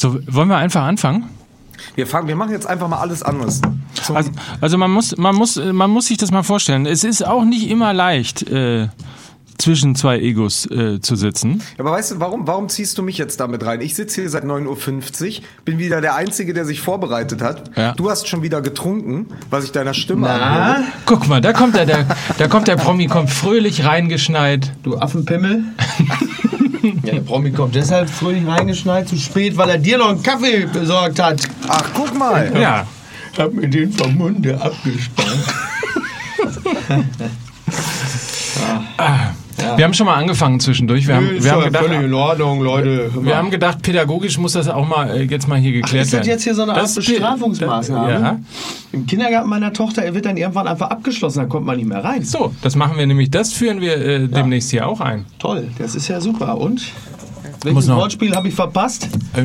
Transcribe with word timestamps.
So, 0.00 0.18
wollen 0.28 0.48
wir 0.48 0.56
einfach 0.56 0.84
anfangen? 0.84 1.28
Wir, 1.94 2.06
fangen, 2.06 2.26
wir 2.26 2.34
machen 2.34 2.52
jetzt 2.52 2.66
einfach 2.66 2.88
mal 2.88 3.00
alles 3.00 3.22
anders. 3.22 3.60
Also, 4.08 4.30
also 4.58 4.78
man 4.78 4.90
muss, 4.90 5.14
man 5.18 5.34
muss, 5.34 5.56
man 5.56 5.90
muss 5.90 6.06
sich 6.06 6.16
das 6.16 6.30
mal 6.30 6.42
vorstellen. 6.42 6.86
Es 6.86 7.04
ist 7.04 7.26
auch 7.26 7.44
nicht 7.44 7.68
immer 7.68 7.92
leicht, 7.92 8.48
äh, 8.50 8.88
zwischen 9.58 9.94
zwei 9.94 10.18
Egos 10.18 10.64
äh, 10.70 11.02
zu 11.02 11.16
sitzen. 11.16 11.62
aber 11.76 11.90
weißt 11.90 12.12
du, 12.12 12.20
warum, 12.20 12.46
warum 12.46 12.70
ziehst 12.70 12.96
du 12.96 13.02
mich 13.02 13.18
jetzt 13.18 13.40
damit 13.40 13.62
rein? 13.62 13.82
Ich 13.82 13.94
sitze 13.94 14.22
hier 14.22 14.30
seit 14.30 14.44
9.50 14.44 15.40
Uhr, 15.40 15.44
bin 15.66 15.76
wieder 15.78 16.00
der 16.00 16.14
Einzige, 16.14 16.54
der 16.54 16.64
sich 16.64 16.80
vorbereitet 16.80 17.42
hat. 17.42 17.76
Ja. 17.76 17.92
Du 17.92 18.08
hast 18.08 18.26
schon 18.26 18.42
wieder 18.42 18.62
getrunken, 18.62 19.26
was 19.50 19.64
ich 19.64 19.72
deiner 19.72 19.92
Stimme 19.92 20.30
anhöre. 20.30 20.84
Guck 21.04 21.28
mal, 21.28 21.42
da 21.42 21.52
kommt 21.52 21.74
der, 21.74 21.84
der, 21.84 22.06
da 22.38 22.48
kommt 22.48 22.68
der 22.68 22.76
Promi, 22.76 23.06
kommt 23.06 23.28
fröhlich 23.28 23.84
reingeschneit. 23.84 24.72
Du 24.82 24.96
Affenpimmel. 24.96 25.62
ja, 26.82 27.12
der 27.12 27.20
Promi 27.20 27.50
kommt 27.50 27.74
deshalb 27.74 28.08
fröhlich 28.08 28.46
reingeschneit, 28.46 29.08
zu 29.08 29.16
spät, 29.16 29.56
weil 29.56 29.70
er 29.70 29.78
dir 29.78 29.98
noch 29.98 30.10
einen 30.10 30.22
Kaffee 30.22 30.66
besorgt 30.66 31.20
hat. 31.20 31.40
Ach, 31.68 31.90
guck 31.94 32.16
mal. 32.16 32.52
Ja. 32.58 32.86
Hab 33.38 33.52
mir 33.52 33.68
den 33.68 33.92
vom 33.92 34.16
Munde 34.16 34.60
abgespannt. 34.60 35.44
Wir 39.76 39.84
haben 39.84 39.94
schon 39.94 40.06
mal 40.06 40.14
angefangen 40.14 40.60
zwischendurch. 40.60 41.06
Wir 41.06 41.16
haben, 41.16 41.30
Ist 41.36 41.44
wir 41.44 41.52
haben 41.52 41.60
ja 41.60 41.66
gedacht, 41.66 41.84
völlig 41.84 42.02
in 42.04 42.14
Ordnung, 42.14 42.62
Leute. 42.62 43.10
Wir 43.22 43.36
haben 43.36 43.50
gedacht, 43.50 43.82
pädagogisch 43.82 44.38
muss 44.38 44.52
das 44.52 44.68
auch 44.68 44.86
mal 44.86 45.10
äh, 45.10 45.22
jetzt 45.24 45.48
mal 45.48 45.58
hier 45.58 45.72
geklärt 45.72 46.04
ist 46.06 46.12
das 46.12 46.18
werden. 46.20 46.28
jetzt 46.30 46.44
hier 46.44 46.54
so 46.54 46.62
eine 46.62 46.72
Art 46.74 46.82
Das- 46.82 46.94
Bestrafungsmaßnahme? 46.94 48.12
Ja. 48.12 48.38
Im 48.92 49.06
Kindergarten 49.06 49.48
meiner 49.48 49.72
Tochter 49.72 50.12
wird 50.14 50.26
dann 50.26 50.36
irgendwann 50.36 50.66
einfach 50.66 50.90
abgeschlossen, 50.90 51.38
dann 51.40 51.48
kommt 51.48 51.66
man 51.66 51.76
nicht 51.76 51.86
mehr 51.88 52.02
rein. 52.04 52.24
So, 52.24 52.52
das 52.62 52.76
machen 52.76 52.96
wir 52.98 53.06
nämlich, 53.06 53.30
das 53.30 53.52
führen 53.52 53.80
wir 53.80 53.96
äh, 53.96 54.28
demnächst 54.28 54.70
hier 54.70 54.86
auch 54.86 55.00
ein. 55.00 55.26
Toll, 55.38 55.68
das 55.78 55.94
ist 55.94 56.08
ja 56.08 56.20
super. 56.20 56.58
Und? 56.58 56.82
Muss 57.62 57.74
Welches 57.74 57.88
Wortspiel 57.90 58.34
habe 58.34 58.48
ich 58.48 58.54
verpasst? 58.54 59.06
Äh, 59.36 59.42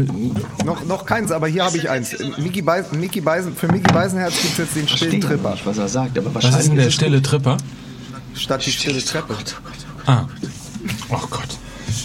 Noch, 0.63 0.85
noch 0.85 1.05
keins, 1.05 1.31
aber 1.33 1.47
hier 1.47 1.65
habe 1.65 1.75
ich 1.77 1.89
eins. 1.89 2.15
Mickey 2.37 2.61
Beisen, 2.61 2.97
Mickey 2.99 3.19
Beisen, 3.19 3.53
für 3.53 3.67
Mickey 3.67 3.91
Beisenherz 3.91 4.41
gibt 4.41 4.53
es 4.53 4.57
jetzt 4.59 4.75
den 4.77 4.87
stillen 4.87 5.19
Tripper. 5.21 5.51
nicht, 5.51 5.65
was 5.65 5.77
er 5.77 5.89
sagt, 5.89 6.17
aber 6.17 6.33
was 6.33 6.45
ist 6.45 6.69
denn 6.69 6.77
der 6.77 6.91
stille 6.91 7.21
Tripper? 7.21 7.57
Statt 8.33 8.65
die 8.65 8.71
stille 8.71 9.03
Treppe. 9.03 9.33
Ah. 9.33 9.37
Oh 9.41 9.61
Gott. 9.65 9.84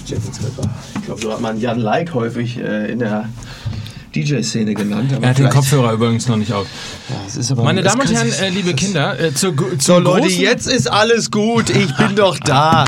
Stille 0.03 0.21
Tripper. 0.21 0.69
Ich 0.97 1.05
glaube, 1.05 1.21
so 1.21 1.33
hat 1.33 1.41
man 1.41 1.61
Jan 1.61 1.79
Like 1.81 2.15
häufig 2.15 2.59
äh, 2.59 2.91
in 2.91 2.99
der 3.01 3.29
DJ-Szene 4.15 4.75
genannt. 4.75 5.13
Er 5.21 5.29
hat 5.31 5.39
den 5.39 5.49
Kopfhörer 5.51 5.93
übrigens 5.93 6.27
noch 6.27 6.37
nicht 6.37 6.53
auf. 6.53 6.67
Ja, 7.09 7.55
Meine 7.57 7.83
Damen 7.83 8.01
und 8.01 8.13
Herren, 8.13 8.33
äh, 8.33 8.49
liebe 8.49 8.75
Kinder, 8.75 9.19
äh, 9.21 9.33
zur, 9.33 9.53
gu- 9.55 9.77
So 9.79 9.99
Leute, 9.99 10.29
jetzt 10.29 10.67
ist 10.67 10.91
alles 10.91 11.31
gut. 11.31 11.71
Ich 11.71 11.97
bin 11.97 12.17
doch 12.17 12.39
da. 12.39 12.85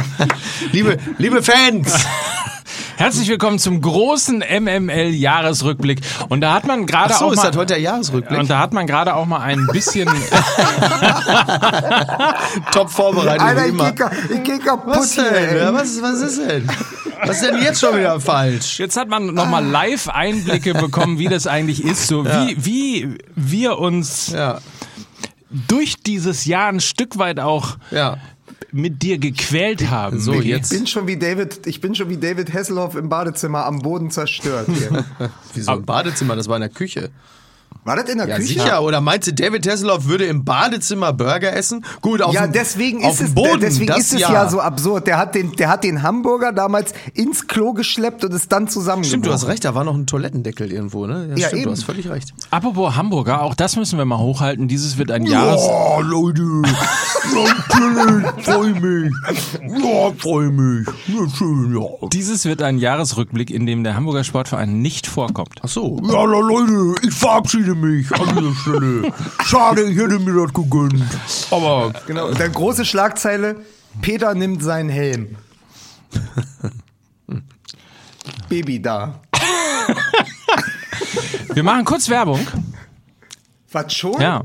liebe, 0.72 0.96
liebe 1.18 1.42
Fans. 1.42 1.92
Herzlich 2.96 3.28
willkommen 3.28 3.58
zum 3.58 3.80
großen 3.80 4.38
MML-Jahresrückblick. 4.38 6.00
Und 6.28 6.42
da 6.42 6.54
hat 6.54 6.64
man 6.66 6.86
gerade 6.86 7.12
so, 7.14 7.24
auch 7.26 7.32
ist 7.32 7.38
mal... 7.38 7.48
das 7.48 7.56
heute 7.56 7.74
der 7.74 7.82
Jahresrückblick? 7.82 8.38
und 8.38 8.48
da 8.48 8.60
hat 8.60 8.72
man 8.72 8.86
gerade 8.86 9.14
auch 9.14 9.26
mal 9.26 9.40
ein 9.40 9.66
bisschen... 9.72 10.08
Top 12.72 12.90
vorbereitet 12.90 13.42
Alter, 13.42 13.66
ich 13.66 13.76
geh, 13.76 14.34
ich 14.34 14.42
geh 14.44 14.58
kaputt 14.58 14.96
Was 14.96 15.16
denn? 15.16 15.24
ey. 15.34 15.58
Ja, 15.58 15.74
was, 15.74 16.00
was 16.00 16.20
ist 16.20 16.38
denn? 16.40 16.68
Was 17.24 17.42
ist 17.42 17.50
denn 17.50 17.60
jetzt 17.62 17.80
schon 17.80 17.98
wieder 17.98 18.20
falsch? 18.20 18.78
Jetzt 18.78 18.96
hat 18.96 19.08
man 19.08 19.34
nochmal 19.34 19.64
live 19.64 20.08
Einblicke 20.08 20.74
bekommen, 20.74 21.18
wie 21.18 21.26
das 21.28 21.46
eigentlich 21.48 21.84
ist. 21.84 22.06
So 22.06 22.24
wie, 22.24 22.56
wie 22.58 23.18
wir 23.34 23.78
uns 23.78 24.30
Ja, 24.32 24.58
durch 25.68 25.96
dieses 26.02 26.44
Jahr 26.44 26.68
ein 26.68 26.80
Stück 26.80 27.18
weit 27.18 27.40
auch 27.40 27.76
ja. 27.90 28.18
Mit 28.72 29.02
dir 29.02 29.18
gequält 29.18 29.90
haben. 29.90 30.20
So, 30.20 30.32
Micky. 30.32 30.48
jetzt- 30.48 30.72
Ich 30.72 30.78
bin 30.78 30.86
schon 30.86 31.06
wie 31.06 31.16
David, 31.16 31.66
ich 31.66 31.80
bin 31.80 31.94
schon 31.94 32.08
wie 32.08 32.16
David 32.16 32.52
Hasselhoff 32.52 32.94
im 32.96 33.08
Badezimmer 33.08 33.64
am 33.66 33.80
Boden 33.80 34.10
zerstört. 34.10 34.68
Hier. 34.68 35.04
Wieso 35.54 35.72
im 35.74 35.84
Badezimmer? 35.84 36.36
Das 36.36 36.48
war 36.48 36.56
in 36.56 36.60
der 36.62 36.70
Küche. 36.70 37.10
War 37.84 37.96
das 37.96 38.08
in 38.08 38.18
der 38.18 38.28
Ja, 38.28 38.36
Küche? 38.36 38.54
sicher. 38.54 38.82
Oder 38.82 39.00
meinst 39.00 39.28
du, 39.28 39.34
David 39.34 39.68
Hasselhoff 39.68 40.06
würde 40.06 40.24
im 40.24 40.44
Badezimmer 40.44 41.12
Burger 41.12 41.54
essen? 41.54 41.84
Gut, 42.00 42.22
auf 42.22 42.32
Ja, 42.34 42.46
dem, 42.46 42.52
deswegen 42.52 43.04
auf 43.04 43.20
ist 43.20 43.28
es, 43.28 43.34
Boden, 43.34 43.60
deswegen 43.60 43.88
das 43.88 43.98
ist 43.98 44.14
es 44.14 44.20
ja. 44.20 44.48
so 44.48 44.60
absurd. 44.60 45.06
Der 45.06 45.18
hat, 45.18 45.34
den, 45.34 45.52
der 45.52 45.68
hat 45.68 45.84
den 45.84 46.02
Hamburger 46.02 46.52
damals 46.52 46.92
ins 47.12 47.46
Klo 47.46 47.72
geschleppt 47.74 48.24
und 48.24 48.32
ist 48.32 48.50
dann 48.50 48.68
zusammengebrochen. 48.68 49.04
Stimmt, 49.08 49.26
du 49.26 49.32
hast 49.32 49.46
recht, 49.46 49.64
da 49.64 49.74
war 49.74 49.84
noch 49.84 49.94
ein 49.94 50.06
Toilettendeckel 50.06 50.72
irgendwo, 50.72 51.06
ne? 51.06 51.28
Ja, 51.36 51.48
stimmt, 51.48 51.52
eben. 51.60 51.64
du 51.64 51.70
hast 51.72 51.84
völlig 51.84 52.08
recht. 52.08 52.32
Apropos 52.50 52.96
Hamburger, 52.96 53.42
auch 53.42 53.54
das 53.54 53.76
müssen 53.76 53.98
wir 53.98 54.04
mal 54.06 54.18
hochhalten. 54.18 54.66
Dieses 54.68 54.96
wird 54.96 55.10
ein 55.10 55.26
Jahres... 55.26 55.60
Oh, 55.64 56.00
Leute. 56.02 56.42
Natürlich, 57.34 58.44
freu 58.44 58.68
mich. 58.80 59.12
Ja, 59.82 60.12
freu 60.18 60.50
mich. 60.50 60.86
Ja, 61.08 61.28
schön, 61.36 61.74
ja. 61.76 62.08
Dieses 62.12 62.44
wird 62.44 62.62
ein 62.62 62.78
Jahresrückblick, 62.78 63.50
in 63.50 63.66
dem 63.66 63.84
der 63.84 63.94
Hamburger 63.96 64.24
Sportverein 64.24 64.80
nicht 64.80 65.06
vorkommt. 65.06 65.60
Ach 65.62 65.68
so. 65.68 66.00
Ja, 66.04 66.22
Leute, 66.24 66.94
ich 67.06 67.14
verabschiede 67.14 67.73
mich 67.74 68.10
an 68.12 68.36
dieser 68.36 68.54
Stelle. 68.54 69.12
Schade, 69.44 69.82
ich 69.82 69.96
hätte 69.96 70.18
mir 70.18 70.42
das 70.42 70.52
gegönnt. 70.52 71.02
Aber 71.50 71.92
Genau, 72.06 72.28
und 72.28 72.38
dann 72.40 72.52
große 72.52 72.84
Schlagzeile, 72.84 73.56
Peter 74.00 74.34
nimmt 74.34 74.62
seinen 74.62 74.88
Helm. 74.88 75.36
Baby 78.48 78.80
da. 78.80 79.20
Wir 81.52 81.62
machen 81.62 81.84
kurz 81.84 82.08
Werbung. 82.08 82.40
Was 83.74 83.92
schon? 83.92 84.20
Ja. 84.20 84.44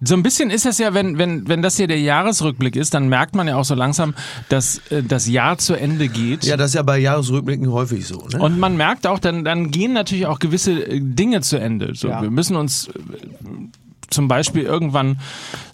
So 0.00 0.14
ein 0.14 0.22
bisschen 0.22 0.50
ist 0.50 0.64
das 0.64 0.78
ja, 0.78 0.94
wenn, 0.94 1.18
wenn, 1.18 1.48
wenn 1.48 1.62
das 1.62 1.76
hier 1.76 1.86
der 1.86 2.00
Jahresrückblick 2.00 2.76
ist, 2.76 2.94
dann 2.94 3.08
merkt 3.08 3.34
man 3.34 3.48
ja 3.48 3.56
auch 3.56 3.64
so 3.64 3.74
langsam, 3.74 4.14
dass 4.48 4.78
äh, 4.90 5.02
das 5.02 5.26
Jahr 5.26 5.58
zu 5.58 5.74
Ende 5.74 6.08
geht. 6.08 6.44
ja, 6.44 6.56
das 6.56 6.70
ist 6.70 6.74
ja 6.74 6.82
bei 6.82 6.98
Jahresrückblicken 6.98 7.70
häufig 7.72 8.06
so, 8.06 8.26
ne? 8.32 8.38
Und 8.40 8.58
man 8.58 8.76
merkt 8.76 9.06
auch, 9.06 9.18
dann, 9.18 9.44
dann 9.44 9.70
gehen 9.70 9.92
natürlich 9.92 10.26
auch 10.26 10.38
gewisse 10.38 10.72
äh, 10.72 11.00
Dinge 11.00 11.40
zu 11.40 11.58
Ende. 11.58 11.94
So, 11.94 12.08
Ja. 12.08 12.22
Wir 12.22 12.30
müssen 12.30 12.56
uns 12.56 12.88
äh, 12.88 12.92
zum 14.10 14.28
Beispiel 14.28 14.62
irgendwann 14.62 15.18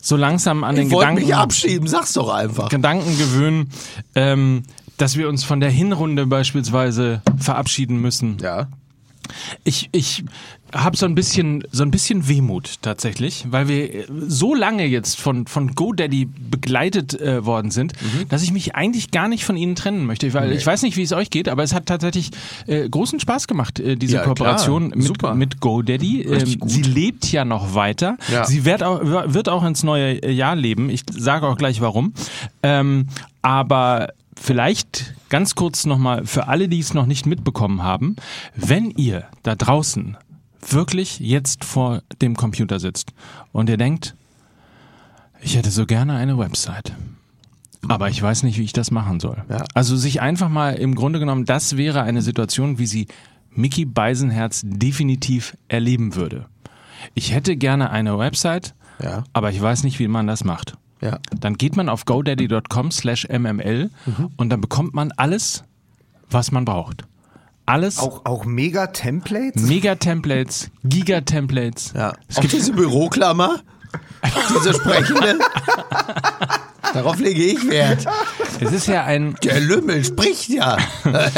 so 0.01 0.17
langsam 0.17 0.65
an 0.65 0.75
den 0.75 0.87
ich 0.87 0.93
wollte 0.93 1.07
Gedanken, 1.11 1.27
mich 1.27 1.35
abschieben, 1.37 1.89
sag's 1.89 2.13
doch 2.15 2.33
einfach. 2.33 2.69
Gedanken 2.69 3.17
gewöhnen, 3.19 3.71
ähm, 4.15 4.65
dass 4.97 5.17
wir 5.17 5.29
uns 5.29 5.45
von 5.45 5.61
der 5.61 5.71
Hinrunde 5.71 6.27
beispielsweise 6.27 7.23
verabschieden 7.39 8.01
müssen. 8.01 8.39
Ja. 8.41 8.69
Ich, 9.65 9.89
ich 9.93 10.25
habe 10.75 10.97
so 10.97 11.07
ein 11.07 11.15
bisschen 11.15 11.63
so 11.71 11.83
ein 11.85 11.91
bisschen 11.91 12.29
Wehmut 12.29 12.83
tatsächlich, 12.83 13.47
weil 13.49 13.69
wir 13.69 13.95
äh, 13.95 14.07
so 14.27 14.55
lange 14.55 14.85
jetzt 14.87 15.21
von 15.21 15.47
von 15.47 15.75
GoDaddy 15.75 16.27
begleitet 16.27 17.19
äh, 17.21 17.47
worden 17.47 17.71
sind, 17.71 17.93
dass 18.29 18.43
ich 18.43 18.53
mich 18.53 18.75
eigentlich 18.75 19.11
gar 19.11 19.29
nicht 19.29 19.45
von 19.45 19.57
ihnen 19.57 19.77
trennen 19.77 20.05
möchte, 20.05 20.33
weil 20.35 20.53
ich 20.53 20.67
weiß 20.67 20.83
nicht, 20.83 20.97
wie 20.97 21.03
es 21.03 21.13
euch 21.13 21.31
geht, 21.31 21.49
aber 21.49 21.63
es 21.63 21.73
hat 21.73 21.87
tatsächlich 21.87 22.31
äh, 22.67 22.89
großen 22.89 23.21
Spaß 23.21 23.47
gemacht 23.47 23.79
äh, 23.81 23.97
diese 23.97 24.17
Ja, 24.17 24.23
klar. 24.23 24.35
Kooperation 24.35 24.89
mit 24.89 25.03
Super. 25.05 25.35
mit 25.35 25.61
GoDaddy. 25.61 26.27
Richtig 26.29 26.61
Ähm, 26.63 26.69
sie 26.69 26.83
lebt 26.83 27.31
ja 27.31 27.45
noch 27.45 27.75
weiter. 27.75 28.17
Ja. 28.31 28.45
Sie 28.45 28.65
wird 28.65 28.83
auch 28.83 29.01
wird 29.03 29.49
auch 29.49 29.65
ins 29.65 29.83
neue 29.85 30.29
Jahr 30.31 30.57
leben. 30.57 30.91
Ich 30.91 31.03
sage 31.11 31.47
auch 31.47 31.57
gleich 31.57 31.81
warum. 31.81 32.13
Ähm, 32.63 33.09
aber 33.43 34.09
Vielleicht 34.37 35.15
ganz 35.29 35.55
kurz 35.55 35.87
nochmal 35.87 36.27
für 36.27 36.49
alle, 36.49 36.69
die 36.69 36.81
es 36.81 36.93
noch 36.93 37.07
nicht 37.07 37.25
mitbekommen 37.25 37.83
haben, 37.83 38.17
wenn 38.57 38.91
ihr 38.91 39.25
da 39.43 39.55
draußen 39.55 40.17
wirklich 40.69 41.19
jetzt 41.21 41.65
vor 41.65 42.03
dem 42.23 42.37
Computer 42.37 42.81
sitzt 42.81 43.13
und 43.53 43.69
ihr 43.69 43.77
denkt, 43.77 44.15
ich 45.41 45.57
hätte 45.57 45.71
so 45.71 45.87
gerne 45.87 46.15
eine 46.15 46.39
Website. 46.39 46.93
Aber 47.89 48.09
ich 48.09 48.21
weiß 48.23 48.45
nicht, 48.45 48.59
wie 48.59 48.63
ich 48.65 48.73
das 48.73 48.91
machen 48.91 49.21
soll. 49.21 49.43
Ja. 49.51 49.65
Also 49.75 49.95
sich 49.97 50.23
einfach 50.23 50.49
mal 50.49 50.71
im 50.75 50.95
Grunde 50.95 51.19
genommen, 51.19 51.45
das 51.45 51.77
wäre 51.77 52.03
eine 52.03 52.23
Situation, 52.23 52.79
wie 52.79 52.87
sie 52.87 53.09
Mickey 53.51 53.85
Beisenherz 53.85 54.63
definitiv 54.65 55.57
erleben 55.69 56.15
würde. 56.15 56.47
Ich 57.15 57.33
hätte 57.35 57.57
gerne 57.57 57.91
eine 57.91 58.19
Website, 58.19 58.75
Ja. 59.03 59.25
aber 59.35 59.51
ich 59.51 59.61
weiß 59.61 59.85
nicht, 59.85 59.99
wie 59.99 60.09
man 60.09 60.27
das 60.27 60.45
macht. 60.45 60.79
Ja. 61.03 61.19
Dann 61.39 61.59
geht 61.59 61.77
man 61.77 61.91
auf 61.91 62.07
godaddy.com 62.07 62.91
slash 62.91 63.29
mml 63.29 63.91
und 64.39 64.49
dann 64.49 64.63
bekommt 64.63 64.95
man 64.95 65.13
alles, 65.13 65.65
was 66.31 66.51
man 66.53 66.65
braucht. 66.65 67.05
Alles, 67.67 67.99
Auch, 67.99 68.25
auch 68.27 68.45
mega 68.45 68.89
Templates? 68.89 69.63
Mega-Templates, 69.63 70.71
Giga-Templates. 70.85 71.93
Ja. 71.97 72.13
Es 72.29 72.37
Auch 72.37 72.43
gibt- 72.43 72.53
diese 72.53 72.73
Büroklammer, 72.73 73.61
diese 74.51 74.75
sprechende. 74.75 75.39
Darauf 76.93 77.19
lege 77.19 77.43
ich 77.43 77.69
Wert. 77.69 78.07
Es 78.61 78.73
ist 78.73 78.87
ja 78.87 79.05
ein 79.05 79.37
Der 79.43 79.61
Lümmel 79.61 80.05
spricht 80.05 80.49
ja. 80.51 80.77
das 81.05 81.35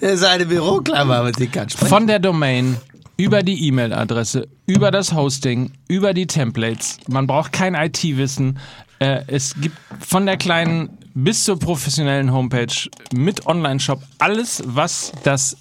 ist 0.12 0.24
eine 0.24 0.46
Büroklammer, 0.46 1.22
mit 1.22 1.38
die 1.38 1.46
kann 1.46 1.68
sprechen. 1.70 1.88
von 1.88 2.06
der 2.06 2.18
Domain 2.18 2.76
über 3.16 3.42
die 3.42 3.66
E-Mail-Adresse, 3.68 4.48
über 4.66 4.90
das 4.90 5.14
Hosting, 5.14 5.70
über 5.88 6.12
die 6.12 6.26
Templates. 6.26 6.98
Man 7.08 7.26
braucht 7.26 7.52
kein 7.52 7.74
IT-Wissen. 7.74 8.58
Äh, 8.98 9.22
es 9.28 9.54
gibt 9.58 9.76
von 10.00 10.26
der 10.26 10.36
kleinen 10.36 10.90
bis 11.16 11.44
zur 11.44 11.58
professionellen 11.58 12.30
Homepage 12.30 12.90
mit 13.12 13.46
Online-Shop 13.46 14.02
alles, 14.18 14.62
was 14.66 15.12
das 15.24 15.56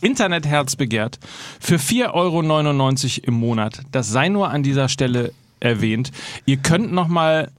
Internetherz 0.00 0.76
begehrt. 0.76 1.18
Für 1.60 1.76
4,99 1.76 2.12
Euro 2.14 3.26
im 3.26 3.34
Monat. 3.34 3.82
Das 3.92 4.08
sei 4.08 4.28
nur 4.28 4.48
an 4.48 4.62
dieser 4.62 4.88
Stelle 4.88 5.32
erwähnt. 5.60 6.10
Ihr 6.46 6.56
könnt 6.56 6.90
nochmal 6.90 7.52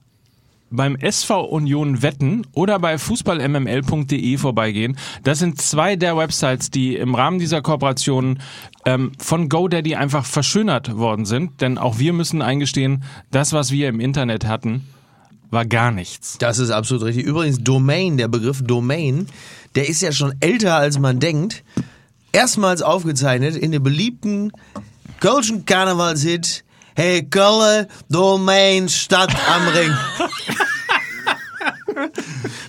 beim 0.70 0.96
SV 0.96 1.44
Union 1.44 2.02
Wetten 2.02 2.44
oder 2.52 2.80
bei 2.80 2.98
fußballmml.de 2.98 4.36
vorbeigehen. 4.38 4.98
Das 5.22 5.38
sind 5.38 5.60
zwei 5.60 5.94
der 5.94 6.16
Websites, 6.16 6.72
die 6.72 6.96
im 6.96 7.14
Rahmen 7.14 7.38
dieser 7.38 7.62
Kooperation 7.62 8.40
ähm, 8.84 9.12
von 9.18 9.48
GoDaddy 9.48 9.94
einfach 9.94 10.24
verschönert 10.24 10.96
worden 10.96 11.24
sind. 11.24 11.60
Denn 11.60 11.78
auch 11.78 12.00
wir 12.00 12.12
müssen 12.12 12.42
eingestehen, 12.42 13.04
das, 13.30 13.52
was 13.52 13.70
wir 13.70 13.88
im 13.88 14.00
Internet 14.00 14.46
hatten, 14.46 14.84
war 15.50 15.64
gar 15.64 15.90
nichts. 15.90 16.38
Das 16.38 16.58
ist 16.58 16.70
absolut 16.70 17.04
richtig. 17.04 17.24
Übrigens, 17.24 17.58
Domain, 17.62 18.16
der 18.16 18.28
Begriff 18.28 18.62
Domain, 18.62 19.26
der 19.74 19.88
ist 19.88 20.02
ja 20.02 20.12
schon 20.12 20.34
älter, 20.40 20.76
als 20.76 20.98
man 20.98 21.20
denkt. 21.20 21.62
Erstmals 22.32 22.82
aufgezeichnet 22.82 23.56
in 23.56 23.72
dem 23.72 23.82
beliebten 23.82 24.52
Kölschen 25.20 25.64
Karnevalshit 25.64 26.64
Hey 26.94 27.22
Kölle, 27.24 27.88
Domain, 28.08 28.88
Stadt 28.88 29.34
am 29.48 29.68
Ring. 29.68 29.92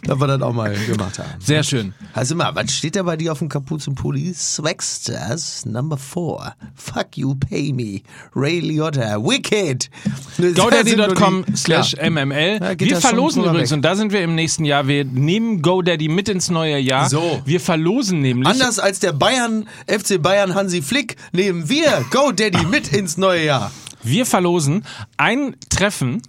da 0.18 0.20
wir 0.20 0.28
das 0.28 0.42
auch 0.42 0.54
mal 0.54 0.74
gemacht 0.74 1.20
haben. 1.20 1.30
Sehr 1.40 1.64
schön. 1.64 1.94
Also 2.14 2.36
mal, 2.36 2.56
was 2.56 2.72
steht 2.72 2.96
da 2.96 3.04
bei 3.04 3.18
dir 3.18 3.32
auf 3.34 3.40
dem 3.40 3.50
Kapuzenpulli? 3.50 4.34
Swagsters 4.34 5.66
Number 5.66 5.98
4. 5.98 6.56
Fuck 6.76 7.18
you, 7.18 7.36
pay 7.36 7.74
me. 7.74 8.02
Ray 8.34 8.60
Liotta. 8.60 9.22
Wicked. 9.22 9.90
GoDaddy.com 10.38 11.46
slash 11.56 11.96
MML. 11.96 12.78
Wir 12.80 12.98
verlosen 12.98 13.44
übrigens, 13.44 13.72
und 13.72 13.82
da 13.82 13.96
sind 13.96 14.14
wir 14.14 14.22
im 14.24 14.36
nächsten 14.36 14.64
Jahr, 14.64 14.88
wir 14.88 15.04
nehmen 15.04 15.62
GoDaddy 15.62 16.08
mit 16.08 16.30
ins 16.30 16.50
neue 16.50 16.78
Jahr. 16.80 17.10
So. 17.10 17.42
Wir 17.46 17.60
verlosen 17.60 18.22
nämlich. 18.22 18.48
Anders 18.48 18.80
als 18.80 19.00
der 19.00 19.12
Bayern, 19.12 19.68
FC 19.88 20.22
Bayern 20.22 20.56
Hansi 20.56 20.82
Flick, 20.82 21.18
nehmen 21.34 21.68
wir 21.68 22.06
GoDaddy 22.12 22.66
mit 22.68 22.94
ins 22.94 23.18
neue 23.18 23.46
Jahr. 23.46 23.72
Wir 24.04 24.26
verlosen 24.26 24.86
ein 25.18 25.56
Treffen. 25.70 26.22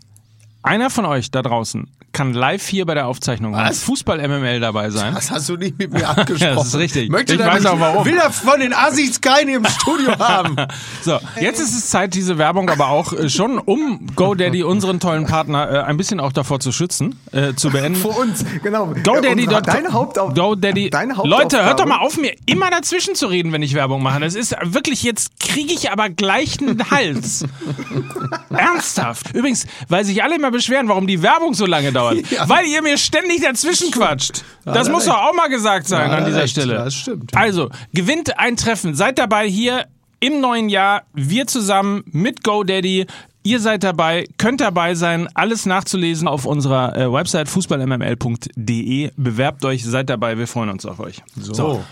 Einer 0.63 0.91
von 0.91 1.05
euch 1.05 1.31
da 1.31 1.43
draußen 1.43 1.89
kann 2.19 2.33
live 2.33 2.67
hier 2.67 2.85
bei 2.85 2.95
der 2.95 3.07
Aufzeichnung 3.07 3.55
von 3.55 3.63
Was? 3.63 3.85
Fußball 3.85 4.19
MML 4.27 4.59
dabei 4.59 4.91
sein. 4.91 5.15
Das 5.15 5.31
hast 5.31 5.49
du 5.49 5.57
nicht 5.57 5.79
mit 5.79 5.93
mir 5.93 6.09
abgesprochen. 6.09 6.57
Das 6.57 6.67
ist 6.67 6.75
richtig. 6.75 7.11
Möchte 7.11 7.35
Ich 7.35 7.39
weiß 7.39 7.65
auch 7.67 7.79
warum. 7.79 8.05
Will 8.05 8.17
er 8.17 8.33
von 8.33 8.59
den 8.59 8.73
Assis 8.75 9.21
keine 9.21 9.53
im 9.53 9.65
Studio 9.65 10.19
haben. 10.19 10.57
So, 11.01 11.21
jetzt 11.41 11.61
ist 11.61 11.77
es 11.79 11.91
Zeit, 11.91 12.15
diese 12.15 12.37
Werbung 12.37 12.71
aber 12.71 12.89
auch 12.89 13.13
äh, 13.13 13.31
schon, 13.31 13.59
um 13.59 14.09
GoDaddy, 14.17 14.65
unseren 14.65 14.99
tollen 14.99 15.27
Partner, 15.27 15.71
äh, 15.71 15.79
ein 15.85 15.97
bisschen 15.97 16.19
auch 16.19 16.33
davor 16.33 16.59
zu 16.59 16.73
schützen, 16.73 17.15
äh, 17.31 17.55
zu 17.55 17.71
beenden. 17.71 18.01
Vor 18.01 18.19
uns, 18.19 18.45
genau. 18.65 18.93
GoDaddy.com. 19.05 19.63
Deine 19.63 19.93
Hauptauf 19.93 20.35
GoDaddy. 20.35 20.91
Deine 20.91 21.15
Leute, 21.23 21.65
hört 21.65 21.79
doch 21.79 21.87
mal 21.87 21.99
auf, 21.99 22.17
mir 22.17 22.35
immer 22.47 22.69
dazwischen 22.69 23.15
zu 23.15 23.29
reden, 23.29 23.53
wenn 23.53 23.63
ich 23.63 23.75
Werbung 23.75 24.03
mache. 24.03 24.19
Das 24.19 24.35
ist 24.35 24.57
wirklich, 24.65 25.05
jetzt 25.05 25.39
kriege 25.39 25.73
ich 25.73 25.93
aber 25.93 26.09
gleich 26.09 26.61
einen 26.61 26.91
Hals. 26.91 27.45
Ernsthaft. 28.51 29.37
Übrigens, 29.37 29.67
weil 29.89 30.05
sich 30.05 30.25
alle 30.25 30.35
immer 30.35 30.51
beschweren, 30.51 30.89
warum 30.89 31.07
die 31.07 31.23
Werbung 31.23 31.55
so 31.55 31.65
lange 31.65 31.93
dauert. 31.93 32.08
Ja. 32.31 32.49
Weil 32.49 32.67
ihr 32.67 32.83
mir 32.83 32.97
ständig 32.99 33.43
dazwischen 33.43 33.91
quatscht. 33.91 34.45
Das 34.65 34.89
er 34.89 34.93
muss 34.93 35.05
doch 35.07 35.17
auch 35.19 35.35
mal 35.35 35.49
gesagt 35.49 35.87
sein 35.89 36.11
Ja, 36.11 36.17
an 36.17 36.23
er 36.23 36.27
dieser 36.29 36.43
recht. 36.43 36.51
Stelle. 36.53 36.75
Ja, 36.75 36.85
das 36.85 36.95
stimmt. 36.95 37.37
Also, 37.37 37.71
gewinnt 37.93 38.39
ein 38.39 38.57
Treffen. 38.57 38.95
Seid 38.95 39.19
dabei 39.19 39.49
hier 39.49 39.87
im 40.21 40.41
neuen 40.41 40.69
Jahr. 40.69 41.03
Wir 41.15 41.47
zusammen 41.47 42.03
mit 42.11 42.43
GoDaddy. 42.45 43.07
Ihr 43.45 43.61
seid 43.61 43.83
dabei, 43.85 44.27
könnt 44.37 44.61
dabei 44.61 44.95
sein, 44.95 45.29
alles 45.33 45.65
nachzulesen 45.65 46.29
auf 46.29 46.45
unserer 46.45 46.95
äh, 46.97 47.11
Website 47.11 47.49
fußballmml.de. 47.49 49.11
Bewerbt 49.17 49.65
euch, 49.65 49.85
seid 49.85 50.11
dabei, 50.11 50.37
wir 50.37 50.47
freuen 50.47 50.69
uns 50.71 50.85
auf 50.85 51.01
euch. 51.01 51.23
So. 51.37 51.83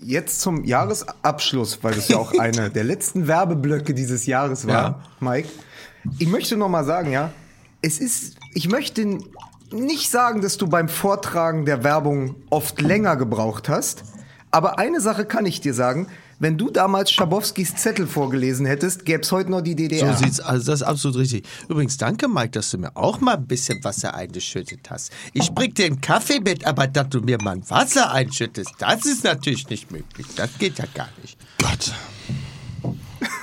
Jetzt 0.00 0.40
zum 0.40 0.64
Jahresabschluss, 0.64 1.80
weil 1.82 1.94
das 1.94 2.08
ja 2.08 2.16
auch 2.16 2.32
eine 2.38 2.70
der 2.70 2.84
letzten 2.84 3.26
Werbeblöcke 3.26 3.92
dieses 3.92 4.24
Jahres 4.26 4.66
war, 4.66 4.74
Ja. 4.74 5.00
Mike. 5.20 5.48
Ich 6.18 6.28
möchte 6.28 6.56
noch 6.56 6.68
mal 6.68 6.84
sagen, 6.84 7.10
ja, 7.12 7.30
es 7.82 7.98
ist, 7.98 8.36
ich 8.54 8.68
möchte 8.68 9.18
nicht 9.70 10.10
sagen, 10.10 10.40
dass 10.40 10.56
du 10.56 10.66
beim 10.66 10.88
Vortragen 10.88 11.64
der 11.64 11.84
Werbung 11.84 12.34
oft 12.50 12.80
länger 12.80 13.16
gebraucht 13.16 13.68
hast, 13.68 14.04
aber 14.50 14.78
eine 14.78 15.00
Sache 15.00 15.26
kann 15.26 15.46
ich 15.46 15.60
dir 15.60 15.74
sagen, 15.74 16.08
wenn 16.40 16.56
du 16.56 16.70
damals 16.70 17.10
Schabowskis 17.10 17.74
Zettel 17.74 18.06
vorgelesen 18.06 18.64
hättest, 18.64 19.04
gäbe 19.04 19.22
es 19.22 19.32
heute 19.32 19.50
noch 19.50 19.60
die 19.60 19.74
DDR. 19.74 20.14
So 20.14 20.24
sieht's 20.24 20.40
also 20.40 20.70
das 20.70 20.82
ist 20.82 20.86
absolut 20.86 21.18
richtig. 21.18 21.44
Übrigens, 21.68 21.96
danke 21.96 22.28
Mike, 22.28 22.50
dass 22.50 22.70
du 22.70 22.78
mir 22.78 22.96
auch 22.96 23.20
mal 23.20 23.34
ein 23.34 23.46
bisschen 23.46 23.82
Wasser 23.82 24.14
eingeschüttet 24.14 24.88
hast. 24.88 25.12
Ich 25.32 25.50
bring 25.52 25.74
dir 25.74 25.86
ein 25.86 26.00
Kaffee 26.00 26.38
mit, 26.40 26.64
aber 26.64 26.86
dass 26.86 27.08
du 27.08 27.20
mir 27.20 27.42
mal 27.42 27.56
ein 27.56 27.68
Wasser 27.68 28.12
einschüttest, 28.12 28.70
das 28.78 29.04
ist 29.04 29.24
natürlich 29.24 29.68
nicht 29.68 29.90
möglich. 29.90 30.26
Das 30.36 30.56
geht 30.58 30.78
ja 30.78 30.84
gar 30.94 31.08
nicht. 31.22 31.36
Gott. 31.60 31.92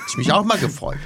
Ich 0.08 0.16
mich 0.16 0.32
auch 0.32 0.44
mal 0.44 0.58
gefreut. 0.58 0.98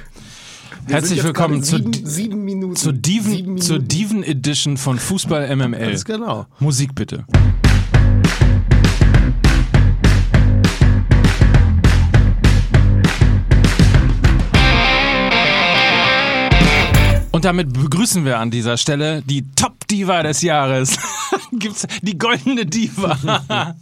Wir 0.85 0.95
Herzlich 0.95 1.23
willkommen 1.23 1.61
gerade 1.61 1.65
zu, 1.65 1.77
sieben, 1.77 2.05
sieben 2.05 2.45
Minuten. 2.45 2.75
zu, 2.75 2.91
Diven, 2.91 3.31
sieben 3.31 3.57
zur 3.61 3.77
Minuten. 3.77 3.87
Diven 3.89 4.23
Edition 4.23 4.77
von 4.77 4.99
Fußball 4.99 5.55
MML. 5.55 5.79
Ganz 5.79 6.05
genau. 6.05 6.45
Musik 6.59 6.95
bitte. 6.95 7.25
Und 17.31 17.45
damit 17.45 17.73
begrüßen 17.73 18.23
wir 18.25 18.39
an 18.39 18.51
dieser 18.51 18.77
Stelle 18.77 19.21
die 19.23 19.45
Top-Diva 19.55 20.23
des 20.23 20.41
Jahres. 20.41 20.97
Gibt's 21.53 21.85
die 22.01 22.17
goldene 22.17 22.65
Diva. 22.65 23.17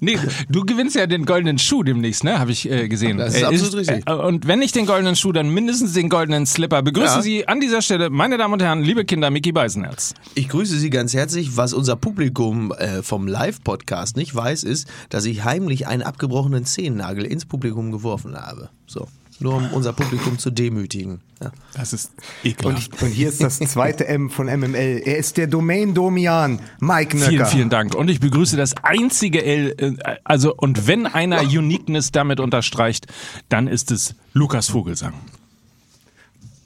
nee, 0.00 0.18
du 0.48 0.64
gewinnst 0.64 0.94
ja 0.96 1.06
den 1.06 1.24
goldenen 1.24 1.58
Schuh 1.58 1.82
demnächst, 1.82 2.24
ne? 2.24 2.38
Habe 2.38 2.52
ich 2.52 2.70
äh, 2.70 2.88
gesehen. 2.88 3.18
Das 3.18 3.34
ist 3.34 3.42
Er 3.42 3.48
absolut 3.48 3.74
richtig. 3.74 4.02
Äh, 4.06 4.12
und 4.12 4.46
wenn 4.46 4.58
nicht 4.60 4.74
den 4.74 4.86
goldenen 4.86 5.16
Schuh, 5.16 5.32
dann 5.32 5.50
mindestens 5.50 5.92
den 5.94 6.08
goldenen 6.08 6.46
Slipper. 6.46 6.82
Begrüßen 6.82 7.16
Ja. 7.16 7.22
Sie 7.22 7.48
an 7.48 7.60
dieser 7.60 7.82
Stelle, 7.82 8.10
meine 8.10 8.38
Damen 8.38 8.54
und 8.54 8.62
Herren, 8.62 8.82
liebe 8.82 9.04
Kinder, 9.04 9.30
Mickey 9.30 9.52
Beisenherz. 9.52 10.14
Ich 10.34 10.48
grüße 10.48 10.78
Sie 10.78 10.90
ganz 10.90 11.12
herzlich. 11.14 11.56
Was 11.56 11.72
unser 11.72 11.96
Publikum 11.96 12.72
äh, 12.72 13.02
vom 13.02 13.26
Live-Podcast 13.26 14.16
nicht 14.16 14.34
weiß, 14.34 14.62
ist, 14.62 14.88
dass 15.08 15.24
ich 15.24 15.44
heimlich 15.44 15.86
einen 15.86 16.02
abgebrochenen 16.02 16.64
Zehennagel 16.64 17.24
ins 17.24 17.44
Publikum 17.46 17.90
geworfen 17.92 18.36
habe. 18.36 18.70
So. 18.86 19.08
Nur 19.42 19.54
um 19.56 19.72
unser 19.72 19.92
Publikum 19.92 20.38
zu 20.38 20.50
demütigen. 20.50 21.20
Ja. 21.40 21.50
Das 21.74 21.92
ist 21.92 22.12
Und, 22.44 22.50
ekelhaft. 22.50 23.02
und 23.02 23.08
hier 23.10 23.28
ist 23.28 23.42
das 23.42 23.58
zweite 23.58 24.06
M 24.06 24.30
von 24.30 24.46
MML. 24.46 25.02
Er 25.04 25.16
ist 25.18 25.36
der 25.36 25.46
Domain 25.48 25.94
Domian, 25.94 26.60
Mike 26.80 27.16
Nöcker. 27.16 27.28
Vielen, 27.30 27.46
vielen 27.46 27.70
Dank. 27.70 27.94
Und 27.94 28.08
ich 28.08 28.20
begrüße 28.20 28.56
das 28.56 28.74
einzige 28.82 29.44
L, 29.44 29.74
äh, 29.78 30.16
also, 30.24 30.54
und 30.54 30.86
wenn 30.86 31.06
einer 31.06 31.40
Uniqueness 31.42 32.12
damit 32.12 32.38
unterstreicht, 32.40 33.06
dann 33.48 33.66
ist 33.66 33.90
es 33.90 34.14
Lukas 34.32 34.68
Vogelsang. 34.68 35.14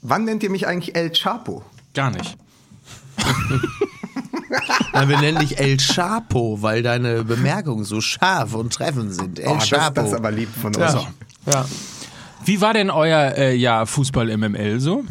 Wann 0.03 0.25
nennt 0.25 0.43
ihr 0.43 0.49
mich 0.51 0.67
eigentlich 0.67 0.95
El 0.95 1.11
Chapo? 1.11 1.63
Gar 1.93 2.11
nicht. 2.11 2.37
Na, 4.93 5.09
wir 5.09 5.19
nennen 5.19 5.39
dich 5.39 5.59
El 5.59 5.77
Chapo, 5.77 6.61
weil 6.61 6.81
deine 6.83 7.23
Bemerkungen 7.23 7.83
so 7.83 7.99
scharf 8.01 8.53
und 8.53 8.73
treffend 8.73 9.13
sind. 9.13 9.39
El 9.39 9.47
Oh, 9.49 9.55
das, 9.55 9.67
Chapo. 9.69 9.93
das 9.95 10.07
ist 10.09 10.13
aber 10.13 10.31
lieb 10.31 10.49
von 10.61 10.73
ja. 10.73 10.95
euch. 10.95 11.07
ja. 11.51 11.65
Wie 12.47 12.61
war 12.61 12.73
denn 12.73 12.89
euer 12.89 13.33
äh, 13.35 13.55
Jahr 13.55 13.85
Fußball 13.85 14.37
MML 14.37 14.79
so? 14.79 15.03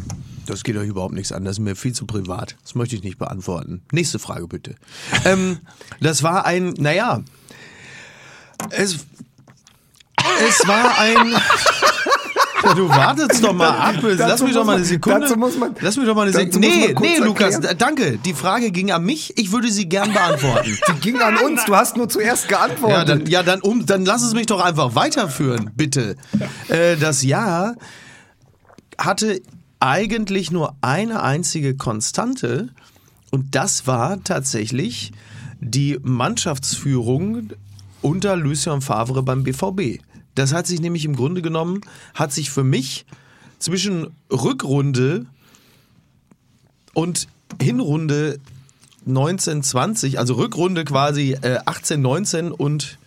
Das 0.47 0.63
geht 0.63 0.75
euch 0.75 0.87
überhaupt 0.87 1.13
nichts 1.13 1.31
an. 1.31 1.45
Das 1.45 1.57
ist 1.57 1.59
mir 1.59 1.75
viel 1.75 1.93
zu 1.93 2.07
privat. 2.07 2.55
Das 2.63 2.73
möchte 2.73 2.95
ich 2.95 3.03
nicht 3.03 3.19
beantworten. 3.19 3.83
Nächste 3.91 4.17
Frage 4.17 4.47
bitte. 4.47 4.73
ähm, 5.25 5.59
das 6.01 6.23
war 6.23 6.47
ein, 6.47 6.69
naja, 6.79 7.21
es, 8.71 9.05
es 10.49 10.67
war 10.67 10.97
ein. 10.97 11.35
Ja, 12.63 12.73
du 12.73 12.89
wartest 12.89 13.43
doch 13.43 13.53
mal 13.53 13.69
ab. 13.69 13.95
Lass 14.01 14.41
mich 14.41 14.53
doch 14.53 14.65
mal 14.65 14.75
eine 14.77 14.85
Sekunde. 14.85 15.19
dazu 15.21 15.37
muss 15.37 15.57
man- 15.57 15.75
Lass 15.79 15.95
mich 15.97 16.05
doch 16.05 16.15
mal 16.15 16.23
eine 16.23 16.31
Sekunde. 16.33 16.59
Nee, 16.67 16.95
nee, 16.99 17.17
Lukas, 17.19 17.55
erklären. 17.55 17.77
danke. 17.77 18.17
Die 18.17 18.33
Frage 18.33 18.71
ging 18.71 18.91
an 18.91 19.03
mich. 19.03 19.33
Ich 19.37 19.51
würde 19.51 19.71
sie 19.71 19.87
gern 19.87 20.11
beantworten. 20.13 20.77
Die 20.89 20.99
ging 20.99 21.21
an 21.21 21.37
uns, 21.37 21.65
du 21.65 21.75
hast 21.75 21.97
nur 21.97 22.09
zuerst 22.09 22.49
Ja, 22.49 22.57
geantwortet. 22.67 23.09
dann, 23.09 23.25
ja 23.27 23.43
dann, 23.43 23.61
um, 23.61 23.85
dann 23.85 24.05
lass 24.05 24.23
es 24.23 24.33
mich 24.33 24.47
doch 24.47 24.59
einfach 24.63 24.95
weiterführen, 24.95 25.71
bitte. 25.75 26.15
Äh, 26.69 26.97
das 26.97 27.23
Jahr 27.23 27.75
hatte 28.97 29.41
eigentlich 29.79 30.49
nur 30.51 30.75
eine 30.81 31.21
einzige 31.21 31.75
Konstante 31.75 32.69
und 33.31 33.53
das 33.55 33.85
war 33.85 34.23
tatsächlich 34.23 35.11
die 35.59 35.99
Mannschaftsführung 36.01 37.49
unter 38.01 38.35
Lucien 38.35 38.81
Favre 38.81 39.21
beim 39.23 39.43
BVB. 39.43 39.99
Das 40.37 40.53
hat 40.53 40.67
sich 40.67 40.79
nämlich 40.79 41.03
im 41.03 41.15
Grunde 41.15 41.41
genommen, 41.41 41.81
hat 42.13 42.31
sich 42.31 42.51
für 42.51 42.63
mich 42.63 43.07
zwischen 43.57 44.11
Rückrunde 44.31 45.25
und 46.93 47.27
Hinrunde 47.59 48.39
1920, 49.07 50.19
also 50.19 50.35
Rückrunde 50.35 50.85
quasi 50.85 51.35
äh, 51.41 51.57
18, 51.65 51.99
19 51.99 52.51
und 52.51 52.99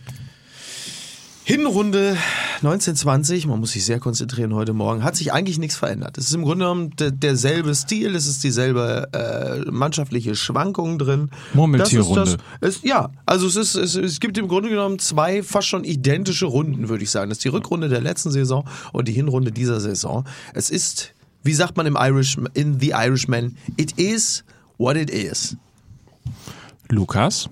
Hinrunde 1.43 2.17
1920, 2.57 3.47
man 3.47 3.59
muss 3.59 3.71
sich 3.71 3.83
sehr 3.83 3.99
konzentrieren 3.99 4.53
heute 4.53 4.73
Morgen, 4.73 5.03
hat 5.03 5.15
sich 5.15 5.33
eigentlich 5.33 5.57
nichts 5.57 5.75
verändert. 5.75 6.17
Es 6.19 6.25
ist 6.25 6.33
im 6.35 6.43
Grunde 6.43 6.65
genommen 6.65 6.95
der, 6.97 7.09
derselbe 7.09 7.73
Stil, 7.73 8.15
es 8.15 8.27
ist 8.27 8.43
dieselbe 8.43 9.07
äh, 9.11 9.71
mannschaftliche 9.71 10.35
Schwankung 10.35 10.99
drin. 10.99 11.31
Murmeltierrunde. 11.55 12.37
Ja, 12.83 13.09
also 13.25 13.47
es, 13.47 13.55
ist, 13.55 13.75
es, 13.75 13.95
es 13.95 14.19
gibt 14.19 14.37
im 14.37 14.47
Grunde 14.47 14.69
genommen 14.69 14.99
zwei 14.99 15.41
fast 15.41 15.67
schon 15.67 15.83
identische 15.83 16.45
Runden, 16.45 16.89
würde 16.89 17.03
ich 17.03 17.09
sagen. 17.09 17.29
Das 17.29 17.39
ist 17.39 17.43
die 17.43 17.49
Rückrunde 17.49 17.89
der 17.89 18.01
letzten 18.01 18.29
Saison 18.29 18.67
und 18.93 19.07
die 19.07 19.13
Hinrunde 19.13 19.51
dieser 19.51 19.79
Saison. 19.79 20.25
Es 20.53 20.69
ist, 20.69 21.15
wie 21.41 21.53
sagt 21.53 21.75
man 21.75 21.87
im 21.87 21.97
Irish, 21.99 22.37
in 22.53 22.79
The 22.79 22.91
Irishman, 22.91 23.57
it 23.77 23.93
is 23.93 24.43
what 24.77 24.95
it 24.95 25.09
is. 25.09 25.57
Lukas? 26.89 27.49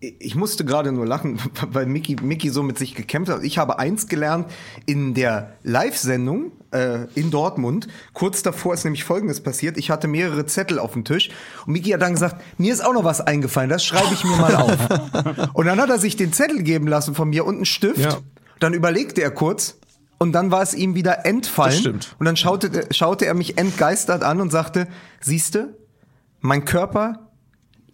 Ich 0.00 0.34
musste 0.34 0.64
gerade 0.64 0.92
nur 0.92 1.06
lachen, 1.06 1.38
weil 1.70 1.86
Mickey, 1.86 2.16
Mickey 2.22 2.50
so 2.50 2.62
mit 2.62 2.78
sich 2.78 2.94
gekämpft 2.94 3.30
hat. 3.30 3.44
Ich 3.44 3.58
habe 3.58 3.78
eins 3.78 4.08
gelernt 4.08 4.50
in 4.86 5.14
der 5.14 5.54
Live-Sendung 5.62 6.52
äh, 6.70 7.06
in 7.14 7.30
Dortmund. 7.30 7.88
Kurz 8.14 8.42
davor 8.42 8.74
ist 8.74 8.84
nämlich 8.84 9.04
Folgendes 9.04 9.42
passiert. 9.42 9.76
Ich 9.76 9.90
hatte 9.90 10.08
mehrere 10.08 10.46
Zettel 10.46 10.78
auf 10.78 10.92
dem 10.92 11.04
Tisch 11.04 11.30
und 11.66 11.72
Mickey 11.72 11.90
hat 11.90 12.02
dann 12.02 12.14
gesagt, 12.14 12.42
mir 12.58 12.72
ist 12.72 12.84
auch 12.84 12.94
noch 12.94 13.04
was 13.04 13.20
eingefallen, 13.20 13.68
das 13.68 13.84
schreibe 13.84 14.12
ich 14.14 14.24
mir 14.24 14.36
mal 14.36 14.56
auf. 14.56 15.50
und 15.54 15.66
dann 15.66 15.80
hat 15.80 15.90
er 15.90 15.98
sich 15.98 16.16
den 16.16 16.32
Zettel 16.32 16.62
geben 16.62 16.86
lassen 16.86 17.14
von 17.14 17.28
mir 17.28 17.44
und 17.44 17.56
einen 17.56 17.64
Stift. 17.66 18.00
Ja. 18.00 18.18
Dann 18.58 18.74
überlegte 18.74 19.22
er 19.22 19.30
kurz 19.30 19.76
und 20.18 20.32
dann 20.32 20.50
war 20.50 20.62
es 20.62 20.74
ihm 20.74 20.94
wieder 20.94 21.24
entfallen. 21.24 21.72
Das 21.72 21.80
stimmt. 21.80 22.16
Und 22.18 22.26
dann 22.26 22.36
schaute, 22.36 22.86
schaute 22.90 23.26
er 23.26 23.34
mich 23.34 23.56
entgeistert 23.58 24.22
an 24.22 24.40
und 24.40 24.50
sagte, 24.50 24.86
siehste, 25.20 25.78
mein 26.40 26.64
Körper 26.64 27.29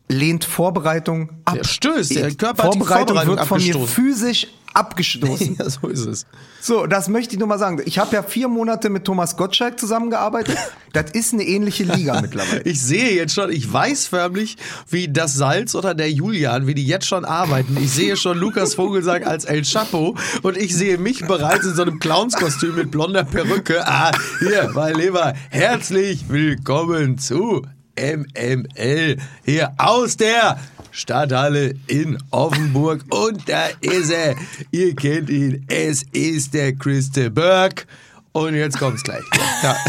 lehnt 0.08 0.44
Vorbereitung 0.44 1.30
ab. 1.44 1.54
Der 1.54 1.64
stößt, 1.64 2.14
der 2.14 2.34
Körper 2.34 2.64
Vorbereitung, 2.64 3.16
Vorbereitung 3.16 3.36
wird 3.36 3.46
von 3.46 3.62
mir 3.62 3.86
physisch 3.86 4.46
abgestoßen. 4.76 5.56
Ja, 5.58 5.70
so 5.70 5.88
ist 5.88 6.04
es. 6.06 6.26
so, 6.60 6.86
das 6.86 7.08
möchte 7.08 7.34
ich 7.34 7.38
nur 7.38 7.48
mal 7.48 7.58
sagen. 7.58 7.80
Ich 7.86 7.98
habe 7.98 8.14
ja 8.14 8.22
vier 8.22 8.48
Monate 8.48 8.90
mit 8.90 9.04
Thomas 9.04 9.36
Gottschalk 9.36 9.80
zusammengearbeitet. 9.80 10.56
Das 10.92 11.10
ist 11.10 11.34
eine 11.34 11.42
ähnliche 11.42 11.84
Liga 11.84 12.22
mittlerweile. 12.22 12.62
Ich 12.62 12.80
sehe 12.80 13.14
jetzt 13.14 13.34
schon, 13.34 13.52
ich 13.52 13.70
weiß 13.70 14.06
förmlich, 14.06 14.56
wie 14.88 15.08
das 15.08 15.34
Salz 15.34 15.74
oder 15.74 15.94
der 15.94 16.10
Julian, 16.10 16.66
wie 16.66 16.72
die 16.72 16.86
jetzt 16.86 17.06
schon 17.06 17.26
arbeiten. 17.26 17.76
Ich 17.78 17.92
sehe 17.92 18.16
schon 18.16 18.38
Lukas 18.38 18.76
Vogelsang 18.76 19.22
als 19.24 19.44
El 19.44 19.60
Chapo 19.60 20.16
und 20.42 20.56
ich 20.56 20.74
sehe 20.74 20.96
mich 20.96 21.26
bereits 21.26 21.66
in 21.66 21.74
so 21.74 21.82
einem 21.82 21.98
Clownskostüm 21.98 22.76
mit 22.76 22.90
blonder 22.90 23.24
Perücke. 23.24 23.86
Ah, 23.86 24.10
hier, 24.38 24.70
mein 24.74 24.94
Lieber, 24.94 25.34
herzlich 25.50 26.30
willkommen 26.30 27.18
zu 27.18 27.60
MML 27.98 29.16
hier 29.44 29.72
aus 29.78 30.16
der 30.16 30.58
Stadthalle 30.90 31.74
in 31.86 32.18
Offenburg 32.30 33.04
und 33.10 33.48
da 33.48 33.66
ist 33.80 34.10
er. 34.10 34.34
Ihr 34.70 34.94
kennt 34.94 35.28
ihn. 35.28 35.64
Es 35.68 36.02
ist 36.12 36.54
der 36.54 36.74
Christe 36.74 37.30
Berg 37.30 37.86
und 38.32 38.54
jetzt 38.54 38.78
kommt's 38.78 39.02
gleich. 39.02 39.24
Ja. 39.62 39.76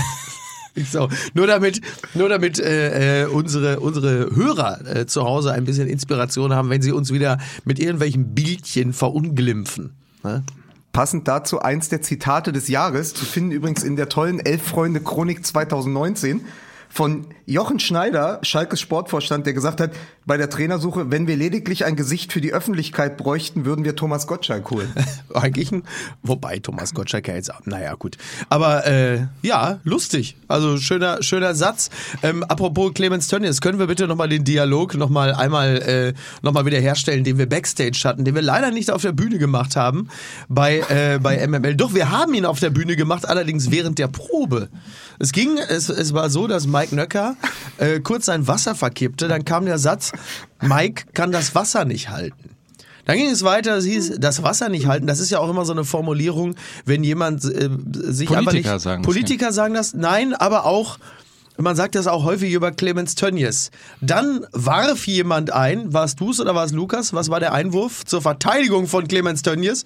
So, 0.91 1.09
nur 1.33 1.47
damit, 1.47 1.81
nur 2.13 2.29
damit 2.29 2.59
äh, 2.59 3.23
äh, 3.23 3.25
unsere, 3.25 3.79
unsere 3.79 4.35
Hörer 4.35 4.85
äh, 4.85 5.05
zu 5.07 5.23
Hause 5.23 5.51
ein 5.51 5.65
bisschen 5.65 5.87
Inspiration 5.87 6.53
haben, 6.53 6.69
wenn 6.69 6.83
sie 6.83 6.91
uns 6.91 7.11
wieder 7.11 7.39
mit 7.65 7.79
irgendwelchen 7.79 8.35
Bildchen 8.35 8.93
verunglimpfen. 8.93 9.95
Ne? 10.23 10.43
Passend 10.93 11.27
dazu 11.27 11.59
eins 11.59 11.89
der 11.89 12.03
Zitate 12.03 12.51
des 12.51 12.67
Jahres, 12.67 13.15
zu 13.15 13.25
finden 13.25 13.51
übrigens 13.51 13.83
in 13.83 13.95
der 13.95 14.07
tollen 14.09 14.39
Elf 14.39 14.61
Freunde 14.61 14.99
Chronik 14.99 15.43
2019 15.45 16.41
von 16.89 17.27
Jochen 17.45 17.79
Schneider, 17.79 18.39
Schalkes 18.41 18.81
Sportvorstand, 18.81 19.45
der 19.45 19.53
gesagt 19.53 19.79
hat, 19.79 19.91
bei 20.25 20.35
der 20.35 20.49
Trainersuche, 20.49 21.09
wenn 21.09 21.25
wir 21.25 21.37
lediglich 21.37 21.85
ein 21.85 21.95
Gesicht 21.95 22.33
für 22.33 22.41
die 22.41 22.53
Öffentlichkeit 22.53 23.15
bräuchten, 23.15 23.63
würden 23.63 23.85
wir 23.85 23.95
Thomas 23.95 24.27
Gottschalk 24.27 24.69
holen. 24.69 24.93
Eigentlich 25.33 25.71
ein, 25.71 25.83
wobei 26.21 26.59
Thomas 26.59 26.93
Gottschalk 26.93 27.29
ja 27.29 27.35
jetzt, 27.35 27.51
naja, 27.63 27.93
gut. 27.95 28.17
Aber 28.49 28.85
äh, 28.85 29.27
ja, 29.41 29.79
lustig. 29.85 30.35
Also 30.49 30.77
schöner, 30.77 31.23
schöner 31.23 31.55
Satz. 31.55 31.89
Ähm, 32.23 32.43
apropos 32.43 32.93
Clemens 32.93 33.29
Tönnies, 33.29 33.61
können 33.61 33.79
wir 33.79 33.87
bitte 33.87 34.07
nochmal 34.07 34.27
den 34.27 34.43
Dialog 34.43 34.95
nochmal 34.95 35.33
einmal 35.33 35.77
äh, 35.77 36.13
noch 36.41 36.51
mal 36.51 36.65
wieder 36.65 36.79
herstellen, 36.79 37.23
den 37.23 37.37
wir 37.37 37.47
Backstage 37.47 38.01
hatten, 38.03 38.25
den 38.25 38.35
wir 38.35 38.41
leider 38.41 38.71
nicht 38.71 38.91
auf 38.91 39.01
der 39.01 39.13
Bühne 39.13 39.37
gemacht 39.37 39.77
haben 39.77 40.09
bei, 40.49 40.79
äh, 40.89 41.19
bei 41.21 41.47
MML. 41.47 41.75
Doch, 41.75 41.93
wir 41.93 42.11
haben 42.11 42.33
ihn 42.33 42.45
auf 42.45 42.59
der 42.59 42.69
Bühne 42.69 42.97
gemacht, 42.97 43.27
allerdings 43.27 43.71
während 43.71 43.97
der 43.97 44.07
Probe. 44.07 44.67
Es 45.19 45.31
ging, 45.31 45.57
es, 45.57 45.89
es 45.89 46.13
war 46.13 46.29
so, 46.29 46.47
dass 46.47 46.67
Mike 46.77 46.95
Nöcker 46.95 47.35
äh, 47.77 47.99
kurz 47.99 48.25
sein 48.25 48.47
Wasser 48.47 48.75
verkippte, 48.75 49.27
dann 49.27 49.45
kam 49.45 49.65
der 49.65 49.79
Satz, 49.79 50.11
Mike 50.61 51.05
kann 51.13 51.31
das 51.31 51.55
Wasser 51.55 51.85
nicht 51.85 52.09
halten. 52.09 52.51
Dann 53.05 53.17
ging 53.17 53.29
es 53.29 53.43
weiter, 53.43 53.77
es 53.77 53.85
hieß, 53.85 54.17
das 54.19 54.43
Wasser 54.43 54.69
nicht 54.69 54.85
halten. 54.85 55.07
Das 55.07 55.19
ist 55.19 55.29
ja 55.29 55.39
auch 55.39 55.49
immer 55.49 55.63
so 55.65 55.71
eine 55.71 55.85
Formulierung, 55.85 56.55
wenn 56.85 57.03
jemand 57.03 57.45
äh, 57.45 57.69
sich 57.93 58.27
Politiker 58.27 58.37
einfach 58.37 58.51
nicht... 58.51 58.81
sagen 58.81 59.01
das, 59.01 59.05
Politiker 59.13 59.51
sagen 59.51 59.73
das, 59.73 59.93
nein, 59.93 60.33
aber 60.33 60.65
auch... 60.65 60.97
Man 61.59 61.75
sagt 61.75 61.95
das 61.95 62.05
auch 62.05 62.23
häufig 62.23 62.53
über 62.53 62.71
Clemens 62.71 63.15
Tönnies. 63.15 63.71
Dann 63.99 64.45
warf 64.51 65.07
jemand 65.07 65.51
ein, 65.51 65.91
warst 65.91 66.19
du's 66.19 66.39
oder 66.39 66.53
war 66.53 66.63
es 66.63 66.71
Lukas? 66.71 67.13
Was 67.13 67.29
war 67.29 67.39
der 67.39 67.51
Einwurf 67.51 68.05
zur 68.05 68.21
Verteidigung 68.21 68.85
von 68.85 69.07
Clemens 69.07 69.41
Tönnies? 69.41 69.83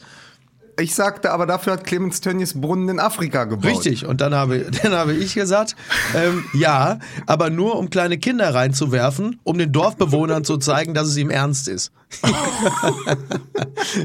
Ich 0.79 0.95
sagte 0.95 1.31
aber, 1.31 1.45
dafür 1.45 1.73
hat 1.73 1.83
Clemens 1.83 2.21
Tönnies 2.21 2.59
Brunnen 2.59 2.89
in 2.89 2.99
Afrika 2.99 3.45
gebaut. 3.45 3.71
Richtig, 3.71 4.05
und 4.05 4.21
dann 4.21 4.33
habe, 4.33 4.59
dann 4.83 4.93
habe 4.93 5.13
ich 5.13 5.33
gesagt, 5.33 5.75
ähm, 6.15 6.45
ja, 6.53 6.99
aber 7.27 7.49
nur 7.49 7.77
um 7.77 7.89
kleine 7.89 8.17
Kinder 8.17 8.53
reinzuwerfen, 8.53 9.39
um 9.43 9.57
den 9.57 9.71
Dorfbewohnern 9.71 10.43
zu 10.43 10.57
zeigen, 10.57 10.93
dass 10.93 11.07
es 11.07 11.17
ihm 11.17 11.29
ernst 11.29 11.67
ist. 11.67 11.91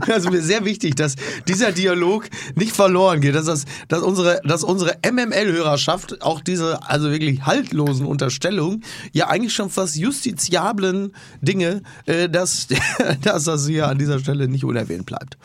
das 0.06 0.18
ist 0.18 0.30
mir 0.30 0.40
sehr 0.40 0.64
wichtig, 0.64 0.94
dass 0.94 1.16
dieser 1.49 1.73
Dialog 1.73 2.28
nicht 2.54 2.75
verloren 2.75 3.20
geht, 3.20 3.35
dass, 3.35 3.46
das, 3.46 3.64
dass 3.88 4.02
unsere, 4.02 4.40
dass 4.44 4.62
unsere 4.62 4.96
MML-Hörerschaft 5.04 6.23
auch 6.23 6.40
diese 6.40 6.88
also 6.88 7.11
wirklich 7.11 7.44
haltlosen 7.46 8.06
Unterstellungen, 8.06 8.85
ja 9.12 9.28
eigentlich 9.28 9.54
schon 9.54 9.70
fast 9.70 9.96
justiziablen 9.96 11.12
Dinge, 11.40 11.82
äh, 12.06 12.28
dass, 12.28 12.68
dass 13.23 13.44
das 13.44 13.66
hier 13.66 13.88
an 13.88 13.99
dieser 13.99 14.20
Stelle 14.20 14.46
nicht 14.49 14.64
unerwähnt 14.64 15.06
bleibt. 15.06 15.37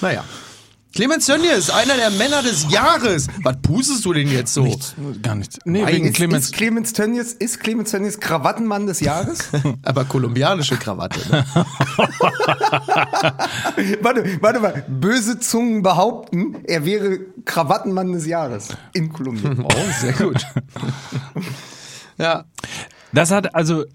Naja. 0.00 0.24
Clemens 0.94 1.24
Tönnies, 1.24 1.70
einer 1.70 1.96
der 1.96 2.10
Männer 2.10 2.42
des 2.42 2.70
Jahres. 2.70 3.26
Was 3.42 3.56
pustest 3.62 4.04
du 4.04 4.12
denn 4.12 4.28
jetzt 4.28 4.52
so? 4.52 4.64
Nichts, 4.64 4.94
gar 5.22 5.34
nichts. 5.36 5.58
Nee, 5.64 5.80
Nein, 5.82 5.94
wegen 5.94 6.06
ist, 6.08 6.16
Clemens. 6.16 6.44
ist 6.44 6.52
Clemens 6.52 6.92
Tönnies, 6.92 7.32
ist 7.32 7.60
Clemens 7.60 7.92
Tönnies 7.92 8.20
Krawattenmann 8.20 8.86
des 8.86 9.00
Jahres? 9.00 9.48
Aber 9.82 10.04
kolumbianische 10.04 10.76
Krawatte. 10.76 11.18
Ne? 11.30 11.46
warte, 14.02 14.42
warte 14.42 14.60
mal. 14.60 14.84
Böse 14.86 15.40
Zungen 15.40 15.80
behaupten, 15.82 16.56
er 16.64 16.84
wäre 16.84 17.20
Krawattenmann 17.46 18.12
des 18.12 18.26
Jahres 18.26 18.68
in 18.92 19.10
Kolumbien. 19.10 19.64
Oh, 19.72 19.72
sehr 19.98 20.12
gut. 20.12 20.42
ja. 22.18 22.44
Das 23.14 23.30
hat 23.30 23.54
also, 23.54 23.84
äh, 23.84 23.86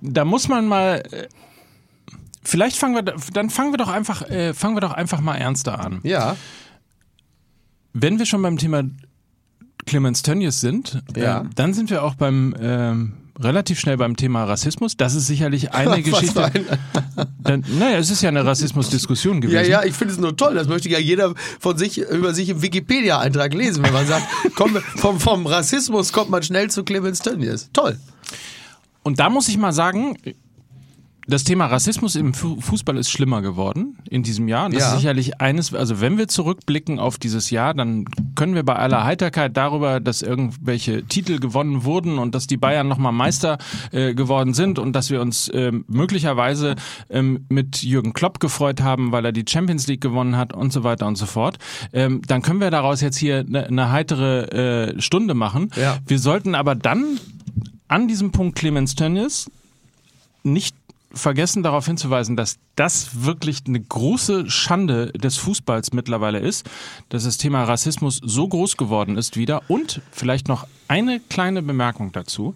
da 0.00 0.24
muss 0.24 0.48
man 0.48 0.66
mal. 0.66 1.28
Äh, 2.48 2.50
Vielleicht 2.50 2.76
fangen 2.76 2.94
wir, 2.94 3.02
dann 3.32 3.50
fangen 3.50 3.72
wir 3.72 3.78
doch 3.78 3.88
einfach, 3.88 4.22
äh, 4.22 4.54
fangen 4.54 4.76
wir 4.76 4.80
doch 4.80 4.92
einfach 4.92 5.20
mal 5.20 5.36
ernster 5.36 5.78
an. 5.80 6.00
Ja. 6.02 6.36
Wenn 7.92 8.18
wir 8.18 8.26
schon 8.26 8.42
beim 8.42 8.58
Thema 8.58 8.82
Clemens 9.86 10.22
Tönnies 10.22 10.60
sind, 10.60 11.02
Ja. 11.16 11.40
äh, 11.40 11.44
dann 11.54 11.74
sind 11.74 11.90
wir 11.90 12.02
auch 12.04 12.14
beim 12.14 12.54
ähm, 12.60 13.12
relativ 13.40 13.78
schnell 13.80 13.96
beim 13.96 14.16
Thema 14.16 14.44
Rassismus. 14.44 14.96
Das 14.96 15.14
ist 15.14 15.26
sicherlich 15.26 15.72
eine 15.72 16.02
Geschichte. 16.02 16.44
ein- 16.44 16.66
Dann, 17.40 17.64
naja, 17.78 17.96
es 17.98 18.10
ist 18.10 18.22
ja 18.22 18.28
eine 18.28 18.44
Rassismusdiskussion 18.44 19.40
gewesen. 19.40 19.56
Ja, 19.56 19.80
ja, 19.80 19.84
ich 19.84 19.94
finde 19.94 20.12
es 20.14 20.20
nur 20.20 20.36
toll. 20.36 20.54
Das 20.54 20.68
möchte 20.68 20.88
ja 20.88 20.98
jeder 20.98 21.34
von 21.60 21.78
sich 21.78 21.98
über 21.98 22.34
sich 22.34 22.48
im 22.50 22.60
Wikipedia-Eintrag 22.62 23.54
lesen, 23.54 23.82
wenn 23.84 23.92
man 23.92 24.06
sagt, 24.06 24.26
komm, 24.56 24.76
vom, 24.96 25.18
vom 25.20 25.46
Rassismus 25.46 26.12
kommt 26.12 26.30
man 26.30 26.42
schnell 26.42 26.68
zu 26.70 26.84
Clemens 26.84 27.20
Tönnies. 27.20 27.70
Toll. 27.72 27.98
Und 29.04 29.20
da 29.20 29.30
muss 29.30 29.48
ich 29.48 29.56
mal 29.56 29.72
sagen, 29.72 30.16
das 31.30 31.44
Thema 31.44 31.66
Rassismus 31.66 32.16
im 32.16 32.32
Fu- 32.32 32.58
Fußball 32.60 32.96
ist 32.96 33.10
schlimmer 33.10 33.42
geworden 33.42 33.98
in 34.08 34.22
diesem 34.22 34.48
Jahr. 34.48 34.64
Und 34.66 34.74
das 34.74 34.82
Ja. 34.82 34.88
ist 34.94 35.00
sicherlich 35.00 35.40
eines, 35.40 35.74
also 35.74 36.00
wenn 36.00 36.16
wir 36.16 36.26
zurückblicken 36.26 36.98
auf 36.98 37.18
dieses 37.18 37.50
Jahr, 37.50 37.74
dann 37.74 38.06
können 38.34 38.54
wir 38.54 38.62
bei 38.64 38.76
aller 38.76 39.04
Heiterkeit 39.04 39.56
darüber, 39.56 40.00
dass 40.00 40.22
irgendwelche 40.22 41.04
Titel 41.04 41.38
gewonnen 41.38 41.84
wurden 41.84 42.18
und 42.18 42.34
dass 42.34 42.46
die 42.46 42.56
Bayern 42.56 42.88
nochmal 42.88 43.12
Meister 43.12 43.58
äh, 43.92 44.14
geworden 44.14 44.54
sind 44.54 44.78
und 44.78 44.94
dass 44.94 45.10
wir 45.10 45.20
uns 45.20 45.50
ähm, 45.52 45.84
möglicherweise 45.86 46.76
ähm, 47.10 47.44
mit 47.50 47.82
Jürgen 47.82 48.14
Klopp 48.14 48.40
gefreut 48.40 48.80
haben, 48.80 49.12
weil 49.12 49.24
er 49.26 49.32
die 49.32 49.44
Champions 49.46 49.86
League 49.86 50.00
gewonnen 50.00 50.36
hat 50.36 50.54
und 50.54 50.72
so 50.72 50.82
weiter 50.82 51.06
und 51.06 51.16
so 51.16 51.26
fort. 51.26 51.58
Ähm, 51.92 52.22
dann 52.26 52.40
können 52.40 52.60
wir 52.60 52.70
daraus 52.70 53.02
jetzt 53.02 53.18
hier 53.18 53.40
eine, 53.46 53.66
eine 53.66 53.90
heitere 53.90 54.94
äh, 54.96 55.00
Stunde 55.00 55.34
machen. 55.34 55.70
Ja. 55.76 55.98
Wir 56.06 56.18
sollten 56.18 56.54
aber 56.54 56.74
dann 56.74 57.04
an 57.88 58.08
diesem 58.08 58.32
Punkt 58.32 58.56
Clemens 58.58 58.94
Tönnies 58.94 59.50
nicht 60.42 60.74
vergessen 61.10 61.62
darauf 61.62 61.86
hinzuweisen, 61.86 62.36
dass 62.36 62.58
das 62.76 63.24
wirklich 63.24 63.62
eine 63.66 63.80
große 63.80 64.50
Schande 64.50 65.12
des 65.12 65.36
Fußballs 65.36 65.92
mittlerweile 65.92 66.38
ist, 66.38 66.68
dass 67.08 67.24
das 67.24 67.38
Thema 67.38 67.64
Rassismus 67.64 68.20
so 68.22 68.46
groß 68.46 68.76
geworden 68.76 69.16
ist 69.16 69.36
wieder. 69.36 69.62
Und 69.68 70.02
vielleicht 70.10 70.48
noch 70.48 70.66
eine 70.86 71.20
kleine 71.20 71.62
Bemerkung 71.62 72.12
dazu. 72.12 72.54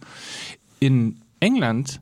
In 0.80 1.20
England 1.40 2.00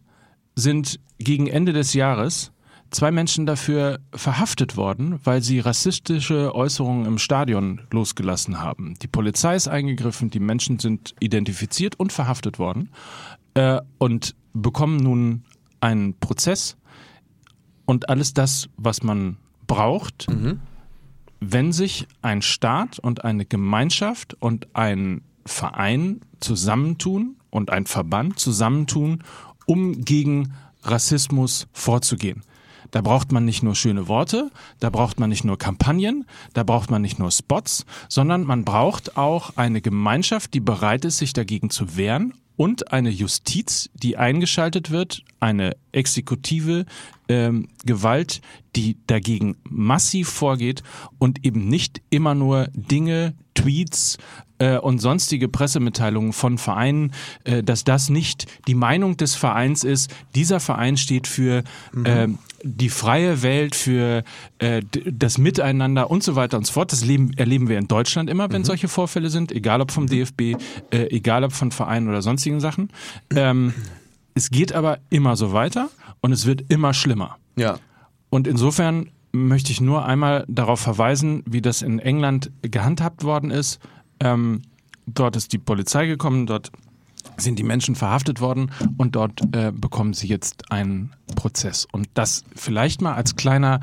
sind 0.57 1.01
gegen 1.19 1.47
Ende 1.47 1.73
des 1.73 1.95
Jahres 1.95 2.53
zwei 2.91 3.11
Menschen 3.11 3.47
dafür 3.47 4.01
verhaftet 4.13 4.77
worden, 4.77 5.21
weil 5.25 5.43
sie 5.43 5.61
rassistische 5.61 6.55
Äußerungen 6.55 7.07
im 7.07 7.19
Stadion 7.19 7.83
losgelassen 7.91 8.61
haben. 8.61 8.97
Die 9.01 9.07
Polizei 9.07 9.55
ist 9.55 9.69
eingegriffen, 9.69 10.31
die 10.31 10.41
Menschen 10.41 10.79
sind 10.79 11.15
identifiziert 11.21 11.99
und 11.99 12.13
verhaftet 12.13 12.59
worden 12.59 12.91
äh, 13.55 13.81
und 13.99 14.35
bekommen 14.53 14.97
nun 14.97 15.45
einen 15.81 16.19
Prozess 16.19 16.77
und 17.85 18.09
alles 18.09 18.35
das, 18.35 18.69
was 18.77 19.03
man 19.03 19.37
braucht, 19.67 20.27
wenn 21.41 21.73
sich 21.73 22.07
ein 22.23 22.43
Staat 22.43 22.99
und 22.99 23.25
eine 23.25 23.45
Gemeinschaft 23.47 24.37
und 24.41 24.69
ein 24.75 25.23
Verein 25.47 26.21
zusammentun 26.41 27.37
und 27.51 27.71
ein 27.71 27.87
Verband 27.87 28.39
zusammentun, 28.39 29.25
um 29.67 30.05
gegen 30.05 30.53
Rassismus 30.83 31.67
vorzugehen. 31.73 32.43
Da 32.91 33.03
braucht 33.03 33.31
man 33.31 33.45
nicht 33.45 33.63
nur 33.63 33.75
schöne 33.75 34.09
Worte, 34.09 34.51
da 34.81 34.91
braucht 34.91 35.21
man 35.21 35.31
nicht 35.31 35.45
nur 35.45 35.59
Kampagnen, 35.59 36.27
da 36.55 36.65
braucht 36.65 36.91
man 36.91 37.03
nicht 37.03 37.19
nur 37.19 37.31
Spots, 37.31 37.87
sondern 38.09 38.45
man 38.45 38.65
braucht 38.65 39.17
auch 39.17 39.57
eine 39.57 39.81
Gemeinschaft, 39.81 40.55
die 40.55 40.61
bereit 40.61 41.05
ist, 41.05 41.19
sich 41.19 41.33
dagegen 41.33 41.71
zu 41.71 41.97
wehren 41.97 42.35
und 42.61 42.93
eine 42.93 43.09
Justiz, 43.09 43.89
die 43.95 44.19
eingeschaltet 44.19 44.91
wird, 44.91 45.25
eine 45.41 45.79
exekutive 45.93 46.85
ähm, 47.27 47.69
Gewalt, 47.87 48.43
die 48.77 48.99
dagegen 49.07 49.57
massiv 49.65 50.29
vorgeht 50.29 50.83
und 51.19 51.43
eben 51.47 51.69
nicht 51.69 52.03
immer 52.11 52.35
nur 52.35 52.69
Dinge, 52.75 53.33
Tweets 53.55 54.19
äh, 54.59 54.77
und 54.77 54.99
sonstige 54.99 55.49
Pressemitteilungen 55.49 56.35
von 56.35 56.59
Vereinen, 56.59 57.15
äh, 57.45 57.63
dass 57.63 57.85
das 57.85 58.11
nicht 58.11 58.47
die 58.69 58.75
Meinung 58.75 59.17
des 59.17 59.37
Vereins 59.37 59.83
ist. 59.83 60.15
Dieser 60.35 60.61
Verein 60.61 60.99
steht 60.99 61.27
für 61.27 61.65
mhm. 61.95 62.05
äh, 62.05 62.29
die 62.63 62.89
freie 62.89 63.43
Welt, 63.43 63.75
für 63.75 64.23
äh, 64.59 64.83
das 65.11 65.39
Miteinander 65.39 66.11
und 66.11 66.23
so 66.23 66.37
weiter 66.37 66.57
und 66.59 66.67
so 66.67 66.73
fort. 66.73 66.93
Das 66.93 67.05
leben, 67.05 67.33
erleben 67.37 67.69
wir 67.69 67.79
in 67.79 67.89
Deutschland 67.89 68.29
immer, 68.31 68.51
wenn 68.51 68.63
mhm. 68.63 68.67
solche 68.67 68.89
Vorfälle 68.89 69.31
sind, 69.31 69.53
egal 69.53 69.81
ob 69.81 69.91
vom 69.91 70.07
DFB, 70.07 70.41
äh, 70.41 70.57
egal 71.11 71.45
ob 71.45 71.53
von 71.53 71.71
Vereinen 71.71 72.09
oder 72.09 72.23
sonstigen 72.23 72.61
Sachen. 72.61 72.91
Ähm, 73.35 73.75
es 74.35 74.51
geht 74.51 74.73
aber 74.73 74.99
immer 75.11 75.37
so 75.37 75.53
weiter 75.53 75.91
und 76.21 76.33
es 76.33 76.47
wird 76.47 76.65
immer 76.69 76.95
schlimmer. 76.95 77.37
Ja. 77.57 77.79
Und 78.31 78.47
insofern 78.47 79.11
möchte 79.33 79.73
ich 79.73 79.81
nur 79.81 80.05
einmal 80.05 80.45
darauf 80.49 80.81
verweisen, 80.81 81.43
wie 81.47 81.61
das 81.61 81.83
in 81.83 81.99
England 81.99 82.51
gehandhabt 82.63 83.25
worden 83.25 83.51
ist. 83.51 83.81
Ähm, 84.21 84.63
dort 85.07 85.37
ist 85.37 85.53
die 85.53 85.59
Polizei 85.59 86.07
gekommen, 86.07 86.47
dort 86.47 86.71
sind 87.41 87.59
die 87.59 87.63
Menschen 87.63 87.95
verhaftet 87.95 88.41
worden 88.41 88.71
und 88.97 89.17
dort 89.17 89.41
äh, 89.53 89.73
bekommen 89.73 90.15
sie 90.15 90.29
jetzt 90.29 90.71
einen 90.71 91.13
Prozess. 91.37 91.87
Und 91.91 92.09
das 92.15 92.45
vielleicht 92.55 93.03
mal 93.03 93.15
als 93.15 93.37
kleiner 93.37 93.81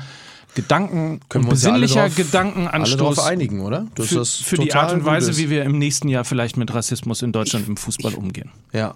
Gedanken, 0.54 1.20
Können 1.28 1.44
wir 1.44 1.50
besinnlicher 1.50 2.02
alle 2.02 2.10
drauf, 2.10 2.16
Gedankenanstoß 2.16 3.18
alle 3.20 3.28
einigen, 3.28 3.60
oder? 3.60 3.86
Das 3.94 4.08
für, 4.08 4.24
für 4.24 4.56
die 4.56 4.74
Art 4.74 4.92
und 4.92 5.04
Weise, 5.04 5.36
wie 5.36 5.50
wir 5.50 5.62
im 5.64 5.78
nächsten 5.78 6.08
Jahr 6.08 6.24
vielleicht 6.24 6.56
mit 6.56 6.72
Rassismus 6.74 7.22
in 7.22 7.32
Deutschland 7.32 7.68
im 7.68 7.76
Fußball 7.76 8.14
umgehen. 8.14 8.50
Ja. 8.72 8.94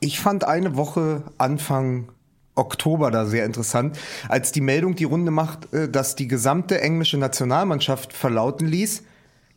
Ich 0.00 0.20
fand 0.20 0.44
eine 0.44 0.76
Woche 0.76 1.22
Anfang 1.38 2.08
Oktober 2.54 3.10
da 3.10 3.26
sehr 3.26 3.44
interessant, 3.44 3.98
als 4.28 4.52
die 4.52 4.60
Meldung 4.60 4.94
die 4.94 5.04
Runde 5.04 5.30
macht, 5.30 5.72
äh, 5.72 5.88
dass 5.88 6.14
die 6.14 6.28
gesamte 6.28 6.80
englische 6.80 7.16
Nationalmannschaft 7.16 8.12
verlauten 8.12 8.68
ließ, 8.68 9.02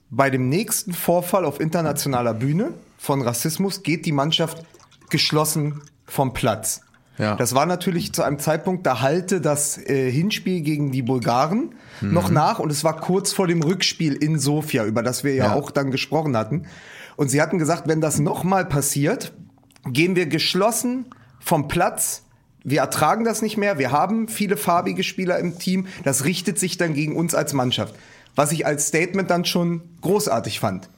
bei 0.10 0.30
dem 0.30 0.50
nächsten 0.50 0.94
Vorfall 0.94 1.46
auf 1.46 1.60
internationaler 1.60 2.34
Bühne 2.34 2.74
von 2.98 3.22
Rassismus 3.22 3.84
geht 3.84 4.06
die 4.06 4.12
Mannschaft 4.12 4.66
geschlossen 5.10 5.82
vom 6.06 6.34
Platz. 6.34 6.82
Ja. 7.18 7.36
Das 7.36 7.56
war 7.56 7.66
natürlich 7.66 8.14
zu 8.14 8.24
einem 8.24 8.38
Zeitpunkt, 8.38 8.86
da 8.86 9.02
halte 9.02 9.42
das 9.42 9.78
äh, 9.78 10.12
Hinspiel 10.12 10.62
gegen 10.62 10.92
die 10.92 11.02
Bulgaren 11.02 11.74
mhm. 12.02 12.14
noch 12.14 12.30
nach 12.30 12.60
und 12.60 12.72
es 12.72 12.84
war 12.84 13.00
kurz 13.00 13.34
vor 13.34 13.48
dem 13.48 13.64
Rückspiel 13.64 14.14
in 14.14 14.38
Sofia, 14.38 14.86
über 14.86 15.02
das 15.02 15.24
wir 15.24 15.34
ja, 15.34 15.46
ja. 15.46 15.54
auch 15.54 15.72
dann 15.72 15.90
gesprochen 15.90 16.38
hatten. 16.38 16.68
Und 17.16 17.30
sie 17.30 17.42
hatten 17.42 17.58
gesagt, 17.58 17.88
wenn 17.88 18.02
das 18.02 18.20
nochmal 18.20 18.66
passiert, 18.66 19.34
gehen 19.86 20.16
wir 20.16 20.28
geschlossen 20.28 21.06
vom 21.40 21.68
Platz. 21.68 22.24
Wir 22.64 22.82
ertragen 22.82 23.24
das 23.24 23.42
nicht 23.42 23.58
mehr. 23.58 23.80
Wir 23.80 23.92
haben 23.92 24.28
viele 24.28 24.58
farbige 24.58 25.04
Spieler 25.04 25.40
im 25.40 25.58
Team. 25.58 25.88
Das 26.04 26.26
richtet 26.26 26.60
sich 26.60 26.78
dann 26.78 26.94
gegen 26.94 27.16
uns 27.16 27.34
als 27.34 27.54
Mannschaft. 27.54 27.96
Was 28.36 28.52
ich 28.52 28.68
als 28.68 28.88
Statement 28.88 29.32
dann 29.32 29.46
schon 29.46 29.82
großartig 30.02 30.60
fand. 30.60 30.90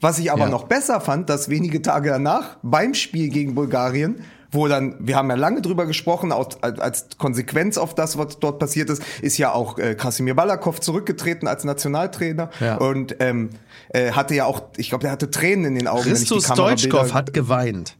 Was 0.00 0.18
ich 0.18 0.30
aber 0.30 0.44
ja. 0.44 0.48
noch 0.48 0.64
besser 0.64 1.00
fand, 1.00 1.28
dass 1.28 1.48
wenige 1.48 1.82
Tage 1.82 2.10
danach 2.10 2.56
beim 2.62 2.94
Spiel 2.94 3.30
gegen 3.30 3.54
Bulgarien 3.54 4.22
wo 4.50 4.66
dann, 4.66 4.94
wir 4.98 5.16
haben 5.16 5.28
ja 5.28 5.36
lange 5.36 5.60
drüber 5.60 5.86
gesprochen, 5.86 6.32
als, 6.32 6.62
als 6.62 7.06
Konsequenz 7.18 7.76
auf 7.76 7.94
das, 7.94 8.16
was 8.16 8.38
dort 8.38 8.58
passiert 8.58 8.88
ist, 8.90 9.02
ist 9.20 9.36
ja 9.38 9.52
auch 9.52 9.78
äh, 9.78 9.94
Krasimir 9.94 10.34
Balakov 10.34 10.80
zurückgetreten 10.80 11.46
als 11.46 11.64
Nationaltrainer 11.64 12.50
ja. 12.60 12.76
und 12.76 13.16
ähm, 13.20 13.50
äh, 13.90 14.12
hatte 14.12 14.34
ja 14.34 14.46
auch, 14.46 14.62
ich 14.76 14.88
glaube, 14.88 15.06
er 15.06 15.12
hatte 15.12 15.30
Tränen 15.30 15.66
in 15.66 15.74
den 15.74 15.86
Augen. 15.86 16.04
Christus 16.04 16.46
Stoichkov 16.46 17.12
hat 17.12 17.34
geweint. 17.34 17.96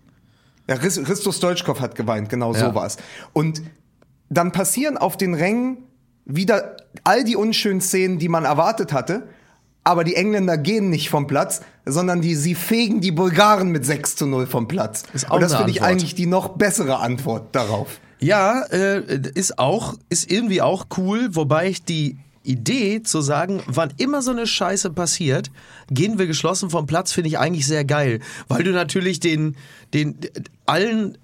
Ja, 0.69 0.77
Christus 0.77 1.37
Stoichkov 1.37 1.81
hat 1.81 1.95
geweint, 1.95 2.29
genau 2.29 2.55
ja. 2.55 2.61
so 2.61 2.75
war 2.75 2.87
es. 2.87 2.97
Und 3.33 3.63
dann 4.31 4.53
passieren 4.53 4.97
auf 4.97 5.17
den 5.17 5.35
Rängen 5.35 5.79
wieder 6.25 6.77
all 7.05 7.25
die 7.25 7.37
unschönen 7.37 7.81
Szenen, 7.81 8.19
die 8.19 8.29
man 8.29 8.45
erwartet 8.45 8.93
hatte 8.93 9.29
aber 9.89 10.05
die 10.05 10.17
Engländer 10.17 10.59
gehen 10.59 10.91
nicht 10.91 11.09
vom 11.09 11.27
Platz, 11.27 11.63
sondern 11.87 12.21
die, 12.21 12.35
sie 12.35 12.55
fegen 12.55 13.01
die 13.01 13.11
Bulgaren 13.11 13.71
mit 13.71 13.87
6 13.87 14.17
zu 14.17 14.27
0 14.27 14.47
vom 14.47 14.69
Platz. 14.69 15.05
Ist 15.15 15.31
auch 15.31 15.37
Und 15.37 15.41
das 15.41 15.55
finde 15.55 15.71
ich 15.71 15.83
eigentlich 15.83 16.15
die 16.15 16.27
noch 16.27 16.51
bessere 16.51 16.99
Antwort 16.99 17.57
darauf. 17.57 17.99
Ja, 18.21 18.65
äh, 18.71 19.03
ist 19.35 19.59
auch, 19.59 19.95
ist 20.11 20.31
irgendwie 20.31 20.61
auch 20.61 20.89
cool, 20.99 21.29
wobei 21.31 21.69
ich 21.69 21.85
die 21.85 22.19
Idee 22.43 23.03
zu 23.03 23.23
sagen, 23.23 23.63
wann 23.67 23.95
immer 23.97 24.21
so 24.21 24.31
eine 24.31 24.47
Scheiße 24.47 24.91
passiert, 24.91 25.51
gehen 25.91 26.19
wir 26.19 26.27
geschlossen 26.27 26.69
vom 26.69 26.87
Platz, 26.87 27.13
finde 27.13 27.29
ich 27.29 27.39
eigentlich 27.39 27.67
sehr 27.67 27.87
geil. 27.87 28.21
Weil 28.49 28.65
du 28.65 28.73
natürlich 28.73 29.21
den, 29.21 29.57
den, 29.95 30.19
allen 30.67 31.17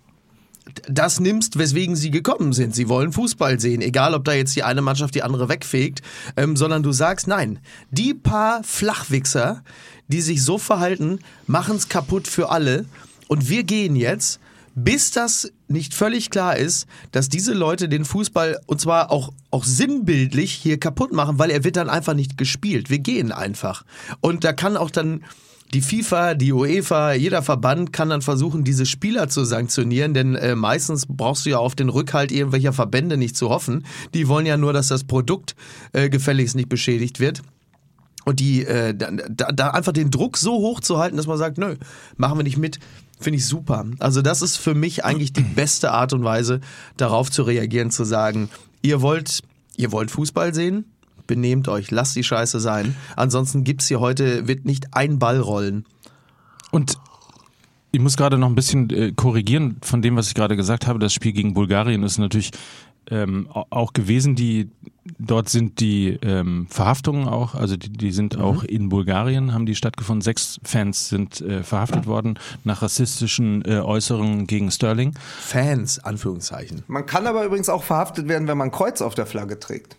das 0.89 1.21
nimmst, 1.21 1.59
weswegen 1.59 1.97
sie 1.97 2.11
gekommen 2.11 2.53
sind. 2.53 2.75
Sie 2.75 2.89
wollen 2.89 3.13
Fußball 3.13 3.61
sehen, 3.61 3.83
egal 3.83 4.15
ob 4.15 4.25
da 4.25 4.33
jetzt 4.33 4.57
die 4.57 4.63
eine 4.63 4.83
Mannschaft 4.83 5.15
die 5.15 5.23
andere 5.23 5.49
wegfegt, 5.49 6.03
ähm, 6.37 6.57
sondern 6.57 6.83
du 6.83 6.93
sagst, 6.93 7.27
nein, 7.27 7.59
die 7.91 8.15
paar 8.15 8.63
Flachwichser, 8.65 9.63
die 10.09 10.21
sich 10.21 10.43
so 10.43 10.59
verhalten, 10.59 11.21
machen 11.47 11.77
es 11.77 11.89
kaputt 11.89 12.29
für 12.29 12.51
alle. 12.51 12.87
Und 13.29 13.49
wir 13.49 13.65
gehen 13.65 13.97
jetzt, 13.97 14.41
bis 14.75 15.11
das 15.13 15.53
nicht 15.69 15.95
völlig 15.95 16.31
klar 16.31 16.57
ist, 16.57 16.87
dass 17.13 17.29
diese 17.29 17.55
Leute 17.55 17.89
den 17.89 18.05
Fußball 18.05 18.61
und 18.67 18.81
zwar 18.81 19.11
auch, 19.11 19.33
auch 19.51 19.65
sinnbildlich 19.65 20.53
hier 20.53 20.79
kaputt 20.81 21.13
machen, 21.13 21.39
weil 21.39 21.51
er 21.51 21.65
wird 21.65 21.77
dann 21.77 21.89
einfach 21.89 22.15
nicht 22.15 22.37
gespielt. 22.37 22.91
Wir 22.91 22.99
gehen 22.99 23.33
einfach. 23.33 23.85
Und 24.21 24.45
da 24.45 24.53
kann 24.53 24.77
auch 24.77 24.91
dann 24.91 25.25
die 25.75 25.83
FIFA, 25.83 26.35
die 26.35 26.53
UEFA, 26.53 27.15
jeder 27.15 27.43
Verband 27.43 27.93
kann 27.93 28.09
dann 28.09 28.23
versuchen, 28.23 28.63
diese 28.63 28.87
Spieler 28.87 29.29
zu 29.29 29.45
sanktionieren, 29.45 30.15
denn 30.15 30.37
äh, 30.37 30.55
meistens 30.55 31.07
brauchst 31.09 31.45
du 31.45 31.51
ja 31.51 31.59
auf 31.59 31.75
den 31.75 31.89
Rückhalt 31.89 32.31
irgendwelcher 32.31 32.73
Verbände 32.73 33.17
nicht 33.17 33.37
zu 33.37 33.49
hoffen. 33.49 33.85
Die 34.15 34.29
wollen 34.29 34.47
ja 34.47 34.57
nur, 34.57 34.73
dass 34.73 34.87
das 34.87 35.03
Produkt 35.03 35.57
äh, 35.93 36.09
gefälligst 36.09 36.55
nicht 36.55 36.69
beschädigt 36.69 37.19
wird. 37.19 37.43
Und 38.25 38.39
die, 38.41 38.65
äh, 38.65 38.95
da, 38.95 39.11
da 39.53 39.71
einfach 39.71 39.93
den 39.93 40.11
Druck 40.13 40.39
so 40.39 40.53
hoch 40.53 40.81
zu 40.81 40.99
halten, 40.99 41.17
dass 41.17 41.27
man 41.27 41.39
sagt, 41.39 41.59
nö, 41.59 41.75
machen 42.17 42.39
wir 42.39 42.45
nicht 42.45 42.57
mit, 42.57 42.79
finde 43.19 43.39
ich 43.39 43.47
super. 43.47 43.85
Also 43.99 44.23
das 44.23 44.43
ist 44.43 44.57
für 44.57 44.75
mich 44.75 45.05
eigentlich 45.05 45.33
die 45.33 45.43
beste 45.43 45.91
Art 45.91 46.13
und 46.13 46.23
Weise, 46.23 46.61
darauf 46.97 47.33
zu 47.33 47.43
reagieren, 47.43 47.91
zu 47.91 48.05
sagen, 48.05 48.49
ihr 48.81 49.03
wollt, 49.03 49.41
ihr 49.77 49.91
wollt 49.91 50.13
Fußball 50.13 50.55
sehen, 50.55 50.85
benehmt 51.27 51.69
euch, 51.69 51.91
lasst 51.91 52.17
die 52.17 52.25
Scheiße 52.25 52.61
sein. 52.61 52.95
Ansonsten 53.17 53.65
gibt's 53.65 53.89
hier 53.89 54.01
heute, 54.01 54.49
wird 54.49 54.65
nicht 54.65 54.95
ein 54.95 55.19
Ball 55.19 55.41
rollen. 55.41 55.85
Und 56.71 56.99
ich 57.93 58.01
muss 58.01 58.17
gerade 58.17 58.39
noch 58.39 58.49
ein 58.49 58.57
bisschen 58.57 58.91
äh, 58.91 59.13
korrigieren 59.13 59.77
von 59.83 60.03
dem, 60.03 60.17
was 60.17 60.29
ich 60.29 60.35
gerade 60.35 60.57
gesagt 60.57 60.87
habe. 60.87 60.99
Das 60.99 61.13
Spiel 61.13 61.33
gegen 61.33 61.55
Bulgarien 61.55 62.03
ist 62.03 62.19
natürlich 62.19 62.51
ähm, 63.11 63.49
auch 63.49 63.93
gewesen. 63.93 64.35
Die 64.35 64.71
dort 65.19 65.49
sind 65.49 65.81
die 65.81 66.19
ähm, 66.23 66.67
Verhaftungen 66.69 67.29
auch, 67.29 67.55
also 67.55 67.77
die, 67.77 67.91
die 67.91 68.11
sind 68.11 68.37
mhm. 68.37 68.43
auch 68.43 68.65
in 68.65 68.89
Bulgarien 68.89 69.53
haben 69.53 69.67
die 69.67 69.75
stattgefunden. 69.75 70.23
Sechs 70.23 70.59
Fans 70.65 71.09
sind 71.09 71.41
äh, 71.41 71.63
verhaftet 71.63 72.07
worden 72.07 72.39
nach 72.65 72.83
rassistischen 72.83 73.65
äh, 73.65 73.81
Äußerungen 73.81 74.47
gegen 74.47 74.71
Sterling. 74.71 75.15
Fans, 75.41 75.99
Anführungszeichen. 75.99 76.83
Man 76.87 77.07
kann 77.07 77.27
aber 77.27 77.45
übrigens 77.45 77.69
auch 77.69 77.83
verhaftet 77.83 78.29
werden, 78.29 78.49
wenn 78.49 78.59
man 78.59 78.71
Kreuz 78.71 79.03
auf 79.03 79.15
der 79.15 79.27
Flagge 79.27 79.59
trägt. 79.61 79.97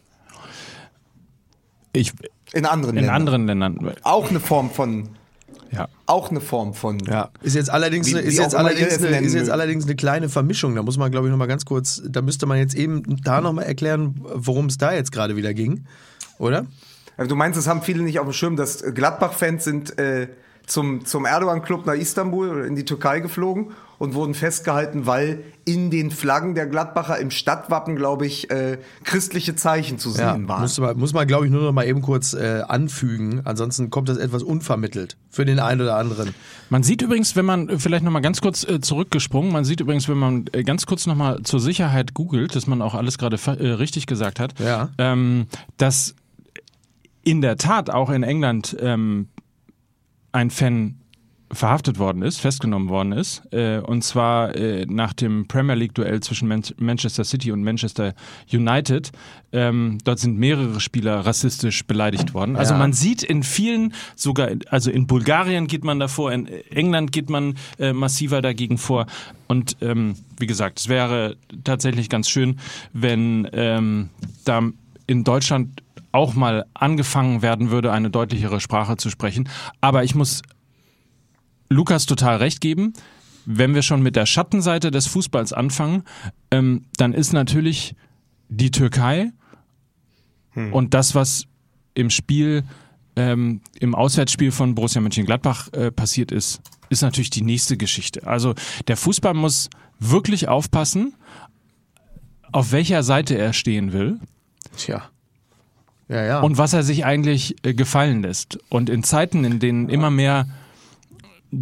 Ich, 1.95 2.13
in 2.53 2.65
anderen 2.65 2.97
in 2.97 3.03
Ländern. 3.03 3.15
anderen 3.15 3.47
Ländern. 3.47 3.95
Auch 4.03 4.29
eine 4.29 4.39
Form 4.39 4.69
von. 4.69 5.09
Ja. 5.71 5.87
Auch 6.05 6.29
eine 6.29 6.41
Form 6.41 6.73
von. 6.73 6.99
Ja. 6.99 7.29
Ist 7.41 7.55
jetzt 7.55 7.69
allerdings, 7.69 8.07
wie, 8.13 8.19
ist, 8.19 8.37
jetzt 8.37 8.55
allerdings 8.55 9.03
eine, 9.03 9.19
ist 9.19 9.33
jetzt 9.33 9.49
allerdings 9.49 9.85
eine 9.85 9.95
kleine 9.95 10.29
Vermischung. 10.29 10.75
Da 10.75 10.83
muss 10.83 10.97
man, 10.97 11.11
glaube 11.11 11.27
ich, 11.27 11.31
nochmal 11.31 11.47
ganz 11.47 11.65
kurz, 11.65 12.01
da 12.07 12.21
müsste 12.21 12.45
man 12.45 12.57
jetzt 12.57 12.75
eben 12.75 13.21
da 13.23 13.41
nochmal 13.41 13.65
erklären, 13.65 14.15
worum 14.35 14.67
es 14.67 14.77
da 14.77 14.93
jetzt 14.93 15.11
gerade 15.11 15.35
wieder 15.35 15.53
ging. 15.53 15.85
Oder? 16.37 16.65
Also 17.17 17.29
du 17.29 17.35
meinst, 17.35 17.57
es 17.57 17.67
haben 17.67 17.81
viele 17.81 18.03
nicht 18.03 18.19
auf 18.19 18.25
dem 18.25 18.33
Schirm, 18.33 18.55
dass 18.55 18.83
Gladbach-Fans 18.83 19.63
sind 19.63 19.97
äh, 19.97 20.27
zum, 20.65 21.05
zum 21.05 21.25
Erdogan-Club 21.25 21.85
nach 21.85 21.93
Istanbul 21.93 22.49
oder 22.49 22.65
in 22.65 22.75
die 22.75 22.85
Türkei 22.85 23.19
geflogen 23.19 23.71
und 23.97 24.13
wurden 24.13 24.33
festgehalten, 24.33 25.05
weil 25.05 25.43
in 25.65 25.89
den 25.89 26.11
Flaggen 26.11 26.55
der 26.55 26.67
Gladbacher 26.67 27.17
im 27.19 27.31
Stadtwappen, 27.31 27.95
glaube 27.95 28.25
ich, 28.25 28.49
äh, 28.51 28.77
christliche 29.03 29.55
Zeichen 29.55 29.97
zu 29.97 30.11
sehen 30.11 30.43
ja, 30.43 30.47
waren. 30.47 30.61
Muss 30.61 30.79
man, 30.79 30.97
muss 30.97 31.13
man 31.13 31.27
glaube 31.27 31.45
ich, 31.45 31.51
nur 31.51 31.63
noch 31.63 31.71
mal 31.71 31.85
eben 31.85 32.01
kurz 32.01 32.33
äh, 32.33 32.61
anfügen. 32.67 33.41
Ansonsten 33.45 33.89
kommt 33.89 34.09
das 34.09 34.17
etwas 34.17 34.43
unvermittelt 34.43 35.17
für 35.29 35.45
den 35.45 35.59
einen 35.59 35.81
oder 35.81 35.95
anderen. 35.97 36.33
Man 36.69 36.83
sieht 36.83 37.01
übrigens, 37.01 37.35
wenn 37.35 37.45
man 37.45 37.79
vielleicht 37.79 38.03
noch 38.03 38.11
mal 38.11 38.21
ganz 38.21 38.41
kurz 38.41 38.63
äh, 38.63 38.79
zurückgesprungen, 38.79 39.51
man 39.51 39.65
sieht 39.65 39.81
übrigens, 39.81 40.07
wenn 40.07 40.17
man 40.17 40.45
äh, 40.51 40.63
ganz 40.63 40.85
kurz 40.85 41.07
noch 41.07 41.15
mal 41.15 41.41
zur 41.43 41.59
Sicherheit 41.59 42.13
googelt, 42.13 42.55
dass 42.55 42.67
man 42.67 42.81
auch 42.81 42.93
alles 42.93 43.17
gerade 43.17 43.37
äh, 43.45 43.67
richtig 43.71 44.07
gesagt 44.07 44.39
hat, 44.39 44.59
ja. 44.59 44.89
ähm, 44.97 45.47
dass 45.77 46.15
in 47.23 47.41
der 47.41 47.57
Tat 47.57 47.89
auch 47.89 48.09
in 48.09 48.23
England 48.23 48.77
ähm, 48.79 49.29
ein 50.31 50.51
Fan 50.51 50.99
verhaftet 51.51 51.99
worden 51.99 52.21
ist, 52.23 52.39
festgenommen 52.39 52.89
worden 52.89 53.11
ist. 53.11 53.43
Äh, 53.51 53.79
und 53.79 54.03
zwar 54.03 54.55
äh, 54.55 54.85
nach 54.87 55.13
dem 55.13 55.47
Premier 55.47 55.75
League-Duell 55.75 56.19
zwischen 56.21 56.47
Man 56.47 56.63
Manchester 56.77 57.23
City 57.23 57.51
und 57.51 57.63
Manchester 57.63 58.13
United. 58.51 59.11
Ähm, 59.51 59.99
dort 60.03 60.19
sind 60.19 60.37
mehrere 60.37 60.79
Spieler 60.79 61.25
rassistisch 61.25 61.85
beleidigt 61.85 62.33
worden. 62.33 62.55
Also 62.55 62.73
Ja. 62.73 62.79
man 62.79 62.93
sieht 62.93 63.23
in 63.23 63.43
vielen, 63.43 63.93
sogar, 64.15 64.49
in, 64.49 64.61
also 64.69 64.89
in 64.91 65.07
Bulgarien 65.07 65.67
geht 65.67 65.83
man 65.83 65.99
davor, 65.99 66.31
in 66.31 66.47
England 66.47 67.11
geht 67.11 67.29
man 67.29 67.55
äh, 67.79 67.93
massiver 67.93 68.41
dagegen 68.41 68.77
vor. 68.77 69.05
Und 69.47 69.77
ähm, 69.81 70.15
wie 70.37 70.47
gesagt, 70.47 70.79
es 70.79 70.89
wäre 70.89 71.37
tatsächlich 71.63 72.09
ganz 72.09 72.27
schön, 72.29 72.59
wenn 72.91 73.47
ähm, 73.53 74.09
da 74.45 74.61
in 75.07 75.23
Deutschland 75.23 75.83
auch 76.11 76.33
mal 76.33 76.65
angefangen 76.73 77.41
werden 77.41 77.71
würde, 77.71 77.91
eine 77.91 78.09
deutlichere 78.09 78.59
Sprache 78.61 78.97
zu 78.97 79.09
sprechen. 79.09 79.49
Aber 79.81 80.03
ich 80.05 80.15
muss 80.15 80.41
Lukas 81.69 82.05
total 82.05 82.37
recht 82.37 82.61
geben. 82.61 82.93
Wenn 83.45 83.75
wir 83.75 83.83
schon 83.83 84.01
mit 84.01 84.15
der 84.15 84.25
Schattenseite 84.25 84.89
des 84.89 85.07
Fußballs 85.07 85.53
anfangen, 85.53 86.03
ähm, 86.51 86.85
dann 86.97 87.13
ist 87.13 87.33
natürlich 87.33 87.95
die 88.49 88.71
Türkei 88.71 89.31
und 90.55 90.93
das, 90.93 91.15
was 91.15 91.47
im 91.93 92.09
Spiel, 92.09 92.63
ähm, 93.15 93.61
im 93.79 93.93
Auswärtsspiel 93.93 94.51
von 94.51 94.75
Borussia 94.75 95.01
Mönchengladbach 95.01 95.71
äh, 95.73 95.91
passiert 95.91 96.31
ist, 96.31 96.61
ist 96.89 97.01
natürlich 97.01 97.29
die 97.29 97.41
nächste 97.41 97.77
Geschichte. 97.77 98.25
Also 98.25 98.55
der 98.87 98.97
Fußball 98.97 99.33
muss 99.33 99.69
wirklich 99.99 100.47
aufpassen, 100.47 101.13
auf 102.51 102.71
welcher 102.71 103.03
Seite 103.03 103.37
er 103.37 103.53
stehen 103.53 103.91
will 103.91 104.19
Tja. 104.77 105.03
Ja, 106.07 106.23
ja. 106.23 106.39
und 106.41 106.57
was 106.57 106.73
er 106.73 106.83
sich 106.83 107.03
eigentlich 107.03 107.55
äh, 107.63 107.73
gefallen 107.73 108.21
lässt. 108.21 108.59
Und 108.69 108.89
in 108.89 109.03
Zeiten, 109.03 109.43
in 109.43 109.59
denen 109.59 109.89
immer 109.89 110.11
mehr 110.11 110.47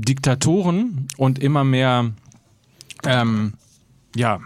Diktatoren 0.01 1.07
und 1.17 1.39
immer 1.39 1.63
mehr 1.63 2.11
ähm, 3.05 3.53
ja, 4.15 4.39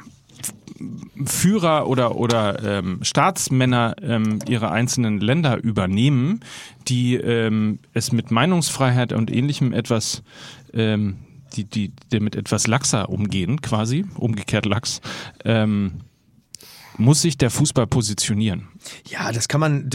Führer 1.25 1.87
oder, 1.87 2.15
oder 2.15 2.63
ähm, 2.63 2.99
Staatsmänner 3.01 3.95
ähm, 4.01 4.39
ihre 4.47 4.71
einzelnen 4.71 5.19
Länder 5.19 5.57
übernehmen, 5.57 6.41
die 6.87 7.15
ähm, 7.15 7.79
es 7.93 8.11
mit 8.11 8.29
Meinungsfreiheit 8.29 9.13
und 9.13 9.31
ähnlichem 9.31 9.73
etwas, 9.73 10.23
ähm, 10.73 11.17
die, 11.55 11.63
die, 11.63 11.91
die 12.11 12.19
mit 12.19 12.35
etwas 12.35 12.67
laxer 12.67 13.09
umgehen, 13.09 13.61
quasi, 13.61 14.05
umgekehrt 14.15 14.65
lax, 14.65 15.01
ähm, 15.45 16.01
muss 16.97 17.21
sich 17.21 17.37
der 17.37 17.49
Fußball 17.49 17.87
positionieren. 17.87 18.67
Ja, 19.09 19.31
das 19.31 19.47
kann 19.47 19.59
man, 19.59 19.89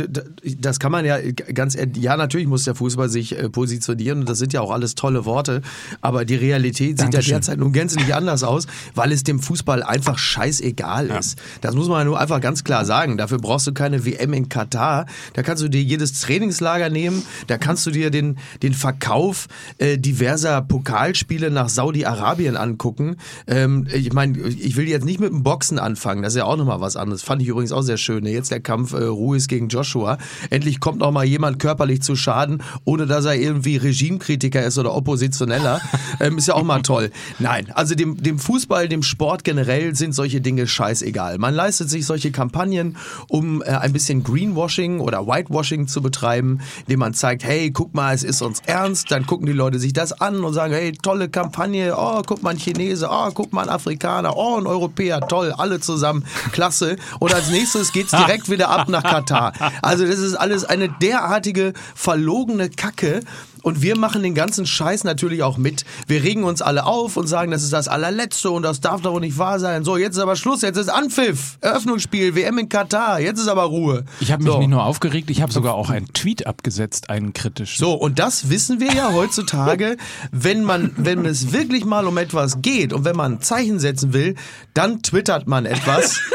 das 0.58 0.78
kann 0.80 0.92
man 0.92 1.04
ja 1.04 1.18
ganz, 1.54 1.74
ehr- 1.76 1.88
ja, 1.96 2.16
natürlich 2.16 2.46
muss 2.46 2.64
der 2.64 2.74
Fußball 2.74 3.08
sich 3.08 3.38
äh, 3.38 3.48
positionieren 3.48 4.20
und 4.20 4.28
das 4.28 4.38
sind 4.38 4.52
ja 4.52 4.60
auch 4.60 4.70
alles 4.70 4.94
tolle 4.94 5.24
Worte, 5.24 5.62
aber 6.00 6.24
die 6.24 6.34
Realität 6.34 6.90
sieht 6.98 7.00
Dankeschön. 7.00 7.30
ja 7.32 7.36
derzeit 7.38 7.58
nun 7.58 7.72
gänzlich 7.72 8.14
anders 8.14 8.42
aus, 8.42 8.66
weil 8.94 9.12
es 9.12 9.22
dem 9.22 9.40
Fußball 9.40 9.82
einfach 9.82 10.18
scheißegal 10.18 11.06
ist. 11.18 11.38
Das 11.60 11.74
muss 11.74 11.88
man 11.88 11.98
ja 12.00 12.04
nur 12.04 12.20
einfach 12.20 12.40
ganz 12.40 12.64
klar 12.64 12.84
sagen. 12.84 13.16
Dafür 13.16 13.38
brauchst 13.38 13.66
du 13.66 13.72
keine 13.72 14.04
WM 14.04 14.32
in 14.32 14.48
Katar. 14.48 15.06
Da 15.34 15.42
kannst 15.42 15.62
du 15.62 15.68
dir 15.68 15.82
jedes 15.82 16.20
Trainingslager 16.20 16.90
nehmen, 16.90 17.22
da 17.46 17.58
kannst 17.58 17.86
du 17.86 17.90
dir 17.90 18.10
den, 18.10 18.38
den 18.62 18.74
Verkauf 18.74 19.46
äh, 19.78 19.98
diverser 19.98 20.62
Pokalspiele 20.62 21.50
nach 21.50 21.68
Saudi-Arabien 21.68 22.56
angucken. 22.56 23.16
Ähm, 23.46 23.86
ich 23.92 24.12
meine, 24.12 24.38
ich 24.48 24.76
will 24.76 24.88
jetzt 24.88 25.04
nicht 25.04 25.20
mit 25.20 25.30
dem 25.30 25.42
Boxen 25.42 25.78
anfangen, 25.78 26.22
das 26.22 26.32
ist 26.34 26.38
ja 26.38 26.44
auch 26.44 26.56
nochmal 26.56 26.80
was 26.80 26.96
anderes. 26.96 27.22
Fand 27.22 27.42
ich 27.42 27.48
übrigens 27.48 27.72
auch 27.72 27.82
sehr 27.82 27.96
schön. 27.98 28.24
ne? 28.24 28.30
Jetzt 28.32 28.50
der 28.50 28.60
Kampf 28.60 28.81
äh, 28.92 29.04
Ruiz 29.04 29.48
gegen 29.48 29.68
Joshua. 29.68 30.18
Endlich 30.50 30.80
kommt 30.80 30.98
noch 30.98 31.10
mal 31.10 31.24
jemand 31.24 31.58
körperlich 31.58 32.02
zu 32.02 32.16
Schaden, 32.16 32.62
ohne 32.84 33.06
dass 33.06 33.24
er 33.24 33.34
irgendwie 33.34 33.76
Regimekritiker 33.76 34.62
ist 34.62 34.78
oder 34.78 34.94
Oppositioneller. 34.94 35.80
ähm, 36.20 36.38
ist 36.38 36.48
ja 36.48 36.54
auch 36.54 36.64
mal 36.64 36.82
toll. 36.82 37.10
Nein, 37.38 37.70
also 37.74 37.94
dem, 37.94 38.22
dem 38.22 38.38
Fußball, 38.38 38.88
dem 38.88 39.02
Sport 39.02 39.44
generell 39.44 39.94
sind 39.94 40.14
solche 40.14 40.40
Dinge 40.40 40.66
scheißegal. 40.66 41.38
Man 41.38 41.54
leistet 41.54 41.90
sich 41.90 42.06
solche 42.06 42.32
Kampagnen, 42.32 42.96
um 43.28 43.62
äh, 43.62 43.66
ein 43.66 43.92
bisschen 43.92 44.24
Greenwashing 44.24 45.00
oder 45.00 45.26
Whitewashing 45.26 45.86
zu 45.86 46.02
betreiben, 46.02 46.60
indem 46.80 47.00
man 47.00 47.14
zeigt, 47.14 47.44
hey, 47.44 47.70
guck 47.70 47.94
mal, 47.94 48.14
es 48.14 48.22
ist 48.22 48.42
uns 48.42 48.60
ernst. 48.66 49.10
Dann 49.10 49.26
gucken 49.26 49.46
die 49.46 49.52
Leute 49.52 49.78
sich 49.78 49.92
das 49.92 50.12
an 50.20 50.44
und 50.44 50.54
sagen, 50.54 50.72
hey, 50.72 50.92
tolle 50.92 51.28
Kampagne. 51.28 51.94
Oh, 51.96 52.22
guck 52.26 52.42
mal, 52.42 52.50
ein 52.50 52.58
Chinese. 52.58 53.08
Oh, 53.10 53.30
guck 53.32 53.52
mal, 53.52 53.62
ein 53.62 53.68
Afrikaner. 53.68 54.36
Oh, 54.36 54.58
ein 54.58 54.66
Europäer. 54.66 55.20
Toll, 55.28 55.52
alle 55.56 55.80
zusammen. 55.80 56.24
Klasse. 56.52 56.96
Und 57.18 57.34
als 57.34 57.50
nächstes 57.50 57.92
geht's 57.92 58.10
direkt 58.10 58.50
wieder 58.50 58.61
ab 58.68 58.88
nach 58.88 59.02
Katar. 59.02 59.52
Also 59.82 60.06
das 60.06 60.18
ist 60.18 60.34
alles 60.34 60.64
eine 60.64 60.88
derartige 60.88 61.72
verlogene 61.94 62.70
Kacke. 62.70 63.20
Und 63.62 63.80
wir 63.80 63.96
machen 63.96 64.22
den 64.22 64.34
ganzen 64.34 64.66
Scheiß 64.66 65.04
natürlich 65.04 65.42
auch 65.42 65.56
mit. 65.56 65.84
Wir 66.06 66.22
regen 66.22 66.44
uns 66.44 66.62
alle 66.62 66.84
auf 66.84 67.16
und 67.16 67.28
sagen, 67.28 67.52
das 67.52 67.62
ist 67.62 67.72
das 67.72 67.88
allerletzte 67.88 68.50
und 68.50 68.62
das 68.62 68.80
darf 68.80 69.00
doch 69.02 69.18
nicht 69.20 69.38
wahr 69.38 69.60
sein. 69.60 69.84
So, 69.84 69.96
jetzt 69.96 70.16
ist 70.16 70.22
aber 70.22 70.36
Schluss, 70.36 70.62
jetzt 70.62 70.76
ist 70.76 70.88
Anpfiff, 70.88 71.58
Eröffnungsspiel, 71.60 72.34
WM 72.34 72.58
in 72.58 72.68
Katar, 72.68 73.20
jetzt 73.20 73.38
ist 73.38 73.48
aber 73.48 73.62
Ruhe. 73.62 74.04
Ich 74.20 74.32
habe 74.32 74.42
mich 74.42 74.52
so. 74.52 74.58
nicht 74.58 74.68
nur 74.68 74.84
aufgeregt, 74.84 75.30
ich 75.30 75.42
habe 75.42 75.52
sogar 75.52 75.74
auch 75.74 75.90
einen 75.90 76.12
Tweet 76.12 76.46
abgesetzt, 76.46 77.08
einen 77.08 77.32
kritischen. 77.32 77.78
So, 77.78 77.92
und 77.92 78.18
das 78.18 78.50
wissen 78.50 78.80
wir 78.80 78.92
ja 78.92 79.12
heutzutage, 79.12 79.96
wenn 80.32 80.64
man, 80.64 80.92
wenn 80.96 81.24
es 81.24 81.52
wirklich 81.52 81.84
mal 81.84 82.06
um 82.06 82.18
etwas 82.18 82.62
geht 82.62 82.92
und 82.92 83.04
wenn 83.04 83.16
man 83.16 83.34
ein 83.34 83.40
Zeichen 83.42 83.78
setzen 83.78 84.12
will, 84.12 84.34
dann 84.74 85.02
twittert 85.02 85.46
man 85.46 85.66
etwas. 85.66 86.20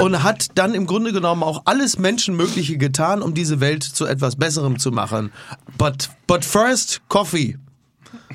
Und 0.00 0.22
hat 0.22 0.48
dann 0.54 0.74
im 0.74 0.86
Grunde 0.86 1.12
genommen 1.12 1.42
auch 1.42 1.62
alles 1.66 1.98
Menschenmögliche 1.98 2.76
getan, 2.78 3.22
um 3.22 3.34
diese 3.34 3.60
Welt 3.60 3.82
zu 3.82 4.06
etwas 4.06 4.36
Besserem 4.36 4.78
zu 4.78 4.90
machen. 4.90 5.32
But, 5.78 6.10
but 6.26 6.44
first, 6.44 7.02
Coffee. 7.08 7.58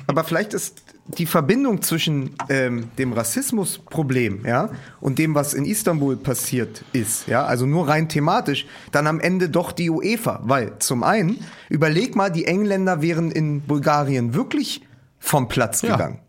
Aber 0.06 0.24
vielleicht 0.24 0.54
ist 0.54 0.82
die 1.08 1.26
Verbindung 1.26 1.80
zwischen 1.82 2.30
ähm, 2.48 2.90
dem 2.98 3.12
Rassismusproblem 3.12 4.44
ja, 4.46 4.70
und 5.00 5.18
dem, 5.18 5.34
was 5.34 5.54
in 5.54 5.64
Istanbul 5.64 6.16
passiert 6.16 6.84
ist, 6.92 7.26
ja, 7.26 7.44
also 7.44 7.64
nur 7.66 7.88
rein 7.88 8.08
thematisch, 8.08 8.66
dann 8.92 9.06
am 9.06 9.18
Ende 9.20 9.48
doch 9.48 9.72
die 9.72 9.90
UEFA. 9.90 10.40
Weil 10.44 10.78
zum 10.80 11.02
einen, 11.02 11.38
überleg 11.70 12.14
mal, 12.14 12.30
die 12.30 12.44
Engländer 12.44 13.00
wären 13.00 13.30
in 13.30 13.62
Bulgarien 13.62 14.34
wirklich 14.34 14.82
vom 15.18 15.48
Platz 15.48 15.82
Ja. 15.82 15.92
gegangen. 15.92 16.20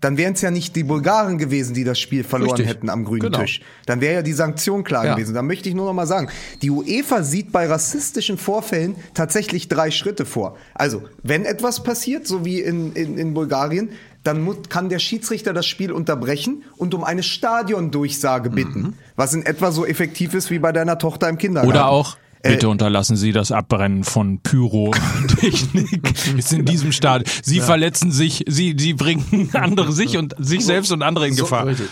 Dann 0.00 0.16
wären 0.16 0.34
es 0.34 0.40
ja 0.42 0.50
nicht 0.52 0.76
die 0.76 0.84
Bulgaren 0.84 1.38
gewesen, 1.38 1.74
die 1.74 1.82
das 1.82 1.98
Spiel 1.98 2.22
verloren 2.22 2.52
Richtig. 2.52 2.68
hätten 2.68 2.88
am 2.88 3.04
grünen 3.04 3.22
Genau. 3.32 3.40
Tisch. 3.40 3.62
Dann 3.86 4.00
wäre 4.00 4.14
ja 4.14 4.22
die 4.22 4.32
Sanktion 4.32 4.84
klar 4.84 5.04
Ja. 5.06 5.14
gewesen. 5.14 5.34
Da 5.34 5.42
möchte 5.42 5.68
ich 5.68 5.74
nur 5.74 5.86
noch 5.86 5.92
mal 5.92 6.06
sagen, 6.06 6.28
die 6.62 6.70
UEFA 6.70 7.22
sieht 7.24 7.50
bei 7.50 7.66
rassistischen 7.66 8.38
Vorfällen 8.38 8.94
tatsächlich 9.14 9.66
drei 9.68 9.90
Schritte 9.90 10.24
vor. 10.24 10.56
Also, 10.74 11.02
wenn 11.24 11.44
etwas 11.44 11.82
passiert, 11.82 12.26
so 12.28 12.44
wie 12.44 12.60
in, 12.60 12.92
in, 12.92 13.18
in 13.18 13.34
Bulgarien, 13.34 13.90
dann 14.22 14.46
kann 14.68 14.88
der 14.88 14.98
Schiedsrichter 14.98 15.52
das 15.52 15.66
Spiel 15.66 15.90
unterbrechen 15.90 16.64
und 16.76 16.92
um 16.94 17.02
eine 17.02 17.22
Stadiondurchsage 17.22 18.50
bitten, 18.50 18.94
was 19.16 19.34
in 19.34 19.44
etwa 19.46 19.70
so 19.72 19.84
effektiv 19.86 20.34
ist 20.34 20.50
wie 20.50 20.58
bei 20.58 20.72
deiner 20.72 20.98
Tochter 20.98 21.28
im 21.28 21.38
Kindergarten. 21.38 21.68
Oder 21.70 21.88
auch, 21.88 22.16
bitte 22.42 22.68
unterlassen 22.68 23.16
Sie 23.16 23.32
das 23.32 23.52
Abbrennen 23.52 24.04
von 24.04 24.40
Pyrotechnik. 24.40 26.36
ist 26.36 26.52
in 26.52 26.64
diesem 26.64 26.92
Stadion. 26.92 27.30
Sie 27.42 27.60
verletzen 27.60 28.12
sich, 28.12 28.44
Sie, 28.48 28.74
Sie 28.78 28.94
bringen 28.94 29.50
andere 29.54 29.92
sich 29.92 30.16
und 30.16 30.34
sich 30.38 30.64
selbst 30.64 30.92
und 30.92 31.02
andere 31.02 31.28
in 31.28 31.36
Gefahr. 31.36 31.66
Richtig. 31.66 31.88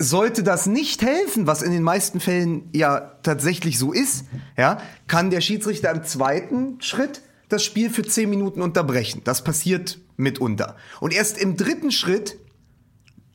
Sollte 0.00 0.44
das 0.44 0.66
nicht 0.66 1.02
helfen, 1.02 1.46
was 1.46 1.62
in 1.62 1.72
den 1.72 1.82
meisten 1.82 2.20
Fällen 2.20 2.68
ja 2.72 3.00
tatsächlich 3.22 3.78
so 3.78 3.92
ist, 3.92 4.26
ja, 4.56 4.78
kann 5.08 5.30
der 5.30 5.40
Schiedsrichter 5.40 5.90
im 5.90 6.04
zweiten 6.04 6.80
Schritt 6.80 7.22
das 7.48 7.64
Spiel 7.64 7.90
für 7.90 8.02
zehn 8.02 8.30
Minuten 8.30 8.62
unterbrechen. 8.62 9.22
Das 9.24 9.42
passiert 9.42 9.98
mitunter. 10.16 10.76
Und 11.00 11.12
erst 11.12 11.38
im 11.38 11.56
dritten 11.56 11.90
Schritt 11.90 12.36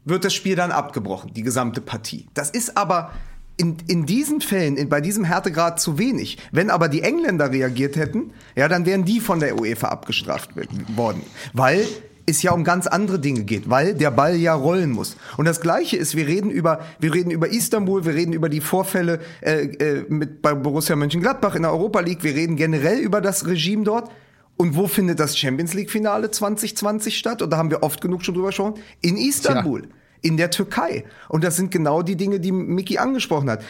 wird 0.05 0.25
das 0.25 0.33
Spiel 0.33 0.55
dann 0.55 0.71
abgebrochen, 0.71 1.33
die 1.33 1.43
gesamte 1.43 1.81
Partie. 1.81 2.27
Das 2.33 2.49
ist 2.49 2.77
aber 2.77 3.11
in, 3.57 3.77
in 3.87 4.05
diesen 4.05 4.41
Fällen, 4.41 4.77
in, 4.77 4.89
bei 4.89 5.01
diesem 5.01 5.23
Härtegrad 5.23 5.79
zu 5.79 5.97
wenig. 5.97 6.37
Wenn 6.51 6.69
aber 6.69 6.87
die 6.87 7.01
Engländer 7.01 7.51
reagiert 7.51 7.95
hätten, 7.95 8.31
ja, 8.55 8.67
dann 8.67 8.85
wären 8.85 9.05
die 9.05 9.19
von 9.19 9.39
der 9.39 9.59
UEFA 9.59 9.89
abgestraft 9.89 10.51
worden. 10.95 11.21
Weil 11.53 11.85
es 12.25 12.41
ja 12.41 12.51
um 12.53 12.63
ganz 12.63 12.87
andere 12.87 13.19
Dinge 13.19 13.43
geht, 13.43 13.69
weil 13.69 13.95
der 13.95 14.11
Ball 14.11 14.35
ja 14.35 14.53
rollen 14.53 14.91
muss. 14.91 15.17
Und 15.37 15.45
das 15.45 15.59
Gleiche 15.59 15.97
ist, 15.97 16.15
wir 16.15 16.27
reden 16.27 16.49
über, 16.49 16.79
wir 16.99 17.13
reden 17.13 17.31
über 17.31 17.49
Istanbul, 17.49 18.05
wir 18.05 18.13
reden 18.13 18.33
über 18.33 18.49
die 18.49 18.61
Vorfälle 18.61 19.19
äh, 19.41 19.65
äh, 19.65 20.05
mit 20.07 20.41
bei 20.41 20.53
Borussia 20.53 20.95
Mönchengladbach 20.95 21.55
in 21.55 21.63
der 21.63 21.71
Europa 21.71 21.99
League, 21.99 22.23
wir 22.23 22.33
reden 22.33 22.55
generell 22.55 22.99
über 22.99 23.19
das 23.19 23.45
Regime 23.45 23.83
dort. 23.83 24.09
Und 24.55 24.75
wo 24.77 24.87
findet 24.87 25.19
das 25.19 25.37
Champions 25.37 25.73
League 25.73 25.89
Finale 25.89 26.29
2020 26.29 27.17
statt? 27.17 27.41
Und 27.41 27.49
da 27.49 27.57
haben 27.57 27.71
wir 27.71 27.81
oft 27.83 27.99
genug 28.01 28.23
schon 28.23 28.35
drüber 28.35 28.47
gesprochen. 28.47 28.75
In 29.01 29.17
Istanbul 29.17 29.89
in 30.23 30.37
der 30.37 30.49
Türkei. 30.49 31.05
Und 31.29 31.43
das 31.43 31.55
sind 31.55 31.69
genau 31.69 32.01
die 32.01 32.15
Dinge, 32.15 32.39
die 32.39 32.51
Mickey 32.51 32.97
angesprochen 32.97 33.49
hat. 33.49 33.63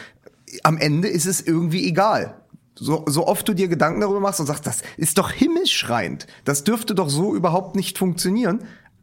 Am 0.62 0.78
Ende 0.78 1.08
ist 1.08 1.26
es 1.26 1.42
irgendwie 1.42 1.86
egal. 1.86 2.36
So, 2.76 3.04
so 3.06 3.26
oft 3.26 3.46
du 3.46 3.54
dir 3.54 3.68
Gedanken 3.68 4.00
darüber 4.00 4.20
machst 4.20 4.40
und 4.40 4.46
sagst, 4.46 4.66
das 4.66 4.82
ist 4.96 5.18
doch 5.18 5.30
himmelschreiend. 5.30 6.26
Das 6.44 6.64
dürfte 6.64 6.94
doch 6.94 7.10
so 7.10 7.34
überhaupt 7.34 7.76
nicht 7.76 7.98
funktionieren. 7.98 8.60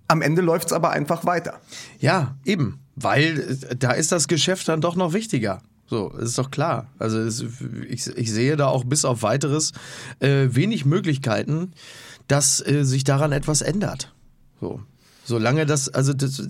Am 0.08 0.22
Ende 0.22 0.42
läuft's 0.42 0.74
aber 0.74 0.90
einfach 0.90 1.26
weiter. 1.26 1.62
Ja, 2.00 2.36
eben. 2.44 2.80
Weil 2.96 3.58
äh, 3.70 3.76
da 3.76 3.92
ist 3.92 4.12
das 4.12 4.28
Geschäft 4.28 4.68
dann 4.68 4.82
doch 4.82 4.96
noch 4.96 5.14
wichtiger. 5.14 5.62
So, 5.88 6.10
ist 6.10 6.38
doch 6.38 6.52
klar. 6.52 6.90
Also 7.00 7.20
es, 7.20 7.46
ich, 7.88 8.08
ich 8.08 8.32
sehe 8.32 8.56
da 8.56 8.68
auch 8.68 8.86
bis 8.86 9.04
auf 9.06 9.24
weiteres 9.24 9.74
äh, 10.20 10.48
wenig 10.50 10.86
Möglichkeiten, 10.86 11.74
dass 12.28 12.66
äh, 12.66 12.84
sich 12.84 13.04
daran 13.04 13.34
etwas 13.34 13.62
ändert. 13.62 14.14
So. 14.60 14.82
Solange 15.24 15.66
das, 15.66 15.88
also 15.90 16.14
das, 16.14 16.48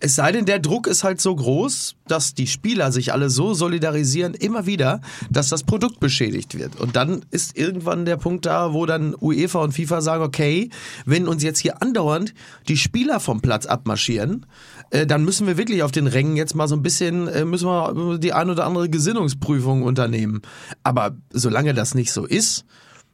es 0.00 0.14
sei 0.14 0.32
denn, 0.32 0.46
der 0.46 0.60
Druck 0.60 0.86
ist 0.86 1.02
halt 1.02 1.20
so 1.20 1.34
groß, 1.34 1.96
dass 2.06 2.34
die 2.34 2.46
Spieler 2.46 2.92
sich 2.92 3.12
alle 3.12 3.30
so 3.30 3.52
solidarisieren, 3.52 4.34
immer 4.34 4.66
wieder, 4.66 5.00
dass 5.30 5.48
das 5.48 5.64
Produkt 5.64 5.98
beschädigt 5.98 6.56
wird. 6.56 6.78
Und 6.80 6.94
dann 6.94 7.24
ist 7.30 7.56
irgendwann 7.56 8.04
der 8.04 8.16
Punkt 8.16 8.46
da, 8.46 8.72
wo 8.72 8.86
dann 8.86 9.14
UEFA 9.20 9.60
und 9.60 9.72
FIFA 9.72 10.00
sagen, 10.00 10.22
okay, 10.22 10.70
wenn 11.04 11.26
uns 11.26 11.42
jetzt 11.42 11.58
hier 11.58 11.82
andauernd 11.82 12.34
die 12.68 12.76
Spieler 12.76 13.18
vom 13.18 13.40
Platz 13.40 13.66
abmarschieren, 13.66 14.46
äh, 14.90 15.06
dann 15.06 15.24
müssen 15.24 15.46
wir 15.46 15.56
wirklich 15.56 15.82
auf 15.82 15.92
den 15.92 16.06
Rängen 16.06 16.36
jetzt 16.36 16.54
mal 16.54 16.68
so 16.68 16.76
ein 16.76 16.82
bisschen, 16.82 17.26
äh, 17.28 17.44
müssen 17.44 17.66
wir 17.66 18.18
die 18.18 18.32
ein 18.32 18.50
oder 18.50 18.66
andere 18.66 18.88
Gesinnungsprüfung 18.88 19.82
unternehmen. 19.82 20.42
Aber 20.84 21.16
solange 21.30 21.74
das 21.74 21.94
nicht 21.94 22.12
so 22.12 22.24
ist, 22.24 22.64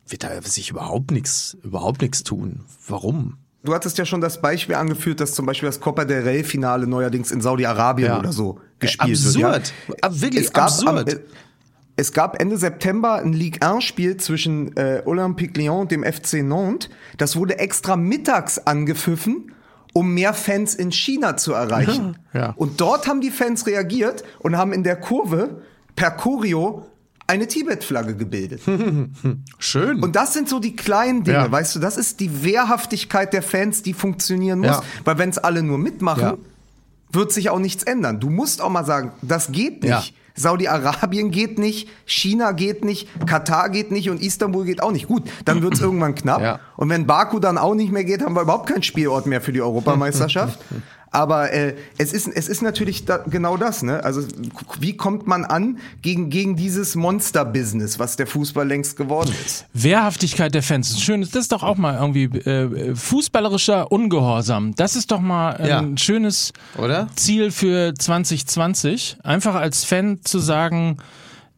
wird 0.06 0.24
da 0.24 0.42
sich 0.42 0.70
überhaupt 0.70 1.12
nichts, 1.12 1.56
überhaupt 1.62 2.02
nichts 2.02 2.24
tun. 2.24 2.64
Warum? 2.86 3.38
Du 3.64 3.74
hattest 3.74 3.98
ja 3.98 4.04
schon 4.04 4.20
das 4.20 4.40
Beispiel 4.40 4.76
angeführt, 4.76 5.20
dass 5.20 5.34
zum 5.34 5.44
Beispiel 5.46 5.68
das 5.68 5.80
Copa 5.80 6.04
del 6.04 6.22
Rey 6.22 6.44
Finale 6.44 6.86
neuerdings 6.86 7.30
in 7.32 7.40
Saudi-Arabien 7.40 8.08
Ja. 8.08 8.18
oder 8.20 8.32
so 8.32 8.60
gespielt 8.78 9.18
absurd. 9.18 9.72
wird. 9.88 10.02
Ab- 10.04 10.12
wirklich 10.20 10.44
es 10.44 10.52
gab 10.52 10.64
absurd. 10.66 11.12
Äh, 11.12 11.20
es 11.96 12.12
gab 12.12 12.40
Ende 12.40 12.56
September 12.56 13.14
ein 13.16 13.32
Ligue 13.32 13.60
1 13.60 13.82
Spiel 13.82 14.16
zwischen 14.18 14.76
äh, 14.76 15.02
Olympique 15.04 15.60
Lyon 15.60 15.80
und 15.80 15.90
dem 15.90 16.04
FC 16.04 16.44
Nantes. 16.44 16.88
Das 17.16 17.34
wurde 17.34 17.58
extra 17.58 17.96
mittags 17.96 18.58
angepfiffen, 18.58 19.52
um 19.92 20.14
mehr 20.14 20.32
Fans 20.34 20.76
in 20.76 20.92
China 20.92 21.36
zu 21.36 21.52
erreichen. 21.54 22.16
Ja. 22.32 22.50
Und 22.56 22.80
dort 22.80 23.08
haben 23.08 23.20
die 23.20 23.30
Fans 23.32 23.66
reagiert 23.66 24.22
und 24.38 24.56
haben 24.56 24.72
in 24.72 24.84
der 24.84 24.94
Kurve 24.94 25.62
per 25.96 26.12
Choreo 26.12 26.86
eine 27.28 27.46
Tibet-Flagge 27.46 28.16
gebildet. 28.16 28.62
Schön. 29.58 30.02
Und 30.02 30.16
das 30.16 30.32
sind 30.32 30.48
so 30.48 30.58
die 30.58 30.74
kleinen 30.74 31.22
Dinge, 31.24 31.36
Ja. 31.38 31.52
weißt 31.52 31.76
du, 31.76 31.78
das 31.78 31.96
ist 31.96 32.18
die 32.20 32.42
Wehrhaftigkeit 32.42 33.32
der 33.32 33.42
Fans, 33.42 33.82
die 33.82 33.92
funktionieren 33.92 34.58
muss. 34.60 34.68
Ja. 34.70 34.82
Weil 35.04 35.18
wenn 35.18 35.30
es 35.30 35.38
alle 35.38 35.62
nur 35.62 35.78
mitmachen, 35.78 36.22
Ja. 36.22 36.36
wird 37.12 37.32
sich 37.32 37.50
auch 37.50 37.58
nichts 37.58 37.82
ändern. 37.84 38.18
Du 38.18 38.30
musst 38.30 38.60
auch 38.60 38.70
mal 38.70 38.84
sagen, 38.84 39.12
das 39.22 39.52
geht 39.52 39.82
nicht. 39.84 40.14
Saudi-Arabien 40.34 41.32
geht 41.32 41.58
nicht, 41.58 41.88
China 42.06 42.52
geht 42.52 42.84
nicht, 42.84 43.08
Katar 43.26 43.70
geht 43.70 43.90
nicht 43.90 44.08
und 44.08 44.22
Istanbul 44.22 44.64
geht 44.64 44.80
auch 44.82 44.92
nicht. 44.92 45.08
Gut, 45.08 45.24
dann 45.44 45.62
wird 45.62 45.74
es 45.74 45.80
irgendwann 45.82 46.14
knapp. 46.14 46.40
Ja. 46.40 46.60
Und 46.76 46.88
wenn 46.90 47.06
Baku 47.06 47.40
dann 47.40 47.58
auch 47.58 47.74
nicht 47.74 47.90
mehr 47.92 48.04
geht, 48.04 48.22
haben 48.22 48.34
wir 48.36 48.42
überhaupt 48.42 48.68
keinen 48.68 48.84
Spielort 48.84 49.26
mehr 49.26 49.40
für 49.40 49.52
die 49.52 49.60
Europameisterschaft. 49.60 50.58
Aber 51.10 51.52
äh, 51.52 51.74
es, 51.96 52.12
ist, 52.12 52.28
es 52.28 52.48
ist 52.48 52.60
natürlich 52.62 53.04
da, 53.04 53.18
genau 53.18 53.56
das. 53.56 53.82
Ne? 53.82 54.04
Also 54.04 54.22
wie 54.80 54.96
kommt 54.96 55.26
man 55.26 55.44
an 55.44 55.78
gegen, 56.02 56.28
gegen 56.30 56.54
dieses 56.56 56.94
Monster-Business, 56.96 57.98
was 57.98 58.16
der 58.16 58.26
Fußball 58.26 58.66
längst 58.66 58.96
geworden 58.96 59.32
ist? 59.46 59.66
Wehrhaftigkeit 59.72 60.54
der 60.54 60.62
Fans. 60.62 60.90
ist 60.90 61.00
Schön, 61.02 61.20
das 61.22 61.34
ist 61.34 61.52
doch 61.52 61.62
auch 61.62 61.76
mal 61.76 61.94
irgendwie 61.96 62.24
äh, 62.24 62.94
fußballerischer 62.94 63.90
Ungehorsam. 63.90 64.74
Das 64.74 64.96
ist 64.96 65.10
doch 65.10 65.20
mal 65.20 65.56
ein 65.56 65.66
Ja. 65.66 65.84
schönes 65.96 66.52
Oder? 66.76 67.08
Ziel 67.16 67.50
für 67.50 67.94
2020. 67.94 69.16
Einfach 69.22 69.54
als 69.54 69.84
Fan 69.84 70.20
zu 70.24 70.38
sagen, 70.38 70.98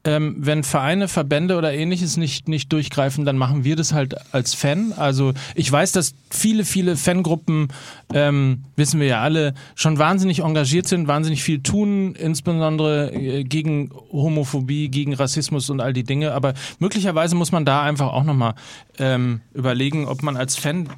ähm, 0.05 0.37
wenn 0.39 0.63
Vereine, 0.65 1.09
Verbände 1.09 1.57
oder 1.59 1.75
ähnliches 1.75 2.17
nicht, 2.17 2.49
nicht 2.49 2.73
durchgreifen, 2.73 3.25
dann 3.27 3.37
machen 3.37 3.65
wir 3.65 3.77
das 3.77 3.93
halt 3.93 4.15
als 4.33 4.55
Fan. 4.55 4.95
Also 4.97 5.35
ich 5.55 5.71
weiß, 5.71 5.93
dass 5.93 6.15
viele, 6.31 6.65
viele 6.65 6.97
Fangruppen, 6.97 7.69
ähm, 8.15 8.65
wissen 8.77 8.99
wir 8.99 9.07
ja 9.09 9.21
alle, 9.21 9.53
schon 9.75 9.99
wahnsinnig 9.99 10.39
engagiert 10.41 10.89
sind, 10.89 11.07
wahnsinnig 11.07 11.43
viel 11.43 11.63
tun, 11.63 12.15
insbesondere 12.15 13.13
äh, 13.13 13.45
gegen 13.45 13.91
Homophobie, 14.11 14.89
gegen 14.89 15.13
Rassismus 15.13 15.69
und 15.69 15.81
all 15.81 15.93
die 15.93 16.05
Dinge. 16.05 16.33
Aber 16.33 16.55
möglicherweise 16.79 17.35
muss 17.37 17.53
man 17.53 17.65
da 17.67 17.83
einfach 17.83 18.09
auch 18.13 18.25
nochmal 18.25 18.55
ähm, 18.99 19.41
überlegen, 19.53 20.07
ob 20.09 20.23
man 20.23 20.37
als 20.37 20.57
Fan, 20.57 20.89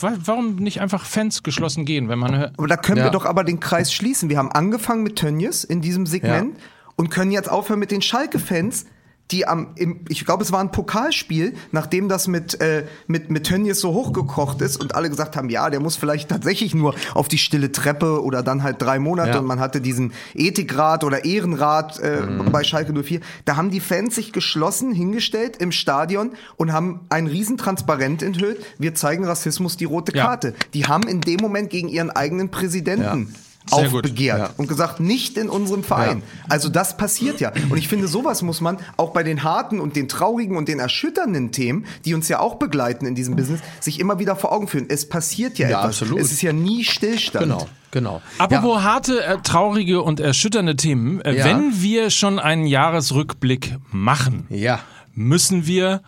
wa- 0.00 0.16
warum 0.24 0.56
nicht 0.56 0.80
einfach 0.80 1.04
Fans 1.04 1.42
geschlossen 1.42 1.84
gehen, 1.84 2.08
wenn 2.08 2.18
man 2.18 2.36
hört, 2.38 2.54
Aber 2.58 2.66
da 2.68 2.76
können 2.76 2.98
Ja. 2.98 3.04
wir 3.04 3.10
doch 3.10 3.26
aber 3.26 3.44
den 3.44 3.60
Kreis 3.60 3.92
schließen. 3.92 4.28
Wir 4.30 4.38
haben 4.38 4.50
angefangen 4.52 5.02
mit 5.02 5.16
Tönnies 5.16 5.64
in 5.64 5.80
diesem 5.82 6.06
Segment 6.06 6.56
und 6.98 7.08
können 7.10 7.30
jetzt 7.30 7.48
aufhören 7.50 7.78
mit 7.80 7.90
den 7.90 8.02
Schalke-Fans, 8.02 8.84
die 9.30 9.46
am, 9.46 9.72
im, 9.76 10.00
ich 10.08 10.24
glaube, 10.24 10.42
es 10.42 10.52
war 10.52 10.60
ein 10.60 10.72
Pokalspiel, 10.72 11.52
nachdem 11.70 12.08
das 12.08 12.28
mit, 12.28 12.62
äh, 12.62 12.86
mit, 13.06 13.30
mit 13.30 13.44
Tönnies 13.44 13.78
so 13.78 13.92
hochgekocht 13.92 14.62
ist 14.62 14.78
und 14.80 14.94
alle 14.94 15.10
gesagt 15.10 15.36
haben, 15.36 15.50
ja, 15.50 15.68
der 15.68 15.80
muss 15.80 15.96
vielleicht 15.96 16.30
tatsächlich 16.30 16.74
nur 16.74 16.94
auf 17.12 17.28
die 17.28 17.36
stille 17.36 17.70
Treppe 17.70 18.22
oder 18.22 18.42
dann 18.42 18.62
halt 18.62 18.80
drei 18.80 18.98
Monate 18.98 19.32
Ja. 19.32 19.38
und 19.40 19.44
man 19.44 19.60
hatte 19.60 19.82
diesen 19.82 20.14
Ethikrat 20.34 21.04
oder 21.04 21.26
Ehrenrat 21.26 21.98
äh, 22.00 22.22
bei 22.50 22.64
Schalke 22.64 22.94
04. 22.94 23.20
Da 23.44 23.56
haben 23.56 23.70
die 23.70 23.80
Fans 23.80 24.14
sich 24.14 24.32
geschlossen 24.32 24.92
hingestellt 24.92 25.58
im 25.58 25.72
Stadion 25.72 26.30
und 26.56 26.72
haben 26.72 27.00
ein 27.10 27.26
Riesentransparent 27.26 28.22
enthüllt. 28.22 28.64
Wir 28.78 28.94
zeigen 28.94 29.26
Rassismus 29.26 29.76
die 29.76 29.84
rote 29.84 30.16
Ja. 30.16 30.24
Karte. 30.24 30.54
Die 30.72 30.86
haben 30.86 31.02
in 31.06 31.20
dem 31.20 31.40
Moment 31.40 31.68
gegen 31.68 31.88
ihren 31.88 32.10
eigenen 32.10 32.50
Präsidenten 32.50 33.34
Sehr 33.66 33.86
aufbegehrt 33.86 34.38
Ja. 34.38 34.50
und 34.56 34.66
gesagt, 34.66 34.98
nicht 34.98 35.36
in 35.36 35.50
unserem 35.50 35.84
Verein. 35.84 36.22
Also 36.48 36.70
das 36.70 36.96
passiert 36.96 37.38
ja. 37.40 37.52
Und 37.68 37.76
ich 37.76 37.86
finde, 37.88 38.08
sowas 38.08 38.40
muss 38.40 38.62
man 38.62 38.78
auch 38.96 39.10
bei 39.12 39.22
den 39.22 39.42
harten 39.42 39.78
und 39.80 39.94
den 39.94 40.08
traurigen 40.08 40.56
und 40.56 40.68
den 40.68 40.78
erschütternden 40.78 41.52
Themen, 41.52 41.84
die 42.06 42.14
uns 42.14 42.28
ja 42.28 42.38
auch 42.40 42.54
begleiten 42.54 43.04
in 43.04 43.14
diesem 43.14 43.36
Business, 43.36 43.60
sich 43.80 44.00
immer 44.00 44.18
wieder 44.18 44.36
vor 44.36 44.52
Augen 44.52 44.68
führen. 44.68 44.86
Es 44.88 45.06
passiert 45.08 45.58
ja, 45.58 45.68
Ja, 45.68 45.80
etwas. 45.80 46.00
absolut. 46.00 46.18
Es 46.20 46.32
ist 46.32 46.40
ja 46.40 46.54
nie 46.54 46.82
Stillstand. 46.84 47.44
Genau, 47.44 47.66
genau. 47.90 48.22
Apropos 48.38 48.82
harte, 48.82 49.22
äh, 49.22 49.36
traurige 49.42 50.00
und 50.00 50.18
erschütternde 50.18 50.74
Themen. 50.76 51.20
Äh, 51.20 51.36
Ja. 51.36 51.44
Wenn 51.44 51.82
wir 51.82 52.08
schon 52.08 52.38
einen 52.38 52.66
Jahresrückblick 52.66 53.76
machen, 53.90 54.46
Ja. 54.48 54.80
müssen 55.14 55.66
wir 55.66 56.00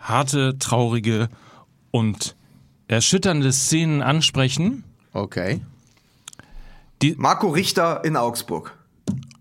harte, 0.00 0.58
traurige 0.58 1.28
und 1.92 2.34
erschütternde 2.88 3.52
Szenen 3.52 4.02
ansprechen. 4.02 4.82
Okay. 5.12 5.60
Marco 7.16 7.48
Richter 7.48 8.02
in 8.04 8.16
Augsburg. 8.16 8.72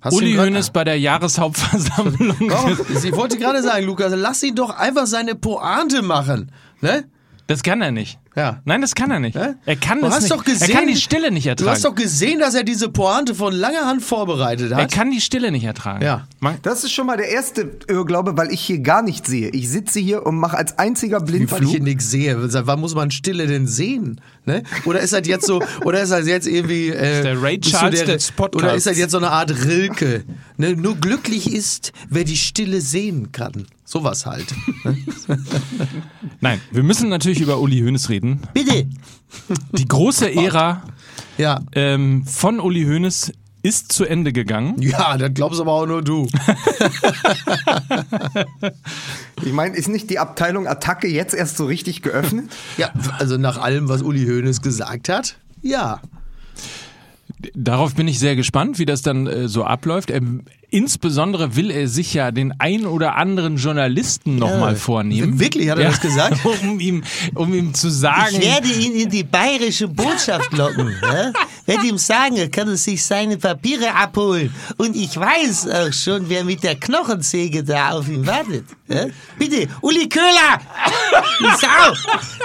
Hast 0.02 0.14
du 0.14 0.18
Uli 0.18 0.36
Hoeneß 0.36 0.72
bei 0.72 0.84
der 0.84 0.98
Jahreshauptversammlung. 1.00 2.36
Doch, 2.50 2.80
ich 2.90 3.12
wollte 3.16 3.38
gerade 3.38 3.62
sagen, 3.62 3.86
Lukas, 3.86 4.14
lass 4.16 4.42
ihn 4.44 4.56
doch 4.56 4.76
einfach 4.76 5.06
seine 5.06 5.36
Pointe 5.36 6.02
machen. 6.02 6.52
Ne? 6.82 7.06
Das 7.48 7.64
kann 7.64 7.82
er 7.82 7.92
nicht. 7.92 8.18
Ja. 8.36 8.62
Nein, 8.64 8.80
das 8.82 8.96
kann 8.96 9.12
er 9.12 9.20
nicht. 9.20 9.36
Hä? 9.38 9.56
Er 9.66 9.76
kann 9.76 9.98
du 10.00 10.06
das 10.06 10.16
hast 10.16 10.22
nicht. 10.24 10.32
Doch 10.34 10.46
gesehen, 10.46 10.70
er 10.70 10.76
kann 10.76 10.88
die 10.88 10.96
Stille 10.96 11.32
nicht 11.32 11.46
Du 11.46 11.50
ertragen. 11.50 11.72
hast 11.72 11.84
doch 11.84 11.96
gesehen, 11.96 12.40
dass 12.40 12.56
er 12.56 12.64
diese 12.64 12.88
Pointe 12.88 13.36
von 13.36 13.54
langer 13.54 13.86
Hand 13.86 14.02
vorbereitet 14.02 14.72
er 14.72 14.78
hat. 14.78 14.92
kann 14.92 15.12
die 15.12 15.20
Stille 15.20 15.52
nicht 15.52 15.66
ertragen. 15.66 16.02
Ja. 16.04 16.26
Das 16.64 16.86
ist 16.86 16.94
schon 16.94 17.08
mal 17.08 17.18
der 17.18 17.28
erste 17.28 17.70
Irrglaube, 17.90 18.38
weil 18.38 18.52
ich 18.54 18.62
hier 18.62 18.80
gar 18.80 19.02
nichts 19.02 19.30
sehe. 19.30 19.50
Ich 19.50 19.70
sitze 19.70 20.00
hier 20.00 20.26
und 20.26 20.38
mache 20.38 20.58
als 20.58 20.80
einziger 20.80 21.28
Wie, 21.28 21.52
weil 21.52 21.64
ich 21.64 21.72
hier 21.72 21.82
nichts 21.82 22.10
sehe. 22.10 22.38
Wann 22.40 22.80
muss 22.80 22.96
man 22.96 23.12
Stille 23.12 23.48
denn 23.48 23.68
sehen? 23.68 24.22
Ne? 24.46 24.64
Oder 24.86 25.02
ist 25.02 25.14
das 25.14 25.28
jetzt 25.28 25.46
so, 25.46 25.62
oder 25.86 26.02
ist 26.02 26.10
das 26.12 26.28
jetzt 26.28 26.48
irgendwie. 26.48 26.90
Äh, 26.90 27.22
der 27.22 27.42
Ray 27.42 27.60
Charles 27.60 28.04
des 28.06 28.32
Podcasts. 28.32 28.64
Oder 28.64 28.76
ist 28.76 28.88
das 28.88 28.98
jetzt 28.98 29.12
so 29.12 29.18
eine 29.18 29.30
Art 29.30 29.52
Rilke? 29.66 30.24
Ne? 30.58 30.76
Nur 30.76 30.96
glücklich 30.96 31.54
ist, 31.54 31.94
wer 32.10 32.24
die 32.24 32.38
Stille 32.38 32.82
sehen 32.82 33.32
kann. 33.32 33.68
Sowas 33.86 34.26
halt. 34.26 34.48
nein, 36.42 36.62
wir 36.72 36.84
müssen 36.84 37.10
natürlich 37.10 37.42
über 37.42 37.60
Uli 37.60 37.82
Hoeneß 37.82 38.10
reden. 38.10 38.42
Bitte. 38.54 38.88
Die 39.74 39.88
große 39.88 40.34
Ära 40.34 40.84
Ja. 41.38 41.60
ähm, 41.74 42.26
von 42.26 42.60
Uli 42.60 42.84
Hoeneß 42.86 43.32
ist 43.64 43.92
zu 43.92 44.06
Ende 44.06 44.34
gegangen. 44.34 44.76
Ja, 44.82 45.18
das 45.18 45.34
glaubst 45.34 45.60
aber 45.60 45.72
auch 45.74 45.86
nur 45.86 46.02
du. 46.02 46.28
Ich 49.44 49.54
meine, 49.54 49.76
ist 49.76 49.88
nicht 49.90 50.10
die 50.12 50.20
Abteilung 50.20 50.68
Attacke 50.68 51.08
jetzt 51.08 51.34
erst 51.34 51.58
so 51.58 51.66
richtig 51.66 52.04
geöffnet? 52.04 52.46
Ja, 52.78 52.92
also 53.18 53.38
nach 53.38 53.58
allem, 53.58 53.90
was 53.90 54.04
Uli 54.04 54.26
Hoeneß 54.26 54.62
gesagt 54.62 55.10
hat, 55.10 55.38
ja. 55.62 56.00
Darauf 57.56 57.96
bin 57.96 58.08
ich 58.08 58.20
sehr 58.20 58.36
gespannt, 58.36 58.78
wie 58.78 58.86
das 58.86 59.02
dann 59.02 59.26
äh, 59.26 59.48
so 59.48 59.64
abläuft. 59.64 60.12
Ähm, 60.12 60.44
insbesondere 60.72 61.56
will 61.56 61.70
er 61.70 61.88
sich 61.88 62.14
ja 62.14 62.32
den 62.32 62.54
ein 62.58 62.86
oder 62.86 63.16
anderen 63.18 63.58
Journalisten 63.58 64.38
nochmal 64.38 64.76
vornehmen. 64.76 65.40
Wirklich, 65.40 65.70
hat 65.70 65.78
er 65.78 65.90
das 65.90 66.02
gesagt? 66.02 66.40
Um 66.62 66.80
ihm, 66.80 67.04
um 67.36 67.54
ihm 67.54 67.74
zu 67.74 67.90
sagen. 67.90 68.36
Ich 68.36 68.42
werde 68.42 68.68
ihn 68.68 68.94
in 68.96 69.10
die 69.10 69.24
bayerische 69.24 69.88
Botschaft 69.88 70.52
locken. 70.54 70.96
Ja? 71.02 71.34
Werde 71.66 71.88
ihm 71.88 71.98
sagen, 71.98 72.38
er 72.38 72.50
kann 72.50 72.76
sich 72.78 73.04
seine 73.04 73.38
Papiere 73.38 73.94
abholen. 73.94 74.54
Und 74.78 74.96
ich 74.96 75.18
weiß 75.18 75.68
auch 75.68 75.92
schon, 75.92 76.30
wer 76.30 76.46
mit 76.46 76.64
der 76.64 76.76
Knochensäge 76.76 77.64
da 77.64 77.92
auf 77.92 78.08
ihn 78.08 78.26
wartet. 78.26 78.66
Ja? 78.88 79.08
Bitte, 79.38 79.68
Uli 79.82 80.08
Köhler! 80.08 80.62
Sau! 81.60 81.94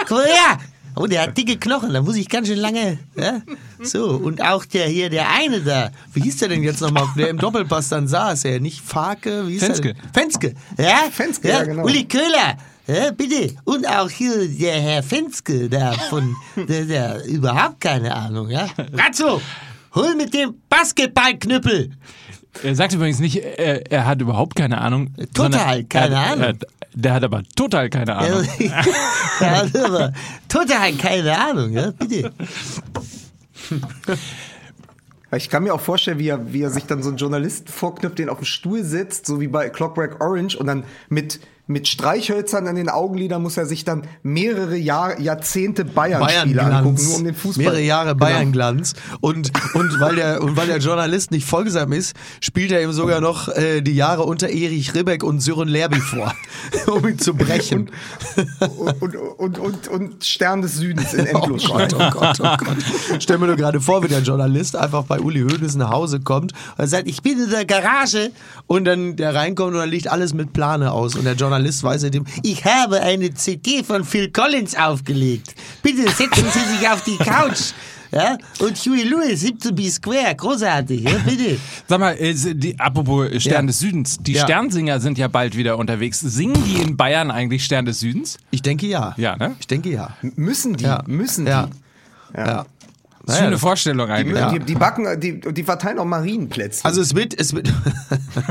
Komm 0.09 0.23
her! 0.23 0.59
Oh, 0.99 1.07
der 1.07 1.23
hat 1.23 1.37
dicke 1.37 1.59
Knochen, 1.59 1.93
da 1.93 2.01
muss 2.01 2.17
ich 2.17 2.27
ganz 2.27 2.49
schön 2.49 2.59
lange. 2.59 2.99
Ja? 3.17 3.43
So, 3.83 4.13
und 4.13 4.43
auch 4.43 4.65
der 4.65 4.89
hier, 4.89 5.11
der 5.11 5.31
eine 5.31 5.61
da. 5.61 5.91
Wie 6.15 6.23
hieß 6.23 6.39
der 6.39 6.49
denn 6.49 6.63
jetzt 6.63 6.81
nochmal, 6.81 7.07
der 7.19 7.29
im 7.29 7.37
Doppelpass 7.37 7.91
dann 7.91 8.09
saß? 8.09 8.47
Er 8.47 8.61
nicht 8.61 8.81
Farke? 8.81 9.47
Wie 9.47 9.53
hieß 9.53 9.65
Fenske. 9.65 9.89
Er 9.89 9.95
denn? 9.95 10.13
Fenske. 10.15 10.55
Ja? 10.79 10.99
Fenske, 11.13 11.49
ja, 11.49 11.65
genau. 11.65 11.85
Uli 11.85 12.05
Köhler, 12.05 12.57
ja, 12.87 13.11
bitte. 13.11 13.55
Und 13.65 13.87
auch 13.87 14.09
hier 14.09 14.49
der 14.49 14.81
Herr 14.81 15.03
Fenske 15.03 15.69
da 15.69 15.93
von, 16.09 16.35
der, 16.57 16.87
der 16.87 17.25
überhaupt 17.27 17.81
keine 17.81 18.15
Ahnung, 18.15 18.49
ja. 18.49 18.67
Ratzo, 18.95 19.43
hol 19.95 20.15
mit 20.15 20.33
dem 20.33 20.55
Basketballknüppel. 20.71 21.91
Er 22.63 22.75
sagt 22.75 22.95
übrigens 22.95 23.19
nicht, 23.19 23.37
er, 23.37 23.91
er 23.91 24.07
hat 24.07 24.21
überhaupt 24.21 24.57
keine 24.57 24.81
Ahnung. 24.81 25.15
Total 25.35 25.85
keine 25.85 26.15
er, 26.15 26.21
Ahnung. 26.21 26.45
Er, 26.45 26.55
der 26.95 27.15
hat 27.15 27.25
aber 27.25 27.43
total 27.55 27.91
keine 27.91 28.17
Ahnung. 28.17 28.47
ja, 29.41 29.65
aber 29.85 30.13
total 30.49 30.93
keine 30.95 31.39
Ahnung, 31.39 31.73
ja, 31.73 31.91
bitte. 31.91 32.33
Ich 35.35 35.51
kann 35.51 35.65
mir 35.65 35.75
auch 35.75 35.81
vorstellen, 35.81 36.19
wie 36.19 36.29
er, 36.29 36.53
wie 36.53 36.63
er 36.63 36.71
sich 36.71 36.85
dann 36.85 37.03
so 37.03 37.09
einen 37.09 37.19
Journalisten 37.19 37.69
vorknüpft, 37.69 38.19
den 38.19 38.29
auf 38.29 38.39
den 38.39 38.47
Stuhl 38.47 38.85
setzt, 38.85 39.27
so 39.27 39.41
wie 39.41 39.49
bei 39.49 39.69
Clockwork 39.69 40.21
Orange 40.21 40.57
und 40.57 40.67
dann 40.67 40.85
mit, 41.09 41.41
mit 41.69 41.89
Streichhölzern 41.89 42.69
an 42.69 42.77
den 42.77 42.89
Augenlidern 42.89 43.43
muss 43.43 43.57
er 43.57 43.67
sich 43.67 43.85
dann 43.85 44.03
mehrere 44.23 44.77
Jahr, 44.77 45.21
Jahrzehnte 45.21 45.85
Bayern-Spiele 45.85 46.63
angucken, 46.63 47.05
nur 47.05 47.17
um 47.17 47.25
den 47.25 47.35
Fußball. 47.35 47.65
Mehrere 47.65 47.81
Jahre 47.83 48.07
Genau. 48.15 48.19
Bayern-Glanz. 48.25 48.95
Und, 49.21 49.51
und, 49.75 49.99
weil 50.01 50.15
der, 50.17 50.43
und 50.43 50.57
weil 50.57 50.69
der 50.69 50.79
Journalist 50.79 51.31
nicht 51.33 51.45
folgsam 51.47 51.93
ist, 51.93 52.15
spielt 52.41 52.71
er 52.71 52.83
ihm 52.83 52.93
sogar 52.93 53.21
noch 53.21 53.49
äh, 53.49 53.81
die 53.81 53.95
Jahre 53.97 54.23
unter 54.25 54.49
Erich 54.49 54.95
Ribbeck 54.95 55.25
und 55.25 55.41
Sören 55.41 55.69
Lerby 55.69 55.99
vor, 56.01 56.33
um 56.87 57.07
ihn 57.09 57.19
zu 57.19 57.35
brechen. 57.35 57.91
Und, 58.61 59.01
und, 59.03 59.17
und, 59.17 59.59
und, 59.59 59.89
und 59.89 60.25
Stern 60.25 60.63
des 60.63 60.77
Südens 60.77 61.15
in 61.15 61.27
Oh 61.35 61.39
Endlosschleife. 61.39 61.97
Gott, 61.97 62.13
oh 62.15 62.19
Gott, 62.21 62.41
oh 62.41 62.65
Gott. 62.65 62.77
Stell 63.23 63.39
mir 63.39 63.47
nur 63.49 63.57
gerade 63.57 63.81
vor, 63.81 64.05
wie 64.05 64.09
der 64.09 64.21
Journalist 64.21 64.77
einfach 64.77 65.03
bei 65.05 65.19
Uli 65.19 65.41
Hoeneß 65.41 65.75
nach 65.77 65.91
Hause 65.91 66.21
kommt 66.21 66.53
und 66.79 66.87
sagt, 66.87 67.09
ich 67.09 67.23
bin 67.23 67.43
in 67.43 67.51
der 67.51 67.65
Garage 67.65 68.31
und 68.69 68.85
dann 68.85 69.17
der 69.17 69.35
reinkommt 69.35 69.73
und 69.75 69.81
dann 69.81 69.89
liegt 69.91 70.09
alles 70.09 70.33
mit 70.33 70.53
Plane 70.53 70.93
aus 70.93 71.17
und 71.17 71.25
der 71.25 71.35
Journalist 71.35 71.56
weiß 71.83 72.03
nicht, 72.05 72.21
Ich 72.43 72.65
habe 72.65 73.01
eine 73.01 73.33
CD 73.35 73.83
von 73.85 74.05
Phil 74.05 74.31
Collins 74.31 74.75
aufgelegt. 74.77 75.55
Bitte 75.83 76.03
setzen 76.11 76.45
Sie 76.53 76.77
sich 76.79 76.89
auf 76.89 77.03
die 77.05 77.17
Couch. 77.17 77.73
Ja? 78.13 78.39
Und 78.61 78.77
Huey 78.79 79.03
Lewis, 79.03 79.41
17 79.41 79.75
B 79.75 79.91
Square, 79.91 80.35
großartig, 80.37 81.03
ja, 81.03 81.19
bitte. 81.27 81.59
Sag 81.89 81.99
mal, 81.99 82.13
äh, 82.17 82.35
die, 82.55 82.79
apropos 82.79 83.27
Stern 83.43 83.65
Ja. 83.65 83.67
des 83.67 83.81
Südens, 83.81 84.19
die 84.21 84.33
Ja. 84.35 84.45
Sternsinger 84.45 85.01
sind 85.01 85.19
ja 85.19 85.27
bald 85.29 85.57
wieder 85.57 85.77
unterwegs. 85.77 86.21
Singen 86.21 86.63
die 86.65 86.81
in 86.81 86.97
Bayern 86.97 87.31
eigentlich 87.33 87.65
Stern 87.65 87.85
des 87.85 87.99
Südens? 88.01 88.39
ich 88.53 88.63
denke 88.63 88.87
ja. 88.87 89.13
Ja, 89.17 89.37
ne? 89.37 89.57
Ich 89.59 89.67
denke 89.67 89.91
ja. 89.91 90.17
Müssen 90.37 90.77
die, 90.77 90.85
Ja. 90.85 91.03
müssen 91.07 91.47
die. 91.47 91.51
Ja. 91.51 92.65
Das 93.27 93.35
ist 93.35 93.41
Naja, 93.41 93.49
eine 93.49 93.59
Vorstellung 93.59 94.07
Die, 94.07 94.13
eigentlich. 94.13 94.39
Ja. 94.39 94.53
die, 94.53 94.61
die 94.61 94.75
backen, 94.77 95.21
die, 95.21 95.41
die 95.41 95.63
verteilen 95.65 95.99
auch 95.99 96.05
Marienplätze. 96.05 96.85
Also 96.85 97.01
es 97.01 97.17
wird, 97.17 97.39
es 97.39 97.55
wird, 97.55 97.73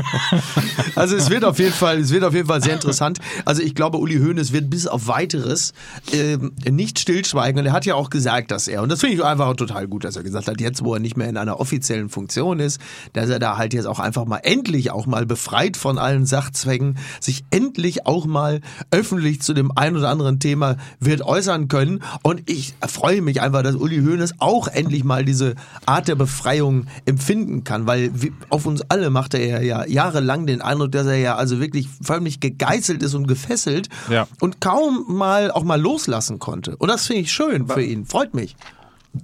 also 0.94 1.16
es 1.16 1.30
wird 1.30 1.44
auf 1.46 1.58
jeden 1.58 1.72
Fall, 1.72 1.98
es 1.98 2.10
wird 2.10 2.24
auf 2.24 2.34
jeden 2.34 2.46
Fall 2.46 2.62
sehr 2.62 2.74
interessant. 2.74 3.18
Also 3.46 3.62
ich 3.62 3.74
glaube, 3.74 3.96
Uli 3.96 4.18
Hoeneß 4.18 4.52
wird 4.52 4.68
bis 4.68 4.86
auf 4.86 5.08
weiteres 5.08 5.72
ähm, 6.12 6.52
nicht 6.70 6.98
stillschweigen. 6.98 7.58
Und 7.58 7.66
er 7.66 7.72
hat 7.72 7.86
ja 7.86 7.94
auch 7.94 8.10
gesagt, 8.10 8.50
dass 8.50 8.68
er, 8.68 8.82
und 8.82 8.90
das 8.92 9.00
finde 9.00 9.16
ich 9.16 9.24
einfach 9.24 9.54
total 9.56 9.88
gut, 9.88 10.04
dass 10.04 10.14
er 10.16 10.22
gesagt 10.22 10.46
hat, 10.46 10.60
jetzt 10.60 10.84
wo 10.84 10.92
er 10.92 11.00
nicht 11.00 11.16
mehr 11.16 11.28
in 11.28 11.38
einer 11.38 11.58
offiziellen 11.58 12.10
Funktion 12.10 12.60
ist, 12.60 12.78
dass 13.14 13.30
er 13.30 13.38
da 13.38 13.56
halt 13.56 13.72
jetzt 13.72 13.86
auch 13.86 13.98
einfach 13.98 14.26
mal 14.26 14.40
endlich 14.42 14.90
auch 14.90 15.06
mal 15.06 15.24
befreit 15.24 15.78
von 15.78 15.96
allen 15.96 16.26
Sachzwängen, 16.26 16.98
sich 17.18 17.44
endlich 17.50 18.04
auch 18.04 18.26
mal 18.26 18.60
öffentlich 18.90 19.40
zu 19.40 19.54
dem 19.54 19.72
ein 19.74 19.96
oder 19.96 20.10
anderen 20.10 20.38
Thema 20.38 20.76
wird 21.00 21.22
äußern 21.22 21.68
können. 21.68 22.02
Und 22.22 22.50
ich 22.50 22.74
freue 22.86 23.22
mich 23.22 23.40
einfach, 23.40 23.62
dass 23.62 23.74
Uli 23.74 24.02
Hoeneß 24.02 24.34
auch 24.38 24.65
endlich 24.66 25.04
mal 25.04 25.24
diese 25.24 25.54
Art 25.86 26.08
der 26.08 26.14
Befreiung 26.14 26.86
empfinden 27.04 27.64
kann, 27.64 27.86
weil 27.86 28.10
wie- 28.20 28.32
auf 28.50 28.66
uns 28.66 28.82
alle 28.88 29.10
machte 29.10 29.38
er 29.38 29.62
ja 29.62 29.86
jahrelang 29.86 30.46
den 30.46 30.60
Eindruck, 30.62 30.92
dass 30.92 31.06
er 31.06 31.16
ja 31.16 31.36
also 31.36 31.60
wirklich 31.60 31.88
förmlich 32.02 32.40
gegeißelt 32.40 33.02
ist 33.02 33.14
und 33.14 33.26
gefesselt 33.26 33.88
Ja. 34.10 34.26
und 34.40 34.60
kaum 34.60 35.04
mal 35.08 35.50
auch 35.50 35.64
mal 35.64 35.80
loslassen 35.80 36.38
konnte. 36.38 36.76
Und 36.76 36.88
das 36.88 37.06
finde 37.06 37.22
ich 37.22 37.32
schön 37.32 37.66
für 37.68 37.82
ihn, 37.82 38.04
freut 38.06 38.34
mich. 38.34 38.56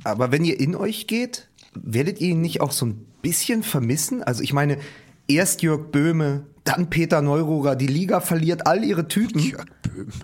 Aber 0.04 0.32
wenn 0.32 0.44
ihr 0.44 0.58
in 0.58 0.74
euch 0.74 1.06
geht, 1.06 1.48
werdet 1.74 2.20
ihr 2.20 2.30
ihn 2.30 2.40
nicht 2.40 2.60
auch 2.60 2.72
so 2.72 2.86
ein 2.86 3.04
bisschen 3.22 3.62
vermissen? 3.62 4.22
Also 4.22 4.42
ich 4.42 4.52
meine, 4.52 4.78
erst 5.28 5.62
Jörg 5.62 5.90
Böhme, 5.92 6.44
dann 6.64 6.90
Peter 6.90 7.22
Neururer, 7.22 7.74
die 7.76 7.86
Liga 7.88 8.20
verliert 8.20 8.66
all 8.66 8.84
ihre 8.84 9.08
Typen. 9.08 9.52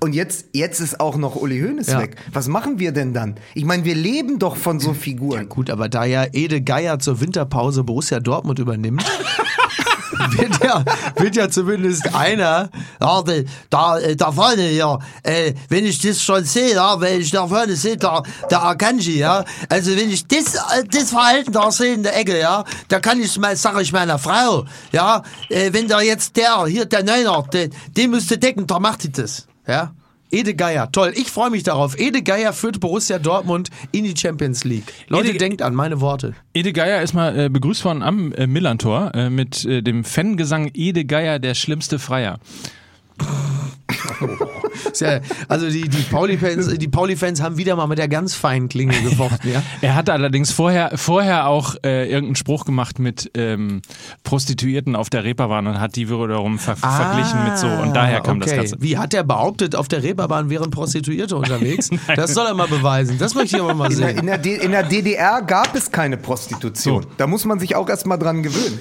Und 0.00 0.14
jetzt, 0.14 0.46
jetzt 0.52 0.80
ist 0.80 1.00
auch 1.00 1.16
noch 1.16 1.36
Uli 1.36 1.60
Hoeneß 1.60 1.88
Ja. 1.88 2.00
weg. 2.00 2.16
Was 2.32 2.48
machen 2.48 2.78
wir 2.78 2.92
denn 2.92 3.12
dann? 3.12 3.34
Ich 3.54 3.64
meine, 3.64 3.84
wir 3.84 3.94
leben 3.94 4.38
doch 4.38 4.56
von 4.56 4.78
so 4.80 4.94
Figuren. 4.94 5.48
Gut, 5.48 5.68
aber 5.68 5.88
da 5.88 6.04
ja 6.04 6.24
Ede 6.32 6.62
Geier 6.62 6.98
zur 7.00 7.20
Winterpause 7.20 7.82
Borussia 7.84 8.20
Dortmund 8.20 8.58
übernimmt, 8.60 9.04
wird 10.30 10.64
ja, 10.64 10.84
wird 11.16 11.36
ja 11.36 11.48
zumindest 11.48 12.14
einer, 12.14 12.70
Ja, 13.00 13.22
da, 13.70 13.98
äh, 13.98 14.16
da 14.16 14.32
vorne, 14.32 14.70
ja, 14.72 14.98
äh, 15.22 15.54
wenn 15.68 15.86
ich 15.86 16.00
das 16.00 16.22
schon 16.22 16.44
sehe, 16.44 16.74
ja, 16.74 17.00
wenn 17.00 17.20
ich 17.20 17.30
da 17.30 17.46
vorne 17.46 17.76
sehe, 17.76 17.96
da, 17.96 18.22
der 18.50 18.62
Akanji, 18.62 19.18
ja, 19.18 19.44
also 19.68 19.96
wenn 19.96 20.10
ich 20.10 20.26
das, 20.26 20.54
äh, 20.54 20.84
das 20.90 21.10
Verhalten 21.10 21.52
da 21.52 21.70
sehe 21.70 21.94
in 21.94 22.02
der 22.02 22.16
Ecke, 22.16 22.38
ja, 22.38 22.64
da 22.88 23.00
kann 23.00 23.20
ich 23.20 23.38
mal, 23.38 23.56
sag 23.56 23.80
ich 23.80 23.92
meiner 23.92 24.18
Frau, 24.18 24.64
ja, 24.92 25.22
äh, 25.48 25.72
wenn 25.72 25.88
da 25.88 26.00
jetzt 26.00 26.36
der, 26.36 26.66
hier 26.66 26.86
der 26.86 27.04
Neuner, 27.04 27.44
der, 27.52 27.68
den 27.96 28.10
müsste 28.10 28.38
decken, 28.38 28.66
da 28.66 28.78
macht 28.78 29.04
die 29.04 29.12
das, 29.12 29.46
ja. 29.66 29.92
Ede 30.30 30.54
Geier, 30.54 30.92
toll, 30.92 31.12
ich 31.16 31.30
freue 31.30 31.50
mich 31.50 31.62
darauf. 31.62 31.98
Ede 31.98 32.22
Geier 32.22 32.52
führt 32.52 32.80
Borussia 32.80 33.18
Dortmund 33.18 33.70
in 33.92 34.04
die 34.04 34.14
Champions 34.16 34.64
League. 34.64 34.92
Leute, 35.08 35.30
Ede- 35.30 35.38
denkt 35.38 35.62
an 35.62 35.74
meine 35.74 36.00
Worte. 36.00 36.34
Ede 36.52 36.72
Geier 36.72 37.00
ist 37.02 37.14
mal 37.14 37.38
äh, 37.38 37.48
begrüßt 37.48 37.84
worden 37.84 38.02
am 38.02 38.32
äh, 38.32 38.46
Millantor 38.46 39.12
äh, 39.14 39.30
mit 39.30 39.64
äh, 39.64 39.82
dem 39.82 40.04
Fangesang 40.04 40.70
Ede 40.74 41.04
Geier, 41.06 41.38
der 41.38 41.54
schlimmste 41.54 41.98
Freier. 41.98 42.38
Ja, 44.96 45.20
also 45.48 45.68
die, 45.68 45.88
die 45.88 46.02
Pauli-Fans 46.02 46.68
die 46.78 46.88
Pauli 46.88 47.14
-Fans 47.14 47.40
haben 47.42 47.56
wieder 47.56 47.76
mal 47.76 47.86
mit 47.86 47.98
der 47.98 48.08
ganz 48.08 48.34
feinen 48.34 48.68
Klinge 48.68 48.94
gefochten, 49.02 49.52
ja. 49.52 49.62
Er 49.80 49.94
hatte 49.94 50.12
allerdings 50.12 50.50
vorher, 50.50 50.92
vorher 50.96 51.46
auch 51.46 51.76
äh, 51.84 52.04
irgendeinen 52.06 52.36
Spruch 52.36 52.64
gemacht 52.64 52.98
mit 52.98 53.30
ähm, 53.34 53.82
Prostituierten 54.24 54.96
auf 54.96 55.10
der 55.10 55.24
Reeperbahn 55.24 55.66
und 55.66 55.80
hat 55.80 55.96
die 55.96 56.08
wiederum 56.08 56.58
ver 56.58 56.76
verglichen 56.76 57.44
mit 57.44 57.58
so. 57.58 57.66
Und 57.66 57.94
daher 57.94 58.20
kam 58.20 58.40
das 58.40 58.48
Ah, 58.50 58.52
okay. 58.52 58.60
Ganze. 58.60 58.76
Wie 58.80 58.98
hat 58.98 59.14
er 59.14 59.24
behauptet, 59.24 59.76
auf 59.76 59.88
der 59.88 60.02
Reeperbahn 60.02 60.50
wären 60.50 60.70
Prostituierte 60.70 61.36
unterwegs? 61.36 61.90
das 62.16 62.34
soll 62.34 62.46
er 62.46 62.54
mal 62.54 62.68
beweisen. 62.68 63.18
Das 63.18 63.34
möchte 63.34 63.56
ich 63.56 63.62
aber 63.62 63.74
mal 63.74 63.92
In 63.92 63.98
der, 63.98 64.08
sehen. 64.08 64.18
in, 64.18 64.26
der 64.26 64.62
in 64.62 64.70
der 64.72 64.82
DDR 64.82 65.42
gab 65.42 65.74
es 65.74 65.90
keine 65.90 66.16
Prostitution. 66.16 67.06
Da 67.16 67.26
muss 67.26 67.44
man 67.44 67.58
sich 67.58 67.76
auch 67.76 67.88
erstmal 67.88 68.18
dran 68.18 68.42
gewöhnen. 68.42 68.78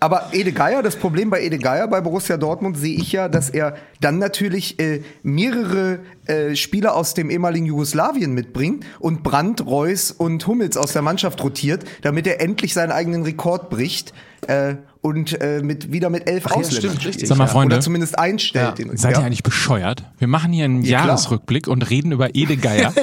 Aber 0.00 0.28
Ede 0.32 0.52
Geier, 0.52 0.82
das 0.82 0.96
Problem 0.96 1.30
bei 1.30 1.42
Ede 1.42 1.58
Geier 1.58 1.88
bei 1.88 2.00
Borussia 2.00 2.36
Dortmund 2.36 2.76
sehe 2.76 2.96
ich 2.96 3.12
ja, 3.12 3.28
dass 3.28 3.50
er 3.50 3.76
dann 4.00 4.18
natürlich 4.18 4.78
äh, 4.78 5.02
mehrere 5.36 5.98
äh, 6.26 6.56
Spieler 6.56 6.96
aus 6.96 7.14
dem 7.14 7.30
ehemaligen 7.30 7.66
Jugoslawien 7.66 8.32
mitbringt 8.32 8.84
und 8.98 9.22
Brandt, 9.22 9.64
Reus 9.64 10.10
und 10.10 10.46
Hummels 10.46 10.76
aus 10.76 10.92
der 10.92 11.02
Mannschaft 11.02 11.42
rotiert, 11.44 11.84
damit 12.02 12.26
er 12.26 12.40
endlich 12.40 12.72
seinen 12.72 12.90
eigenen 12.90 13.22
Rekord 13.22 13.68
bricht 13.70 14.14
äh, 14.48 14.76
und 15.02 15.40
äh, 15.40 15.60
mit, 15.62 15.92
wieder 15.92 16.10
mit 16.10 16.28
elf 16.28 16.44
ja, 16.46 16.52
Ausländern 16.56 16.92
stimmt, 16.92 17.06
richtig. 17.06 17.28
Sag 17.28 17.38
mal, 17.38 17.44
Ja. 17.44 17.50
Freunde. 17.50 17.76
Oder 17.76 17.82
zumindest 17.82 18.18
einstellt. 18.18 18.78
Ja. 18.78 18.84
Den, 18.86 18.96
Seid 18.96 19.12
ja. 19.12 19.20
ihr 19.20 19.26
eigentlich 19.26 19.42
bescheuert? 19.42 20.02
Wir 20.18 20.26
machen 20.26 20.52
hier 20.52 20.64
einen 20.64 20.82
Ja, 20.82 20.98
klar. 20.98 21.08
Jahresrückblick 21.08 21.68
und 21.68 21.88
reden 21.90 22.10
über 22.12 22.34
Ede 22.34 22.56
Geier. 22.56 22.92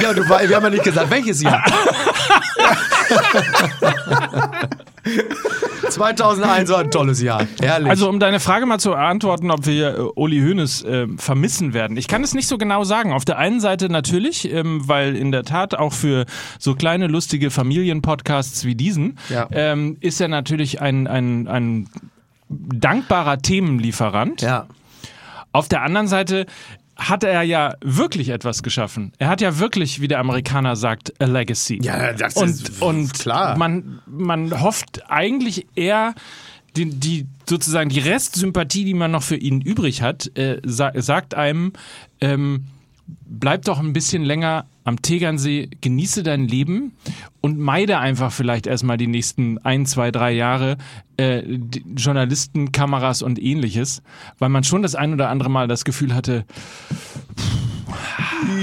Ja, 0.00 0.12
du, 0.12 0.22
wir 0.22 0.56
haben 0.56 0.64
ja 0.64 0.70
nicht 0.70 0.84
gesagt, 0.84 1.10
welches 1.10 1.42
Jahr. 1.42 1.64
2001 5.90 6.70
war 6.70 6.78
ein 6.78 6.90
tolles 6.90 7.22
Jahr. 7.22 7.46
Herrlich. 7.60 7.90
Also 7.90 8.08
um 8.08 8.18
deine 8.18 8.40
Frage 8.40 8.66
mal 8.66 8.78
zu 8.78 8.90
beantworten, 8.90 9.50
ob 9.50 9.66
wir 9.66 9.96
äh, 9.96 10.00
Uli 10.16 10.40
Hoeneß 10.40 10.82
äh, 10.84 11.06
vermissen 11.16 11.74
werden. 11.74 11.96
Ich 11.96 12.08
kann 12.08 12.22
es 12.24 12.34
nicht 12.34 12.48
so 12.48 12.58
genau 12.58 12.84
sagen. 12.84 13.12
Auf 13.12 13.24
der 13.24 13.38
einen 13.38 13.60
Seite 13.60 13.88
natürlich, 13.88 14.50
ähm, 14.52 14.86
weil 14.88 15.16
in 15.16 15.32
der 15.32 15.44
Tat 15.44 15.74
auch 15.74 15.92
für 15.92 16.26
so 16.58 16.74
kleine 16.74 17.06
lustige 17.06 17.50
Familienpodcasts 17.50 18.64
wie 18.64 18.74
diesen 18.74 19.18
Ja. 19.28 19.48
ähm, 19.52 19.96
ist 20.00 20.20
er 20.20 20.28
natürlich 20.28 20.80
ein, 20.80 21.06
ein, 21.06 21.48
ein 21.48 21.88
dankbarer 22.48 23.38
Themenlieferant. 23.38 24.42
ja. 24.42 24.66
Auf 25.52 25.68
der 25.68 25.82
anderen 25.82 26.06
Seite 26.06 26.44
hat 26.96 27.24
er 27.24 27.42
ja 27.42 27.74
wirklich 27.82 28.30
etwas 28.30 28.62
geschaffen. 28.62 29.12
Er 29.18 29.28
hat 29.28 29.40
ja 29.40 29.58
wirklich, 29.58 30.00
wie 30.00 30.08
der 30.08 30.18
Amerikaner 30.18 30.76
sagt, 30.76 31.12
a 31.20 31.26
legacy. 31.26 31.78
Ja, 31.82 32.12
das 32.14 32.34
und, 32.34 32.48
ist 32.48 32.82
und 32.82 33.12
klar. 33.14 33.56
Man, 33.58 34.00
man 34.06 34.62
hofft 34.62 35.02
eigentlich 35.10 35.66
eher, 35.74 36.14
die, 36.76 36.86
die 36.86 37.26
sozusagen 37.48 37.90
die 37.90 38.00
Restsympathie, 38.00 38.84
die 38.84 38.94
man 38.94 39.10
noch 39.10 39.22
für 39.22 39.36
ihn 39.36 39.60
übrig 39.60 40.02
hat, 40.02 40.30
äh, 40.36 40.60
sa 40.64 40.92
sagt 40.94 41.34
einem, 41.34 41.72
ähm, 42.20 42.64
bleib 43.06 43.64
doch 43.64 43.78
ein 43.78 43.92
bisschen 43.92 44.24
länger 44.24 44.66
am 44.84 45.02
Tegernsee, 45.02 45.68
genieße 45.80 46.22
dein 46.22 46.46
Leben 46.46 46.92
und 47.40 47.58
meide 47.58 47.98
einfach 47.98 48.32
vielleicht 48.32 48.66
erstmal 48.66 48.96
die 48.96 49.06
nächsten 49.06 49.58
ein, 49.58 49.86
zwei, 49.86 50.10
drei 50.10 50.32
Jahre 50.32 50.76
äh, 51.16 51.40
Journalisten, 51.96 52.72
Kameras 52.72 53.22
und 53.22 53.42
ähnliches, 53.42 54.02
weil 54.38 54.48
man 54.48 54.64
schon 54.64 54.82
das 54.82 54.94
ein 54.94 55.12
oder 55.12 55.28
andere 55.28 55.50
Mal 55.50 55.68
das 55.68 55.84
Gefühl 55.84 56.14
hatte, 56.14 56.44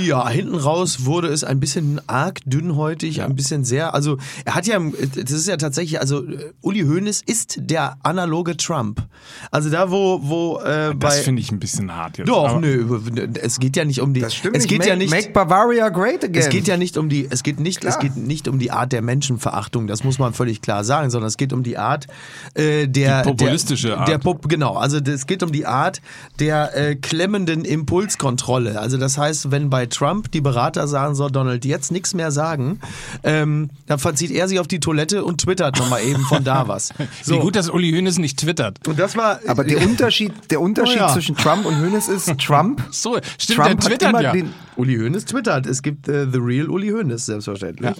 Ja, 0.06 0.28
hinten 0.30 0.56
raus 0.56 1.06
wurde 1.06 1.28
es 1.28 1.44
ein 1.44 1.60
bisschen 1.60 2.02
arg 2.08 2.40
dünnhäutig, 2.46 3.22
ein 3.22 3.36
bisschen 3.36 3.64
sehr. 3.64 3.94
Also 3.94 4.18
er 4.46 4.56
hat 4.56 4.68
ja, 4.68 4.80
das 4.80 5.32
ist 5.32 5.48
ja 5.48 5.58
tatsächlich, 5.58 6.00
also 6.00 6.24
Uli 6.62 6.82
Hoeneß 6.82 7.22
ist 7.26 7.58
der 7.60 7.98
analoge 8.04 8.58
Trump. 8.58 9.06
Also 9.52 9.70
da 9.70 9.92
wo 9.92 10.20
wo 10.24 10.60
äh, 10.60 10.94
bei 10.96 11.08
Das 11.08 11.20
finde 11.20 11.42
ich 11.42 11.52
ein 11.52 11.60
bisschen 11.60 11.94
hart 11.94 12.18
jetzt. 12.18 12.28
doch 12.28 12.60
nö, 12.60 13.00
es 13.42 13.60
geht 13.60 13.76
ja 13.76 13.86
nicht 13.86 14.02
um 14.02 14.14
die. 14.14 14.22
Das 14.22 14.36
stimmt 14.36 14.56
es 14.58 14.68
geht 14.68 14.80
make, 14.80 14.90
ja 14.90 14.96
nicht. 14.96 15.12
Make 15.12 15.32
Bavaria 15.32 15.90
great 15.90 16.24
again. 16.24 16.42
Es 16.42 16.50
geht 16.50 16.68
ja 16.68 16.78
nicht 16.78 16.98
um 16.98 17.10
die, 17.10 17.28
es 17.30 17.44
geht 17.44 17.60
nicht, 17.60 17.84
es 17.84 17.98
Klar. 18.00 18.10
geht 18.14 18.18
nicht 18.18 18.48
um 18.48 18.60
die 18.60 18.72
Art 18.72 18.92
der 18.92 19.02
Menschenverachtung, 19.02 19.88
das 19.88 20.04
muss 20.04 20.20
man 20.20 20.34
völlig 20.34 20.62
klar 20.62 20.84
sagen, 20.84 21.10
sondern 21.10 21.28
es 21.28 21.38
geht 21.38 21.54
um 21.54 21.64
die 21.64 21.78
Art 21.78 22.08
äh, 22.54 22.88
der 22.88 23.24
Die 23.24 23.30
populistische 23.30 23.88
der, 23.90 24.00
Art. 24.00 24.08
Der 24.08 24.18
Pop, 24.18 24.48
genau, 24.48 24.76
also 24.76 24.98
es 24.98 25.28
geht 25.28 25.44
um 25.44 25.52
die 25.52 25.66
Art 25.66 26.02
der 26.40 26.76
äh, 26.76 26.96
klemmenden 26.96 27.66
Impulskontrolle. 27.66 28.80
Also 28.80 28.98
das 28.98 29.18
heißt, 29.18 29.52
wenn 29.52 29.70
bei 29.74 29.88
Trump 29.88 30.30
die 30.32 30.40
Berater 30.40 30.88
sagen, 30.88 31.16
so 31.16 31.30
Donald, 31.30 31.66
jetzt 31.66 31.92
nichts 31.92 32.14
mehr 32.14 32.30
sagen, 32.30 32.80
ähm, 33.24 33.72
dann 33.88 33.98
verzieht 33.98 34.30
er 34.30 34.48
sich 34.48 34.60
auf 34.60 34.68
die 34.68 34.80
Toilette 34.80 35.26
und 35.26 35.42
twittert 35.42 35.80
nochmal 35.80 36.04
eben 36.04 36.22
von 36.26 36.44
da 36.44 36.68
was. 36.68 36.94
Wie 37.26 37.40
gut, 37.40 37.56
dass 37.56 37.72
Uli 37.72 37.92
Hoeneß 37.92 38.20
nicht 38.20 38.38
twittert. 38.38 38.88
Und 38.88 39.00
das 39.00 39.18
war. 39.18 39.40
Aber 39.48 39.64
der 39.64 39.82
Unterschied, 39.84 40.32
der 40.52 40.62
Unterschied 40.62 40.98
Oh 40.98 41.06
ja. 41.06 41.12
zwischen 41.12 41.36
Trump 41.36 41.66
und 41.66 41.82
Hoeneß 41.82 42.08
ist, 42.08 42.38
Trump, 42.40 42.84
So, 42.92 43.18
stimmt, 43.40 43.58
Trump 43.58 43.66
der 43.66 43.72
hat 43.72 43.80
twittert 43.80 44.10
immer 44.10 44.22
ja. 44.22 44.32
den, 44.32 44.54
Uli 44.76 44.96
Hoeneß 44.96 45.26
twittert. 45.26 45.66
Es 45.66 45.82
gibt 45.82 46.08
äh, 46.08 46.28
The 46.32 46.38
Real 46.38 46.70
Uli 46.70 46.90
Hoeneß, 46.90 47.26
selbstverständlich. 47.26 47.96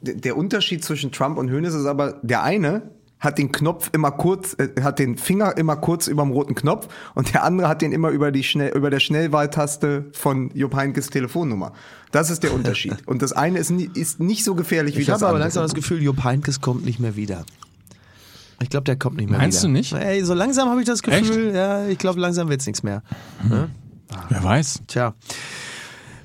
der 0.00 0.14
der 0.14 0.38
Unterschied 0.38 0.82
zwischen 0.82 1.12
Trump 1.12 1.36
und 1.36 1.50
Hoeneß 1.50 1.74
ist 1.74 1.84
aber, 1.84 2.18
der 2.22 2.44
eine 2.44 2.80
hat 3.22 3.38
den 3.38 3.52
Knopf 3.52 3.88
immer 3.92 4.10
kurz, 4.10 4.54
äh, 4.58 4.82
hat 4.82 4.98
den 4.98 5.16
Finger 5.16 5.56
immer 5.56 5.76
kurz 5.76 6.08
über 6.08 6.22
dem 6.24 6.32
roten 6.32 6.54
Knopf 6.54 6.88
und 7.14 7.32
der 7.32 7.44
andere 7.44 7.68
hat 7.68 7.80
den 7.80 7.92
immer 7.92 8.10
über 8.10 8.32
die 8.32 8.42
schnell, 8.42 8.72
über 8.76 8.90
der 8.90 9.00
Schnellwahltaste 9.00 10.06
von 10.12 10.50
Jupp 10.54 10.74
Heynckes 10.74 11.06
Telefonnummer. 11.08 11.72
Das 12.10 12.28
ist 12.30 12.42
der 12.42 12.52
Unterschied. 12.52 12.96
Und 13.06 13.22
das 13.22 13.32
eine 13.32 13.58
ist, 13.58 13.70
nie, 13.70 13.88
ist 13.94 14.20
nicht 14.20 14.44
so 14.44 14.54
gefährlich 14.54 14.96
wie 14.96 15.00
Ich 15.00 15.06
das 15.06 15.14
habe 15.14 15.26
aber 15.28 15.28
andere. 15.36 15.44
langsam 15.44 15.62
das 15.62 15.72
Gefühl, 15.74 16.02
Jupp 16.02 16.22
Heynckes 16.24 16.60
kommt 16.60 16.84
nicht 16.84 17.00
mehr 17.00 17.16
wieder. 17.16 17.46
Ich 18.60 18.68
glaube, 18.68 18.84
der 18.84 18.96
kommt 18.96 19.16
nicht 19.16 19.30
mehr 19.30 19.38
Meinst 19.38 19.62
wieder. 19.62 19.68
du 19.68 19.72
nicht? 19.72 19.92
Ey, 19.94 20.22
so 20.24 20.34
langsam 20.34 20.68
habe 20.68 20.80
ich 20.80 20.86
das 20.86 21.02
Gefühl, 21.02 21.54
ja, 21.54 21.86
ich 21.86 21.96
glaube, 21.96 22.20
langsam 22.20 22.48
wird's 22.50 22.66
nichts 22.66 22.82
mehr. 22.82 23.02
Wer 24.28 24.44
weiß. 24.44 24.80
Tja. 24.88 25.14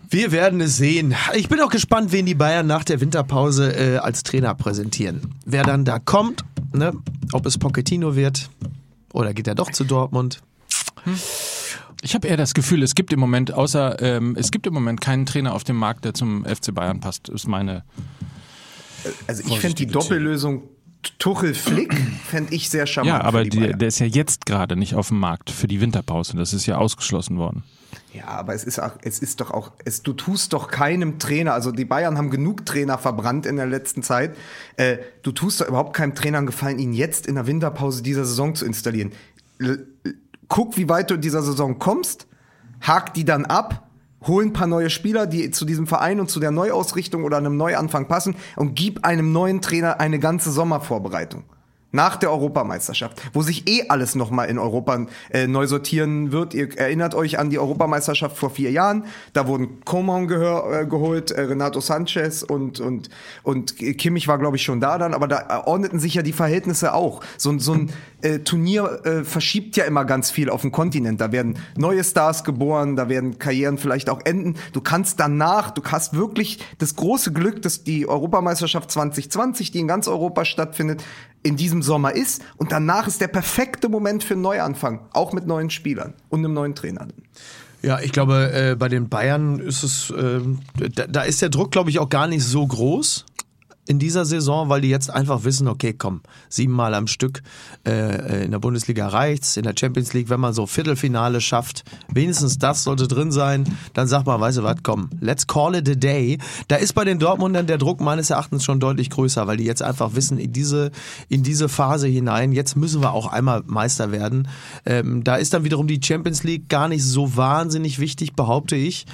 Wir 0.09 0.31
werden 0.31 0.61
es 0.61 0.77
sehen. 0.77 1.15
Ich 1.35 1.49
bin 1.49 1.59
auch 1.61 1.69
gespannt, 1.69 2.11
wen 2.11 2.25
die 2.25 2.35
Bayern 2.35 2.65
nach 2.67 2.83
der 2.83 3.01
Winterpause 3.01 3.73
äh, 3.73 3.97
als 3.97 4.23
Trainer 4.23 4.55
präsentieren. 4.55 5.35
Wer 5.45 5.63
dann 5.63 5.83
da 5.85 5.99
kommt, 5.99 6.43
ne? 6.73 6.93
ob 7.31 7.45
es 7.45 7.57
Pochettino 7.57 8.15
wird 8.15 8.49
oder 9.13 9.33
geht 9.33 9.47
er 9.47 9.55
doch 9.55 9.71
zu 9.71 9.83
Dortmund. 9.83 10.41
Ich 12.01 12.13
habe 12.13 12.27
eher 12.27 12.37
das 12.37 12.53
Gefühl, 12.53 12.83
es 12.83 12.95
gibt 12.95 13.11
im 13.13 13.19
Moment, 13.19 13.53
außer 13.53 14.01
ähm, 14.01 14.35
es 14.37 14.51
gibt 14.51 14.67
im 14.67 14.73
Moment 14.73 15.01
keinen 15.01 15.25
Trainer 15.25 15.53
auf 15.53 15.63
dem 15.63 15.77
Markt, 15.77 16.05
der 16.05 16.13
zum 16.13 16.45
FC 16.45 16.73
Bayern 16.73 16.99
passt, 16.99 17.29
ist 17.29 17.47
meine. 17.47 17.83
Also 19.25 19.43
ich 19.47 19.59
fände 19.59 19.75
die 19.75 19.87
Doppellösung 19.87 20.63
Tuchel-Flick 21.19 21.93
fände 22.25 22.53
ich 22.53 22.69
sehr 22.69 22.85
charmant. 22.85 23.19
Ja, 23.19 23.23
aber 23.23 23.43
für 23.43 23.49
die 23.49 23.73
der 23.73 23.87
ist 23.87 23.99
ja 23.99 24.05
jetzt 24.05 24.45
gerade 24.45 24.75
nicht 24.75 24.95
auf 24.95 25.09
dem 25.09 25.19
Markt 25.19 25.49
für 25.49 25.67
die 25.67 25.79
Winterpause. 25.79 26.35
Das 26.37 26.53
ist 26.53 26.65
ja 26.65 26.77
ausgeschlossen 26.77 27.37
worden. 27.37 27.63
Ja, 28.13 28.25
aber 28.25 28.53
es 28.53 28.63
ist, 28.63 28.79
auch, 28.79 28.93
es 29.01 29.19
ist 29.19 29.41
doch 29.41 29.51
auch, 29.51 29.71
es, 29.83 30.01
du 30.01 30.13
tust 30.13 30.53
doch 30.53 30.69
keinem 30.69 31.19
Trainer, 31.19 31.53
also 31.53 31.71
die 31.71 31.85
Bayern 31.85 32.17
haben 32.17 32.29
genug 32.29 32.65
Trainer 32.65 32.97
verbrannt 32.97 33.45
in 33.45 33.57
der 33.57 33.65
letzten 33.65 34.01
Zeit. 34.01 34.35
Äh, 34.77 34.97
du 35.23 35.31
tust 35.31 35.61
doch 35.61 35.67
überhaupt 35.67 35.93
keinem 35.93 36.15
Trainer 36.15 36.41
Gefallen, 36.43 36.79
ihn 36.79 36.93
jetzt 36.93 37.27
in 37.27 37.35
der 37.35 37.47
Winterpause 37.47 38.01
dieser 38.01 38.25
Saison 38.25 38.55
zu 38.55 38.65
installieren. 38.65 39.11
L 39.59 39.85
guck, 40.47 40.77
wie 40.77 40.87
weit 40.87 41.09
du 41.09 41.15
in 41.15 41.21
dieser 41.21 41.41
Saison 41.41 41.77
kommst, 41.77 42.25
hak 42.79 43.13
die 43.13 43.25
dann 43.25 43.43
ab, 43.43 43.89
hol 44.25 44.43
ein 44.43 44.53
paar 44.53 44.67
neue 44.67 44.89
Spieler, 44.89 45.27
die 45.27 45.51
zu 45.51 45.65
diesem 45.65 45.87
Verein 45.87 46.21
und 46.21 46.29
zu 46.29 46.39
der 46.39 46.51
Neuausrichtung 46.51 47.25
oder 47.25 47.37
einem 47.37 47.57
Neuanfang 47.57 48.07
passen 48.07 48.35
und 48.55 48.75
gib 48.75 49.05
einem 49.05 49.33
neuen 49.33 49.61
Trainer 49.61 49.99
eine 49.99 50.19
ganze 50.19 50.51
Sommervorbereitung. 50.51 51.43
Nach 51.97 52.15
der 52.15 52.29
Europameisterschaft, 52.29 53.19
wo 53.33 53.41
sich 53.41 53.67
eh 53.67 53.89
alles 53.89 54.13
nochmal 54.13 54.49
in 54.49 54.59
Europa 54.59 55.07
äh, 55.31 55.47
neu 55.47 55.65
sortieren 55.65 56.31
wird. 56.31 56.53
Ihr 56.53 56.77
erinnert 56.77 57.15
euch 57.15 57.39
an 57.39 57.49
die 57.49 57.57
Europameisterschaft 57.57 58.37
vor 58.37 58.51
vier 58.51 58.69
Jahren. 58.69 59.05
Da 59.33 59.47
wurden 59.47 59.83
Coman 59.83 60.25
äh, 60.25 60.85
geholt, 60.85 61.31
äh, 61.31 61.41
Renato 61.41 61.79
Sanchez 61.79 62.43
und, 62.43 62.79
und, 62.79 63.09
und 63.41 63.77
Kimmich 63.97 64.27
war, 64.27 64.37
glaube 64.37 64.57
ich, 64.57 64.61
schon 64.63 64.79
da 64.79 64.99
dann. 64.99 65.15
Aber 65.15 65.27
da 65.27 65.63
ordneten 65.65 65.97
sich 65.97 66.13
ja 66.13 66.21
die 66.21 66.33
Verhältnisse 66.33 66.93
auch. 66.93 67.21
So, 67.35 67.49
ein- 67.49 67.59
so 67.59 67.73
ein 67.73 67.89
äh, 68.21 68.39
Turnier 68.39 69.01
äh, 69.03 69.23
verschiebt 69.23 69.75
ja 69.75 69.85
immer 69.85 70.05
ganz 70.05 70.29
viel 70.29 70.51
auf 70.51 70.61
dem 70.61 70.71
Kontinent. 70.71 71.19
Da 71.19 71.31
werden 71.31 71.57
neue 71.77 72.03
Stars 72.03 72.43
geboren, 72.43 72.95
da 72.95 73.09
werden 73.09 73.39
Karrieren 73.39 73.79
vielleicht 73.79 74.11
auch 74.11 74.21
enden. 74.23 74.53
Du 74.71 74.81
kannst 74.81 75.19
danach, 75.19 75.71
du 75.71 75.81
hast 75.83 76.13
wirklich 76.15 76.59
das 76.77 76.95
große 76.95 77.33
Glück, 77.33 77.63
dass 77.63 77.83
die 77.83 78.07
Europameisterschaft 78.07 78.91
2020, 78.91 79.71
die 79.71 79.79
in 79.79 79.87
ganz 79.87 80.07
Europa 80.07 80.45
stattfindet, 80.45 81.03
in 81.47 81.57
diesem 81.57 81.81
Sommer 81.81 82.15
ist. 82.15 82.41
Und 82.57 82.71
danach 82.71 83.07
ist 83.07 83.21
der 83.21 83.27
perfekte 83.27 83.89
Moment 83.89 84.23
für 84.23 84.33
einen 84.33 84.43
Neuanfang, 84.43 85.01
auch 85.13 85.33
mit 85.33 85.47
neuen 85.47 85.69
Spielern 85.69 86.13
und 86.29 86.39
einem 86.39 86.53
neuen 86.53 86.75
Trainer. 86.75 87.07
Ja, 87.81 87.99
ich 87.99 88.11
glaube, 88.11 88.51
äh, 88.53 88.75
bei 88.75 88.89
den 88.89 89.07
Bayern 89.07 89.59
ist 89.59 89.83
es, 89.83 90.13
ähm, 90.17 90.59
da, 90.95 91.07
da 91.07 91.21
ist 91.21 91.41
der 91.41 91.49
Druck, 91.49 91.71
glaube 91.71 91.89
ich, 91.89 91.99
auch 91.99 92.09
gar 92.09 92.27
nicht 92.27 92.43
so 92.43 92.65
groß 92.65 93.25
in 93.87 93.99
dieser 93.99 94.25
Saison, 94.25 94.69
weil 94.69 94.81
die 94.81 94.89
jetzt 94.89 95.09
einfach 95.09 95.43
wissen, 95.43 95.67
okay, 95.67 95.93
komm, 95.93 96.21
siebenmal 96.49 96.93
am 96.93 97.07
Stück 97.07 97.41
äh, 97.85 98.45
in 98.45 98.51
der 98.51 98.59
Bundesliga 98.59 99.07
reicht's, 99.07 99.57
in 99.57 99.63
der 99.63 99.73
Champions 99.77 100.13
League, 100.13 100.29
wenn 100.29 100.39
man 100.39 100.53
so 100.53 100.65
Viertelfinale 100.65 101.41
schafft, 101.41 101.83
wenigstens 102.11 102.57
das 102.57 102.83
sollte 102.83 103.07
drin 103.07 103.31
sein, 103.31 103.63
dann 103.93 104.07
sagt 104.07 104.27
man, 104.27 104.39
weißt 104.39 104.59
du 104.59 104.63
was, 104.63 104.77
komm, 104.83 105.09
let's 105.21 105.47
call 105.47 105.75
it 105.75 105.89
a 105.89 105.95
day. 105.95 106.37
Da 106.67 106.75
ist 106.75 106.93
bei 106.93 107.05
den 107.05 107.19
Dortmundern 107.19 107.67
der 107.67 107.77
Druck 107.77 108.01
meines 108.01 108.29
Erachtens 108.29 108.63
schon 108.63 108.79
deutlich 108.79 109.09
größer, 109.09 109.47
weil 109.47 109.57
die 109.57 109.65
jetzt 109.65 109.81
einfach 109.81 110.15
wissen, 110.15 110.37
in 110.37 110.51
diese, 110.51 110.91
in 111.29 111.43
diese 111.43 111.69
Phase 111.69 112.07
hinein, 112.07 112.51
jetzt 112.51 112.75
müssen 112.75 113.01
wir 113.01 113.13
auch 113.13 113.27
einmal 113.27 113.63
Meister 113.65 114.11
werden. 114.11 114.47
Ähm, 114.85 115.23
da 115.23 115.35
ist 115.35 115.53
dann 115.53 115.63
wiederum 115.63 115.87
die 115.87 116.01
Champions 116.03 116.43
League 116.43 116.69
gar 116.69 116.87
nicht 116.87 117.03
so 117.03 117.35
wahnsinnig 117.35 117.99
wichtig, 117.99 118.33
behaupte 118.33 118.75
ich. 118.75 119.05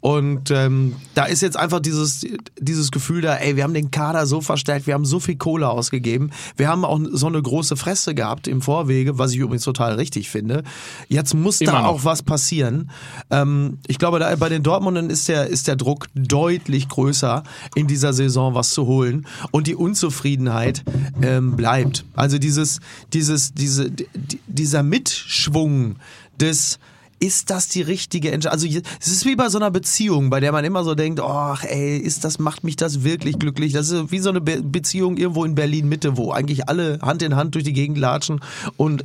Und 0.00 0.50
ähm, 0.50 0.96
da 1.14 1.24
ist 1.24 1.42
jetzt 1.42 1.58
einfach 1.58 1.80
dieses, 1.80 2.26
dieses 2.58 2.90
Gefühl 2.90 3.20
da, 3.20 3.36
ey, 3.36 3.56
wir 3.56 3.64
haben 3.64 3.74
den 3.74 3.90
Kader 3.90 4.26
so 4.26 4.40
verstärkt, 4.40 4.86
wir 4.86 4.94
haben 4.94 5.04
so 5.04 5.20
viel 5.20 5.36
Kohle 5.36 5.68
ausgegeben, 5.68 6.30
wir 6.56 6.68
haben 6.68 6.84
auch 6.84 6.98
so 7.12 7.26
eine 7.26 7.40
große 7.40 7.76
Fresse 7.76 8.14
gehabt 8.14 8.48
im 8.48 8.62
Vorwege, 8.62 9.18
was 9.18 9.32
ich 9.32 9.38
übrigens 9.38 9.64
total 9.64 9.94
richtig 9.94 10.30
finde. 10.30 10.62
Jetzt 11.08 11.34
muss 11.34 11.60
Immer 11.60 11.72
da 11.72 11.82
noch. 11.82 11.88
auch 11.88 12.04
was 12.04 12.22
passieren. 12.22 12.90
Ähm, 13.30 13.78
ich 13.86 13.98
glaube, 13.98 14.18
da 14.18 14.34
bei 14.36 14.48
den 14.48 14.62
Dortmundern 14.62 15.10
ist 15.10 15.28
der, 15.28 15.48
ist 15.48 15.68
der 15.68 15.76
Druck 15.76 16.08
deutlich 16.14 16.88
größer, 16.88 17.42
in 17.74 17.86
dieser 17.86 18.14
Saison 18.14 18.54
was 18.54 18.70
zu 18.70 18.86
holen. 18.86 19.26
Und 19.50 19.66
die 19.66 19.74
Unzufriedenheit 19.74 20.82
ähm, 21.20 21.56
bleibt. 21.56 22.04
Also 22.14 22.38
dieses, 22.38 22.80
dieses, 23.12 23.52
diese, 23.52 23.90
die, 23.90 24.08
dieser 24.46 24.82
Mitschwung 24.82 25.96
des 26.40 26.78
ist 27.20 27.50
das 27.50 27.68
die 27.68 27.82
richtige 27.82 28.32
Entscheidung? 28.32 28.54
Also 28.54 28.80
es 29.00 29.08
ist 29.08 29.26
wie 29.26 29.36
bei 29.36 29.48
so 29.50 29.58
einer 29.58 29.70
Beziehung, 29.70 30.30
bei 30.30 30.40
der 30.40 30.52
man 30.52 30.64
immer 30.64 30.82
so 30.82 30.94
denkt, 30.94 31.20
ach 31.20 31.64
ey, 31.64 31.98
ist 31.98 32.24
das 32.24 32.38
macht 32.38 32.64
mich 32.64 32.76
das 32.76 33.04
wirklich 33.04 33.38
glücklich? 33.38 33.72
Das 33.74 33.90
ist 33.90 34.10
wie 34.10 34.18
so 34.18 34.30
eine 34.30 34.40
Be 34.40 34.62
Beziehung 34.62 35.16
irgendwo 35.16 35.44
in 35.44 35.54
Berlin 35.54 35.88
Mitte, 35.88 36.16
wo 36.16 36.32
eigentlich 36.32 36.68
alle 36.68 36.98
Hand 37.02 37.22
in 37.22 37.36
Hand 37.36 37.54
durch 37.54 37.64
die 37.64 37.72
Gegend 37.72 37.98
latschen 37.98 38.40
und 38.76 39.04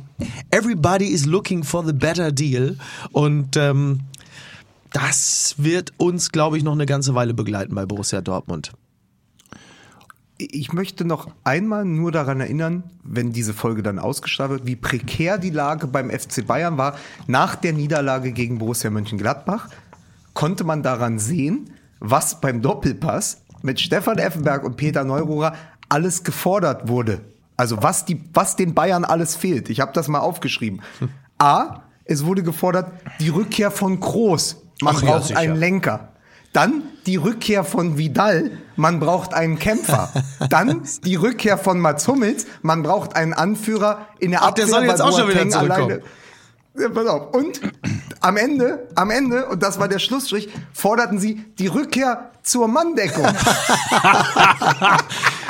everybody 0.50 1.06
is 1.06 1.26
looking 1.26 1.62
for 1.62 1.84
the 1.84 1.92
better 1.92 2.32
deal 2.32 2.76
und 3.12 3.56
ähm, 3.56 4.00
das 4.92 5.54
wird 5.58 5.92
uns, 5.98 6.32
glaube 6.32 6.56
ich, 6.56 6.64
noch 6.64 6.72
eine 6.72 6.86
ganze 6.86 7.14
Weile 7.14 7.34
begleiten 7.34 7.74
bei 7.74 7.84
Borussia 7.84 8.22
Dortmund. 8.22 8.72
Ich 10.38 10.72
möchte 10.72 11.04
noch 11.06 11.30
einmal 11.44 11.84
nur 11.86 12.12
daran 12.12 12.40
erinnern, 12.40 12.84
wenn 13.02 13.32
diese 13.32 13.54
Folge 13.54 13.82
dann 13.82 13.98
ausgestrahlt 13.98 14.50
wird, 14.50 14.66
wie 14.66 14.76
prekär 14.76 15.38
die 15.38 15.50
Lage 15.50 15.86
beim 15.86 16.10
FC 16.10 16.46
Bayern 16.46 16.76
war. 16.76 16.96
Nach 17.26 17.54
der 17.54 17.72
Niederlage 17.72 18.32
gegen 18.32 18.58
Borussia 18.58 18.90
Mönchengladbach 18.90 19.68
konnte 20.34 20.64
man 20.64 20.82
daran 20.82 21.18
sehen, 21.18 21.70
was 22.00 22.40
beim 22.40 22.60
Doppelpass 22.60 23.42
mit 23.62 23.80
Stefan 23.80 24.18
Effenberg 24.18 24.62
und 24.64 24.76
Peter 24.76 25.04
Neururer 25.04 25.54
alles 25.88 26.22
gefordert 26.22 26.88
wurde. 26.88 27.20
Also 27.56 27.82
was, 27.82 28.04
die, 28.04 28.22
was 28.34 28.56
den 28.56 28.74
Bayern 28.74 29.04
alles 29.04 29.34
fehlt. 29.34 29.70
Ich 29.70 29.80
habe 29.80 29.92
das 29.94 30.08
mal 30.08 30.18
aufgeschrieben. 30.20 30.82
A, 31.38 31.82
es 32.04 32.26
wurde 32.26 32.42
gefordert, 32.42 32.92
die 33.20 33.30
Rückkehr 33.30 33.70
von 33.70 34.00
Kroos. 34.00 34.62
Man 34.82 34.96
Ach 34.96 35.02
ja, 35.02 35.10
braucht 35.12 35.28
sicher. 35.28 35.38
einen 35.40 35.56
Lenker. 35.56 36.08
Dann 36.56 36.84
die 37.04 37.16
Rückkehr 37.16 37.64
von 37.64 37.98
Vidal, 37.98 38.50
man 38.76 38.98
braucht 38.98 39.34
einen 39.34 39.58
Kämpfer. 39.58 40.10
Dann 40.48 40.88
die 41.04 41.16
Rückkehr 41.16 41.58
von 41.58 41.78
Mats 41.78 42.08
Hummels, 42.08 42.46
man 42.62 42.82
braucht 42.82 43.14
einen 43.14 43.34
Anführer 43.34 44.06
in 44.20 44.30
der 44.30 44.42
Ach, 44.42 44.52
der 44.52 44.66
soll 44.66 44.84
jetzt 44.84 45.02
auch 45.02 45.14
schon 45.18 45.28
wieder 45.28 45.46
zurückkommen. 45.50 46.00
Ja, 46.78 46.88
pass 46.88 47.06
auf. 47.08 47.34
Und 47.34 47.60
am 48.22 48.38
Ende, 48.38 48.88
am 48.94 49.10
Ende, 49.10 49.44
und 49.48 49.62
das 49.62 49.78
war 49.78 49.88
der 49.88 49.98
Schlussstrich, 49.98 50.48
forderten 50.72 51.18
sie 51.18 51.44
die 51.58 51.66
Rückkehr 51.66 52.30
zur 52.42 52.68
Manndeckung. 52.68 53.26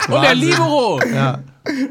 Und 0.09 0.23
der 0.23 0.35
Libero! 0.35 1.01
Ja. 1.13 1.39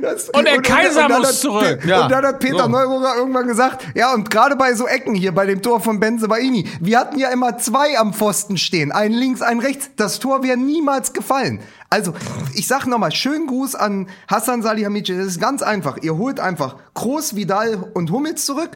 Das, 0.01 0.30
Und 0.30 0.45
der 0.47 0.61
Kaiser 0.61 1.07
dann 1.07 1.19
muss 1.19 1.30
hat- 1.30 1.36
zurück. 1.36 1.80
Und 1.84 1.89
Ja. 1.89 2.07
dann 2.07 2.26
hat 2.26 2.39
Peter 2.39 2.63
So. 2.63 2.69
Neururer 2.69 3.15
irgendwann 3.17 3.47
gesagt, 3.47 3.86
ja, 3.95 4.13
und 4.13 4.30
gerade 4.30 4.55
bei 4.55 4.73
so 4.73 4.88
Ecken 4.88 5.15
hier, 5.15 5.34
bei 5.34 5.45
dem 5.45 5.61
Tor 5.61 5.80
von 5.80 5.99
Benzebaini, 5.99 6.67
wir 6.80 6.99
hatten 6.99 7.19
ja 7.19 7.30
immer 7.30 7.57
zwei 7.57 7.97
am 7.97 8.13
Pfosten 8.13 8.57
stehen, 8.57 8.91
einen 8.91 9.13
links, 9.13 9.41
einen 9.41 9.59
rechts. 9.59 9.89
Das 9.95 10.19
Tor 10.19 10.43
wäre 10.43 10.57
niemals 10.57 11.13
gefallen. 11.13 11.59
Also, 11.89 12.13
ich 12.53 12.67
sag 12.67 12.86
nochmal, 12.88 13.11
schönen 13.11 13.47
Gruß 13.47 13.76
an 13.76 14.07
Hassan 14.28 14.61
Salihamidzic. 14.61 15.17
Das 15.17 15.28
ist 15.28 15.39
ganz 15.39 15.61
einfach. 15.61 15.97
Ihr 16.01 16.17
holt 16.17 16.39
einfach 16.39 16.76
Kroos, 16.93 17.36
Vidal 17.36 17.78
und 17.93 18.11
Hummels 18.11 18.45
zurück. 18.45 18.71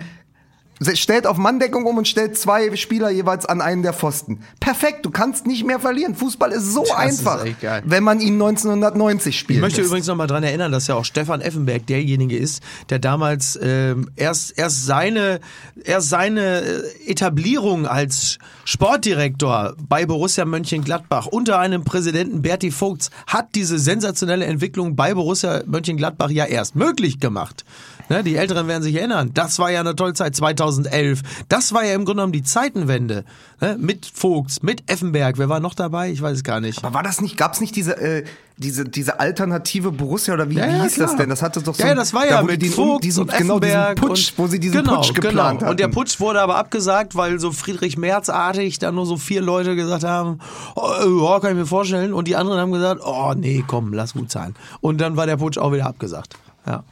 Stellt 0.93 1.27
auf 1.27 1.38
Manndeckung 1.38 1.86
um 1.86 1.97
und 1.97 2.07
stellt 2.07 2.38
zwei 2.38 2.75
Spieler 2.75 3.09
jeweils 3.09 3.45
an 3.45 3.61
einen 3.61 3.84
der 3.84 3.93
Pfosten. 3.93 4.39
Perfekt, 4.59 5.05
du 5.05 5.11
kannst 5.11 5.45
nicht 5.45 5.65
mehr 5.65 5.80
verlieren. 5.80 6.15
Fußball 6.15 6.51
ist 6.51 6.73
so 6.73 6.84
ist 6.84 6.91
einfach, 6.91 7.45
geil. 7.61 7.84
wenn 7.86 8.03
man 8.03 8.21
ihn 8.21 8.34
1990 8.34 9.38
spielt. 9.38 9.57
Ich 9.57 9.61
möchte 9.61 9.82
übrigens 9.82 10.07
noch 10.07 10.15
mal 10.15 10.27
dran 10.27 10.43
erinnern, 10.43 10.71
dass 10.71 10.88
ja 10.88 10.95
auch 10.95 11.05
Stefan 11.05 11.41
Effenberg 11.41 11.86
derjenige 11.88 12.38
ist, 12.38 12.63
der 12.89 12.99
damals 12.99 13.59
ähm, 13.61 14.09
erst 14.15 14.57
erst 14.57 14.86
seine 14.86 15.39
erst 15.84 16.09
seine 16.09 16.61
äh, 16.61 16.82
Etablierung 17.07 17.86
als 17.86 18.38
Sportdirektor 18.63 19.75
bei 19.88 20.05
Borussia 20.05 20.45
Mönchengladbach 20.45 21.25
unter 21.25 21.59
einem 21.59 21.84
Präsidenten 21.84 22.41
Berti 22.41 22.71
Vogts 22.71 23.09
hat 23.27 23.55
diese 23.55 23.80
sensationelle 23.80 24.45
Entwicklung 24.45 24.95
bei 24.95 25.13
Borussia 25.13 25.61
Mönchengladbach 25.65 26.30
ja 26.30 26.45
erst 26.45 26.75
möglich 26.75 27.19
gemacht. 27.19 27.65
Ne, 28.10 28.24
die 28.24 28.36
Älteren 28.38 28.68
werden 28.68 28.82
sich 28.82 28.95
erinnern. 28.95 29.30
Das 29.36 29.60
war 29.60 29.70
ja 29.70 29.80
eine 29.82 29.95
tolle 29.95 30.14
Zeit 30.14 30.36
2011. 30.36 31.22
Das 31.47 31.74
war 31.74 31.84
ja 31.86 31.93
im 31.93 32.05
Grunde 32.05 32.16
genommen 32.22 32.34
die 32.34 32.41
Zeitenwende 32.41 33.24
ne, 33.62 33.78
mit 33.80 34.07
Vogts, 34.12 34.64
mit 34.64 34.89
Effenberg. 34.91 35.38
Wer 35.38 35.47
war 35.47 35.60
noch 35.60 35.76
dabei? 35.76 36.10
Ich 36.12 36.20
weiß 36.22 36.38
es 36.38 36.43
gar 36.43 36.60
nicht. 36.60 36.84
Aber 36.84 36.95
war 36.95 37.03
das 37.03 37.22
nicht, 37.22 37.38
gab's 37.38 37.62
nicht 37.62 37.76
diese, 37.76 37.95
äh, 37.97 38.24
diese, 38.57 38.86
diese 38.86 39.20
alternative 39.20 39.91
Borussia 39.91 40.34
oder 40.34 40.49
wie, 40.49 40.55
Ja, 40.55 40.68
wie 40.68 40.72
ja, 40.78 40.84
hieß 40.84 40.95
das 40.95 41.05
klar. 41.12 41.18
denn? 41.18 41.30
Das 41.30 41.43
hatte 41.43 41.62
doch 41.62 41.76
so 41.76 41.84
ja, 41.84 41.93
das 41.93 42.12
war 42.14 42.24
da 42.24 42.30
ja 42.30 42.41
wurde 42.41 42.53
mit 42.53 42.62
die- 42.64 42.70
Vogt 42.70 43.03
diesen, 43.03 43.22
und 43.24 43.38
genau 43.38 43.60
diesen 43.60 43.76
Effenberg 43.78 43.97
Putsch, 43.99 44.32
und, 44.32 44.39
wo 44.39 44.47
sie 44.47 44.60
diesen 44.60 44.78
genau, 44.82 44.95
Putsch 44.95 45.14
geplant 45.14 45.60
genau. 45.60 45.72
Und 45.72 45.80
der 45.80 45.88
Putsch 45.89 46.20
wurde 46.20 46.41
aber 46.41 46.55
abgesagt, 46.57 47.16
weil 47.16 47.39
so 47.39 47.51
Friedrich 47.51 47.95
Merz-artig 47.97 48.80
da 48.80 48.91
nur 48.91 49.05
so 49.05 49.18
vier 49.18 49.41
Leute 49.41 49.76
gesagt 49.76 50.03
haben, 50.03 50.39
oh, 50.76 50.82
ja, 51.26 51.39
kann 51.39 51.51
ich 51.51 51.57
mir 51.57 51.66
vorstellen. 51.68 52.14
Und 52.14 52.28
die 52.28 52.36
anderen 52.36 52.60
haben 52.60 52.72
gesagt, 52.72 53.01
oh 53.05 53.34
nee, 53.38 53.64
komm, 53.68 53.93
lass 53.93 54.14
gut 54.14 54.32
sein. 54.32 54.55
Und 54.82 54.99
dann 54.99 55.16
war 55.16 55.28
der 55.28 55.38
Putsch 55.38 55.60
auch 55.60 55.72
wieder 55.72 55.86
abgesagt. 55.86 56.34
Ja. 56.66 56.84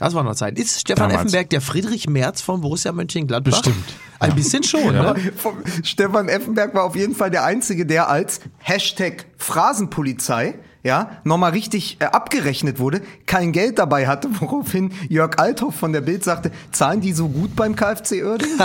Das 0.00 0.14
war 0.14 0.22
noch 0.24 0.34
Zeit. 0.34 0.58
Ist 0.58 0.80
Stefan 0.80 1.10
Damals. 1.10 1.26
Effenberg 1.26 1.50
der 1.50 1.60
Friedrich 1.60 2.08
Merz 2.08 2.40
von 2.40 2.60
Borussia 2.62 2.90
Mönchengladbach? 2.90 3.50
Bestimmt. 3.52 3.84
Ein 4.18 4.34
bisschen 4.34 4.62
schon, 4.62 4.92
ne? 4.94 5.14
Vom- 5.36 5.58
Stefan 5.82 6.28
Effenberg 6.28 6.74
war 6.74 6.84
auf 6.84 6.96
jeden 6.96 7.14
Fall 7.14 7.30
der 7.30 7.44
Einzige, 7.44 7.86
der 7.86 8.08
als 8.08 8.40
Hashtag 8.58 9.26
Phrasenpolizei 9.36 10.54
ja, 10.82 11.18
nochmal 11.24 11.50
richtig 11.50 11.98
äh, 12.00 12.04
abgerechnet 12.06 12.78
wurde, 12.78 13.02
kein 13.26 13.52
Geld 13.52 13.78
dabei 13.78 14.06
hatte, 14.08 14.28
woraufhin 14.40 14.92
Jörg 15.08 15.38
Althoff 15.38 15.74
von 15.74 15.92
der 15.92 16.00
Bild 16.00 16.24
sagte, 16.24 16.50
zahlen 16.72 17.00
die 17.00 17.12
so 17.12 17.28
gut 17.28 17.54
beim 17.56 17.76
KfC 17.76 18.24
Oerding? 18.24 18.48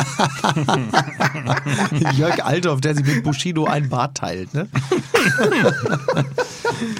Jörg 2.15 2.43
Althoff, 2.43 2.81
der 2.81 2.95
sich 2.95 3.05
mit 3.05 3.23
Bushido 3.23 3.65
ein 3.65 3.89
Bart 3.89 4.17
teilt, 4.17 4.53
ne? 4.53 4.67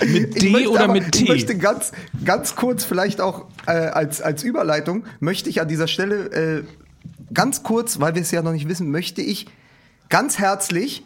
Mit 0.06 0.36
Ich 0.36 0.42
D 0.54 0.68
oder 0.68 0.84
aber- 0.86 0.94
mit 0.94 1.16
Ich 1.16 1.24
T? 1.26 1.30
möchte 1.30 1.58
ganz, 1.58 1.92
ganz 2.24 2.56
kurz 2.56 2.84
vielleicht 2.86 3.22
auch 3.22 3.46
äh, 3.68 3.72
als, 3.72 4.22
als 4.22 4.44
Überleitung, 4.44 5.06
möchte 5.20 5.50
ich 5.50 5.62
an 5.62 5.68
dieser 5.68 5.88
Stelle 5.88 6.26
äh, 6.32 6.64
ganz 7.34 7.64
kurz, 7.64 8.00
weil 8.00 8.16
wir 8.16 8.22
es 8.22 8.32
ja 8.32 8.42
noch 8.42 8.52
nicht 8.54 8.68
wissen, 8.70 8.92
möchte 8.92 9.22
ich 9.22 9.48
ganz 10.10 10.40
herzlich 10.40 11.04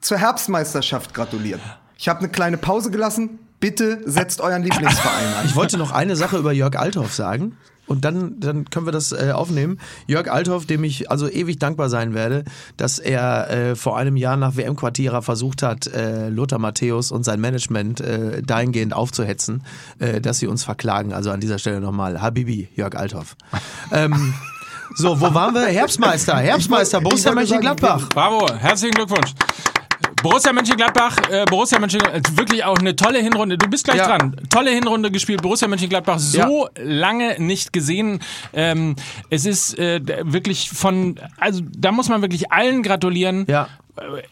zur 0.00 0.18
Herbstmeisterschaft 0.18 1.14
gratulieren. 1.14 1.60
Ich 1.96 2.08
habe 2.08 2.20
eine 2.20 2.28
kleine 2.28 2.56
Pause 2.58 2.90
gelassen. 2.90 3.38
Bitte 3.58 4.00
setzt 4.04 4.40
euren 4.40 4.62
Lieblingsverein 4.62 5.34
ein. 5.40 5.46
Ich 5.46 5.56
wollte 5.56 5.78
noch 5.78 5.92
eine 5.92 6.14
Sache 6.14 6.36
über 6.36 6.52
Jörg 6.52 6.76
Althoff 6.78 7.14
sagen. 7.14 7.56
Und 7.86 8.04
dann, 8.04 8.40
dann 8.40 8.68
können 8.68 8.86
wir 8.86 8.92
das 8.92 9.12
äh, 9.12 9.30
aufnehmen. 9.32 9.78
Jörg 10.06 10.30
Althoff, 10.30 10.66
dem 10.66 10.82
ich 10.84 11.10
also 11.10 11.28
ewig 11.28 11.58
dankbar 11.58 11.88
sein 11.88 12.14
werde, 12.14 12.44
dass 12.76 12.98
er 12.98 13.48
äh, 13.50 13.76
vor 13.76 13.96
einem 13.96 14.16
Jahr 14.16 14.36
nach 14.36 14.56
WM-Quartierer 14.56 15.22
versucht 15.22 15.62
hat, 15.62 15.86
äh, 15.86 16.28
Lothar 16.28 16.58
Matthäus 16.58 17.12
und 17.12 17.24
sein 17.24 17.40
Management 17.40 18.00
äh, 18.00 18.42
dahingehend 18.42 18.92
aufzuhetzen, 18.92 19.62
äh, 20.00 20.20
dass 20.20 20.40
sie 20.40 20.48
uns 20.48 20.64
verklagen. 20.64 21.12
Also 21.12 21.30
an 21.30 21.40
dieser 21.40 21.58
Stelle 21.58 21.80
nochmal 21.80 22.20
Habibi, 22.20 22.68
Jörg 22.74 22.96
Althoff. 22.96 23.36
ähm, 23.92 24.34
so, 24.96 25.20
wo 25.20 25.32
waren 25.32 25.54
wir? 25.54 25.66
Herbstmeister, 25.66 26.36
Herbstmeister, 26.38 27.00
Borussia 27.00 27.32
Mönchengladbach. 27.32 28.08
Bravo, 28.08 28.48
herzlichen 28.52 28.94
Glückwunsch. 28.94 29.32
Borussia 30.22 30.52
Mönchengladbach, 30.52 31.16
äh, 31.30 31.44
Borussia 31.44 31.78
Mönchengladbach, 31.78 32.36
wirklich 32.36 32.64
auch 32.64 32.78
eine 32.78 32.96
tolle 32.96 33.20
Hinrunde. 33.20 33.58
Du 33.58 33.68
bist 33.68 33.84
gleich 33.84 33.98
Ja. 33.98 34.06
dran. 34.08 34.36
Tolle 34.50 34.70
Hinrunde 34.70 35.10
gespielt. 35.10 35.42
Borussia 35.42 35.68
Mönchengladbach 35.68 36.18
so 36.18 36.68
lange 36.76 37.36
nicht 37.38 37.72
gesehen. 37.72 38.20
Ähm, 38.52 38.96
es 39.30 39.46
ist 39.46 39.78
äh, 39.78 40.00
wirklich 40.24 40.70
von, 40.70 41.16
also 41.38 41.60
da 41.64 41.92
muss 41.92 42.08
man 42.08 42.22
wirklich 42.22 42.50
allen 42.52 42.82
gratulieren. 42.82 43.44
Ja. 43.48 43.68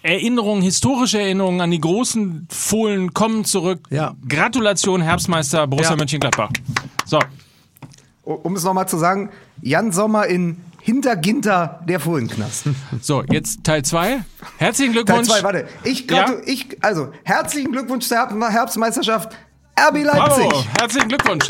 Äh, 0.03 0.15
Erinnerungen, 0.15 0.63
historische 0.63 1.21
Erinnerungen 1.21 1.61
an 1.61 1.71
die 1.71 1.81
großen 1.81 2.49
Fohlen 2.51 3.15
kommen 3.15 3.45
zurück. 3.45 3.81
Ja. 3.91 4.15
Gratulation, 4.29 5.01
Herbstmeister 5.01 5.67
Borussia 5.67 5.93
Ja. 5.93 5.97
Mönchengladbach. 5.97 6.51
So, 7.07 7.19
Um 8.23 8.57
es 8.57 8.65
nochmal 8.65 8.89
zu 8.89 8.97
sagen, 8.99 9.31
Jan 9.61 9.93
Sommer 9.93 10.27
in 10.27 10.57
Hinterginter 10.85 11.81
der 11.89 11.99
Fohlenknast. 11.99 12.65
so, 13.01 13.25
jetzt 13.31 13.65
Teil 13.65 13.83
2. 13.83 14.19
Herzlichen 14.59 14.93
Teil 14.93 15.03
Glückwunsch. 15.05 15.29
2, 15.29 15.43
warte. 15.43 15.67
Ich, 15.83 16.07
gratu 16.07 16.33
Ja? 16.35 16.39
ich, 16.45 16.77
also, 16.83 17.09
herzlichen 17.25 17.73
Glückwunsch 17.73 18.07
zur 18.07 18.19
Herb- 18.19 18.51
Herbstmeisterschaft 18.51 19.33
RB 19.81 20.03
Leipzig. 20.05 20.45
Bravo, 20.47 20.65
herzlichen 20.79 21.09
Glückwunsch. 21.09 21.47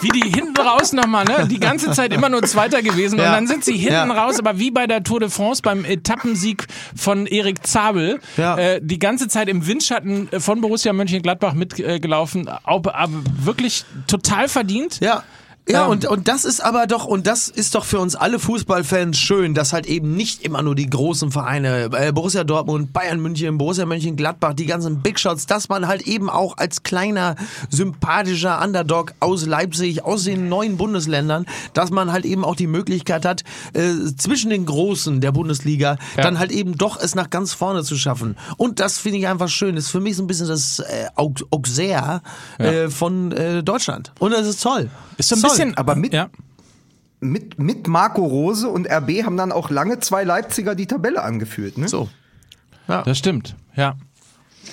Wie 0.00 0.08
die 0.08 0.26
hinten 0.30 0.56
raus 0.56 0.94
nochmal, 0.94 1.24
ne? 1.26 1.46
Die 1.48 1.60
ganze 1.60 1.90
Zeit 1.90 2.14
immer 2.14 2.30
nur 2.30 2.42
Zweiter 2.44 2.80
gewesen 2.80 3.18
Ja. 3.18 3.26
und 3.26 3.32
dann 3.32 3.46
sind 3.46 3.62
sie 3.62 3.76
hinten 3.76 3.92
Ja. 3.92 4.04
raus, 4.24 4.38
aber 4.38 4.58
wie 4.58 4.70
bei 4.70 4.86
der 4.86 5.02
Tour 5.04 5.20
de 5.20 5.28
France 5.28 5.60
beim 5.60 5.84
Etappensieg 5.84 6.66
von 6.96 7.26
Erik 7.26 7.66
Zabel, 7.66 8.20
Ja. 8.38 8.56
äh, 8.56 8.80
die 8.82 8.98
ganze 8.98 9.28
Zeit 9.28 9.48
im 9.50 9.66
Windschatten 9.66 10.28
von 10.40 10.62
Borussia 10.62 10.94
Mönchengladbach 10.94 11.52
mitgelaufen, 11.52 12.48
aber 12.48 13.08
wirklich 13.44 13.84
total 14.06 14.48
verdient. 14.48 14.98
Ja. 15.00 15.24
Ja, 15.68 15.84
Ähm, 15.84 15.90
und, 15.90 16.06
und 16.06 16.28
das 16.28 16.44
ist 16.44 16.60
aber 16.64 16.86
doch, 16.86 17.04
und 17.04 17.26
das 17.26 17.48
ist 17.48 17.74
doch 17.74 17.84
für 17.84 18.00
uns 18.00 18.16
alle 18.16 18.38
Fußballfans 18.38 19.18
schön, 19.18 19.54
dass 19.54 19.72
halt 19.72 19.86
eben 19.86 20.14
nicht 20.16 20.42
immer 20.42 20.62
nur 20.62 20.74
die 20.74 20.88
großen 20.88 21.30
Vereine, 21.30 21.90
äh, 21.92 22.10
Borussia 22.12 22.42
Dortmund, 22.44 22.92
Bayern 22.92 23.20
München, 23.20 23.58
Borussia 23.58 23.84
Mönchengladbach, 23.86 24.54
die 24.54 24.66
ganzen 24.66 25.00
Big 25.02 25.18
Shots, 25.20 25.46
dass 25.46 25.68
man 25.68 25.86
halt 25.86 26.02
eben 26.08 26.30
auch 26.30 26.56
als 26.56 26.82
kleiner, 26.82 27.36
sympathischer 27.82 28.60
Underdog 28.62 29.14
aus 29.20 29.46
Leipzig, 29.46 30.04
aus 30.04 30.24
den 30.24 30.48
neuen 30.48 30.76
Bundesländern, 30.76 31.46
dass 31.74 31.90
man 31.90 32.12
halt 32.12 32.24
eben 32.24 32.44
auch 32.44 32.56
die 32.56 32.66
Möglichkeit 32.66 33.24
hat, 33.24 33.44
äh, 33.74 33.92
zwischen 34.16 34.50
den 34.50 34.66
Großen 34.66 35.20
der 35.20 35.32
Bundesliga 35.32 35.96
Ja. 36.16 36.22
dann 36.22 36.38
halt 36.38 36.50
eben 36.50 36.76
doch 36.76 36.98
es 37.00 37.14
nach 37.14 37.30
ganz 37.30 37.52
vorne 37.52 37.84
zu 37.84 37.96
schaffen. 37.96 38.36
Und 38.56 38.80
das 38.80 38.98
finde 38.98 39.18
ich 39.18 39.28
einfach 39.28 39.48
schön. 39.48 39.76
Das 39.76 39.84
ist 39.84 39.90
für 39.90 40.00
mich 40.00 40.16
so 40.16 40.22
ein 40.22 40.26
bisschen 40.26 40.48
das 40.48 40.80
äh, 40.80 41.06
Au- 41.14 41.32
Auxerre 41.50 42.20
äh, 42.58 42.88
von 42.88 43.32
äh, 43.32 43.62
Deutschland. 43.62 44.12
Und 44.18 44.32
das 44.32 44.46
ist 44.46 44.62
toll. 44.62 44.90
Ist 45.16 45.28
so 45.30 45.34
ein 45.36 45.42
Toll. 45.42 45.50
Bisschen, 45.58 45.76
aber 45.76 45.94
mit- 45.94 46.12
ja. 46.12 46.28
Mit, 47.20 47.58
mit 47.58 47.88
Marco 47.88 48.24
Rose 48.24 48.68
und 48.68 48.86
RB 48.88 49.24
haben 49.24 49.36
dann 49.36 49.50
auch 49.50 49.70
lange 49.70 49.98
zwei 49.98 50.22
Leipziger 50.22 50.76
die 50.76 50.86
Tabelle 50.86 51.22
angeführt. 51.22 51.76
Ne? 51.76 51.88
So. 51.88 52.08
Das 52.86 53.18
stimmt, 53.18 53.56
ja. 53.74 53.96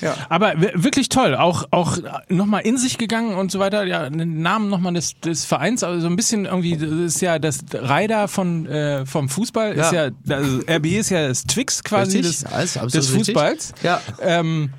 Ja. 0.01 0.13
Aber 0.29 0.53
wirklich 0.59 1.09
toll, 1.09 1.35
auch, 1.35 1.65
auch 1.71 1.97
nochmal 2.29 2.61
in 2.63 2.77
sich 2.77 2.97
gegangen 2.97 3.33
und 3.35 3.49
so 3.51 3.59
weiter, 3.59 3.85
ja, 3.85 4.09
den 4.09 4.41
Namen 4.41 4.69
nochmal 4.69 4.93
des, 4.93 5.19
des 5.21 5.45
Vereins, 5.45 5.83
also 5.83 6.01
so 6.01 6.07
ein 6.07 6.15
bisschen 6.17 6.45
irgendwie, 6.45 6.75
das 6.77 6.89
ist 6.91 7.21
ja 7.21 7.39
das 7.39 7.59
Reiter 7.73 8.27
von, 8.27 8.65
äh, 8.67 9.05
vom 9.05 9.29
Fußball, 9.29 9.71
ist 9.73 9.91
ja, 9.93 10.07
Ja. 10.25 10.35
also 10.35 10.59
RB 10.69 10.85
ist 10.87 11.09
ja 11.11 11.27
das 11.29 11.45
Twix 11.45 11.81
quasi 11.83 12.17
Richtig, 12.17 12.41
des, 12.43 12.75
ja, 12.75 12.83
des 12.85 12.95
richtig. 12.95 13.09
Fußballs. 13.15 13.73
Ja. 13.83 14.01
Ähm, 14.21 14.69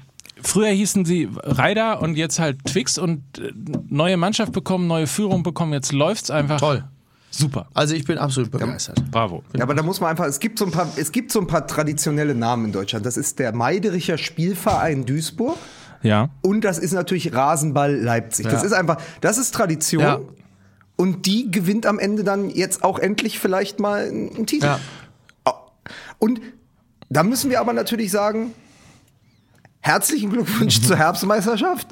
früher 0.43 0.69
hießen 0.69 1.05
sie 1.05 1.29
Reiter 1.35 2.01
und 2.03 2.17
jetzt 2.17 2.39
halt 2.39 2.65
Twix 2.65 2.99
und 2.99 3.23
äh, 3.39 3.53
neue 3.89 4.17
Mannschaft 4.17 4.53
bekommen, 4.53 4.87
neue 4.87 5.07
Führung 5.07 5.43
bekommen, 5.43 5.73
jetzt 5.73 5.93
läuft's 5.93 6.31
einfach. 6.31 6.59
Toll. 6.61 6.85
Super. 7.31 7.69
Also 7.75 7.95
ich 7.95 8.05
bin 8.05 8.17
absolut 8.19 8.51
begeistert. 8.51 9.03
Bravo. 9.11 9.43
Ja, 9.55 9.63
aber 9.65 9.75
da 9.75 9.83
muss 9.83 10.01
man 10.01 10.11
einfach, 10.11 10.25
es 10.27 10.41
gibt 10.41 10.59
so 10.59 10.65
ein 10.65 10.71
paar, 10.71 10.89
es 10.97 11.13
gibt 11.13 11.31
so 11.33 11.41
ein 11.41 11.47
paar 11.47 11.67
traditionelle 11.67 12.35
Namen 12.35 12.67
in 12.67 12.73
Deutschland. 12.73 13.05
Das 13.05 13.17
ist 13.19 13.39
der 13.39 13.53
Meidericher 13.55 14.17
Spielverein 14.17 15.05
Duisburg 15.05 15.57
Ja. 16.03 16.31
und 16.41 16.63
das 16.63 16.79
ist 16.79 16.93
natürlich 16.93 17.35
Rasenball 17.35 17.95
Leipzig. 17.95 18.47
Das 18.47 18.63
Ja. 18.63 18.67
ist 18.69 18.73
einfach, 18.73 18.99
das 19.21 19.37
ist 19.37 19.53
Tradition. 19.55 20.03
Ja. 20.03 20.21
Und 20.97 21.27
die 21.27 21.51
gewinnt 21.51 21.85
am 21.85 21.99
Ende 21.99 22.25
dann 22.25 22.49
jetzt 22.49 22.83
auch 22.83 22.99
endlich 22.99 23.39
vielleicht 23.39 23.81
mal 23.81 24.07
einen 24.09 24.35
einen 24.35 24.47
Titel. 24.47 24.65
Ja. 24.67 24.81
Und 26.19 26.41
da 27.11 27.23
müssen 27.23 27.51
wir 27.51 27.61
aber 27.61 27.73
natürlich 27.75 28.11
sagen, 28.11 28.53
herzlichen 29.87 30.31
Glückwunsch 30.31 30.81
zur 30.83 30.97
Herbstmeisterschaft. 30.97 31.87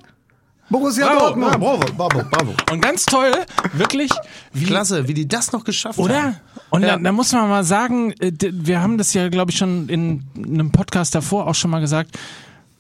Borussia 0.71 1.07
Bravo, 1.07 1.21
Dortmund. 1.21 1.53
Ja, 1.53 1.59
bravo, 1.59 1.85
bravo, 1.97 2.23
bravo. 2.31 2.55
Und 2.73 2.81
ganz 2.81 3.05
toll, 3.05 3.33
wirklich, 3.75 4.11
wie, 4.55 4.65
Klasse, 4.65 5.07
wie 5.07 5.15
die 5.15 5.29
das 5.29 5.53
noch 5.53 5.63
geschafft 5.63 5.99
haben. 5.99 6.05
Oder? 6.07 6.41
Und 6.71 6.83
Ja. 6.83 6.97
da, 6.97 7.03
da 7.03 7.13
muss 7.13 7.33
man 7.33 7.49
mal 7.49 7.65
sagen, 7.65 8.13
äh, 8.19 8.33
wir 8.41 8.81
haben 8.81 8.97
das 8.97 9.13
ja, 9.13 9.29
glaube 9.29 9.51
ich, 9.51 9.59
schon 9.59 9.89
in 9.91 10.25
einem 10.43 10.73
Podcast 10.73 11.15
davor 11.15 11.47
auch 11.47 11.55
schon 11.55 11.71
mal 11.71 11.81
gesagt, 11.81 12.19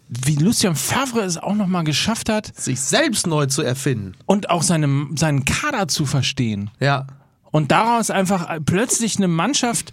wie 0.08 0.36
Lucien 0.36 0.74
Favre 0.76 1.20
es 1.20 1.36
auch 1.36 1.54
nochmal 1.54 1.84
geschafft 1.84 2.28
hat 2.30 2.52
Sich 2.56 2.80
selbst 2.80 3.26
neu 3.26 3.46
zu 3.46 3.62
erfinden. 3.62 4.14
und 4.26 4.48
auch 4.50 4.62
seine, 4.62 5.06
seinen 5.16 5.44
Kader 5.44 5.86
zu 5.88 6.06
verstehen. 6.06 6.70
Ja. 6.80 7.06
Und 7.50 7.70
daraus 7.70 8.10
einfach 8.10 8.48
plötzlich 8.64 9.16
eine 9.18 9.28
Mannschaft 9.28 9.92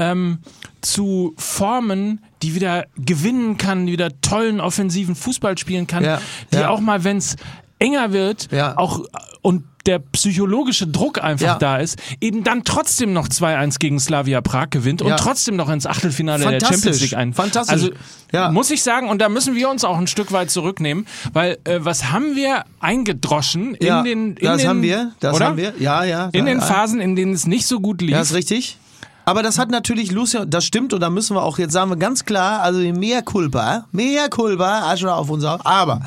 ähm, 0.00 0.38
zu 0.80 1.34
formen, 1.36 2.24
die 2.42 2.54
wieder 2.54 2.86
gewinnen 2.96 3.56
kann, 3.58 3.86
die 3.86 3.92
wieder 3.92 4.20
tollen 4.22 4.60
offensiven 4.60 5.14
Fußball 5.14 5.58
spielen 5.58 5.86
kann, 5.86 6.02
Ja, 6.04 6.20
die 6.52 6.56
ja. 6.56 6.68
auch 6.70 6.80
mal, 6.80 7.04
wenn 7.04 7.18
es 7.18 7.36
enger 7.78 8.12
wird, 8.12 8.48
Ja. 8.50 8.76
auch 8.78 9.04
und 9.42 9.64
der 9.86 9.98
psychologische 9.98 10.86
Druck 10.86 11.24
einfach 11.24 11.46
Ja. 11.46 11.58
da 11.58 11.78
ist, 11.78 11.98
eben 12.20 12.44
dann 12.44 12.64
trotzdem 12.64 13.14
noch 13.14 13.28
2-1 13.28 13.78
gegen 13.78 13.98
Slavia 13.98 14.42
Prag 14.42 14.68
gewinnt 14.68 15.00
und 15.00 15.08
Ja. 15.08 15.16
trotzdem 15.16 15.56
noch 15.56 15.70
ins 15.70 15.86
Achtelfinale 15.86 16.44
der. 16.44 16.60
Champions 16.60 17.00
League 17.00 17.14
ein. 17.16 17.32
Fantastisch. 17.32 17.72
Also 17.72 17.90
Ja. 18.32 18.50
muss 18.50 18.70
ich 18.70 18.82
sagen, 18.82 19.08
und 19.08 19.20
da 19.22 19.30
müssen 19.30 19.54
wir 19.54 19.70
uns 19.70 19.82
auch 19.84 19.96
ein 19.96 20.06
Stück 20.06 20.32
weit 20.32 20.50
zurücknehmen, 20.50 21.06
weil 21.32 21.56
äh, 21.64 21.78
was 21.80 22.10
haben 22.12 22.36
wir 22.36 22.64
eingedroschen 22.80 23.74
in 23.76 24.04
den 24.04 24.36
in 24.36 24.46
das 24.46 24.60
den, 24.60 24.68
haben 24.68 24.82
wir, 24.82 25.12
das 25.20 25.34
oder? 25.36 25.46
haben 25.46 25.56
wir. 25.56 25.72
Ja, 25.78 26.04
ja. 26.04 26.28
In 26.32 26.44
den. 26.44 26.60
Phasen, 26.60 27.00
in 27.00 27.16
denen 27.16 27.32
es 27.32 27.46
nicht 27.46 27.66
so 27.66 27.80
gut 27.80 28.02
lief. 28.02 28.10
Ja, 28.10 28.20
ist 28.20 28.34
richtig. 28.34 28.76
Aber 29.24 29.42
das 29.42 29.58
hat 29.58 29.70
natürlich 29.70 30.10
Lucia, 30.10 30.44
das 30.44 30.64
stimmt 30.64 30.92
und 30.92 31.00
da 31.00 31.10
müssen 31.10 31.36
wir 31.36 31.42
auch 31.42 31.58
jetzt 31.58 31.72
sagen 31.72 31.90
wir 31.90 31.96
ganz 31.96 32.24
klar, 32.24 32.62
also 32.62 32.80
mehr 32.80 33.22
Culpa, 33.22 33.84
mehr 33.92 34.28
Culpa, 34.28 34.90
Asche 34.90 35.12
auf 35.12 35.30
uns 35.30 35.44
auf. 35.44 35.64
Aber 35.64 36.02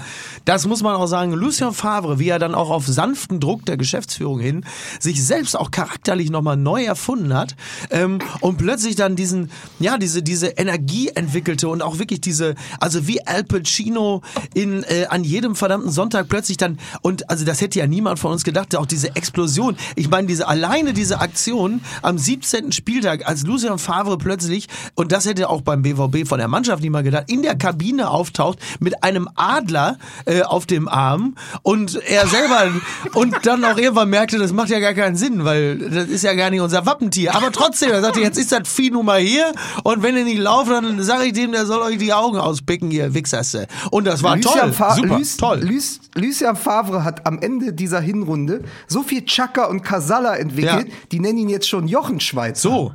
das 0.45 0.67
muss 0.67 0.83
man 0.83 0.95
auch 0.95 1.07
sagen, 1.07 1.33
Lucien 1.33 1.73
Favre, 1.73 2.19
wie 2.19 2.29
er 2.29 2.39
dann 2.39 2.55
auch 2.55 2.69
auf 2.69 2.85
sanften 2.87 3.39
Druck 3.39 3.65
der 3.65 3.77
Geschäftsführung 3.77 4.39
hin 4.39 4.65
sich 4.99 5.23
selbst 5.23 5.57
auch 5.57 5.71
charakterlich 5.71 6.29
nochmal 6.29 6.57
neu 6.57 6.83
erfunden 6.83 7.33
hat 7.33 7.55
ähm, 7.89 8.19
und 8.41 8.57
plötzlich 8.57 8.95
dann 8.95 9.15
diesen, 9.15 9.51
ja, 9.79 9.97
diese, 9.97 10.21
diese 10.21 10.47
Energie 10.47 11.09
entwickelte 11.09 11.67
und 11.69 11.81
auch 11.81 11.99
wirklich 11.99 12.21
diese, 12.21 12.55
also 12.79 13.07
wie 13.07 13.25
Al 13.25 13.43
Pacino 13.43 14.21
in, 14.53 14.83
äh, 14.83 15.05
an 15.09 15.23
jedem 15.23 15.55
verdammten 15.55 15.91
Sonntag 15.91 16.27
plötzlich 16.27 16.57
dann, 16.57 16.77
und 17.01 17.29
also 17.29 17.45
das 17.45 17.61
hätte 17.61 17.79
ja 17.79 17.87
niemand 17.87 18.19
von 18.19 18.31
uns 18.31 18.43
gedacht, 18.43 18.75
auch 18.75 18.85
diese 18.85 19.15
Explosion. 19.15 19.77
Ich 19.95 20.09
meine, 20.09 20.27
diese, 20.27 20.47
alleine 20.47 20.93
diese 20.93 21.21
Aktion 21.21 21.81
am 22.01 22.17
17. 22.17 22.71
Spieltag, 22.71 23.27
als 23.27 23.43
Lucien 23.43 23.77
Favre 23.77 24.17
plötzlich, 24.17 24.67
und 24.95 25.11
das 25.11 25.25
hätte 25.25 25.49
auch 25.49 25.61
beim 25.61 25.81
BVB 25.81 26.27
von 26.27 26.39
der 26.39 26.47
Mannschaft 26.47 26.81
niemand 26.81 27.05
gedacht, 27.05 27.25
in 27.27 27.41
der 27.41 27.55
Kabine 27.55 28.09
auftaucht 28.09 28.59
mit 28.79 29.03
einem 29.03 29.29
Adler 29.35 29.97
äh, 30.25 30.32
auf 30.41 30.65
dem 30.65 30.87
Arm 30.87 31.35
und 31.61 31.95
er 32.07 32.27
selber 32.27 32.71
und 33.13 33.35
dann 33.45 33.63
auch 33.65 33.77
irgendwann 33.77 34.09
merkte, 34.09 34.37
das 34.39 34.51
macht 34.51 34.69
ja 34.69 34.79
gar 34.79 34.93
keinen 34.93 35.15
Sinn, 35.15 35.45
weil 35.45 35.77
das 35.77 36.07
ist 36.07 36.23
ja 36.23 36.33
gar 36.33 36.49
nicht 36.49 36.61
unser 36.61 36.85
Wappentier. 36.85 37.35
Aber 37.35 37.51
trotzdem, 37.51 37.91
er 37.91 38.01
sagte, 38.01 38.21
jetzt 38.21 38.37
ist 38.37 38.51
das 38.51 38.67
Vieh 38.67 38.89
nun 38.91 39.05
mal 39.05 39.19
hier 39.19 39.51
und 39.83 40.01
wenn 40.03 40.17
ihr 40.17 40.23
nicht 40.23 40.39
lauft, 40.39 40.71
dann 40.71 41.01
sage 41.03 41.25
ich 41.25 41.33
dem, 41.33 41.51
der 41.51 41.65
soll 41.65 41.81
euch 41.81 41.97
die 41.97 42.13
Augen 42.13 42.37
auspicken, 42.37 42.91
ihr 42.91 43.13
Wichserste. 43.13 43.67
Und 43.91 44.05
das 44.05 44.23
war 44.23 44.35
Lucien 44.35 44.53
toll. 44.61 44.73
Fa 44.73 44.95
Super, 44.95 45.17
Luc- 45.19 45.37
toll. 45.37 45.59
Luc- 45.63 45.99
Lucien 46.15 46.55
Favre 46.55 47.03
hat 47.03 47.25
am 47.25 47.39
Ende 47.39 47.73
dieser 47.73 47.99
Hinrunde 48.01 48.63
so 48.87 49.03
viel 49.03 49.25
Chaka 49.25 49.65
und 49.65 49.81
Casalla 49.83 50.35
entwickelt, 50.35 50.87
Ja. 50.89 50.93
die 51.11 51.19
nennen 51.19 51.37
ihn 51.39 51.49
jetzt 51.49 51.67
schon 51.69 51.87
Jochen 51.87 52.19
Schweizer. 52.19 52.61
So. 52.69 52.93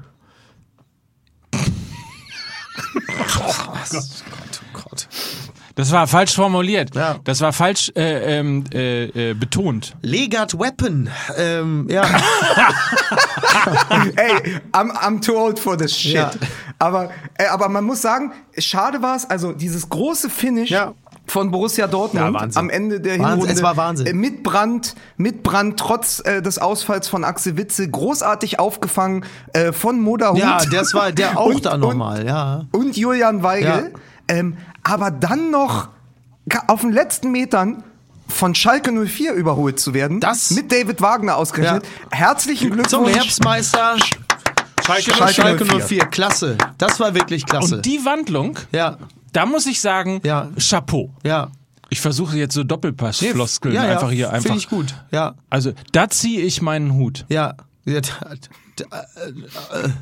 Das 5.78 5.92
war 5.92 6.08
falsch 6.08 6.34
formuliert. 6.34 6.96
Ja. 6.96 7.18
Das 7.22 7.40
war 7.40 7.52
falsch 7.52 7.92
äh, 7.94 8.38
ähm, 8.40 8.64
äh, 8.74 9.30
äh, 9.30 9.34
betont. 9.34 9.94
Legat 10.02 10.58
Weapon. 10.58 11.08
Ähm, 11.36 11.86
ja. 11.88 12.02
Ey, 14.16 14.56
I'm, 14.72 14.90
I'm 14.92 15.20
too 15.24 15.36
old 15.36 15.58
for 15.58 15.76
this 15.76 15.94
shit. 15.96 16.14
Ja. 16.14 16.30
Aber, 16.80 17.10
äh, 17.36 17.46
aber 17.46 17.68
man 17.68 17.84
muss 17.84 18.02
sagen, 18.02 18.32
schade 18.56 19.02
war 19.02 19.16
es, 19.16 19.28
also 19.30 19.52
dieses 19.52 19.88
große 19.88 20.30
Finish 20.30 20.70
Ja. 20.70 20.94
von 21.26 21.50
Borussia 21.52 21.86
Dortmund 21.86 22.36
Ja, 22.36 22.48
am 22.60 22.70
Ende 22.70 23.00
der 23.00 23.12
Wahnsinn, 23.18 23.28
Hinrunde. 23.30 23.52
es 23.54 23.62
war 23.62 23.76
Wahnsinn. 23.76 24.06
äh, 24.08 24.12
Mit 24.12 24.42
Brand, 24.42 24.94
mit 25.16 25.42
Brand, 25.42 25.78
trotz 25.78 26.20
äh, 26.24 26.42
des 26.42 26.58
Ausfalls 26.58 27.06
von 27.08 27.22
Axel 27.24 27.56
Witze, 27.56 27.88
großartig 27.88 28.58
aufgefangen 28.58 29.24
äh, 29.52 29.72
von 29.72 30.00
Moda 30.00 30.30
Hut. 30.30 30.38
ja, 30.38 30.58
das 30.72 30.94
war 30.94 31.12
der 31.12 31.38
auch 31.38 31.46
Und- 31.46 31.66
da 31.66 31.76
nochmal, 31.76 32.26
ja. 32.26 32.64
und 32.72 32.96
Julian 32.96 33.42
Weigel. 33.42 33.92
Ja. 33.92 34.00
Ähm, 34.28 34.56
aber 34.82 35.10
dann 35.10 35.50
noch 35.50 35.88
auf 36.66 36.80
den 36.82 36.92
letzten 36.92 37.30
Metern 37.32 37.82
von 38.28 38.54
Schalke 38.54 38.92
04 38.92 39.32
überholt 39.32 39.80
zu 39.80 39.94
werden. 39.94 40.20
Das- 40.20 40.50
mit 40.50 40.70
David 40.70 41.00
Wagner 41.00 41.36
ausgerechnet. 41.36 41.84
Herzlichen 42.10 42.70
Glückwunsch. 42.70 42.88
Zum 42.90 43.06
Herbstmeister. 43.06 43.96
Schalke, 44.84 45.14
Schalke 45.14 45.34
Schalke 45.34 45.64
04. 45.64 45.80
04. 45.86 46.06
Klasse. 46.06 46.58
Das 46.78 47.00
war 47.00 47.14
wirklich 47.14 47.44
klasse. 47.46 47.76
Und 47.76 47.86
die 47.86 48.04
Wandlung, 48.04 48.58
ja, 48.72 48.98
da 49.32 49.44
muss 49.46 49.66
ich 49.66 49.80
sagen, 49.80 50.20
Ja. 50.24 50.48
Chapeau. 50.58 51.10
ja. 51.24 51.48
Ich 51.90 52.02
versuche 52.02 52.36
jetzt 52.36 52.52
so 52.52 52.64
Doppelpass-Floskeln 52.64 53.74
ja, 53.74 53.86
ja, 53.86 53.92
einfach 53.92 54.10
hier 54.10 54.28
einfach. 54.30 54.42
Finde 54.42 54.58
ich 54.58 54.68
gut. 54.68 54.94
Ja, 55.10 55.36
Also 55.48 55.72
da 55.92 56.10
ziehe 56.10 56.42
ich 56.42 56.60
meinen 56.60 56.92
Hut. 56.92 57.24
ja. 57.30 57.54
Ja 58.80 58.86
da, 58.90 59.04
da, 59.82 59.92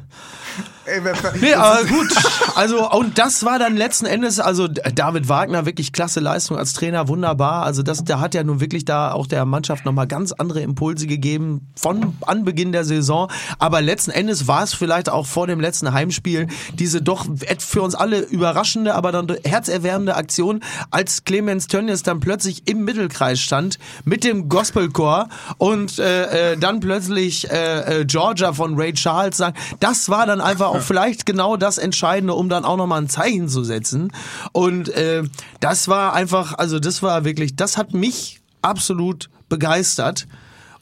Ey, 0.86 1.00
Nee, 1.40 1.54
aber 1.54 1.84
gut. 1.84 2.14
Also, 2.54 2.90
und 2.90 3.18
das 3.18 3.44
war 3.44 3.58
dann 3.58 3.76
letzten 3.76 4.06
Endes, 4.06 4.40
also 4.40 4.66
David 4.66 5.28
Wagner, 5.28 5.66
wirklich 5.66 5.92
klasse 5.92 6.20
Leistung 6.20 6.56
als 6.56 6.72
Trainer, 6.72 7.06
wunderbar. 7.06 7.64
Also, 7.64 7.82
das, 7.82 8.02
der 8.04 8.18
hat 8.18 8.34
ja 8.34 8.42
nun 8.44 8.60
wirklich 8.60 8.86
da 8.86 9.12
auch 9.12 9.26
der 9.26 9.44
Mannschaft 9.44 9.84
nochmal 9.84 10.06
ganz 10.06 10.32
andere 10.32 10.60
Impulse 10.60 11.06
gegeben 11.06 11.72
von 11.76 12.16
Anbeginn 12.22 12.72
der 12.72 12.84
Saison. 12.84 13.30
Aber 13.58 13.82
letzten 13.82 14.10
Endes 14.10 14.46
war 14.46 14.62
es 14.62 14.72
vielleicht 14.72 15.10
auch 15.10 15.26
vor 15.26 15.46
dem 15.46 15.60
letzten 15.60 15.92
Heimspiel 15.92 16.46
diese 16.72 17.02
doch 17.02 17.26
für 17.58 17.82
uns 17.82 17.94
alle 17.94 18.20
überraschende, 18.20 18.94
aber 18.94 19.12
dann 19.12 19.26
herzerwärmende 19.44 20.14
Aktion, 20.14 20.60
als 20.90 21.24
Clemens 21.24 21.66
Tönnies 21.66 22.04
dann 22.04 22.20
plötzlich 22.20 22.68
im 22.68 22.84
Mittelkreis 22.84 23.40
stand 23.40 23.78
mit 24.04 24.24
dem 24.24 24.48
Gospelchor 24.48 25.28
und 25.58 25.98
äh, 25.98 26.52
äh, 26.52 26.56
dann 26.56 26.80
plötzlich 26.80 27.50
äh, 27.50 28.00
äh, 28.00 28.04
Georgia 28.06 28.52
von 28.52 28.65
Ray 28.74 28.92
Charles 28.92 29.36
sang. 29.36 29.54
Das 29.80 30.08
war 30.08 30.26
dann 30.26 30.40
einfach 30.40 30.66
auch 30.68 30.80
vielleicht 30.82 31.26
genau 31.26 31.56
das 31.56 31.78
Entscheidende, 31.78 32.34
um 32.34 32.48
dann 32.48 32.64
auch 32.64 32.76
nochmal 32.76 33.02
ein 33.02 33.08
Zeichen 33.08 33.48
zu 33.48 33.64
setzen. 33.64 34.12
Und 34.52 34.88
äh, 34.90 35.22
das 35.60 35.88
war 35.88 36.12
einfach, 36.12 36.54
also 36.58 36.78
das 36.78 37.02
war 37.02 37.24
wirklich, 37.24 37.56
das 37.56 37.76
hat 37.76 37.94
mich 37.94 38.40
absolut 38.62 39.30
begeistert. 39.48 40.26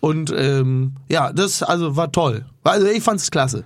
Und 0.01 0.33
ähm, 0.37 0.95
ja, 1.09 1.33
das 1.33 1.63
also 1.63 1.97
war 1.97 2.13
toll. 2.13 2.45
Also 2.63 2.87
ich 2.87 3.03
fand's 3.03 3.31
klasse. 3.31 3.65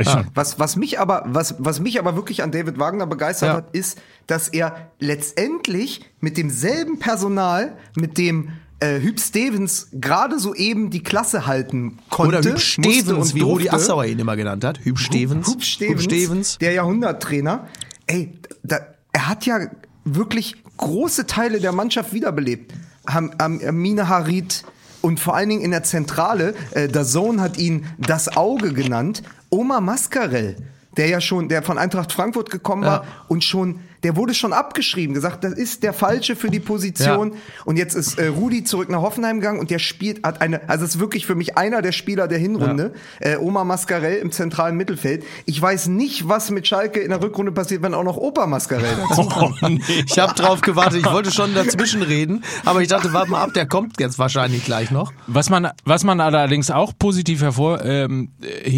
Ich 0.00 0.08
schon. 0.08 0.26
Was, 0.34 0.60
was, 0.60 0.76
mich 0.76 1.00
aber, 1.00 1.24
was, 1.26 1.56
was 1.58 1.80
mich 1.80 1.98
aber 1.98 2.14
wirklich 2.14 2.42
an 2.42 2.52
David 2.52 2.78
Wagner 2.78 3.06
begeistert 3.06 3.48
Ja. 3.48 3.54
hat, 3.56 3.74
ist, 3.74 3.98
dass 4.28 4.48
er 4.48 4.90
letztendlich 5.00 6.04
mit 6.20 6.36
demselben 6.36 6.98
Personal, 7.00 7.76
mit 7.96 8.16
dem 8.16 8.52
äh, 8.80 9.00
Hüb 9.00 9.18
Stevens 9.20 9.88
gerade 9.92 10.38
soeben 10.38 10.90
die 10.90 11.02
Klasse 11.02 11.46
halten 11.46 11.98
konnte. 12.10 12.38
Oder 12.38 12.50
Hüb 12.50 12.60
Stevens, 12.60 13.34
wie 13.34 13.40
Rudi. 13.40 13.68
Assauer 13.70 14.04
ihn 14.04 14.18
immer 14.18 14.36
genannt 14.36 14.64
hat. 14.64 14.78
Hüb 14.84 14.98
Stevens. 14.98 15.48
Hub 15.48 15.62
Stevens, 15.62 15.94
Hub 16.04 16.10
Stevens. 16.10 16.58
der 16.58 16.72
Jahrhunderttrainer. 16.72 17.66
Ey, 18.06 18.32
da, 18.62 18.78
er 19.12 19.28
hat 19.28 19.46
ja 19.46 19.58
wirklich 20.04 20.54
große 20.76 21.26
Teile 21.26 21.60
der 21.60 21.72
Mannschaft 21.72 22.12
wiederbelebt. 22.12 22.72
Ham, 23.08 23.32
Am, 23.38 23.60
Amine 23.66 24.08
Harit 24.08 24.64
und 25.00 25.18
vor 25.18 25.34
allen 25.34 25.48
Dingen 25.48 25.62
in 25.62 25.70
der 25.70 25.82
Zentrale, 25.82 26.54
äh, 26.72 26.88
der 26.88 27.04
Sohn 27.04 27.40
hat 27.40 27.58
ihn 27.58 27.86
das 27.98 28.36
Auge 28.36 28.72
genannt, 28.72 29.22
Oma 29.50 29.80
Mascarell, 29.80 30.56
der 30.96 31.08
ja 31.08 31.20
schon, 31.20 31.48
der 31.48 31.62
von 31.62 31.78
Eintracht 31.78 32.12
Frankfurt 32.12 32.50
gekommen 32.50 32.82
war 32.84 33.02
Ja. 33.04 33.08
und 33.28 33.44
schon, 33.44 33.80
der 34.02 34.16
wurde 34.16 34.34
schon 34.34 34.52
abgeschrieben, 34.52 35.14
gesagt, 35.14 35.44
das 35.44 35.52
ist 35.52 35.82
der 35.82 35.92
Falsche 35.92 36.36
für 36.36 36.50
die 36.50 36.60
Position. 36.60 37.32
Ja. 37.32 37.38
Und 37.64 37.76
jetzt 37.76 37.94
ist 37.94 38.18
äh, 38.18 38.28
Rudi 38.28 38.64
zurück 38.64 38.88
nach 38.88 39.02
Hoffenheim 39.02 39.40
gegangen 39.40 39.58
und 39.58 39.70
der 39.70 39.78
spielt, 39.78 40.24
hat 40.24 40.40
eine, 40.40 40.68
also 40.68 40.84
ist 40.84 41.00
wirklich 41.00 41.26
für 41.26 41.34
mich 41.34 41.56
einer 41.56 41.82
der 41.82 41.92
Spieler 41.92 42.28
der 42.28 42.38
Hinrunde. 42.38 42.92
Äh, 43.20 43.36
Oma 43.36 43.64
Mascarell 43.64 44.18
im 44.18 44.32
zentralen 44.32 44.76
Mittelfeld. 44.76 45.24
Ich 45.46 45.60
weiß 45.60 45.88
nicht, 45.88 46.28
was 46.28 46.50
mit 46.50 46.66
Schalke 46.66 47.00
in 47.00 47.10
der 47.10 47.22
Rückrunde 47.22 47.52
passiert, 47.52 47.82
wenn 47.82 47.94
auch 47.94 48.04
noch 48.04 48.16
Opa 48.16 48.46
Mascarell 48.46 48.96
dazu 49.08 49.28
kommt. 49.28 49.62
Oh, 49.62 49.68
nee. 49.68 49.80
Ich 50.06 50.18
habe 50.18 50.34
drauf 50.34 50.60
gewartet. 50.60 51.00
Ich 51.00 51.12
wollte 51.12 51.30
schon 51.30 51.54
dazwischen 51.54 52.02
reden, 52.02 52.44
aber 52.64 52.82
ich 52.82 52.88
dachte, 52.88 53.12
warte 53.12 53.30
mal 53.30 53.42
ab, 53.42 53.54
der 53.54 53.66
kommt 53.66 54.00
jetzt 54.00 54.18
wahrscheinlich 54.18 54.64
gleich 54.64 54.90
noch. 54.90 55.12
Was 55.26 55.50
man, 55.50 55.70
was 55.84 56.04
man 56.04 56.20
allerdings 56.20 56.70
auch 56.70 56.92
positiv 56.98 57.42
hervorheben 57.42 58.30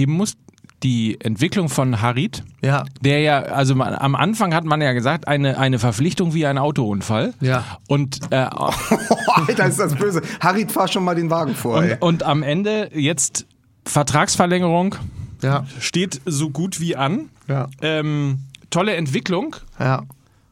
muss, 0.06 0.36
die 0.82 1.20
Entwicklung 1.20 1.68
von 1.68 2.00
Harit, 2.00 2.42
Ja. 2.62 2.84
der 3.02 3.20
ja, 3.20 3.40
also 3.42 3.74
man, 3.74 3.94
am 3.94 4.14
Anfang 4.14 4.54
hat 4.54 4.64
man 4.64 4.80
ja 4.80 4.92
gesagt, 4.92 5.28
eine, 5.28 5.58
eine 5.58 5.78
Verpflichtung 5.78 6.32
wie 6.32 6.46
ein 6.46 6.56
Autounfall. 6.58 7.34
Ja. 7.40 7.64
Und, 7.86 8.20
äh, 8.30 8.36
Alter, 9.26 9.66
ist 9.66 9.78
das 9.78 9.94
böse. 9.94 10.22
Harit, 10.40 10.72
fahr 10.72 10.88
schon 10.88 11.04
mal 11.04 11.14
den 11.14 11.28
Wagen 11.30 11.54
vor, 11.54 11.82
ey. 11.82 11.92
und, 11.94 12.02
und 12.02 12.22
am 12.22 12.42
Ende 12.42 12.90
jetzt 12.94 13.46
Vertragsverlängerung 13.84 14.94
Ja. 15.42 15.66
steht 15.78 16.20
so 16.24 16.48
gut 16.50 16.80
wie 16.80 16.96
an. 16.96 17.28
Ja. 17.48 17.68
Ähm, 17.82 18.38
tolle 18.70 18.94
Entwicklung, 18.96 19.56
Ja. 19.78 20.02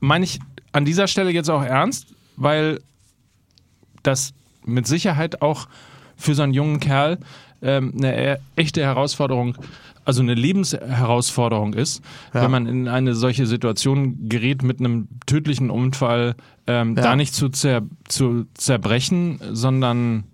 meine 0.01 0.24
ich 0.24 0.41
an 0.72 0.85
dieser 0.85 1.07
Stelle 1.07 1.31
jetzt 1.31 1.49
auch 1.49 1.62
ernst, 1.62 2.09
weil 2.37 2.81
das 4.03 4.33
mit 4.64 4.87
Sicherheit 4.87 5.41
auch 5.41 5.68
für 6.16 6.35
so 6.35 6.43
einen 6.43 6.53
jungen 6.53 6.81
Kerl 6.81 7.18
ähm, 7.62 7.93
eine 7.97 8.35
e- 8.35 8.39
echte 8.57 8.83
Herausforderung 8.83 9.57
also 10.09 10.23
eine 10.23 10.35
Lebensherausforderung 10.35 11.75
ist, 11.75 12.03
wenn 12.33 12.51
man 12.51 12.67
in 12.67 12.89
eine 12.89 13.15
solche 13.15 13.47
Situation 13.47 14.29
gerät 14.29 14.63
mit 14.63 14.81
einem 14.81 15.07
tödlichen 15.27 15.71
Unfall, 15.71 16.35
ähm, 16.67 16.97
Ja. 16.97 17.03
da 17.03 17.17
nicht 17.17 17.35
zu, 17.35 17.51
zer, 17.51 17.83
zu 18.09 18.47
zerbrechen, 18.55 19.39
sondern 19.53 20.25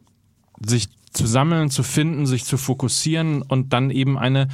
sich 0.65 0.89
zu 1.13 1.27
sammeln, 1.27 1.71
zu 1.71 1.83
finden, 1.83 2.27
sich 2.27 2.45
zu 2.45 2.57
fokussieren 2.57 3.43
und 3.43 3.73
dann 3.73 3.91
eben 3.91 4.17
eine 4.17 4.47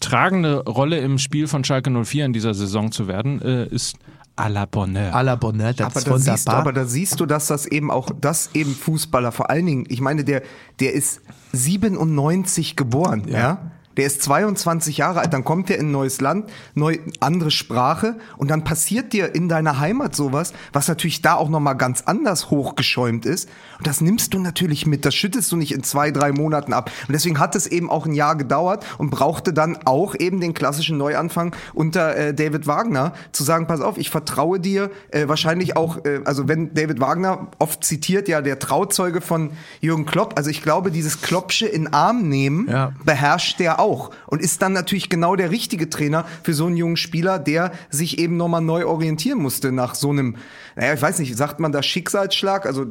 tragende 0.00 0.64
Rolle 0.64 0.98
im 0.98 1.18
Spiel 1.18 1.46
von 1.46 1.62
Schalke 1.64 1.90
04 1.90 2.24
in 2.26 2.32
dieser 2.32 2.54
Saison 2.54 2.90
zu 2.90 3.06
werden, 3.08 3.40
äh, 3.42 3.66
ist 3.68 3.96
à 4.36 4.48
la 4.48 4.64
Bonheur. 4.64 5.14
à 5.14 5.22
la 5.22 5.36
Bonheur, 5.36 5.74
das 5.74 5.86
Aber 5.86 5.98
ist 5.98 6.06
da, 6.08 6.18
siehst 6.18 6.46
du, 6.48 6.52
wunderbar. 6.52 6.60
aber 6.60 6.72
da 6.72 6.84
siehst 6.86 7.20
du, 7.20 7.26
dass 7.26 7.46
das 7.48 7.66
eben 7.66 7.90
auch, 7.90 8.10
dass 8.18 8.50
eben 8.54 8.74
Fußballer 8.74 9.30
vor 9.30 9.50
allen 9.50 9.66
Dingen, 9.66 9.84
ich 9.88 10.00
meine, 10.00 10.24
der, 10.24 10.42
der 10.80 10.94
ist 10.94 11.20
97 11.52 12.76
geboren, 12.76 13.24
ja. 13.28 13.71
Der 13.96 14.06
ist 14.06 14.22
22 14.22 14.96
Jahre 14.98 15.20
alt, 15.20 15.32
dann 15.32 15.44
kommt 15.44 15.70
er 15.70 15.78
in 15.78 15.88
ein 15.88 15.92
neues 15.92 16.20
Land, 16.20 16.50
neu, 16.74 16.98
andere 17.20 17.50
Sprache 17.50 18.16
und 18.36 18.50
dann 18.50 18.64
passiert 18.64 19.12
dir 19.12 19.34
in 19.34 19.48
deiner 19.48 19.78
Heimat 19.80 20.14
sowas, 20.16 20.52
was 20.72 20.88
natürlich 20.88 21.22
da 21.22 21.34
auch 21.34 21.48
nochmal 21.48 21.76
ganz 21.76 22.02
anders 22.06 22.50
hochgeschäumt 22.50 23.26
ist. 23.26 23.48
Und 23.78 23.86
das 23.86 24.00
nimmst 24.00 24.32
du 24.34 24.38
natürlich 24.38 24.86
mit, 24.86 25.04
das 25.04 25.14
schüttest 25.14 25.50
du 25.52 25.56
nicht 25.56 25.72
in 25.72 25.82
zwei, 25.82 26.10
drei 26.10 26.32
Monaten 26.32 26.72
ab. 26.72 26.90
Und 27.06 27.12
deswegen 27.12 27.38
hat 27.38 27.54
es 27.54 27.66
eben 27.66 27.90
auch 27.90 28.06
ein 28.06 28.12
Jahr 28.14 28.36
gedauert 28.36 28.84
und 28.98 29.10
brauchte 29.10 29.52
dann 29.52 29.78
auch 29.84 30.14
eben 30.18 30.40
den 30.40 30.54
klassischen 30.54 30.96
Neuanfang 30.96 31.54
unter 31.74 32.16
äh, 32.16 32.34
David 32.34 32.66
Wagner, 32.66 33.12
zu 33.32 33.44
sagen, 33.44 33.66
pass 33.66 33.80
auf, 33.80 33.98
ich 33.98 34.10
vertraue 34.10 34.60
dir, 34.60 34.90
äh, 35.10 35.28
wahrscheinlich 35.28 35.76
auch, 35.76 36.04
äh, 36.04 36.20
also 36.24 36.48
wenn 36.48 36.72
David 36.74 37.00
Wagner 37.00 37.48
oft 37.58 37.84
zitiert, 37.84 38.28
ja, 38.28 38.40
der 38.40 38.58
Trauzeuge 38.58 39.20
von 39.20 39.50
Jürgen 39.80 40.06
Klopp, 40.06 40.34
also 40.36 40.48
ich 40.50 40.62
glaube, 40.62 40.90
dieses 40.90 41.20
Kloppsche 41.20 41.66
in 41.66 41.92
Arm 41.92 42.28
nehmen, 42.28 42.68
Ja. 42.70 42.92
beherrscht 43.04 43.58
der 43.60 43.80
auch 43.82 44.10
und 44.26 44.40
ist 44.40 44.62
dann 44.62 44.72
natürlich 44.72 45.10
genau 45.10 45.36
der 45.36 45.50
richtige 45.50 45.90
Trainer 45.90 46.24
für 46.42 46.54
so 46.54 46.66
einen 46.66 46.76
jungen 46.76 46.96
Spieler, 46.96 47.38
der 47.38 47.72
sich 47.90 48.18
eben 48.18 48.36
nochmal 48.38 48.62
neu 48.62 48.86
orientieren 48.86 49.38
musste 49.40 49.72
nach 49.72 49.94
so 49.94 50.10
einem, 50.10 50.36
naja, 50.76 50.94
ich 50.94 51.02
weiß 51.02 51.18
nicht, 51.18 51.36
sagt 51.36 51.60
man 51.60 51.72
da 51.72 51.82
Schicksalsschlag? 51.82 52.64
Also 52.64 52.86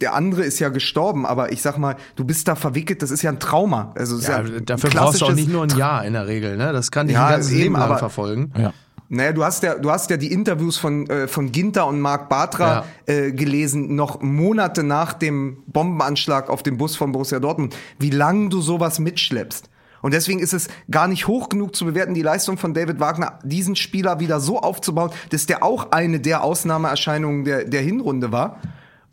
der 0.00 0.14
andere 0.14 0.42
ist 0.44 0.58
ja 0.60 0.68
gestorben, 0.68 1.26
aber 1.26 1.50
ich 1.52 1.62
sag 1.62 1.78
mal, 1.78 1.96
du 2.14 2.24
bist 2.24 2.46
da 2.46 2.54
verwickelt, 2.54 3.02
das 3.02 3.10
ist 3.10 3.22
ja 3.22 3.30
ein 3.30 3.40
Trauma. 3.40 3.92
Also 3.96 4.18
ja, 4.18 4.38
ja 4.42 4.56
ein 4.56 4.64
dafür 4.66 4.90
brauchst 4.90 5.20
du 5.20 5.24
auch 5.26 5.32
nicht 5.32 5.50
nur 5.50 5.64
ein 5.64 5.76
Jahr 5.76 6.04
in 6.04 6.12
der 6.12 6.26
Regel, 6.26 6.56
ne? 6.56 6.72
Das 6.72 6.90
kann 6.90 7.06
dich 7.08 7.14
Ja, 7.16 7.26
ein 7.26 7.32
ganzes 7.32 7.52
eben, 7.52 7.60
Leben 7.62 7.74
lang 7.74 7.82
aber- 7.82 7.98
verfolgen. 7.98 8.52
Ja. 8.56 8.72
Naja, 9.10 9.32
du 9.32 9.44
hast 9.44 9.62
ja, 9.62 9.74
du 9.74 9.90
hast 9.90 10.08
ja 10.10 10.16
die 10.16 10.32
Interviews 10.32 10.78
von, 10.78 11.06
äh, 11.08 11.28
von 11.28 11.52
Ginter 11.52 11.86
und 11.86 12.00
Marc 12.00 12.28
Bartra 12.30 12.84
äh, 13.06 13.32
gelesen, 13.32 13.94
noch 13.94 14.22
Monate 14.22 14.82
nach 14.82 15.12
dem 15.12 15.58
Bombenanschlag 15.66 16.48
auf 16.48 16.62
den 16.62 16.78
Bus 16.78 16.96
von 16.96 17.12
Borussia 17.12 17.38
Dortmund, 17.38 17.76
wie 17.98 18.10
lange 18.10 18.48
du 18.48 18.60
sowas 18.62 18.98
mitschleppst. 18.98 19.68
Und 20.04 20.12
deswegen 20.12 20.38
ist 20.38 20.52
es 20.52 20.68
gar 20.90 21.08
nicht 21.08 21.28
hoch 21.28 21.48
genug 21.48 21.74
zu 21.74 21.86
bewerten, 21.86 22.12
die 22.12 22.20
Leistung 22.20 22.58
von 22.58 22.74
David 22.74 23.00
Wagner, 23.00 23.38
diesen 23.42 23.74
Spieler 23.74 24.20
wieder 24.20 24.38
so 24.38 24.60
aufzubauen, 24.60 25.10
dass 25.30 25.46
der 25.46 25.62
auch 25.62 25.92
eine 25.92 26.20
der 26.20 26.44
Ausnahmeerscheinungen 26.44 27.46
der, 27.46 27.64
der 27.64 27.80
Hinrunde 27.80 28.30
war. 28.30 28.60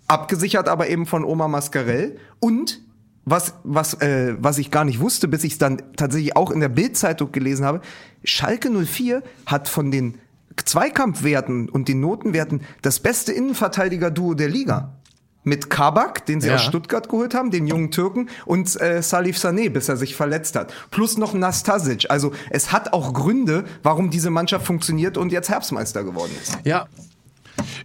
Abgesichert 0.10 0.68
aber 0.68 0.90
eben 0.90 1.06
von 1.06 1.24
Oma 1.24 1.48
Mascarell. 1.48 2.18
Und 2.42 2.82
was, 3.24 3.54
was, 3.64 4.02
äh, 4.02 4.36
was 4.38 4.58
ich 4.58 4.70
gar 4.70 4.84
nicht 4.84 5.00
wusste, 5.00 5.30
bis 5.30 5.46
ich 5.46 5.54
es 5.54 5.58
dann 5.60 5.82
tatsächlich 5.96 6.36
auch 6.36 6.52
in 6.52 6.60
der 6.60 6.68
Bildzeitung 6.68 7.32
gelesen 7.32 7.64
habe, 7.64 7.80
Schalke 8.26 8.70
04 8.70 9.24
hat 9.46 9.70
von 9.70 9.92
den 9.92 10.16
Zweikampfwerten 10.58 11.70
und 11.70 11.88
den 11.88 12.02
Notenwerten 12.02 12.64
das 12.82 13.00
beste 13.00 13.32
Innenverteidiger-Duo 13.32 14.34
der 14.34 14.50
Liga. 14.50 14.98
Mit 15.44 15.70
Kabak, 15.70 16.26
den 16.28 16.40
sie 16.42 16.50
Ja. 16.50 16.56
aus 16.56 16.64
Stuttgart 16.64 17.10
geholt 17.10 17.34
haben, 17.34 17.50
den 17.52 17.66
jungen 17.68 17.90
Türken, 17.92 18.30
und 18.46 18.80
äh, 18.80 19.02
Salif 19.02 19.38
Sané, 19.38 19.70
bis 19.70 19.90
er 19.90 19.98
sich 19.98 20.16
verletzt 20.16 20.56
hat. 20.56 20.72
Plus 20.92 21.18
noch 21.18 21.34
Nastasic. 21.34 22.06
Also 22.10 22.32
es 22.52 22.72
hat 22.72 22.94
auch 22.94 23.14
Gründe, 23.14 23.64
warum 23.84 24.10
diese 24.12 24.30
Mannschaft 24.30 24.66
funktioniert 24.66 25.18
und 25.18 25.32
jetzt 25.32 25.50
Herbstmeister 25.50 26.04
geworden 26.04 26.32
ist. 26.42 26.58
Ja, 26.64 26.88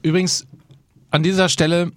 Übrigens, 0.02 0.46
an 1.11 1.22
dieser 1.22 1.48
Stelle 1.48 1.92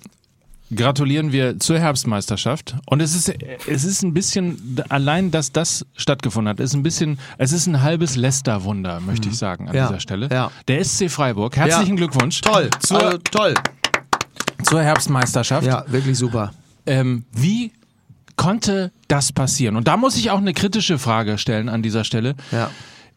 gratulieren 0.75 1.31
wir 1.31 1.59
zur 1.59 1.79
Herbstmeisterschaft. 1.79 2.75
Und 2.85 3.01
es 3.01 3.15
ist, 3.15 3.33
es 3.67 3.83
ist 3.83 4.03
ein 4.03 4.13
bisschen, 4.13 4.81
allein, 4.89 5.31
dass 5.31 5.51
das 5.51 5.85
stattgefunden 5.95 6.49
hat, 6.49 6.59
ist 6.59 6.73
ein 6.75 6.83
bisschen, 6.83 7.19
es 7.37 7.51
ist 7.51 7.67
ein 7.67 7.81
halbes 7.81 8.15
Leicester-Wunder, 8.15 8.99
möchte 8.99 9.29
ich 9.29 9.37
sagen, 9.37 9.67
an 9.67 9.75
Ja, 9.75 9.87
dieser 9.87 9.99
Stelle. 9.99 10.29
ja. 10.31 10.51
Der 10.67 10.83
SC 10.83 11.09
Freiburg, 11.09 11.55
herzlichen 11.57 11.97
Ja. 11.97 12.05
Glückwunsch. 12.05 12.41
toll, 12.41 12.69
Zur, 12.81 13.03
also, 13.03 13.17
toll. 13.17 13.53
Zur 14.69 14.83
Herbstmeisterschaft. 14.83 15.65
Ja, 15.65 15.83
wirklich 15.87 16.17
super. 16.17 16.53
Ähm, 16.85 17.25
wie 17.31 17.71
konnte 18.35 18.91
das 19.07 19.31
passieren? 19.31 19.75
Und 19.75 19.87
da 19.87 19.97
muss 19.97 20.15
ich 20.15 20.29
auch 20.29 20.37
eine 20.37 20.53
kritische 20.53 20.99
Frage 20.99 21.37
stellen 21.37 21.69
an 21.69 21.81
dieser 21.81 22.03
Stelle. 22.03 22.35
Ja. 22.51 22.69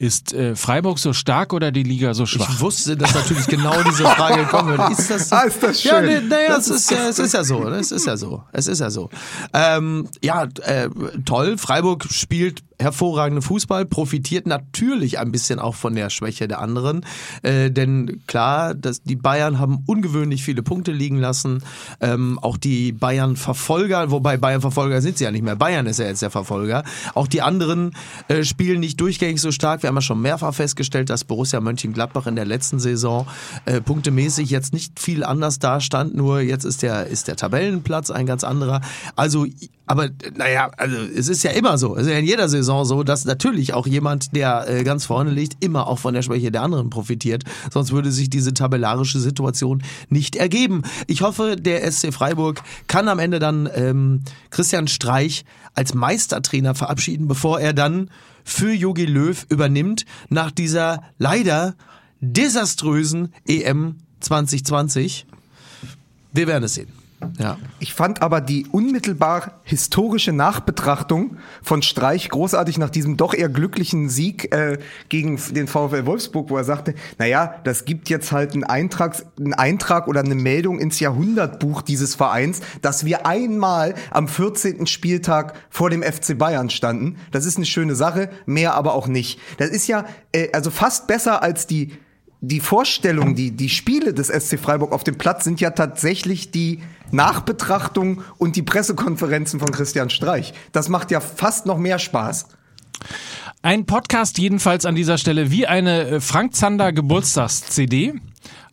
Ist 0.03 0.32
äh, 0.32 0.57
Freiburg 0.57 0.98
so 0.98 1.12
stark 1.12 1.53
oder 1.53 1.70
die 1.70 1.84
Liga 1.84 2.12
so 2.12 2.26
schwach? 2.26 2.50
Ich 2.50 2.59
wusste, 2.59 2.96
dass 2.96 3.14
natürlich 3.14 3.46
genau 3.46 3.84
diese 3.84 4.03
Frage 4.16 4.46
kommen 4.46 4.76
wird. 4.76 4.90
Ist 4.98 5.09
das 5.09 5.28
so? 5.28 5.36
Ah, 5.36 5.42
ist 5.42 5.62
das 5.62 5.84
Ja, 5.84 6.00
schön. 6.00 6.07
nee, 6.07 6.28
naja, 6.28 6.57
es 6.57 6.66
ist 6.66 6.90
ja, 6.90 7.09
es 7.09 7.20
ist 7.20 7.34
ja 7.34 7.44
so. 7.44 7.61
ne? 7.61 7.76
Es 7.76 7.92
ist 7.92 8.05
ja 8.05 8.16
so. 8.16 8.42
Es 8.50 8.66
ist 8.66 8.80
ja 8.80 8.90
so. 8.90 9.11
Ähm, 9.55 10.09
ja, 10.20 10.48
äh, 10.64 10.88
toll. 11.24 11.57
Freiburg 11.57 12.07
spielt 12.11 12.64
hervorragenden 12.80 13.42
Fußball, 13.42 13.84
profitiert 13.86 14.48
natürlich 14.48 15.20
ein 15.20 15.30
bisschen 15.30 15.61
auch 15.61 15.76
von 15.76 15.94
der 15.94 16.11
Schwäche 16.11 16.48
der 16.48 16.59
anderen. 16.61 17.07
Äh, 17.42 17.70
denn 17.70 18.22
klar, 18.26 18.74
dass 18.74 19.05
die 19.05 19.14
Bayern 19.14 19.61
haben 19.61 19.84
ungewöhnlich 19.86 20.42
viele 20.42 20.64
Punkte 20.64 20.90
liegen 20.90 21.18
lassen. 21.18 21.62
Ähm, 22.00 22.40
auch 22.42 22.57
die 22.57 22.90
Bayern-Verfolger, 22.90 24.11
wobei 24.11 24.36
Bayern-Verfolger 24.36 25.00
sind 25.00 25.16
sie 25.18 25.22
ja 25.24 25.30
nicht 25.30 25.44
mehr. 25.44 25.55
Bayern 25.55 25.86
ist 25.86 26.00
ja 26.00 26.07
jetzt 26.07 26.22
der 26.22 26.30
Verfolger. 26.30 26.82
Auch 27.14 27.28
die 27.28 27.40
anderen 27.40 27.94
äh, 28.26 28.42
spielen 28.42 28.80
nicht 28.80 29.00
durchgängig 29.00 29.40
so 29.40 29.53
stark. 29.53 29.84
Wir 29.84 29.91
haben 29.93 29.99
ja 29.99 30.03
schon 30.03 30.22
mehrfach 30.22 30.55
festgestellt, 30.55 31.11
dass 31.11 31.24
Borussia 31.24 31.61
Mönchengladbach 31.61 32.26
in 32.26 32.34
der 32.34 32.47
letzten 32.47 32.78
Saison 32.78 33.26
äh, 33.66 33.80
punktemäßig 33.80 34.49
jetzt 34.49 34.72
nicht 34.72 34.99
viel 34.99 35.22
anders 35.22 35.59
dastand. 35.59 36.14
Nur 36.14 36.40
jetzt 36.40 36.64
ist 36.64 36.82
der, 36.82 37.07
ist 37.07 37.28
der 37.28 37.36
Tabellenplatz 37.36 38.11
ein 38.11 38.24
ganz 38.24 38.43
anderer. 38.43 38.80
Also, 39.16 39.47
aber 39.86 40.09
naja, 40.34 40.70
also 40.78 40.97
es 40.97 41.28
ist 41.28 41.43
ja 41.43 41.51
immer 41.51 41.76
so. 41.76 41.95
Es 41.97 42.07
ist 42.07 42.12
ja 42.12 42.18
in 42.18 42.24
jeder 42.24 42.49
Saison 42.49 42.84
so, 42.86 43.03
dass 43.03 43.26
natürlich 43.26 43.74
auch 43.74 43.86
jemand, 43.86 44.34
der 44.34 44.66
äh, 44.68 44.84
ganz 44.84 45.05
vorne 45.05 45.30
liegt, 45.30 45.62
immer 45.62 45.86
auch 45.86 45.99
von 45.99 46.14
der 46.14 46.22
Schwäche 46.22 46.51
der 46.51 46.62
anderen 46.62 46.88
profitiert. 46.88 47.45
Sonst 47.70 47.93
würde 47.93 48.11
sich 48.11 48.30
diese 48.30 48.55
tabellarische 48.55 49.20
Situation 49.20 49.82
nicht 50.09 50.36
ergeben. 50.36 50.82
Ich 51.07 51.20
hoffe, 51.20 51.57
der 51.57 51.90
SC 51.90 52.14
Freiburg 52.14 52.62
kann 52.86 53.09
am 53.09 53.18
Ende 53.18 53.38
dann 53.38 53.68
ähm, 53.74 54.22
Christian 54.51 54.88
Streich 54.88 55.45
als 55.74 55.93
Meistertrainer 55.95 56.74
verabschieden, 56.74 57.28
bevor 57.28 57.61
er 57.61 57.72
dann 57.72 58.09
für 58.45 58.72
Jogi 58.72 59.07
Löw 59.07 59.47
übernimmt 59.49 60.05
nach 60.28 60.51
dieser 60.51 61.03
leider 61.18 61.74
desaströsen 62.20 63.32
EM 63.47 63.97
2020. 64.20 65.26
Wir 66.32 66.47
werden 66.47 66.64
es 66.64 66.74
sehen. 66.74 67.01
Ja. 67.39 67.59
Ich 67.79 67.95
fand 67.95 68.23
aber 68.23 68.41
die 68.41 68.66
unmittelbar 68.70 69.61
historische 69.64 70.33
Nachbetrachtung 70.33 71.39
von 71.62 71.83
Streich 71.83 72.29
großartig 72.29 72.79
nach 72.79 72.91
diesem 72.91 73.16
doch 73.16 73.35
eher 73.35 73.49
glücklichen 73.49 74.09
Sieg 74.09 74.55
äh, 74.55 74.79
gegen 75.09 75.39
den 75.55 75.66
VfL 75.66 76.07
Wolfsburg, 76.07 76.51
wo 76.51 76.57
er 76.57 76.64
sagte, 76.64 76.95
naja, 77.18 77.55
das 77.64 77.85
gibt 77.85 78.09
jetzt 78.09 78.33
halt 78.33 78.55
einen 78.55 78.64
Eintrag, 78.64 79.16
einen 79.39 79.55
Eintrag 79.55 80.09
oder 80.09 80.20
eine 80.20 80.35
Meldung 80.35 80.79
ins 80.79 81.01
Jahrhundertbuch 81.01 81.83
dieses 81.83 82.14
Vereins, 82.14 82.61
dass 82.81 83.05
wir 83.05 83.27
einmal 83.27 83.95
am 84.11 84.29
14. 84.29 84.87
Spieltag 84.87 85.55
vor 85.70 85.91
dem 85.91 86.03
FC 86.03 86.37
Bayern 86.37 86.70
standen. 86.70 87.16
Das 87.31 87.47
ist 87.47 87.57
eine 87.57 87.66
schöne 87.66 87.95
Sache, 87.95 88.31
mehr 88.47 88.75
aber 88.75 88.95
auch 88.95 89.07
nicht. 89.07 89.39
Das 89.59 89.70
ist 89.70 89.87
ja 89.87 90.05
äh, 90.33 90.49
also 90.53 90.70
fast 90.70 91.07
besser 91.07 91.43
als 91.43 91.66
die 91.66 91.93
die 92.45 92.59
Vorstellung, 92.59 93.37
die, 93.37 93.53
die 93.53 93.68
Spiele 93.68 94.12
des 94.12 94.27
SC 94.27 94.59
Freiburg 94.59 94.91
auf 94.91 95.05
dem 95.05 95.16
Platz 95.16 95.45
sind 95.45 95.61
ja 95.61 95.70
tatsächlich 95.70 96.51
die 96.51 96.81
Nachbetrachtung 97.12 98.22
und 98.38 98.56
die 98.56 98.62
Pressekonferenzen 98.62 99.60
von 99.60 99.70
Christian 99.70 100.10
Streich. 100.10 100.54
Das 100.72 100.88
macht 100.88 101.10
ja 101.10 101.20
fast 101.20 101.66
noch 101.66 101.78
mehr 101.78 101.98
Spaß. 101.98 102.46
Ein 103.62 103.86
Podcast 103.86 104.38
jedenfalls 104.38 104.86
an 104.86 104.94
dieser 104.94 105.18
Stelle 105.18 105.50
wie 105.50 105.66
eine 105.66 106.06
äh, 106.08 106.20
Frank 106.20 106.54
Zander 106.54 106.92
Geburtstags-CD. 106.92 108.14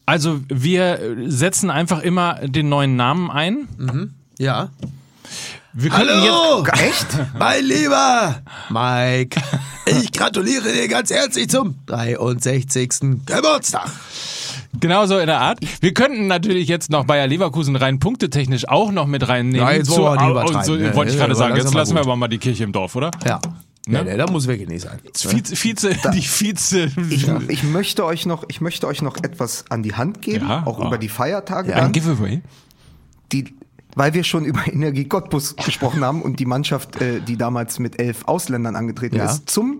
Also 0.05 0.41
wir 0.47 0.99
äh, 0.99 1.29
setzen 1.29 1.69
einfach 1.69 2.01
immer 2.01 2.35
den 2.41 2.69
neuen 2.69 2.95
Namen 2.95 3.29
ein. 3.29 4.15
Ja. 4.39 4.69
Wir 5.73 5.91
Hallo! 5.91 6.65
jetzt 6.65 6.81
Echt? 6.81 7.07
Mein 7.37 7.63
lieber 7.63 8.41
Mike, 8.69 9.39
ich 9.85 10.11
gratuliere 10.11 10.73
dir 10.73 10.87
ganz 10.87 11.11
herzlich 11.11 11.49
zum 11.49 11.75
63. 11.85 12.89
Geburtstag. 13.27 13.91
Genauso 14.79 15.17
in 15.19 15.27
der 15.27 15.39
Art. 15.39 15.59
Wir 15.81 15.93
könnten 15.93 16.27
natürlich 16.27 16.67
jetzt 16.67 16.89
noch 16.89 17.05
Bayer 17.05 17.27
Leverkusen 17.27 17.75
rein 17.75 17.99
punktetechnisch 17.99 18.67
auch 18.67 18.91
noch 18.91 19.07
mit 19.07 19.27
reinnehmen. 19.27 19.67
Ja, 19.67 19.71
jetzt 19.73 19.89
wollen 19.89 20.19
wir 20.19 20.45
Zu- 20.45 20.53
nicht 20.53 20.65
so, 20.65 20.75
ne? 20.75 20.95
wollte 20.95 21.11
ich 21.11 21.17
Ja, 21.17 21.25
gerade 21.25 21.35
sagen. 21.35 21.55
Jetzt 21.55 21.73
lassen 21.73 21.93
wir 21.95 22.01
gut. 22.01 22.07
aber 22.07 22.15
mal 22.15 22.27
die 22.27 22.37
Kirche 22.37 22.63
im 22.63 22.71
Dorf, 22.71 22.95
oder? 22.95 23.11
Ja. 23.25 23.39
Ne? 23.87 24.03
Nee, 24.03 24.11
nee, 24.11 24.17
da 24.17 24.27
muss 24.27 24.45
wirklich 24.45 24.67
nicht 24.69 24.81
sein. 24.81 24.99
Vize, 25.15 25.55
Vize, 25.55 25.95
die 26.13 26.21
Vize. 26.21 26.91
Ich, 27.09 27.27
ich, 27.47 27.63
möchte 27.63 28.05
euch 28.05 28.25
noch, 28.27 28.43
ich 28.47 28.61
möchte 28.61 28.85
euch 28.85 29.01
noch 29.01 29.17
etwas 29.17 29.65
an 29.69 29.81
die 29.81 29.95
Hand 29.95 30.21
geben, 30.21 30.47
Ja, 30.47 30.63
auch 30.65 30.79
ah. 30.79 30.87
über 30.87 30.97
die 30.99 31.09
Feiertage. 31.09 31.73
Ein 31.75 31.81
dann. 31.83 31.91
Giveaway. 31.91 32.41
Die 33.31 33.55
weil 33.95 34.13
wir 34.13 34.23
schon 34.23 34.45
über 34.45 34.61
Energie 34.71 35.05
Cottbus 35.05 35.55
gesprochen 35.55 36.05
haben 36.05 36.21
und 36.21 36.39
die 36.39 36.45
Mannschaft, 36.45 37.01
äh, 37.01 37.21
die 37.21 37.37
damals 37.37 37.79
mit 37.79 37.99
elf 37.99 38.25
Ausländern 38.25 38.75
angetreten 38.75 39.15
Ja. 39.15 39.25
ist, 39.25 39.49
zum 39.49 39.79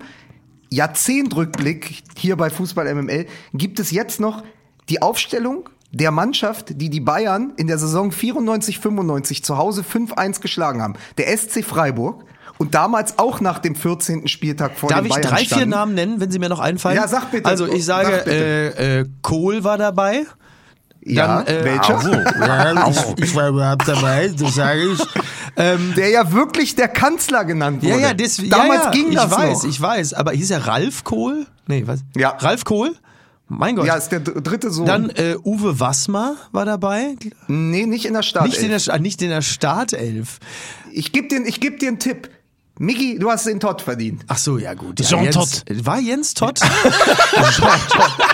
Jahrzehntrückblick 0.72 2.04
hier 2.18 2.36
bei 2.36 2.50
Fußball 2.50 2.94
MML 2.94 3.28
gibt 3.54 3.80
es 3.80 3.92
jetzt 3.92 4.20
noch 4.20 4.44
die 4.90 5.02
Aufstellung 5.02 5.70
der 5.92 6.12
Mannschaft, 6.12 6.80
die 6.82 6.90
die 6.90 7.00
Bayern 7.00 7.54
in 7.58 7.68
der 7.68 7.78
Saison 7.78 8.12
94-95 8.12 9.44
zu 9.44 9.58
Hause 9.58 9.82
5-1 9.82 10.40
geschlagen 10.42 10.82
haben. 10.82 10.94
Der 11.18 11.36
SC 11.36 11.64
Freiburg 11.64 12.26
und 12.58 12.76
damals 12.76 13.18
auch 13.18 13.40
nach 13.42 13.60
dem 13.60 13.76
14. 13.76 14.28
Spieltag 14.28 14.78
vor 14.78 14.90
Darf 14.90 15.00
den 15.00 15.08
ich 15.08 15.14
Bayern 15.14 15.28
drei, 15.28 15.46
vier. 15.46 15.66
Namen 15.66 15.96
nennen, 15.96 16.20
wenn 16.20 16.30
sie 16.30 16.40
mir 16.40 16.50
noch 16.50 16.60
einfallen? 16.60 16.96
Ja, 16.96 17.08
sag 17.08 17.32
bitte. 17.32 17.48
Also 17.48 17.66
ich 17.66 17.86
sage, 17.86 18.24
äh, 18.28 19.00
äh, 19.00 19.06
Kohl 19.22 19.64
war 19.64 19.78
dabei. 19.78 20.26
Ja, 21.02 21.42
Dann, 21.44 21.48
äh, 21.48 21.64
welcher? 21.64 22.22
Ja, 22.46 22.90
ich, 22.90 23.24
ich 23.24 23.36
war 23.36 23.50
überhaupt 23.50 23.88
dabei, 23.88 24.28
das 24.38 24.56
sage 24.56 24.82
ich. 24.92 25.00
Der 25.98 26.10
ja 26.10 26.32
wirklich 26.32 26.76
der 26.76 26.88
Kanzler 26.88 27.44
genannt 27.44 27.84
wurde. 27.84 27.94
Ja, 27.96 28.10
ja, 28.10 28.14
das, 28.14 28.38
Damals 28.38 28.50
ja, 28.50 28.84
ja, 28.86 28.92
ging 28.92 29.10
ich 29.10 29.16
das 29.16 29.32
weiß, 29.32 29.64
noch. 29.64 29.70
ich 29.70 29.82
weiß. 29.82 30.14
Aber 30.14 30.32
hieß 30.32 30.52
er 30.52 30.68
Ralf 30.68 31.04
Kohl? 31.04 31.48
Nee, 31.68 31.84
was? 31.86 32.00
Ja. 32.16 32.30
Ralf 32.40 32.64
Kohl? 32.64 32.96
Mein 33.50 33.76
Gott. 33.76 33.86
Ja, 33.88 33.96
ist 33.96 34.10
der 34.10 34.20
dr- 34.20 34.42
dritte 34.42 34.70
Sohn. 34.72 34.86
Dann 34.86 35.10
äh, 35.10 35.36
Uwe 35.44 35.80
Wassmer 35.80 36.36
war 36.52 36.66
dabei. 36.66 37.16
nee, 37.48 37.86
nicht 37.88 38.06
in 38.06 38.14
der 38.14 38.22
Stadt. 38.24 38.46
Nicht 38.46 38.60
in, 38.60 38.70
der, 38.70 39.00
nicht 39.00 39.22
in 39.22 39.30
der 39.30 39.42
Startelf. 39.42 40.40
Ich 40.94 41.12
gebe 41.12 41.28
dir, 41.28 41.46
ich 41.46 41.60
geb 41.60 41.80
dir 41.80 41.90
einen 41.90 42.00
Tipp. 42.00 42.30
Miki, 42.78 43.20
du 43.20 43.30
hast 43.30 43.46
den 43.46 43.60
Todd 43.60 43.82
verdient. 43.82 44.24
Ach 44.28 44.38
so, 44.38 44.58
ja 44.58 44.74
gut. 44.74 45.00
Ja, 45.02 45.06
Jean 45.06 45.24
Jens, 45.26 45.36
Todt. 45.36 45.86
War 45.86 46.00
Jens 46.00 46.34
Todt? 46.34 46.62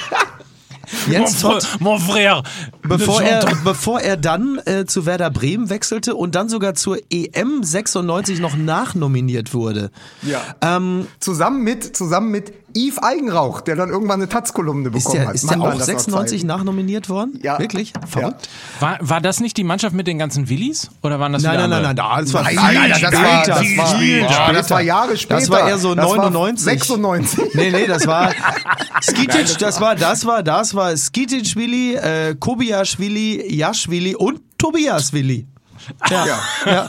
Jens 1.09 1.41
Mon, 1.41 1.51
Todt. 1.53 1.63
fr- 1.63 1.77
mon 1.83 1.99
frère. 1.99 2.43
Bevor 2.83 3.21
Jean 3.21 3.27
er, 3.27 3.55
bevor 3.63 4.01
er 4.01 4.17
dann 4.17 4.59
äh, 4.65 4.85
zu 4.85 5.05
Werder 5.07 5.31
Bremen 5.31 5.69
wechselte 5.69 6.15
und 6.15 6.35
dann 6.35 6.47
sogar 6.49 6.75
zur 6.75 6.99
EM 7.09 7.63
96 7.63 8.39
noch 8.39 8.55
nachnominiert 8.55 9.53
wurde. 9.53 9.89
Ja. 10.21 10.41
Ähm, 10.61 11.07
Zusammen 11.19 11.63
mit, 11.63 11.95
zusammen 11.97 12.29
mit 12.31 12.53
Yves 12.75 12.97
Eigenrauch, 13.01 13.61
der 13.61 13.75
dann 13.77 13.89
irgendwann 13.89 14.19
eine 14.21 14.27
Taz-Kolumne 14.29 14.89
ist 14.89 14.93
bekommen 15.05 15.15
der, 15.19 15.27
hat. 15.29 15.35
ist 15.35 15.49
der 15.49 15.57
Mann, 15.57 15.67
auch 15.73 15.77
das 15.77 15.87
noch 15.87 15.99
96 15.99 16.41
Zeiten. 16.41 16.47
nachnominiert 16.47 17.07
worden? 17.09 17.39
Ja. 17.41 17.57
Wirklich? 17.57 17.93
Verrückt. 18.07 18.49
War, 18.79 18.97
war 18.99 19.21
das 19.21 19.39
nicht 19.39 19.55
die 19.57 19.63
Mannschaft 19.63 19.95
mit 19.95 20.07
den 20.07 20.19
ganzen 20.19 20.49
Willis? 20.49 20.89
Oder 21.01 21.19
waren 21.19 21.31
das 21.33 21.43
Nein, 21.43 21.55
nein, 21.57 21.69
nein, 21.69 21.85
andere? 21.85 22.07
nein, 22.07 22.25
das 22.25 22.33
war 22.33 22.43
Nein, 22.43 22.51
viel 22.51 22.61
nein, 22.61 22.75
nein, 22.75 23.01
das 23.01 23.13
war, 23.13 23.43
später. 23.43 23.59
das 23.59 23.77
war, 23.77 24.45
boah, 24.47 24.53
das 24.53 24.69
war 24.69 24.81
Jahre 24.81 25.17
später. 25.17 25.39
Das 25.39 25.49
war 25.49 25.67
eher 25.69 25.77
so 25.77 25.95
Das 25.95 26.05
war 26.09 26.29
99. 26.29 26.65
96. 26.65 27.39
Nee, 27.53 27.71
nee, 27.71 27.87
das 27.87 28.05
war 28.07 28.31
Skitic, 29.01 29.57
das 29.57 29.79
war, 29.79 29.95
das 29.95 30.25
war, 30.25 30.43
das 30.43 30.75
war 30.75 30.95
Skitic 30.97 31.55
Willi, 31.55 31.95
äh, 31.95 32.35
Kobiaschwili, 32.39 33.55
Jaschwili 33.55 34.15
und 34.15 34.41
Tobias 34.57 35.13
Willi. 35.13 35.47
Ja, 36.09 36.25
Ja. 36.25 36.39
ja. 36.65 36.87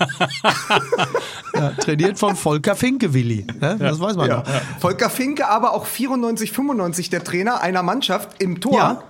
ja. 1.55 1.71
Trainiert 1.79 2.19
von 2.19 2.37
Volker 2.37 2.77
Finke 2.77 3.13
Willi. 3.15 3.47
Ne? 3.61 3.77
Das 3.79 4.01
weiß 4.01 4.17
man 4.17 4.29
Ja. 4.29 4.37
noch. 4.39 4.81
Volker 4.81 5.11
Finke, 5.11 5.49
aber 5.49 5.73
auch 5.75 5.87
94, 5.87 6.53
95 6.53 7.11
der 7.11 7.25
Trainer 7.25 7.61
einer 7.61 7.83
Mannschaft 7.83 8.43
im 8.43 8.61
Tor. 8.61 8.79
Ja. 8.79 9.03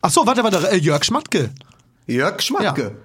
Ach 0.00 0.10
so, 0.10 0.26
warte, 0.26 0.42
warte, 0.42 0.70
äh, 0.70 0.76
Jörg 0.76 1.04
Schmatke. 1.04 1.50
Jörg 2.06 2.40
Schmatke. 2.42 2.96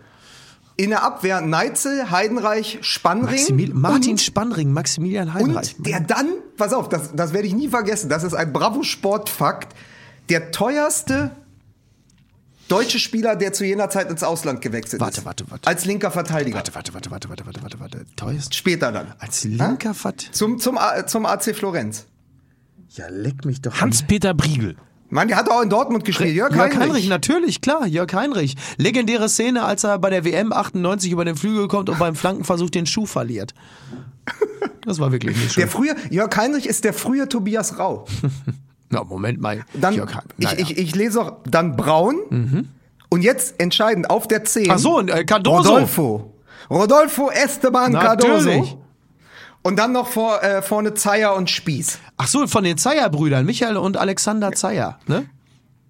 In 0.80 0.92
der 0.92 1.04
Abwehr 1.04 1.42
Neitzel, 1.42 2.12
Heidenreich, 2.12 2.80
Spannring. 2.82 3.36
Maximil 3.36 3.74
Martin 3.74 4.12
und, 4.12 4.22
Spannring, 4.22 4.72
Maximilian 4.74 5.34
Heinreich. 5.34 5.76
und 5.78 5.88
der 5.88 6.02
dann, 6.02 6.28
pass 6.56 6.72
auf, 6.74 6.88
das, 6.88 7.16
das 7.16 7.34
werde 7.34 7.48
ich 7.48 7.56
nie 7.56 7.68
vergessen, 7.68 8.10
das 8.10 8.24
ist 8.24 8.36
ein 8.36 8.54
Bravo-Sport-Fakt, 8.54 9.76
der 10.30 10.52
teuerste 10.52 11.32
deutsche 12.68 12.99
Spieler, 12.99 13.36
der 13.36 13.53
zu 13.53 13.65
jener 13.65 13.89
Zeit 13.89 14.09
ins 14.11 14.24
Ausland 14.24 14.61
gewechselt 14.61 15.01
Warte, 15.01 15.20
ist. 15.20 15.26
warte, 15.26 15.45
warte. 15.49 15.68
Als 15.68 15.86
linker 15.86 16.11
Verteidiger. 16.11 16.55
Warte, 16.57 16.74
warte, 16.76 16.93
warte, 16.93 17.09
warte, 17.11 17.30
warte, 17.30 17.45
warte, 17.45 17.61
warte, 17.63 17.80
warte. 17.80 18.05
Teuerst. 18.15 18.55
Später 18.55 18.91
dann. 18.91 19.13
Als 19.20 19.43
linker 19.43 19.93
Fat. 19.93 20.22
Zum, 20.32 20.59
zum, 20.59 20.78
A- 20.78 21.05
zum 21.07 21.26
AC 21.26 21.55
Florenz. 21.55 22.05
Ja, 22.89 23.05
leck 23.09 23.45
mich 23.45 23.61
doch. 23.61 23.80
Hans-Peter 23.82 24.34
Briegel. 24.34 24.76
Mann, 25.09 25.30
der 25.30 25.38
hat 25.38 25.49
auch 25.49 25.61
in 25.61 25.70
Dortmund 25.70 26.03
gespielt. 26.03 26.36
Jörg, 26.36 26.51
Jörg 26.53 26.72
Heinrich. 26.72 26.80
Heinrich. 26.82 27.07
natürlich, 27.09 27.61
klar, 27.61 27.88
Jörg 27.88 28.11
Heinrich. 28.13 28.55
Legendäre 28.78 29.30
Szene, 29.30 29.63
als 29.63 29.84
er 29.86 29.99
bei 29.99 30.09
der 30.09 30.26
WM 30.26 30.51
98 30.51 31.11
über 31.11 31.24
den 31.24 31.38
Flügel 31.38 31.68
kommt 31.70 31.89
und 31.89 31.97
beim 31.99 32.15
Flankenversuch 32.15 32.70
den 32.70 32.86
Schuh 32.86 33.05
verliert. 33.05 33.53
Das 34.84 34.99
war 34.99 35.11
wirklich 35.13 35.38
nicht 35.38 35.55
Der 35.55 35.61
schön. 35.63 35.70
frühe, 35.70 35.95
Jörg 36.09 36.36
Heinrich 36.36 36.65
ist 36.68 36.84
der 36.84 36.93
frühe 36.93 37.30
Tobias 37.30 37.80
Rau. 37.80 38.05
Na, 38.90 39.04
Moment 39.04 39.42
mal. 39.42 39.66
Dann, 39.74 39.94
Jörg 39.94 40.10
Heinrich. 40.16 40.32
ich, 40.38 40.46
Naja. 40.46 40.58
ich, 40.60 40.78
ich 40.78 40.96
lese 40.96 41.22
auch 41.22 41.34
dann 41.46 41.76
Braun. 41.76 42.68
Und 43.10 43.22
jetzt 43.22 43.60
entscheidend 43.60 44.10
auf 44.10 44.28
der 44.28 44.44
10. 44.44 44.70
Ach 44.72 44.80
so, 44.80 45.00
äh, 45.02 45.24
Cardoso. 45.26 45.70
Rodolfo. 45.70 46.34
Rodolfo 46.70 47.30
Esteban 47.30 47.92
Natürlich. 47.94 48.46
Cardoso. 48.46 48.84
Und 49.64 49.78
dann 49.78 49.92
noch 49.92 50.08
vor, 50.08 50.42
äh, 50.44 50.62
vorne 50.62 50.94
Zeyer 50.94 51.36
und 51.36 51.50
Spieß. 51.50 52.00
Ach 52.18 52.28
so, 52.28 52.48
von 52.48 52.64
den 52.64 52.78
Zeyer-Brüdern, 52.78 53.46
Michael 53.46 53.78
und 53.78 53.98
Alexander 53.98 54.52
Zeyer, 54.54 55.00
ne? 55.08 55.26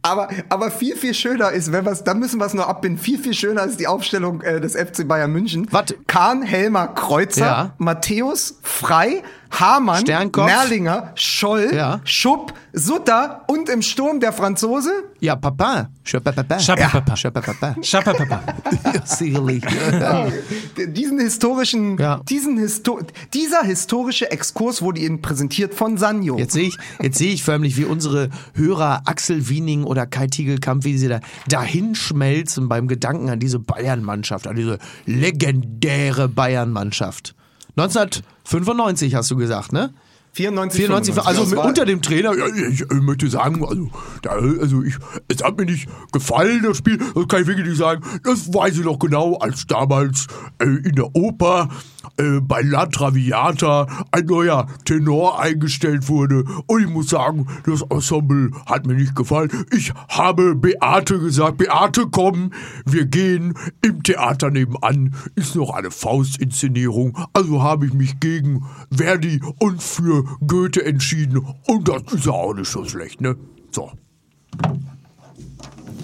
Aber, 0.04 0.30
aber 0.50 0.72
viel, 0.72 0.96
viel 0.96 1.14
schöner 1.14 1.52
ist, 1.52 1.72
wenn 1.72 1.84
wir's, 1.84 2.04
dann 2.04 2.20
müssen 2.20 2.40
wir 2.40 2.46
es 2.46 2.54
nur 2.54 2.68
abbinden, 2.68 2.98
viel, 3.00 3.20
viel 3.20 3.34
schöner 3.34 3.64
ist 3.66 3.80
die 3.80 3.88
Aufstellung 3.88 4.42
äh, 4.42 4.62
des 4.62 4.76
FC 4.76 5.06
Bayern 5.08 5.32
München. 5.32 5.68
Warte. 5.72 5.96
Kahn, 6.08 6.44
Helmer, 6.44 6.88
Kreuzer, 6.88 7.46
Ja. 7.46 7.74
Matthäus, 7.78 8.60
Frei, 8.62 9.22
Hamann, 9.52 10.02
Sternkopf. 10.02 10.46
Merlinger, 10.46 11.12
Scholl, 11.16 11.72
Ja. 11.74 12.02
Schupp, 12.04 12.54
Sutter 12.74 13.44
und 13.48 13.70
im 13.70 13.82
Sturm 13.82 14.20
der 14.20 14.34
Franzose 14.34 14.92
Ja, 15.20 15.36
Papa. 15.36 15.90
Chapapapa. 16.04 16.60
Schapapapa. 16.60 18.44
Ja, 18.94 19.06
sicherlich. 19.06 19.64
diesen 20.88 21.20
historischen, 21.20 21.98
Ja. 21.98 22.22
diesen 22.30 22.58
Histo 22.58 23.00
dieser 23.34 23.64
historische 23.64 24.32
Exkurs 24.32 24.82
wurde 24.82 25.02
Ihnen 25.02 25.22
präsentiert 25.22 25.74
von 25.74 25.98
Sanjo. 25.98 26.38
Jetzt 26.38 26.54
sehe 26.54 26.68
ich, 26.68 26.78
jetzt 27.02 27.18
sehe 27.18 27.34
ich 27.34 27.44
förmlich, 27.44 27.78
wie 27.78 27.86
unsere 27.86 28.30
Hörer 28.54 29.02
Axel 29.06 29.50
Wiening 29.50 29.84
oder 29.84 30.06
Kai 30.06 30.28
Tiegelkamp, 30.28 30.84
wie 30.84 30.98
sie 30.98 31.08
da 31.08 31.20
dahin 31.50 31.96
schmelzen 31.96 32.70
beim 32.70 32.88
Gedanken 32.88 33.30
an 33.30 33.40
diese 33.40 33.60
Bayern-Mannschaft, 33.60 34.48
an 34.48 34.56
diese 34.56 34.78
legendäre 35.06 36.28
Bayern-Mannschaft. 36.30 37.36
1995 37.78 39.16
hast 39.16 39.32
du 39.32 39.38
gesagt, 39.38 39.72
ne? 39.72 39.94
94, 40.38 40.86
94, 40.86 41.16
95. 41.16 41.26
also 41.26 41.56
mit, 41.56 41.66
unter 41.66 41.86
dem 41.86 42.02
Trainer, 42.02 42.38
ja, 42.38 42.46
ich, 42.48 42.82
äh, 42.82 42.96
möchte 42.96 43.28
sagen, 43.28 43.66
also, 43.66 43.90
da, 44.22 44.32
also 44.32 44.84
ich, 44.84 44.96
es 45.28 45.44
hat 45.44 45.58
mir 45.58 45.66
nicht 45.66 45.90
gefallen, 46.12 46.62
das 46.64 46.78
Spiel, 46.78 46.98
das 46.98 47.28
kann 47.28 47.42
ich 47.42 47.48
wirklich 47.48 47.68
nicht 47.68 47.78
sagen, 47.78 48.04
das 48.24 48.54
weiß 48.54 48.78
ich 48.78 48.86
noch 48.86 49.00
genau, 49.00 49.38
als 49.38 49.66
damals 49.66 50.28
äh, 50.60 50.66
in 50.66 50.94
der 50.94 51.16
Oper 51.16 51.70
äh, 52.18 52.40
bei 52.42 52.62
La 52.62 52.86
Traviata 52.86 53.88
ein 54.12 54.26
neuer 54.26 54.68
Tenor 54.86 55.40
eingestellt 55.40 56.08
wurde. 56.08 56.46
Und 56.68 56.82
ich 56.82 56.90
muss 56.90 57.10
sagen, 57.10 57.48
das 57.66 57.82
Ensemble 57.82 58.52
hat 58.66 58.86
mir 58.86 58.96
nicht 58.96 59.16
gefallen. 59.16 59.50
Ich 59.72 59.94
habe 60.10 60.56
Beate 60.56 61.20
gesagt, 61.20 61.58
Beate, 61.58 62.08
komm, 62.12 62.52
wir 62.86 63.06
gehen, 63.06 63.56
im 63.82 64.04
Theater 64.04 64.52
nebenan. 64.52 65.16
Ist 65.36 65.56
noch 65.56 65.72
eine 65.72 65.92
Faustinszenierung, 65.92 67.18
also 67.34 67.62
habe 67.62 67.88
ich 67.88 67.94
mich 67.94 68.20
gegen 68.20 68.66
Verdi 68.92 69.42
und 69.60 69.82
für 69.82 70.27
Goethe 70.46 70.84
entschieden 70.86 71.38
und 71.68 71.88
das 71.88 72.14
ist 72.14 72.26
ja 72.26 72.32
auch 72.32 72.54
nicht 72.54 72.70
so 72.70 72.86
schlecht, 72.86 73.22
ne? 73.22 73.36
So. 73.72 73.92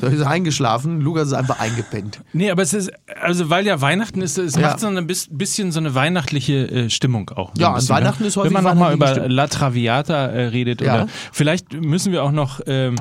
So 0.01 0.07
ist 0.07 0.19
er 0.19 0.29
eingeschlafen, 0.29 0.99
Lukas 0.99 1.27
ist 1.27 1.33
einfach 1.33 1.59
eingepennt. 1.59 2.21
Nee, 2.33 2.51
aber 2.51 2.61
es 2.61 2.73
ist, 2.73 2.91
also 3.21 3.49
weil 3.49 3.65
ja 3.65 3.79
Weihnachten 3.79 4.21
ist, 4.21 4.37
es 4.37 4.55
Ja. 4.55 4.61
macht 4.61 4.81
so 4.81 4.87
ein 4.87 5.07
bis- 5.07 5.29
bisschen 5.31 5.71
so 5.71 5.79
eine 5.79 5.95
weihnachtliche 5.95 6.69
äh, 6.69 6.89
Stimmung 6.89 7.29
auch. 7.29 7.51
so 7.55 7.61
Ja, 7.61 7.69
an 7.69 7.75
bisschen, 7.75 7.95
Weihnachten 7.95 8.23
ne? 8.23 8.27
ist 8.27 8.35
häufig 8.35 8.53
Wenn 8.53 8.63
man 8.63 8.75
nochmal 8.75 8.93
über 8.95 9.07
Stimmung. 9.07 9.29
La 9.29 9.47
Traviata 9.47 10.25
äh, 10.27 10.47
redet 10.47 10.81
Ja. 10.81 10.95
oder 11.03 11.07
vielleicht 11.31 11.71
müssen 11.73 12.11
wir 12.11 12.23
auch 12.23 12.33
noch 12.33 12.59
ähm, 12.67 12.95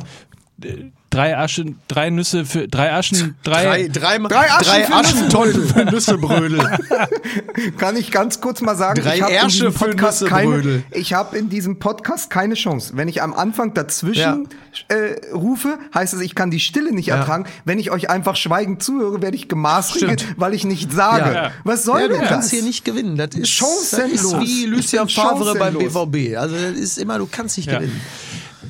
äh, 0.63 0.91
drei 1.13 1.37
Aschen, 1.39 1.79
drei 1.87 2.11
Nüsse 2.11 2.45
für, 2.45 2.67
drei 2.67 2.93
Aschen, 2.93 3.37
drei, 3.45 3.87
drei, 3.89 4.19
Drei 4.19 4.51
Aschen 4.51 4.85
für 4.87 4.93
Aschentonnen 4.95 5.69
für 5.69 5.85
Nüssebrödel. 5.85 6.59
Kann 7.79 7.97
ich 7.97 8.11
ganz 8.11 8.41
kurz 8.41 8.61
mal 8.61 8.77
sagen, 8.77 9.01
Drei 9.03 9.17
ich 9.17 9.23
habe 9.23 9.33
in, 9.35 9.49
diesem 9.49 9.73
für 9.73 9.79
Podcast 9.91 10.23
Nüssebrödel. 10.23 10.83
keine- 10.91 11.01
ich 11.03 11.13
hab 11.15 11.35
in 11.35 11.49
diesem 11.49 11.79
Podcast 11.79 12.31
keine 12.31 12.55
Chance. 12.55 12.93
Wenn 12.97 13.09
ich 13.09 13.23
am 13.23 13.35
Anfang 13.35 13.75
dazwischen 13.75 14.49
äh, 14.89 15.35
rufe, 15.35 15.79
heißt 15.95 16.15
es, 16.15 16.21
ich 16.21 16.35
kann 16.35 16.51
die 16.51 16.61
Stille 16.61 16.93
nicht 16.93 17.07
Ja. 17.07 17.17
ertragen. 17.17 17.45
Wenn 17.65 17.79
ich 17.79 17.91
euch 17.91 18.09
einfach 18.11 18.37
schweigend 18.37 18.83
zuhöre, 18.83 19.21
werde 19.23 19.37
ich 19.37 19.49
gemaßregelt, 19.49 20.35
weil 20.39 20.55
ich 20.55 20.65
nicht 20.65 20.93
sage. 20.93 21.35
Ja. 21.35 21.51
Was 21.65 21.85
soll 21.85 22.01
ja, 22.01 22.09
du 22.09 22.15
denn 22.15 22.25
kannst 22.25 22.47
das? 22.53 22.59
hier 22.59 22.63
nicht 22.63 22.85
gewinnen. 22.85 23.17
Das 23.17 23.35
ist, 23.35 23.51
Chancenlos. 23.51 23.91
das 23.91 24.11
ist 24.13 24.41
wie 24.41 24.65
Ich 24.65 24.71
Lucien 24.71 25.09
Favre 25.09 25.55
beim. 25.59 25.75
BVB. 25.75 26.37
Also 26.39 26.55
das 26.57 26.73
ist 26.79 26.99
immer, 26.99 27.19
du 27.19 27.29
kannst 27.31 27.57
nicht 27.59 27.71
Ja. 27.71 27.79
gewinnen. 27.79 28.01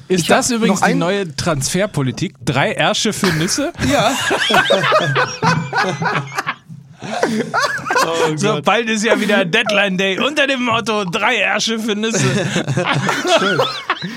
Ist 0.09 0.31
das 0.31 0.51
übrigens 0.51 0.81
die 0.81 0.95
neue 0.95 1.35
Transferpolitik? 1.35 2.35
Drei 2.45 2.73
Ärsche 2.73 3.13
für 3.13 3.33
Nüsse? 3.33 3.73
Ja. 3.91 4.13
so, 8.37 8.61
bald 8.63 8.89
ist 8.89 9.05
ja 9.05 9.21
wieder 9.21 9.45
Deadline 9.45 9.97
Day 9.99 10.19
unter 10.19 10.47
dem 10.47 10.65
Motto 10.65 11.05
drei 11.05 11.37
Ärsche 11.37 11.79
für 11.79 11.95
Nüsse. 11.95 12.25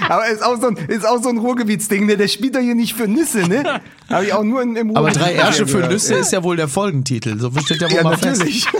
Aber 0.09 0.27
ist 0.27 0.43
auch 0.43 0.59
so 0.59 0.67
ein, 0.67 0.77
ist 0.87 1.05
auch 1.07 1.21
so 1.21 1.29
ein 1.29 1.37
Ruhrgebietsding, 1.37 2.05
ne? 2.05 2.17
Der 2.17 2.27
spielt 2.27 2.55
doch 2.55 2.59
hier 2.59 2.75
nicht 2.75 2.95
für 2.95 3.07
Nüsse, 3.07 3.47
ne? 3.47 3.81
Habe 4.09 4.25
ich 4.25 4.33
auch 4.33 4.43
nur 4.43 4.61
in, 4.61 4.75
im 4.75 4.95
Aber 4.95 5.11
drei 5.11 5.33
Ärsche 5.33 5.65
für 5.67 5.77
gehört. 5.77 5.91
Nüsse 5.91 6.15
ist 6.15 6.31
ja 6.31 6.43
wohl 6.43 6.55
der 6.57 6.67
Folgentitel. 6.67 7.39
So 7.39 7.51
steht 7.63 7.81
ja 7.81 7.89
wohl 7.89 7.97
Ja, 7.97 8.03
mal 8.03 8.11
natürlich. 8.11 8.67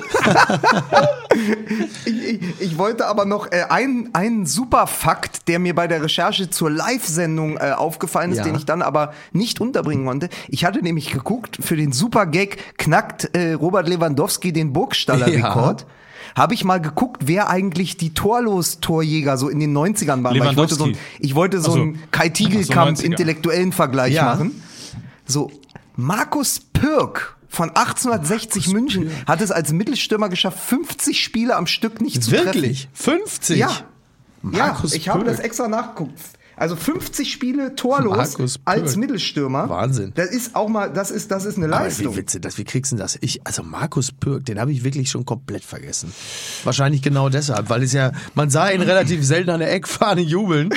ich, 2.06 2.24
ich, 2.24 2.62
ich 2.62 2.78
wollte 2.78 3.06
aber 3.08 3.26
noch 3.26 3.51
äh, 3.51 3.64
einen, 3.70 4.10
einen 4.14 4.45
super 4.45 4.88
Fakt, 4.88 5.47
der 5.47 5.60
mir 5.60 5.74
bei 5.76 5.88
der 5.88 6.01
Recherche 6.03 6.49
zur 6.49 6.70
Live-Sendung 6.70 7.58
äh, 7.58 7.72
aufgefallen 7.72 8.32
ist, 8.32 8.38
Ja. 8.39 8.43
den 8.43 8.56
ich 8.56 8.66
dann 8.66 8.82
aber 8.82 9.14
nicht 9.32 9.62
unterbringen 9.62 10.06
konnte. 10.06 10.30
Ich 10.47 10.66
hatte 10.66 10.82
nämlich 10.82 11.12
geguckt, 11.12 11.58
für 11.62 11.76
den 11.76 11.91
Super-Gag 11.91 12.78
knackt 12.78 13.30
äh, 13.36 13.53
Robert 13.53 13.88
Lewandowski 13.96 14.54
den 14.54 14.74
Burgstaller-Rekord. 14.74 15.86
Habe 16.36 16.54
ich 16.54 16.64
mal 16.66 16.82
geguckt, 16.82 17.24
wer 17.28 17.50
eigentlich 17.50 17.96
die 17.98 18.14
Torlos-Torjäger 18.14 19.38
so 19.38 19.48
in 19.48 19.60
den 19.60 19.74
90ern 19.76 20.24
waren. 20.24 20.36
Ich 20.36 20.58
wollte 20.58 20.76
so, 20.76 20.86
ein- 20.86 20.98
ich 21.20 21.34
wollte 21.36 21.62
so 21.62 21.70
Ach 21.72 21.76
so. 21.76 21.82
einen 21.82 22.00
Kai 22.12 22.28
Ach 22.30 22.34
Tiegelkamp 22.34 22.98
so, 22.98 23.04
90er. 23.04 23.06
intellektuellen 23.06 23.72
Vergleich 23.72 24.14
Ja. 24.16 24.26
machen. 24.26 24.62
So, 25.26 25.50
Markus 25.96 26.60
Pirk 26.74 27.38
von 27.48 27.70
1860 27.74 28.74
München 28.74 29.10
hat 29.26 29.39
es 29.39 29.52
als 29.52 29.72
Mittelstürmer 29.72 30.28
geschafft, 30.28 30.60
50 30.60 31.24
Spiele 31.24 31.56
am 31.56 31.68
Stück 31.68 32.02
nicht 32.02 32.22
zu 32.22 32.32
treffen. 32.32 32.46
Wirklich? 32.48 32.89
50? 32.93 33.58
Ja. 33.58 33.72
Markus 34.41 34.91
ja, 34.91 34.98
ich 34.98 35.10
habe 35.10 35.24
Pirk. 35.24 35.38
das 35.38 35.43
extra 35.46 35.68
nachgeguckt. 35.70 36.20
Also 36.58 36.76
50 36.76 37.32
Spiele 37.32 37.76
torlos 37.76 38.38
als. 38.66 38.95
Mittelstürmer. 38.95 39.70
Wahnsinn. 39.70 40.12
Das 40.16 40.30
ist 40.30 40.56
auch 40.56 40.70
mal, 40.70 40.91
das 40.91 41.12
ist, 41.12 41.32
das 41.32 41.45
ist 41.45 41.58
eine 41.58 41.66
Aber 41.66 41.84
Leistung. 41.86 42.14
wie 42.14 42.20
witzig, 42.20 42.41
das, 42.41 42.58
wie 42.58 42.64
kriegst 42.64 42.91
du 42.91 42.95
das? 42.95 43.18
Ich, 43.22 43.45
also 43.45 43.64
Markus 43.64 44.12
Pirk, 44.12 44.45
den 44.45 44.60
habe 44.60 44.72
ich 44.72 44.84
wirklich 44.84 45.10
schon 45.10 45.26
komplett 45.26 45.64
vergessen. 45.64 46.14
Wahrscheinlich 46.64 47.01
genau 47.01 47.30
deshalb, 47.30 47.70
weil 47.70 47.84
es 47.84 47.93
ja, 47.93 48.12
man 48.36 48.49
sah 48.49 48.70
ihn 48.70 48.82
relativ 48.82 49.26
selten 49.26 49.49
an 49.49 49.60
der 49.60 49.74
Eckfahne 49.74 50.22
jubeln. 50.22 50.70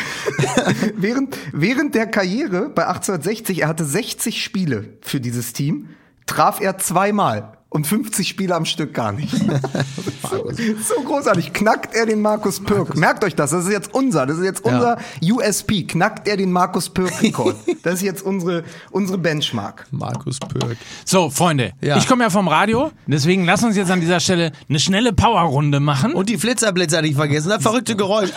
Während, 0.97 1.37
während 1.53 1.95
der 1.95 2.07
Karriere 2.07 2.68
bei 2.70 2.87
1860, 2.87 3.62
er 3.62 3.68
hatte 3.68 3.85
60 3.85 4.43
Spiele 4.43 4.97
für 5.01 5.20
dieses 5.20 5.53
Team, 5.53 5.89
traf 6.26 6.61
er 6.61 6.79
zweimal 6.79 7.58
und 7.71 7.87
50 7.87 8.27
Spiele 8.27 8.55
am 8.55 8.64
Stück 8.64 8.95
gar 8.95 9.12
nicht. 9.12 9.31
so, 10.23 10.51
so 10.51 11.03
großartig. 11.05 11.53
Knackt 11.53 11.95
er 11.95 12.07
den 12.07 12.23
Markus 12.23 12.61
Pirk. 12.61 12.97
Merkt 12.97 13.25
euch 13.25 13.35
das, 13.35 13.51
das 13.51 13.66
ist 13.66 13.71
jetzt 13.73 13.93
unser, 13.93 14.27
das 14.27 14.39
ist 14.39 14.45
jetzt 14.45 14.64
unser 14.64 14.99
USP. 15.23 15.83
Knackt 15.85 16.27
er 16.29 16.37
den 16.37 16.51
Markus 16.51 16.89
Pirk-Rekord. 16.89 17.57
das 17.83 17.95
ist 17.95 18.03
jetzt 18.03 18.23
unsere, 18.23 18.64
unsere 18.91 19.19
Benchmark. 19.19 19.87
Markus 19.91 20.39
Pirk. 20.39 20.77
So, 21.05 21.29
Freunde, 21.31 21.73
Ja. 21.83 21.99
ich 21.99 22.07
komme 22.07 22.25
ja 22.25 22.31
vom 22.31 22.49
Radio, 22.49 22.91
deswegen 23.07 23.45
lass 23.45 23.62
uns 23.62 23.77
jetzt 23.77 23.91
an 23.91 24.01
dieser 24.01 24.21
Stelle 24.21 24.53
eine 24.69 24.81
schnelle 24.81 25.12
Powerrunde 25.12 25.81
machen. 25.81 26.14
Und 26.14 26.31
die 26.31 26.39
Flitzerblitzer 26.39 27.03
nicht 27.03 27.16
vergessen, 27.16 27.51
das 27.51 27.62
verrückte 27.62 27.97
Geräusch. 27.97 28.31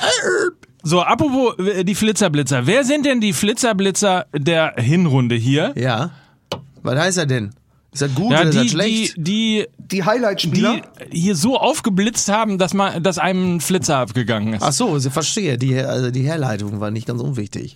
So, 0.84 1.02
apropos 1.02 1.58
äh, 1.60 1.84
die 1.86 1.96
Flitzerblitzer. 1.96 2.66
Wer 2.66 2.84
sind 2.84 3.06
denn 3.06 3.22
die 3.22 3.34
Flitzerblitzer 3.34 4.26
der 4.34 4.74
Hinrunde 4.78 5.36
hier? 5.36 5.74
Ja. 5.78 6.10
Was 6.84 7.00
heißt 7.00 7.18
er 7.20 7.26
denn? 7.28 7.52
Ist 7.94 8.02
das 8.04 8.16
gut 8.16 8.32
Ja, 8.32 8.40
oder 8.42 8.50
ist 8.50 8.54
die, 8.54 8.58
das 8.58 8.64
die, 8.66 8.70
schlecht? 8.70 9.14
die, 9.18 9.68
Die 9.78 10.04
Highlight-Spieler. 10.06 10.82
die 11.12 11.20
hier 11.20 11.36
so 11.36 11.58
aufgeblitzt 11.58 12.30
haben, 12.30 12.58
dass, 12.58 12.74
man, 12.74 13.04
dass 13.04 13.18
einem 13.18 13.56
ein 13.58 13.60
Flitzer 13.62 13.98
abgegangen 13.98 14.54
ist. 14.54 14.62
Ach 14.64 14.72
so, 14.72 14.96
ich 14.96 15.10
verstehe. 15.10 15.58
Die, 15.58 15.78
also 15.78 16.10
die 16.10 16.22
Herleitung 16.24 16.80
war 16.80 16.90
nicht 16.90 17.08
ganz 17.08 17.22
unwichtig. 17.22 17.76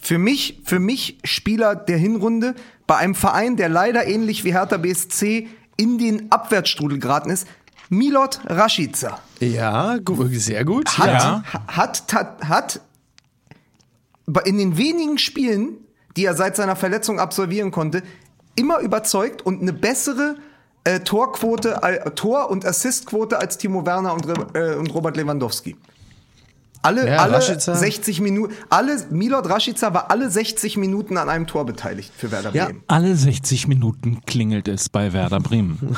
Für 0.00 0.16
mich, 0.16 0.60
für 0.64 0.78
mich 0.78 1.18
Spieler 1.24 1.74
der 1.76 1.98
Hinrunde 1.98 2.54
bei 2.86 2.96
einem 2.96 3.14
Verein, 3.14 3.56
der 3.56 3.68
leider 3.68 4.06
ähnlich 4.06 4.44
wie 4.44 4.52
Hertha 4.54 4.78
BSC 4.78 5.48
in 5.76 5.98
den 5.98 6.32
Abwärtsstrudel 6.32 6.98
geraten 6.98 7.28
ist, 7.30 7.46
Milot 7.90 8.40
Rashica. 8.46 9.18
Ja, 9.40 9.98
gu- 9.98 10.26
sehr 10.32 10.64
gut. 10.64 10.96
Hat, 10.98 11.06
Ja. 11.08 11.42
ha- 11.52 11.62
hat, 11.66 12.04
hat, 12.14 12.48
hat 12.48 12.80
in 14.46 14.58
den 14.58 14.78
wenigen 14.78 15.18
Spielen, 15.18 15.72
die 16.16 16.24
er 16.24 16.34
seit 16.34 16.56
seiner 16.56 16.76
Verletzung 16.76 17.18
absolvieren 17.20 17.70
konnte, 17.72 18.02
immer 18.60 18.80
überzeugt 18.80 19.42
und 19.42 19.62
eine 19.62 19.72
bessere 19.72 20.36
äh, 20.84 21.00
Torquote, 21.00 21.80
äh, 21.82 22.10
Tor- 22.10 22.50
und 22.50 22.64
Assistquote 22.64 23.38
als 23.38 23.58
Timo 23.58 23.86
Werner 23.86 24.14
und, 24.14 24.26
äh, 24.54 24.74
und 24.74 24.94
Robert 24.94 25.16
Lewandowski. 25.16 25.76
Alle, 26.82 27.06
Ja, 27.08 27.16
alle 27.18 27.34
Rashica. 27.34 27.74
60 27.74 28.20
Minuten, 28.20 28.54
alle, 28.70 28.96
Milot 29.10 29.48
Rashica 29.48 29.92
war 29.92 30.10
alle 30.10 30.30
60 30.30 30.76
Minuten 30.76 31.16
an 31.18 31.28
einem 31.28 31.46
Tor 31.46 31.66
beteiligt 31.66 32.12
für 32.16 32.30
Werder 32.30 32.50
Ja. 32.54 32.66
Bremen. 32.66 32.82
Alle 32.86 33.14
60 33.16 33.68
Minuten 33.68 34.20
klingelt 34.26 34.66
es 34.68 34.88
bei 34.88 35.12
Werder 35.12 35.40
Bremen. 35.40 35.78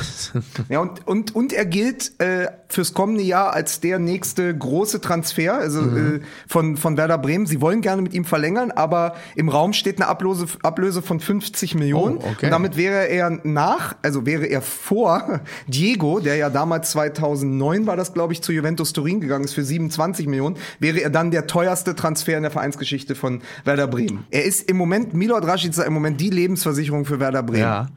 Ja, 0.69 0.79
und, 0.79 1.07
und, 1.07 1.35
und 1.35 1.53
er 1.53 1.65
gilt 1.65 2.19
äh, 2.19 2.47
fürs 2.67 2.93
kommende 2.93 3.23
Jahr 3.23 3.53
als 3.53 3.79
der 3.79 3.99
nächste 3.99 4.55
große 4.57 5.01
Transfer 5.01 5.53
also, 5.55 5.81
Mhm. 5.81 6.15
äh, 6.17 6.19
von, 6.47 6.77
von 6.77 6.97
Werder 6.97 7.17
Bremen. 7.17 7.45
Sie 7.45 7.61
wollen 7.61 7.81
gerne 7.81 8.01
mit 8.01 8.13
ihm 8.13 8.25
verlängern, 8.25 8.71
aber 8.71 9.15
im 9.35 9.49
Raum 9.49 9.73
steht 9.73 9.97
eine 10.01 10.07
Ablöse, 10.07 10.45
Ablöse 10.63 11.01
von 11.01 11.19
50 11.19 11.75
Millionen. 11.75 12.17
Oh, 12.17 12.23
okay. 12.31 12.45
Und 12.45 12.51
damit 12.51 12.77
wäre 12.77 13.07
er 13.07 13.29
nach, 13.43 13.95
also 14.01 14.25
wäre 14.25 14.45
er 14.45 14.61
vor 14.61 15.41
Diego, 15.67 16.19
der 16.19 16.35
ja 16.35 16.49
damals 16.49 16.91
2009 16.91 17.85
war 17.87 17.95
das, 17.95 18.13
glaube 18.13 18.33
ich, 18.33 18.41
zu 18.41 18.51
Juventus 18.51 18.93
Turin 18.93 19.21
gegangen 19.21 19.45
ist 19.45 19.53
für 19.53 19.63
27 19.63 20.27
Millionen, 20.27 20.57
wäre 20.79 21.01
er 21.01 21.09
dann 21.09 21.31
der 21.31 21.47
teuerste 21.47 21.95
Transfer 21.95 22.37
in 22.37 22.43
der 22.43 22.51
Vereinsgeschichte 22.51 23.15
von 23.15 23.41
Werder 23.65 23.87
Bremen. 23.87 24.25
Er 24.31 24.43
ist 24.43 24.69
im 24.69 24.77
Moment, 24.77 25.13
Milot 25.13 25.45
Rashica, 25.45 25.83
im 25.83 25.93
Moment 25.93 26.19
die 26.19 26.29
Lebensversicherung 26.29 27.05
für 27.05 27.19
Werder 27.19 27.43
Bremen. 27.43 27.61
Ja. 27.61 27.87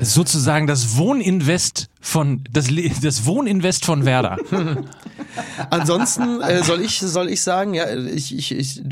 Sozusagen 0.00 0.68
das 0.68 0.96
Wohninvest 0.96 1.88
von 2.06 2.44
das, 2.52 2.70
Le- 2.70 2.90
das 3.02 3.24
Wohninvest 3.24 3.86
von 3.86 4.04
Werder. 4.04 4.36
Ansonsten 5.70 6.40
äh, 6.42 6.62
soll 6.62 6.80
ich 6.82 6.98
soll 7.00 7.28
ich 7.30 7.40
sagen, 7.42 7.72
ja, 7.74 7.86
ich, 7.94 8.36
ich, 8.36 8.52
ich 8.52 8.82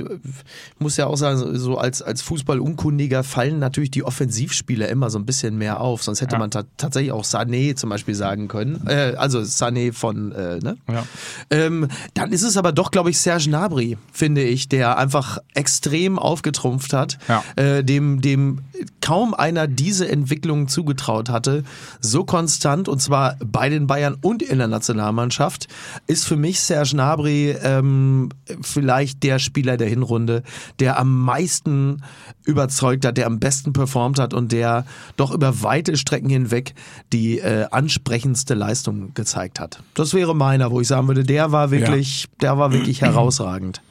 muss 0.79 0.97
ja 0.97 1.07
auch 1.07 1.17
sagen, 1.17 1.59
so- 1.59 1.77
als 1.77 2.01
als 2.03 2.23
Fußballunkundiger 2.23 3.23
fallen 3.23 3.59
natürlich 3.59 3.91
die 3.91 4.03
Offensivspieler 4.03 4.89
immer 4.89 5.11
so 5.11 5.19
ein 5.19 5.27
bisschen 5.27 5.59
mehr 5.59 5.81
auf. 5.81 6.03
Sonst 6.03 6.21
hätte 6.23 6.39
man 6.39 6.51
ta 6.51 6.65
tatsächlich 6.79 7.13
auch 7.13 7.25
Sané 7.25 7.77
zum 7.77 7.91
Beispiel 7.91 8.15
sagen 8.15 8.49
können. 8.49 8.87
Äh, 8.87 9.15
also 9.19 9.41
Sané 9.41 9.93
von 9.93 10.33
äh, 10.33 10.59
ne? 10.59 10.77
Ja. 10.91 11.05
Ähm, 11.51 11.89
dann 12.15 12.33
ist 12.33 12.43
es 12.43 12.57
aber 12.57 12.73
doch, 12.73 12.91
glaube 12.91 13.11
ich, 13.11 13.19
Serge 13.19 13.45
Gnabry, 13.49 13.99
finde 14.13 14.43
ich, 14.43 14.69
der 14.71 14.97
einfach 14.99 15.39
extrem 15.55 16.19
aufgetrumpft 16.19 16.93
hat, 16.95 17.19
Ja. 17.29 17.45
äh, 17.57 17.85
dem, 17.85 18.23
dem 18.23 18.61
kaum 19.01 19.35
einer 19.35 19.67
diese 19.67 20.09
Entwicklung 20.09 20.67
zugetraut 20.69 21.29
hatte. 21.29 21.63
So 22.01 22.25
konstant, 22.25 22.89
und 22.89 23.02
zwar 23.03 23.37
bei 23.45 23.69
den 23.69 23.87
Bayern 23.87 24.17
und 24.21 24.43
in 24.43 24.59
der 24.59 24.69
Nationalmannschaft, 24.69 25.69
ist 26.07 26.27
für 26.27 26.37
mich 26.37 26.61
Serge 26.61 26.91
Gnabry 26.93 27.57
ähm, 27.63 28.31
vielleicht 28.61 29.23
der 29.23 29.39
Spieler 29.39 29.77
der 29.77 29.89
Hinrunde, 29.89 30.43
der 30.79 30.99
am 30.99 31.21
meisten 31.25 32.03
überzeugt 32.45 33.05
hat, 33.05 33.17
der 33.17 33.27
am 33.27 33.39
besten 33.39 33.73
performt 33.73 34.19
hat 34.19 34.35
und 34.35 34.53
der 34.53 34.85
doch 35.17 35.33
über 35.33 35.63
weite 35.63 35.97
Strecken 35.97 36.29
hinweg 36.29 36.75
die 37.13 37.39
äh, 37.39 37.67
ansprechendste 37.71 38.55
Leistung 38.55 39.15
gezeigt 39.15 39.61
hat. 39.61 39.83
Das 39.95 40.15
wäre 40.15 40.35
meiner, 40.35 40.71
wo 40.71 40.81
ich 40.81 40.89
sagen 40.89 41.09
würde, 41.09 41.25
der 41.25 41.53
war 41.53 41.71
wirklich, 41.71 42.29
der 42.41 42.59
war 42.59 42.73
wirklich 42.73 43.03
herausragend. 43.03 43.83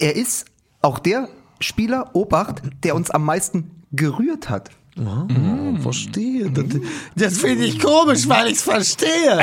er 0.00 0.16
ist 0.16 0.46
auch 0.82 0.98
der 0.98 1.28
Spieler, 1.60 2.10
Obacht, 2.14 2.62
der 2.82 2.96
uns 2.96 3.10
am 3.10 3.24
meisten 3.24 3.84
gerührt 3.92 4.48
hat. 4.48 4.70
Oh, 5.00 5.80
verstehe. 5.80 6.50
Das, 6.50 6.64
das 7.16 7.38
finde 7.38 7.64
ich 7.64 7.78
komisch, 7.78 8.28
weil 8.28 8.48
ich 8.48 8.54
es 8.54 8.62
verstehe. 8.62 9.36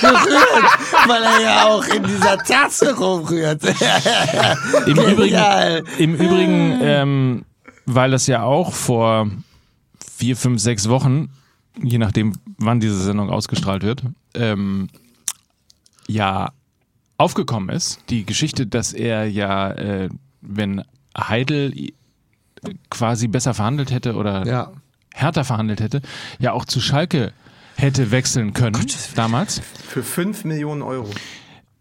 Berührt, 0.00 0.64
weil 1.06 1.22
er 1.22 1.40
ja 1.40 1.68
auch 1.68 1.84
in 1.86 2.04
dieser 2.04 2.36
Tasse 2.38 2.94
rumrührt. 2.96 3.62
Im 4.86 4.98
Übrigen, 4.98 5.86
im 5.98 6.14
Übrigen 6.14 6.78
ähm, 6.82 7.44
weil 7.86 8.10
das 8.10 8.26
ja 8.26 8.42
auch 8.42 8.72
vor 8.72 9.30
vier, 10.16 10.36
fünf, 10.36 10.60
sechs 10.60 10.88
Wochen, 10.88 11.30
je 11.82 11.98
nachdem, 11.98 12.34
wann 12.58 12.80
diese 12.80 13.00
Sendung 13.02 13.30
ausgestrahlt 13.30 13.82
wird, 13.82 14.02
ähm, 14.34 14.88
ja 16.06 16.52
aufgekommen 17.16 17.74
ist. 17.74 18.00
Die 18.10 18.24
Geschichte, 18.24 18.66
dass 18.66 18.92
er 18.92 19.26
ja, 19.28 19.72
äh, 19.72 20.08
wenn 20.40 20.82
Heidel 21.16 21.74
quasi 22.90 23.28
besser 23.28 23.54
verhandelt 23.54 23.90
hätte 23.90 24.14
oder 24.14 24.46
Ja. 24.46 24.72
härter 25.14 25.44
verhandelt 25.44 25.80
hätte, 25.80 26.02
ja 26.38 26.52
auch 26.52 26.64
zu 26.64 26.80
Schalke 26.80 27.32
hätte 27.76 28.10
wechseln 28.10 28.52
können 28.52 28.80
damals. 29.14 29.60
Für 29.88 30.02
5 30.02 30.44
Millionen 30.44 30.82
Euro. 30.82 31.08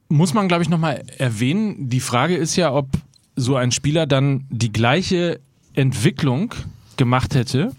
Muss 0.07 0.34
man, 0.34 0.47
glaube 0.47 0.63
ich, 0.63 0.69
nochmal 0.69 1.03
erwähnen. 1.17 1.89
Die 1.89 1.99
Frage 1.99 2.36
ist 2.36 2.55
ja, 2.55 2.73
ob 2.73 2.88
so 3.36 3.55
ein 3.55 3.71
Spieler 3.71 4.07
dann 4.07 4.45
die 4.49 4.71
gleiche 4.71 5.39
Entwicklung 5.75 6.53
gemacht 6.97 7.36
hätte, 7.36 7.71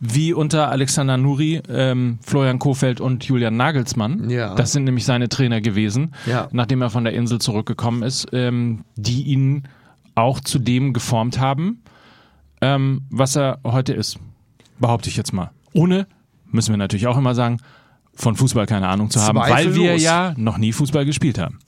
wie 0.00 0.32
unter 0.32 0.68
Alexander 0.70 1.16
Nuri, 1.16 1.62
ähm, 1.68 2.18
Florian 2.22 2.58
Kofeld 2.58 3.00
und 3.00 3.24
Julian 3.24 3.56
Nagelsmann. 3.56 4.28
Ja. 4.28 4.54
Das 4.56 4.72
sind 4.72 4.84
nämlich 4.84 5.04
seine 5.04 5.28
Trainer 5.28 5.60
gewesen, 5.60 6.12
Ja. 6.26 6.48
nachdem 6.52 6.82
er 6.82 6.90
von 6.90 7.04
der 7.04 7.12
Insel 7.14 7.40
zurückgekommen 7.40 8.02
ist, 8.02 8.26
ähm, 8.32 8.84
die 8.96 9.22
ihn 9.22 9.64
auch 10.16 10.40
zu 10.40 10.58
dem 10.58 10.92
geformt 10.92 11.38
haben, 11.38 11.82
ähm, 12.60 13.02
was 13.10 13.36
er 13.36 13.58
heute 13.64 13.92
ist. 13.92 14.18
Behaupte 14.78 15.08
ich 15.08 15.16
jetzt 15.16 15.32
mal. 15.32 15.50
Ohne, 15.72 16.06
müssen 16.46 16.72
wir 16.72 16.76
natürlich 16.78 17.06
auch 17.06 17.16
immer 17.16 17.34
sagen, 17.34 17.58
von 18.14 18.36
Fußball 18.36 18.66
keine 18.66 18.88
Ahnung 18.88 19.10
zu 19.10 19.20
haben, 19.20 19.38
weil 19.38 19.66
wir 19.66 19.72
Zweifellos. 19.72 20.02
ja 20.02 20.34
noch 20.36 20.58
nie 20.58 20.72
Fußball 20.72 21.04
gespielt 21.04 21.38
haben. 21.38 21.58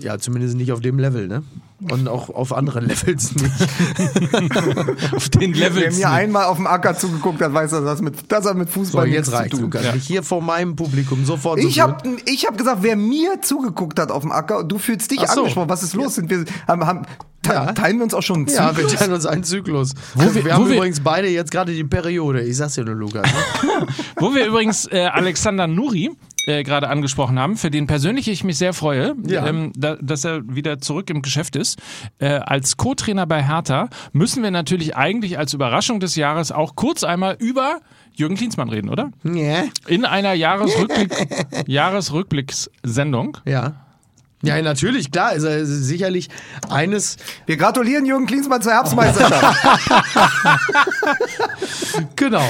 Ja, 0.00 0.18
zumindest 0.18 0.56
nicht 0.56 0.72
auf 0.72 0.80
dem 0.80 0.98
Level, 0.98 1.28
ne? 1.28 1.42
Und 1.90 2.08
auch 2.08 2.28
auf 2.30 2.52
anderen 2.52 2.86
Levels 2.88 3.34
nicht. 3.34 3.52
Auf 5.12 5.28
den 5.30 5.54
Wer 5.56 5.70
Levels. 5.70 5.96
mir 5.96 6.06
nicht. 6.06 6.06
einmal 6.06 6.44
auf 6.44 6.56
dem 6.56 6.66
Acker 6.66 6.94
zugeguckt 6.96 7.40
hat, 7.42 7.52
weiß, 7.52 7.70
dass 7.72 7.84
das 7.84 8.00
mit, 8.02 8.14
das 8.30 8.44
hat 8.46 8.56
mit 8.56 8.68
So, 8.68 8.74
Fußball 8.80 9.06
jetzt 9.08 9.14
nichts 9.26 9.30
zu 9.30 9.36
reicht 9.36 9.50
tun. 9.52 9.60
Lukas. 9.62 9.94
Mich 9.94 10.06
hier 10.06 10.22
vor 10.22 10.40
meinem 10.42 10.76
Publikum 10.76 11.24
sofort 11.24 11.58
Ich 11.58 11.74
so 11.76 11.82
habe 11.82 12.16
ich 12.26 12.46
hab 12.46 12.56
gesagt, 12.56 12.78
wer 12.82 12.96
mir 12.96 13.40
zugeguckt 13.42 13.98
hat 13.98 14.10
auf 14.10 14.22
dem 14.22 14.32
Acker, 14.32 14.58
und 14.58 14.68
du 14.70 14.78
fühlst 14.78 15.10
dich 15.10 15.20
Ach 15.22 15.32
so. 15.32 15.40
angesprochen. 15.40 15.68
Was 15.68 15.82
ist 15.82 15.94
los? 15.94 16.14
Sind 16.14 16.30
wir, 16.30 16.44
haben, 16.68 16.86
haben, 16.86 17.02
te- 17.42 17.52
Ja. 17.52 17.72
Teilen 17.72 17.96
wir 17.98 18.04
uns 18.04 18.14
auch 18.14 18.22
schon 18.22 18.36
einen 18.36 18.46
Ja, 18.46 18.68
wir 18.76 18.84
Zyklus? 18.84 18.94
teilen 19.00 19.12
uns 19.12 19.26
einen 19.26 19.44
Zyklus. 19.44 19.92
wir- 20.14 20.34
wir 20.34 20.44
wo 20.44 20.50
haben 20.50 20.68
wir- 20.68 20.76
übrigens 20.76 21.00
beide 21.00 21.28
jetzt 21.28 21.50
gerade 21.50 21.72
die 21.74 21.84
Periode. 21.84 22.42
Ich 22.42 22.56
sag's 22.56 22.74
dir 22.74 22.84
nur, 22.84 22.94
Lukas. 22.94 23.24
Ne? 23.24 23.86
Wo 24.16 24.32
wir 24.34 24.46
übrigens 24.46 24.86
äh, 24.86 25.06
Alexander 25.12 25.66
Nuri 25.66 26.12
äh, 26.46 26.62
gerade 26.62 26.88
angesprochen 26.88 27.38
haben, 27.38 27.56
für 27.56 27.70
den 27.70 27.86
persönlich 27.86 28.28
ich 28.28 28.44
mich 28.44 28.58
sehr 28.58 28.72
freue, 28.72 29.14
Ja. 29.26 29.46
ähm, 29.46 29.72
da, 29.76 29.96
dass 29.96 30.24
er 30.24 30.42
wieder 30.54 30.78
zurück 30.80 31.08
im 31.10 31.22
Geschäft 31.22 31.56
ist. 31.56 31.78
Äh, 32.18 32.26
als 32.34 32.76
Co-Trainer 32.76 33.26
bei 33.26 33.42
Hertha 33.42 33.88
müssen 34.12 34.42
wir 34.42 34.50
natürlich 34.50 34.96
eigentlich 34.96 35.38
als 35.38 35.54
Überraschung 35.54 36.00
des 36.00 36.16
Jahres 36.16 36.52
auch 36.52 36.74
kurz 36.76 37.04
einmal 37.04 37.36
über 37.38 37.80
Jürgen 38.14 38.36
Klinsmann 38.36 38.68
reden, 38.68 38.88
oder? 38.90 39.10
Ja. 39.24 39.64
In 39.86 40.04
einer 40.04 40.34
Jahresrückblick, 40.34 41.10
Jahresrückblickssendung. 41.66 43.38
Ja. 43.46 43.74
Ja, 44.44 44.60
natürlich, 44.60 45.12
klar. 45.12 45.34
Ist 45.34 45.44
er 45.44 45.64
sicherlich 45.64 46.28
eines, 46.68 47.16
Wir 47.46 47.56
gratulieren 47.56 48.04
Jürgen 48.04 48.26
Klinsmann 48.26 48.60
zur 48.60 48.72
Herbstmeisterschaft. 48.72 49.56
genau, 52.16 52.42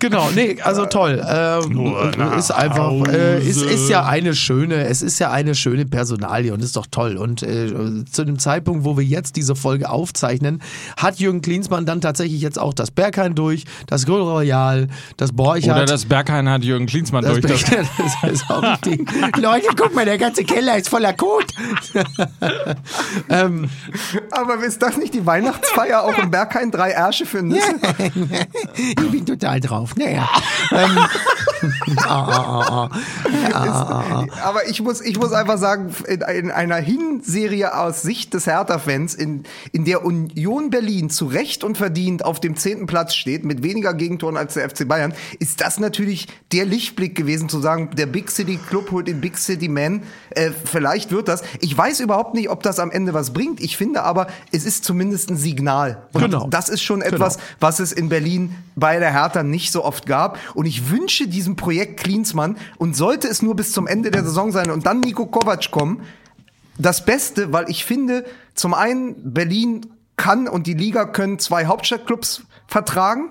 genau, 0.00 0.30
nee, 0.34 0.56
also 0.62 0.86
toll. 0.86 1.24
Ähm, 1.24 1.94
ist 2.36 2.50
einfach, 2.50 2.92
äh, 3.06 3.40
ist, 3.40 3.62
ist 3.62 3.88
ja 3.88 4.04
eine 4.04 4.34
schöne, 4.34 4.86
es 4.86 5.02
ist 5.02 5.20
ja 5.20 5.30
eine 5.30 5.54
schöne 5.54 5.86
Personalie 5.86 6.52
und 6.52 6.60
ist 6.62 6.76
doch 6.76 6.86
toll. 6.90 7.16
Und 7.16 7.44
äh, 7.44 7.72
zu 8.10 8.24
dem 8.24 8.40
Zeitpunkt, 8.40 8.84
wo 8.84 8.96
wir 8.96 9.04
jetzt 9.04 9.36
diese 9.36 9.54
Folge 9.54 9.90
aufzeichnen, 9.90 10.60
hat 10.96 11.20
Jürgen 11.20 11.40
Klinsmann 11.40 11.86
dann 11.86 12.00
tatsächlich 12.00 12.40
jetzt 12.40 12.58
auch 12.58 12.74
das 12.74 12.90
Berghain 12.90 13.36
durch, 13.36 13.64
das 13.86 14.06
Gol 14.06 14.22
Royal, 14.22 14.88
das 15.16 15.32
Borchardt. 15.32 15.76
Oder 15.76 15.86
das 15.86 16.06
Berghain 16.06 16.48
hat 16.48 16.64
Jürgen 16.64 16.86
Klinsmann 16.86 17.24
Das, 17.24 17.40
durch. 17.40 17.64
Das, 17.64 17.86
das 18.22 18.32
ist 18.32 18.50
auch 18.50 18.62
richtig. 18.62 19.08
Leute, 19.36 19.68
guck 19.76 19.94
mal, 19.94 20.04
der 20.04 20.18
ganze 20.18 20.42
Keller 20.42 20.78
ist 20.78 20.88
voller 20.88 21.11
Kot. 21.16 21.46
ähm, 23.28 23.70
Aber 24.30 24.62
ist 24.64 24.82
das 24.82 24.96
nicht 24.96 25.14
die 25.14 25.26
Weihnachtsfeier 25.26 26.02
auch 26.02 26.18
im 26.18 26.30
Berghain? 26.30 26.70
Drei 26.70 26.90
Ärsche 26.90 27.26
für 27.26 27.42
Nüsse? 27.42 27.74
ich 28.74 29.10
bin 29.10 29.26
total 29.26 29.60
drauf. 29.60 29.94
Naja. 29.96 30.28
ähm, 30.72 30.98
ah, 31.98 32.88
ah, 32.88 32.90
ah, 33.52 34.04
ah. 34.10 34.26
Aber 34.42 34.68
ich 34.68 34.80
muss, 34.82 35.00
ich 35.00 35.18
muss 35.18 35.32
einfach 35.32 35.58
sagen, 35.58 35.94
in, 36.06 36.20
in 36.20 36.50
einer 36.50 36.76
Hinserie 36.76 37.74
aus 37.74 38.02
Sicht 38.02 38.34
des 38.34 38.46
Hertha-Fans, 38.46 39.14
in, 39.14 39.44
in 39.72 39.84
der 39.84 40.04
Union 40.04 40.70
Berlin 40.70 41.10
zu 41.10 41.26
Recht 41.26 41.64
und 41.64 41.76
verdient 41.76 42.24
auf 42.24 42.40
dem 42.40 42.56
zehnten 42.56 42.86
Platz 42.86 43.14
steht, 43.14 43.44
mit 43.44 43.62
weniger 43.62 43.94
Gegentoren 43.94 44.36
als 44.36 44.54
der 44.54 44.68
FC 44.68 44.86
Bayern, 44.88 45.14
ist 45.38 45.60
das 45.60 45.78
natürlich 45.78 46.28
der 46.52 46.64
Lichtblick 46.64 47.14
gewesen, 47.14 47.48
zu 47.48 47.60
sagen, 47.60 47.90
der 47.96 48.06
Big 48.06 48.30
City 48.30 48.58
Club 48.68 48.90
holt 48.90 49.08
den 49.08 49.20
Big 49.20 49.38
City 49.38 49.68
Man. 49.68 50.02
Äh, 50.30 50.50
vielleicht 50.64 51.10
wird 51.10 51.28
das. 51.28 51.42
Ich 51.60 51.76
weiß 51.76 52.00
überhaupt 52.00 52.34
nicht, 52.34 52.48
ob 52.50 52.62
das 52.62 52.78
am 52.78 52.90
Ende 52.90 53.14
was 53.14 53.32
bringt. 53.32 53.60
Ich 53.60 53.76
finde 53.76 54.02
aber, 54.02 54.26
es 54.50 54.64
ist 54.64 54.84
zumindest 54.84 55.30
ein 55.30 55.36
Signal. 55.36 56.02
Und 56.12 56.22
Genau. 56.22 56.46
das 56.48 56.68
ist 56.68 56.82
schon 56.82 57.02
etwas, 57.02 57.38
was 57.60 57.80
es 57.80 57.92
in 57.92 58.08
Berlin 58.08 58.54
bei 58.76 58.98
der 58.98 59.12
Hertha 59.12 59.42
nicht 59.42 59.72
so 59.72 59.84
oft 59.84 60.06
gab. 60.06 60.38
Und 60.54 60.66
ich 60.66 60.90
wünsche 60.90 61.28
diesem 61.28 61.51
Projekt 61.56 62.00
Klinsmann, 62.00 62.56
und 62.78 62.96
sollte 62.96 63.28
es 63.28 63.42
nur 63.42 63.56
bis 63.56 63.72
zum 63.72 63.86
Ende 63.86 64.10
der 64.10 64.24
Saison 64.24 64.52
sein 64.52 64.70
und 64.70 64.86
dann 64.86 65.00
Nico 65.00 65.26
Kovac 65.26 65.70
kommen, 65.70 66.02
das 66.78 67.04
Beste, 67.04 67.52
weil 67.52 67.68
ich 67.68 67.84
finde, 67.84 68.24
zum 68.54 68.74
einen, 68.74 69.32
Berlin 69.32 69.86
kann 70.16 70.48
und 70.48 70.66
die 70.66 70.74
Liga 70.74 71.04
können 71.04 71.38
zwei 71.38 71.66
Hauptstadtclubs 71.66 72.44
vertragen. 72.66 73.30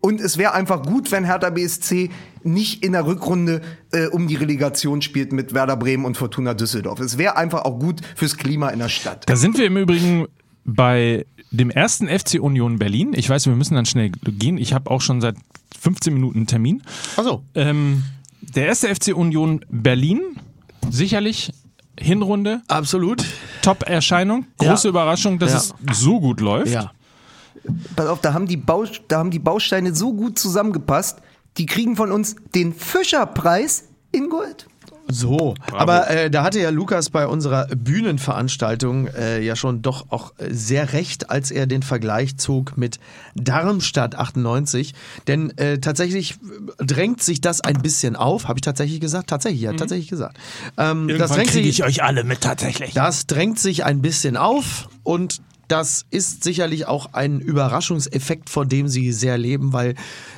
Und 0.00 0.20
es 0.20 0.36
wäre 0.36 0.52
einfach 0.52 0.82
gut, 0.82 1.12
wenn 1.12 1.24
Hertha 1.24 1.50
BSC 1.50 2.10
nicht 2.42 2.82
in 2.84 2.92
der 2.92 3.06
Rückrunde 3.06 3.60
äh, 3.92 4.06
um 4.06 4.26
die 4.26 4.34
Relegation 4.34 5.00
spielt 5.00 5.32
mit 5.32 5.54
Werder 5.54 5.76
Bremen 5.76 6.04
und 6.04 6.16
Fortuna 6.16 6.54
Düsseldorf. 6.54 6.98
Es 6.98 7.18
wäre 7.18 7.36
einfach 7.36 7.64
auch 7.64 7.78
gut 7.78 8.00
fürs 8.16 8.36
Klima 8.36 8.70
in 8.70 8.80
der 8.80 8.88
Stadt. 8.88 9.28
da 9.28 9.36
sind 9.36 9.58
wir 9.58 9.66
im 9.66 9.76
Übrigen 9.76 10.26
bei 10.64 11.24
dem 11.52 11.70
ersten 11.70 12.08
FC 12.08 12.40
Union 12.40 12.78
Berlin. 12.78 13.12
Ich 13.14 13.28
weiß, 13.28 13.46
wir 13.46 13.54
müssen 13.54 13.74
dann 13.74 13.86
schnell 13.86 14.10
gehen. 14.10 14.58
Ich 14.58 14.72
habe 14.72 14.90
auch 14.90 15.00
schon 15.00 15.20
seit 15.20 15.36
15 15.82 16.14
Minuten 16.14 16.46
Termin. 16.46 16.80
Achso. 17.16 17.42
Ähm, 17.56 18.04
der 18.40 18.66
erste 18.66 18.86
FC 18.94 19.08
Union 19.16 19.64
Berlin, 19.68 20.20
sicherlich 20.90 21.52
Hinrunde, 21.98 22.62
Absolut. 22.68 23.24
Top-Erscheinung. 23.62 24.46
Große 24.58 24.86
Ja. 24.86 24.90
Überraschung, 24.90 25.40
dass 25.40 25.50
Ja. 25.52 25.74
es 25.90 25.98
so 26.00 26.20
gut 26.20 26.40
läuft. 26.40 26.72
Ja. 26.72 26.92
Pass 27.96 28.06
auf, 28.06 28.20
da 28.20 28.32
haben, 28.32 28.46
die 28.46 28.56
Bau, 28.56 28.84
da 29.08 29.18
haben 29.18 29.30
die 29.32 29.38
Bausteine 29.40 29.92
so 29.94 30.12
gut 30.14 30.38
zusammengepasst, 30.38 31.18
die 31.58 31.66
kriegen 31.66 31.96
von 31.96 32.12
uns 32.12 32.36
den 32.54 32.72
Fischerpreis 32.72 33.88
in 34.12 34.28
Gold. 34.30 34.66
So, 35.08 35.54
aber 35.72 36.08
äh, 36.10 36.30
da 36.30 36.42
hatte 36.42 36.60
ja 36.60 36.70
Lukas 36.70 37.10
bei 37.10 37.26
unserer 37.26 37.66
Bühnenveranstaltung 37.66 39.08
äh, 39.08 39.42
ja 39.42 39.56
schon 39.56 39.82
doch 39.82 40.06
auch 40.10 40.32
sehr 40.38 40.92
recht, 40.92 41.28
als 41.30 41.50
er 41.50 41.66
den 41.66 41.82
Vergleich 41.82 42.36
zog 42.38 42.78
mit 42.78 42.98
Darmstadt 43.34 44.14
98. 44.14 44.94
Denn 45.26 45.56
äh, 45.58 45.78
tatsächlich 45.78 46.36
drängt 46.78 47.22
sich 47.22 47.40
das 47.40 47.60
ein 47.60 47.82
bisschen 47.82 48.16
auf. 48.16 48.48
Habe 48.48 48.58
ich 48.58 48.62
tatsächlich 48.62 49.00
gesagt? 49.00 49.28
Tatsächlich, 49.28 49.62
ja, 49.62 49.72
tatsächlich 49.72 50.08
gesagt. 50.08 50.38
Ähm, 50.78 51.08
das 51.08 51.16
Irgendwann 51.16 51.36
drängt 51.36 51.50
kriege 51.50 51.68
ich 51.68 51.84
euch 51.84 52.02
alle 52.02 52.24
mit 52.24 52.40
tatsächlich. 52.40 52.94
das 52.94 53.26
drängt 53.26 53.58
sich 53.58 53.84
ein 53.84 54.02
bisschen 54.02 54.36
auf 54.36 54.88
und 55.02 55.42
das 55.68 56.04
ist 56.10 56.44
sicherlich 56.44 56.86
auch 56.86 57.14
ein 57.14 57.40
Überraschungseffekt, 57.40 58.50
vor 58.50 58.66
dem 58.66 58.88
sie 58.88 59.10
sehr 59.12 59.38
leben, 59.38 59.72
weil 59.72 59.94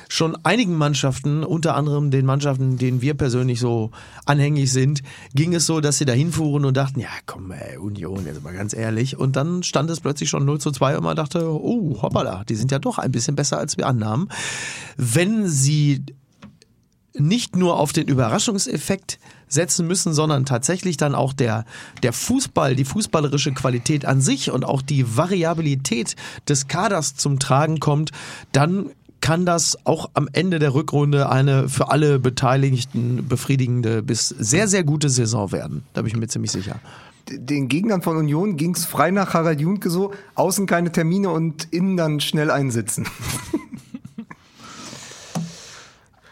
schon 0.09 0.37
einigen 0.43 0.75
Mannschaften, 0.75 1.43
unter 1.43 1.75
anderem 1.75 2.11
den 2.11 2.25
Mannschaften, 2.25 2.77
denen 2.77 3.01
wir 3.01 3.13
persönlich 3.13 3.59
so 3.59 3.91
anhängig 4.25 4.71
sind, 4.71 5.01
ging 5.33 5.53
es 5.53 5.65
so, 5.65 5.81
dass 5.81 5.97
sie 5.97 6.05
da 6.05 6.13
hinfuhren 6.13 6.65
und 6.65 6.77
dachten, 6.77 6.99
ja 6.99 7.09
komm, 7.25 7.51
ey, 7.51 7.77
Union, 7.77 8.25
jetzt 8.25 8.43
mal 8.43 8.53
ganz 8.53 8.73
ehrlich. 8.73 9.17
Und 9.17 9.35
dann 9.35 9.63
stand 9.63 9.89
es 9.89 9.99
plötzlich 9.99 10.29
schon 10.29 10.45
0 10.45 10.59
zu 10.59 10.71
2 10.71 10.97
und 10.97 11.03
man 11.03 11.15
dachte, 11.15 11.49
oh, 11.49 12.01
hoppala, 12.01 12.43
die 12.45 12.55
sind 12.55 12.71
ja 12.71 12.79
doch 12.79 12.97
ein 12.97 13.11
bisschen 13.11 13.35
besser, 13.35 13.57
als 13.57 13.77
wir 13.77 13.87
annahmen. 13.87 14.29
Wenn 14.97 15.47
sie 15.47 16.03
nicht 17.17 17.55
nur 17.55 17.79
auf 17.79 17.93
den 17.93 18.07
Überraschungseffekt 18.07 19.19
setzen 19.47 19.87
müssen, 19.87 20.13
sondern 20.13 20.45
tatsächlich 20.45 20.97
dann 20.97 21.15
auch 21.15 21.33
der, 21.33 21.65
der 22.03 22.13
Fußball, 22.13 22.75
die 22.75 22.85
fußballerische 22.85 23.53
Qualität 23.53 24.05
an 24.05 24.21
sich 24.21 24.51
und 24.51 24.65
auch 24.65 24.81
die 24.81 25.17
Variabilität 25.17 26.15
des 26.47 26.67
Kaders 26.67 27.15
zum 27.15 27.39
Tragen 27.39 27.79
kommt, 27.79 28.11
dann 28.51 28.91
kann 29.25 29.43
das 29.43 29.75
auch 29.85 30.11
am 30.13 30.29
Ende 30.33 30.59
der 30.59 30.75
Rückrunde 30.75 31.29
eine 31.31 31.67
für 31.67 31.89
alle 31.89 32.19
Beteiligten 32.19 33.27
befriedigende 33.27 34.03
bis 34.03 34.29
sehr, 34.29 34.67
sehr 34.67 34.83
gute 34.83 35.09
Saison 35.09 35.51
werden. 35.51 35.83
Da 35.95 36.03
bin 36.03 36.09
ich 36.11 36.15
mir 36.15 36.27
ziemlich 36.27 36.51
sicher. 36.51 36.79
Den 37.31 37.67
Gegnern 37.67 38.03
von 38.03 38.17
Union 38.17 38.55
ging 38.55 38.75
es 38.75 38.85
frei 38.85 39.09
nach 39.09 39.33
Harald 39.33 39.59
Junke 39.59 39.89
so, 39.89 40.13
außen 40.35 40.67
keine 40.67 40.91
Termine 40.91 41.31
und 41.31 41.73
innen 41.73 41.97
dann 41.97 42.19
schnell 42.19 42.51
einsitzen. 42.51 43.07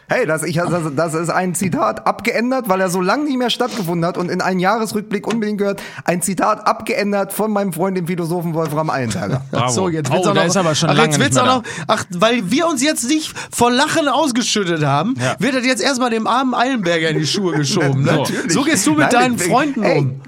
Hey, 0.08 0.26
das, 0.26 0.42
ich, 0.42 0.56
das, 0.56 0.82
das 0.94 1.14
ist 1.14 1.30
ein 1.30 1.54
Zitat 1.54 2.06
abgeändert, 2.06 2.68
weil 2.68 2.80
er 2.80 2.90
so 2.90 3.00
lange 3.00 3.24
nicht 3.24 3.38
mehr 3.38 3.50
stattgefunden 3.50 4.04
hat 4.04 4.18
und 4.18 4.30
in 4.30 4.40
einen 4.40 4.60
Jahresrückblick 4.60 5.26
unbedingt 5.26 5.58
gehört. 5.58 5.82
Ein 6.04 6.20
Zitat 6.20 6.66
abgeändert 6.66 7.32
von 7.32 7.50
meinem 7.50 7.72
Freund, 7.72 7.96
dem 7.96 8.06
Philosophen 8.06 8.52
Wolfram 8.54 8.90
Eilenberger. 8.90 9.42
Bravo. 9.50 9.72
So, 9.72 9.88
jetzt 9.88 10.10
oh, 10.10 10.14
wird's 10.14 10.26
auch 10.28 10.32
der 10.34 10.42
noch, 10.42 10.48
ist 10.50 10.56
aber 10.56 10.74
schon 10.74 10.90
ach, 10.90 10.98
jetzt 10.98 11.18
wird's 11.18 11.36
auch 11.38 11.46
noch, 11.46 11.62
ach, 11.86 12.04
weil 12.10 12.50
wir 12.50 12.66
uns 12.66 12.82
jetzt 12.82 13.08
nicht 13.08 13.32
vor 13.50 13.70
Lachen 13.70 14.08
ausgeschüttet 14.08 14.84
haben, 14.84 15.14
Ja. 15.18 15.36
wird 15.38 15.54
das 15.54 15.64
jetzt 15.64 15.82
erstmal 15.82 16.10
dem 16.10 16.26
armen 16.26 16.54
Eilenberger 16.54 17.08
in 17.08 17.18
die 17.18 17.26
Schuhe 17.26 17.56
geschoben. 17.56 18.02
Ne? 18.02 18.22
So 18.48 18.62
gehst 18.62 18.86
du 18.86 18.90
mit 18.90 19.00
Nein, 19.00 19.10
deinen 19.10 19.34
ich- 19.36 19.42
Freunden 19.44 19.82
ey, 19.82 19.98
um. 20.00 20.20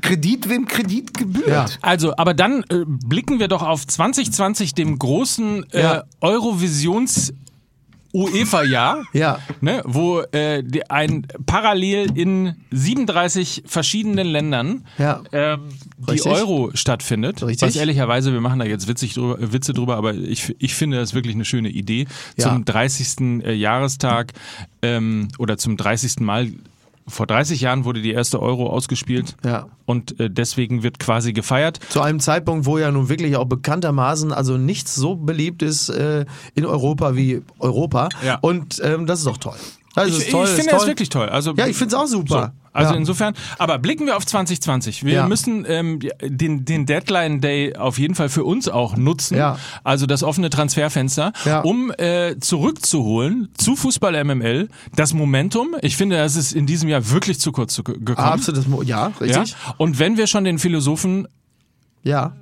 Kredit 0.00 0.48
wem 0.48 0.66
Kredit 0.66 1.16
gebührt. 1.16 1.48
Ja. 1.48 1.66
Also, 1.80 2.14
aber 2.16 2.34
dann 2.34 2.62
äh, 2.68 2.84
blicken 2.86 3.38
wir 3.40 3.48
doch 3.48 3.62
auf 3.62 3.86
2020, 3.86 4.74
dem 4.74 4.98
großen 4.98 5.64
äh, 5.72 5.82
Ja. 5.82 6.04
Eurovisions 6.20 7.32
UEFA-Jahr, 8.12 9.04
Ja. 9.12 9.38
ne, 9.60 9.82
wo 9.84 10.20
äh, 10.20 10.62
die, 10.62 10.88
ein 10.90 11.26
parallel 11.46 12.16
in 12.16 12.56
37 12.70 13.62
verschiedenen 13.66 14.26
Ländern 14.26 14.84
Ja. 14.98 15.22
ähm, 15.32 15.60
die. 15.96 16.22
Euro 16.22 16.70
stattfindet. 16.74 17.42
Richtig. 17.42 17.68
Was 17.68 17.76
ehrlicherweise, 17.76 18.32
wir 18.32 18.40
machen 18.40 18.58
da 18.58 18.64
jetzt 18.64 18.86
witzig 18.88 19.14
drüber, 19.14 19.38
äh, 19.40 19.52
Witze 19.52 19.72
drüber, 19.72 19.96
aber 19.96 20.14
ich, 20.14 20.54
ich 20.58 20.74
finde 20.74 20.98
das 20.98 21.14
wirklich 21.14 21.34
eine 21.34 21.44
schöne 21.44 21.68
Idee. 21.70 22.06
Ja. 22.36 22.48
Zum 22.50 22.64
30. 22.64 23.42
äh, 23.44 23.52
Jahrestag 23.54 24.32
ähm, 24.82 25.28
oder 25.38 25.56
zum 25.58 25.76
30. 25.76 26.20
Mal. 26.20 26.48
Vor 27.08 27.26
30 27.26 27.60
Jahren 27.60 27.84
wurde 27.84 28.00
die 28.02 28.12
erste 28.12 28.40
Euro 28.40 28.68
ausgespielt 28.70 29.36
Ja. 29.44 29.66
und 29.86 30.18
äh, 30.20 30.30
deswegen 30.30 30.82
wird 30.82 30.98
quasi 30.98 31.32
gefeiert. 31.32 31.80
Zu 31.88 32.00
einem 32.00 32.20
Zeitpunkt, 32.20 32.66
wo 32.66 32.78
ja 32.78 32.90
nun 32.92 33.08
wirklich 33.08 33.36
auch 33.36 33.46
bekanntermaßen 33.46 34.32
also 34.32 34.56
nichts 34.56 34.94
so 34.94 35.16
beliebt 35.16 35.62
ist 35.62 35.88
äh, 35.88 36.24
in 36.54 36.64
Europa 36.64 37.16
wie 37.16 37.42
Europa. 37.58 38.08
Ja. 38.24 38.38
Und 38.40 38.80
ähm, 38.84 39.06
das 39.06 39.20
ist 39.20 39.26
doch 39.26 39.38
toll. 39.38 39.56
Das 39.94 40.08
ich 40.08 40.18
ist 40.18 40.30
toll, 40.30 40.44
ich 40.44 40.50
ist 40.50 40.56
finde 40.56 40.70
toll. 40.70 40.78
das 40.78 40.86
wirklich 40.88 41.08
toll. 41.10 41.28
Also, 41.28 41.54
Ja, 41.54 41.66
ich 41.66 41.76
find's 41.76 41.92
auch 41.94 42.06
super. 42.06 42.52
So, 42.54 42.68
also 42.72 42.92
Ja. 42.92 42.98
insofern, 42.98 43.34
aber 43.58 43.78
blicken 43.78 44.06
wir 44.06 44.16
auf 44.16 44.24
2020. 44.24 45.04
Wir 45.04 45.12
Ja. 45.12 45.28
müssen 45.28 45.66
ähm, 45.68 45.98
den, 46.22 46.64
den 46.64 46.86
Deadline 46.86 47.40
Day 47.42 47.76
auf 47.76 47.98
jeden 47.98 48.14
Fall 48.14 48.30
für 48.30 48.44
uns 48.44 48.68
auch 48.68 48.96
nutzen. 48.96 49.36
Ja. 49.36 49.58
Also 49.84 50.06
das 50.06 50.22
offene 50.22 50.48
Transferfenster, 50.48 51.32
Ja. 51.44 51.60
um 51.60 51.90
äh, 51.98 52.36
zurückzuholen 52.40 53.48
zu 53.56 53.76
Fußball 53.76 54.14
MML 54.24 54.68
das 54.96 55.12
Momentum. 55.12 55.76
Ich 55.82 55.96
finde, 55.98 56.16
das 56.16 56.36
ist 56.36 56.52
in 56.54 56.64
diesem 56.66 56.88
Jahr 56.88 57.10
wirklich 57.10 57.38
zu 57.38 57.52
kurz 57.52 57.74
zu, 57.74 57.82
gekommen. 57.84 58.16
Absolut, 58.16 58.86
ja, 58.86 59.08
Ja? 59.08 59.12
richtig. 59.20 59.54
Und 59.76 59.98
wenn 59.98 60.16
wir 60.16 60.26
schon 60.26 60.44
den 60.44 60.58
Philosophen 60.58 61.28
Ja. 62.04 62.32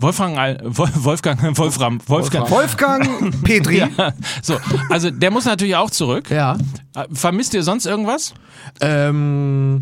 Wolfgang, 0.00 0.58
Wolfgang, 0.64 1.58
Wolfram, 1.58 2.00
Wolfgang, 2.06 2.50
Wolfgang 2.50 3.42
Petri. 3.44 3.78
Ja, 3.78 4.12
so, 4.42 4.56
also 4.90 5.10
der 5.10 5.30
muss 5.30 5.44
natürlich 5.44 5.76
auch 5.76 5.90
zurück. 5.90 6.30
Ja. 6.30 6.56
Äh, 6.94 7.04
Vermisst 7.12 7.54
ihr 7.54 7.62
sonst 7.62 7.86
irgendwas? 7.86 8.34
Ähm, 8.80 9.80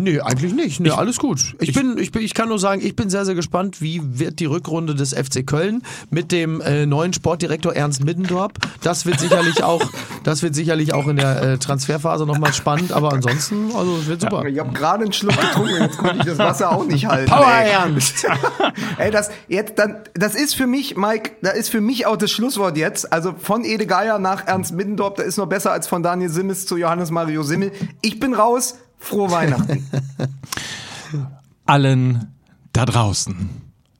nee, 0.00 0.20
eigentlich 0.20 0.52
nicht. 0.52 0.80
Nee, 0.80 0.90
alles 0.90 1.18
gut. 1.18 1.54
Ich, 1.60 1.72
bin, 1.72 1.98
ich 1.98 2.12
bin, 2.12 2.22
ich 2.22 2.34
kann 2.34 2.48
nur 2.48 2.58
sagen, 2.58 2.80
ich 2.84 2.96
bin 2.96 3.10
sehr, 3.10 3.24
sehr 3.24 3.34
gespannt, 3.34 3.80
wie 3.80 4.00
wird 4.02 4.40
die 4.40 4.46
Rückrunde 4.46 4.94
des 4.94 5.14
FC 5.14 5.46
Köln 5.46 5.82
mit 6.10 6.32
dem 6.32 6.60
äh, 6.60 6.86
neuen 6.86 7.12
Sportdirektor 7.12 7.74
Ernst 7.74 8.04
Middendorp. 8.04 8.54
Das 8.82 9.06
wird 9.06 9.20
sicherlich 9.20 9.62
auch, 9.64 9.82
das 10.24 10.42
wird 10.42 10.54
sicherlich 10.54 10.94
auch 10.94 11.06
in 11.06 11.16
der 11.16 11.42
äh, 11.42 11.58
Transferphase 11.58 12.26
nochmal 12.26 12.52
spannend, 12.52 12.92
aber 12.92 13.12
ansonsten, 13.12 13.70
also 13.74 13.96
es 13.98 14.06
wird 14.06 14.22
super. 14.22 14.44
Ich 14.46 14.58
habe 14.58 14.72
gerade 14.72 15.04
einen 15.04 15.12
Schluck 15.12 15.38
getrunken, 15.38 15.82
jetzt 15.82 15.98
konnte 15.98 16.16
ich 16.18 16.24
das 16.24 16.38
Wasser 16.38 16.72
auch 16.72 16.86
nicht 16.86 17.06
halten. 17.06 17.30
Power 17.30 17.46
ey. 17.46 17.70
Ernst! 17.70 18.26
Ey, 18.98 19.10
das, 19.10 19.30
jetzt, 19.48 19.78
dann, 19.78 19.96
das 20.14 20.34
ist 20.34 20.54
für 20.54 20.66
mich, 20.66 20.96
Mike, 20.96 21.32
da 21.42 21.50
ist 21.50 21.68
für 21.68 21.80
mich 21.80 22.06
auch 22.06 22.16
das 22.16 22.30
Schlusswort 22.30 22.76
jetzt. 22.76 23.12
Also 23.12 23.34
von 23.38 23.64
Ede 23.64 23.86
Geier 23.86 24.18
nach 24.18 24.46
Ernst 24.46 24.72
Middendorf, 24.72 25.14
da 25.14 25.22
ist 25.22 25.36
noch 25.36 25.46
besser 25.46 25.72
als 25.72 25.86
von 25.86 26.02
Daniel 26.02 26.28
Simmes 26.30 26.66
zu 26.66 26.76
Johannes 26.76 27.10
Mario 27.10 27.42
Simmel. 27.42 27.72
Ich 28.02 28.20
bin 28.20 28.34
raus. 28.34 28.76
Frohe 29.00 29.30
Weihnachten. 29.30 29.84
Allen 31.66 32.28
da 32.72 32.84
draußen, 32.84 33.50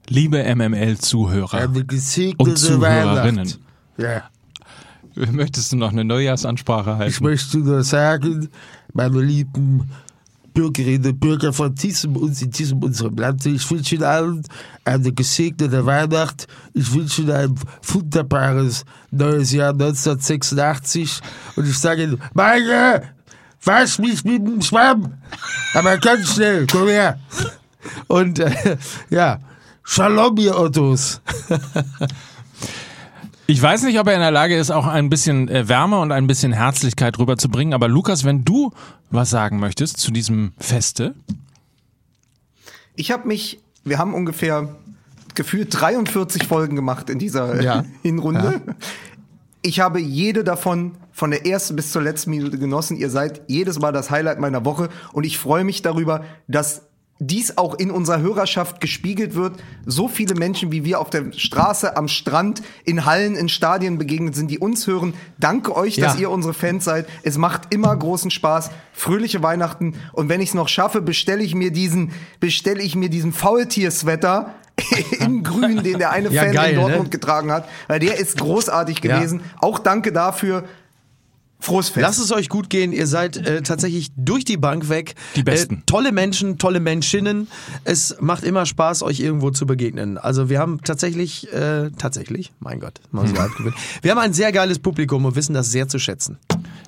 liebe 0.09 0.43
MML-Zuhörer 0.55 1.69
und 1.69 1.89
gesegnete 1.89 2.55
Zuhörerinnen, 2.55 3.55
Ja. 3.97 4.23
möchtest 5.15 5.73
du 5.73 5.77
noch 5.77 5.91
eine 5.93 6.05
Neujahrsansprache 6.05 6.91
Ich 6.93 6.99
halten? 6.99 7.25
möchte 7.25 7.59
nur 7.59 7.83
sagen, 7.83 8.49
meine 8.93 9.21
lieben 9.21 9.91
Bürgerinnen 10.53 11.13
und 11.13 11.21
Bürger 11.21 11.53
von 11.53 11.75
diesem 11.75 12.17
und 12.17 12.41
in 12.43 12.51
diesem 12.51 12.83
unserem 12.83 13.17
Land, 13.17 13.47
ich 13.47 13.69
wünsche 13.71 13.95
Ihnen 13.95 14.05
allen 14.05 14.43
eine 14.85 15.13
gesegnete 15.13 15.87
Weihnacht. 15.87 16.49
Ich 16.75 16.93
wünsche 16.93 17.23
Ihnen 17.23 17.31
ein 17.31 17.55
wunderbares 17.85 18.85
neues 19.13 19.53
Jahr 19.53 19.73
1986. 19.73 21.21
Und 21.55 21.69
ich 21.69 21.79
sage 21.79 22.03
Ihnen, 22.03 22.21
Meine, 22.35 23.03
wasch 23.65 23.99
mich 23.99 24.25
mit 24.25 24.47
dem 24.47 24.63
Schwamm. 24.63 25.15
Aber 25.75 25.99
ganz 25.99 26.35
schnell, 26.35 26.67
komm 26.71 26.89
her. 26.89 27.19
Und 28.09 28.39
äh, 28.39 28.77
ja, 29.11 29.39
Shalom, 29.83 30.37
ihr 30.37 30.57
Ottos. 30.57 31.21
Ich 33.47 33.61
weiß 33.61 33.83
nicht, 33.83 33.99
ob 33.99 34.07
er 34.07 34.15
in 34.15 34.21
der 34.21 34.31
Lage 34.31 34.57
ist, 34.57 34.71
auch 34.71 34.87
ein 34.87 35.11
bisschen 35.11 35.49
äh, 35.49 35.69
Wärme 35.69 35.99
und 35.99 36.13
ein 36.13 36.29
bisschen 36.29 36.53
Herzlichkeit 36.53 37.19
rüberzubringen, 37.19 37.75
aber 37.75 37.89
Lukas, 37.89 38.25
wenn 38.25 38.45
du 38.45 38.73
was 39.11 39.31
sagen 39.31 39.59
möchtest 39.59 39.97
zu 39.99 40.13
diesem 40.13 40.53
Feste, 40.59 41.15
Ich 42.95 43.11
habe 43.11 43.27
mich, 43.27 43.59
wir 43.83 43.99
haben 43.99 44.15
ungefähr 44.15 44.77
gefühlt 45.35 45.69
43 45.81 46.47
Folgen 46.47 46.77
gemacht 46.77 47.11
in 47.11 47.19
dieser 47.19 47.61
Ja. 47.61 47.85
Hinrunde. 48.03 48.61
Ich 49.63 49.81
habe 49.81 50.01
jede 50.01 50.43
davon 50.43 50.93
von 51.13 51.31
der 51.31 51.47
ersten 51.47 51.77
bis 51.77 51.93
zur 51.93 52.03
letzten 52.03 52.31
Minute 52.31 52.59
genossen. 52.59 52.97
Ihr 52.97 53.11
seid 53.11 53.43
jedes 53.47 53.79
Mal 53.79 53.93
das 53.93 54.11
Highlight 54.11 54.39
meiner 54.41 54.65
Woche 54.65 54.89
und 55.13 55.25
ich 55.25 55.39
freue 55.39 55.65
mich 55.65 55.83
darüber, 55.83 56.25
dass 56.49 56.83
dies 57.23 57.59
auch 57.59 57.75
in 57.75 57.91
unserer 57.91 58.23
Hörerschaft 58.23 58.81
gespiegelt 58.81 59.35
wird. 59.35 59.63
So 59.85 60.09
viele 60.09 60.35
Menschen, 60.35 60.73
wie 60.73 60.87
wir 60.87 60.99
auf 61.01 61.11
der 61.11 61.33
Straße, 61.33 61.95
am 61.99 62.09
Strand, 62.09 62.63
in 62.87 63.05
Hallen, 63.05 63.37
in 63.37 63.51
Stadien 63.51 63.99
begegnet 63.99 64.35
sind, 64.35 64.51
die 64.51 64.59
uns 64.59 64.87
hören. 64.87 65.13
Danke 65.39 65.77
euch, 65.77 65.97
dass 65.97 66.15
Ja. 66.15 66.21
ihr 66.21 66.31
unsere 66.31 66.55
Fans 66.55 66.83
seid. 66.87 67.07
Es 67.23 67.37
macht 67.37 67.75
immer 67.75 67.95
großen 67.95 68.31
Spaß. 68.31 68.71
Fröhliche 68.95 69.43
Weihnachten. 69.43 69.97
Und 70.15 70.31
wenn 70.31 70.41
ich 70.41 70.49
es 70.49 70.55
noch 70.55 70.69
schaffe, 70.69 71.03
bestelle 71.03 71.43
ich 71.43 71.55
mir 71.55 71.71
diesen, 71.71 72.13
bestelle 72.41 72.81
ich 72.83 72.97
mir 72.97 73.11
diesen 73.11 73.35
Faultier-Sweater 73.35 74.55
in 75.21 75.43
grün, 75.43 75.83
den 75.83 75.99
der 75.99 76.11
eine 76.11 76.31
Ja, 76.31 76.43
Fan 76.45 76.53
geil, 76.53 76.71
in 76.75 76.81
Dortmund 76.81 77.05
ne? 77.05 77.11
getragen 77.11 77.53
hat. 77.53 77.69
Weil 77.89 78.01
der 78.01 78.19
ist 78.19 78.39
großartig 78.39 79.03
Ja. 79.03 79.19
gewesen. 79.19 79.41
Auch 79.61 79.79
danke 79.79 80.13
dafür. 80.13 80.65
Frohes 81.63 81.91
Fest. 81.91 82.03
Lasst 82.03 82.21
es 82.21 82.33
euch 82.33 82.49
gut 82.49 82.71
gehen. 82.71 82.91
Ihr 82.91 83.07
seid 83.07 83.37
äh, 83.37 83.61
tatsächlich 83.61 84.09
durch 84.17 84.47
die 84.47 84.57
Bank 84.57 84.89
weg. 84.89 85.15
Die 85.37 85.43
Besten. 85.43 85.75
Äh, 85.75 85.83
tolle 85.85 86.11
Menschen, 86.11 86.57
tolle 86.57 86.81
Menschinnen. 86.81 87.49
Es 87.85 88.17
macht 88.19 88.45
immer 88.45 88.65
Spaß, 88.65 89.03
euch 89.03 89.21
irgendwo 89.21 89.51
zu 89.51 89.67
begegnen. 89.67 90.17
Also 90.17 90.49
wir 90.49 90.59
haben 90.59 90.81
tatsächlich, 90.83 91.53
äh, 91.53 91.91
tatsächlich, 91.99 92.53
mein 92.61 92.81
Gott, 92.81 92.95
mal 93.11 93.27
so. 93.27 93.35
Wir 94.01 94.11
haben 94.11 94.19
ein 94.19 94.33
sehr 94.33 94.53
geiles 94.53 94.79
Publikum 94.79 95.27
und 95.27 95.37
wissen 95.37 95.53
das 95.53 95.71
sehr 95.71 95.87
zu 95.87 95.99
schätzen. 95.99 96.39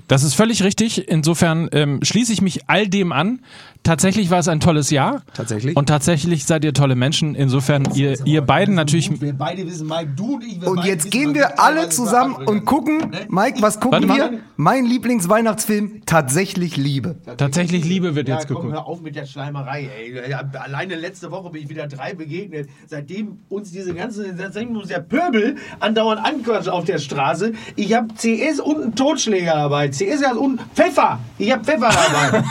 Das 0.07 0.23
ist 0.23 0.33
völlig 0.35 0.63
richtig. 0.63 1.07
Insofern 1.07 1.69
ähm, 1.71 1.99
schließe 2.03 2.33
ich 2.33 2.41
mich 2.41 2.61
all 2.69 2.87
dem 2.87 3.11
an. 3.11 3.39
Tatsächlich 3.83 4.29
war 4.29 4.39
es 4.39 4.47
ein 4.47 4.61
tolles 4.61 4.91
Jahr. 4.91 5.23
Tatsächlich. 5.33 5.75
Und 5.75 5.87
tatsächlich 5.87 6.45
seid 6.45 6.63
ihr 6.63 6.73
tolle 6.73 6.95
Menschen. 6.95 7.35
Insofern 7.35 7.83
ihr, 7.95 8.17
ihr 8.25 8.41
beiden 8.41 8.75
natürlich. 8.75 9.19
Wir 9.19 9.33
beide 9.33 9.65
wissen, 9.65 9.87
Mike, 9.87 10.13
du 10.15 10.35
und 10.35 10.43
ich. 10.45 10.61
wir 10.61 10.69
und 10.69 10.85
jetzt 10.85 10.99
wissen, 11.05 11.09
gehen 11.11 11.33
wir 11.35 11.59
alle 11.59 11.89
zusammen 11.89 12.35
und 12.35 12.63
gucken, 12.63 13.13
Mike, 13.27 13.61
was 13.61 13.81
gucken 13.81 14.07
Warte 14.07 14.31
wir? 14.31 14.39
Mein 14.55 14.85
Lieblingsweihnachtsfilm, 14.85 16.03
tatsächlich 16.05 16.77
Liebe. 16.77 17.17
Tatsächlich 17.35 17.83
Liebe 17.83 18.15
wird 18.15 18.29
Ja, 18.29 18.35
jetzt 18.35 18.47
komm, 18.47 18.55
geguckt. 18.57 18.73
hör 18.73 18.85
auf 18.87 19.01
mit 19.01 19.17
der 19.17 19.25
Schleimerei, 19.25 19.89
ey. 19.97 20.33
Alleine 20.53 20.95
letzte 20.95 21.29
Woche 21.31 21.49
bin 21.49 21.63
ich 21.63 21.69
wieder 21.69 21.87
drei 21.87 22.13
begegnet. 22.13 22.69
Seitdem 22.87 23.39
uns 23.49 23.71
diese 23.71 23.93
ganze, 23.93 24.33
seitdem 24.37 24.77
uns 24.77 24.87
der 24.87 24.99
Pöbel 24.99 25.57
andauernd 25.81 26.23
anquatscht 26.23 26.69
auf 26.69 26.85
der 26.85 26.99
Straße. 26.99 27.51
Ich 27.75 27.93
habe 27.93 28.07
CS 28.13 28.61
und 28.61 28.81
einen 28.81 28.95
Totschläger 28.95 29.55
dabei. 29.55 29.89
CS 29.93 30.35
und 30.37 30.61
Pfeffer. 30.73 31.19
Ich 31.37 31.51
habe 31.51 31.63
Pfeffer 31.63 31.89
dabei. 31.89 32.43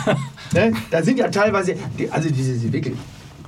ne? 0.71 0.77
Da 0.91 1.03
sind 1.03 1.19
ja 1.19 1.29
teilweise, 1.29 1.75
die, 1.99 2.11
also 2.11 2.31
diese, 2.31 2.55
die 2.55 2.73
wirklich. 2.73 2.97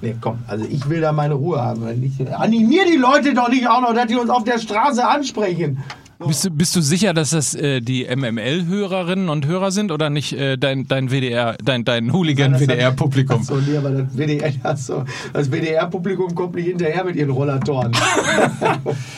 Nee, 0.00 0.16
komm, 0.20 0.38
also 0.46 0.66
ich 0.68 0.86
will 0.88 1.00
da 1.00 1.12
meine 1.12 1.34
Ruhe 1.34 1.60
haben. 1.62 2.02
Ich, 2.02 2.32
animier 2.32 2.84
die 2.84 2.96
Leute 2.96 3.32
doch 3.32 3.48
nicht 3.48 3.66
auch 3.66 3.80
noch, 3.80 3.94
dass 3.94 4.06
die 4.06 4.16
uns 4.16 4.28
auf 4.28 4.44
der 4.44 4.58
Straße 4.58 5.06
ansprechen. 5.06 5.82
Bist 6.26 6.44
du, 6.44 6.50
bist 6.50 6.76
du 6.76 6.80
sicher, 6.80 7.14
dass 7.14 7.30
das 7.30 7.54
äh, 7.54 7.80
die 7.80 8.04
MML-Hörerinnen 8.04 9.28
und 9.28 9.46
Hörer 9.46 9.70
sind 9.70 9.92
oder 9.92 10.10
nicht 10.10 10.32
äh, 10.32 10.56
dein, 10.56 10.86
dein 10.86 11.10
WDR, 11.10 11.56
dein, 11.62 11.84
dein 11.84 12.12
Hooligan-WDR-Publikum? 12.12 13.42
So, 13.42 13.56
nee, 13.56 13.76
aber 13.76 13.90
das 13.90 14.16
WDR, 14.16 14.52
das, 14.62 15.50
WDR-Publikum 15.50 16.34
kommt 16.34 16.54
nicht 16.54 16.66
hinterher 16.66 17.04
mit 17.04 17.16
ihren 17.16 17.30
Rollatoren. 17.30 17.92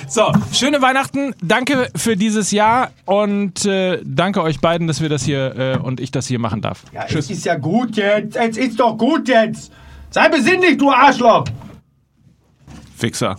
So, 0.08 0.30
schöne 0.52 0.80
Weihnachten. 0.82 1.34
Danke 1.42 1.88
für 1.96 2.16
dieses 2.16 2.52
Jahr 2.52 2.90
und 3.06 3.64
äh, 3.64 4.00
danke 4.04 4.42
euch 4.42 4.60
beiden, 4.60 4.86
dass 4.86 5.00
wir 5.00 5.08
das 5.08 5.24
hier 5.24 5.56
äh, 5.56 5.78
und 5.78 6.00
ich 6.00 6.10
das 6.12 6.26
hier 6.26 6.38
machen 6.38 6.60
darf. 6.60 6.84
Ja, 6.92 7.06
Tschüss. 7.06 7.26
es 7.26 7.38
ist 7.38 7.44
ja 7.44 7.56
gut 7.56 7.96
jetzt. 7.96 8.36
Es 8.36 8.56
ist 8.56 8.78
doch 8.78 8.96
gut 8.96 9.28
jetzt. 9.28 9.72
Sei 10.10 10.28
besinnlich, 10.28 10.78
du 10.78 10.90
Arschloch. 10.90 11.44
Fixer. 12.96 13.36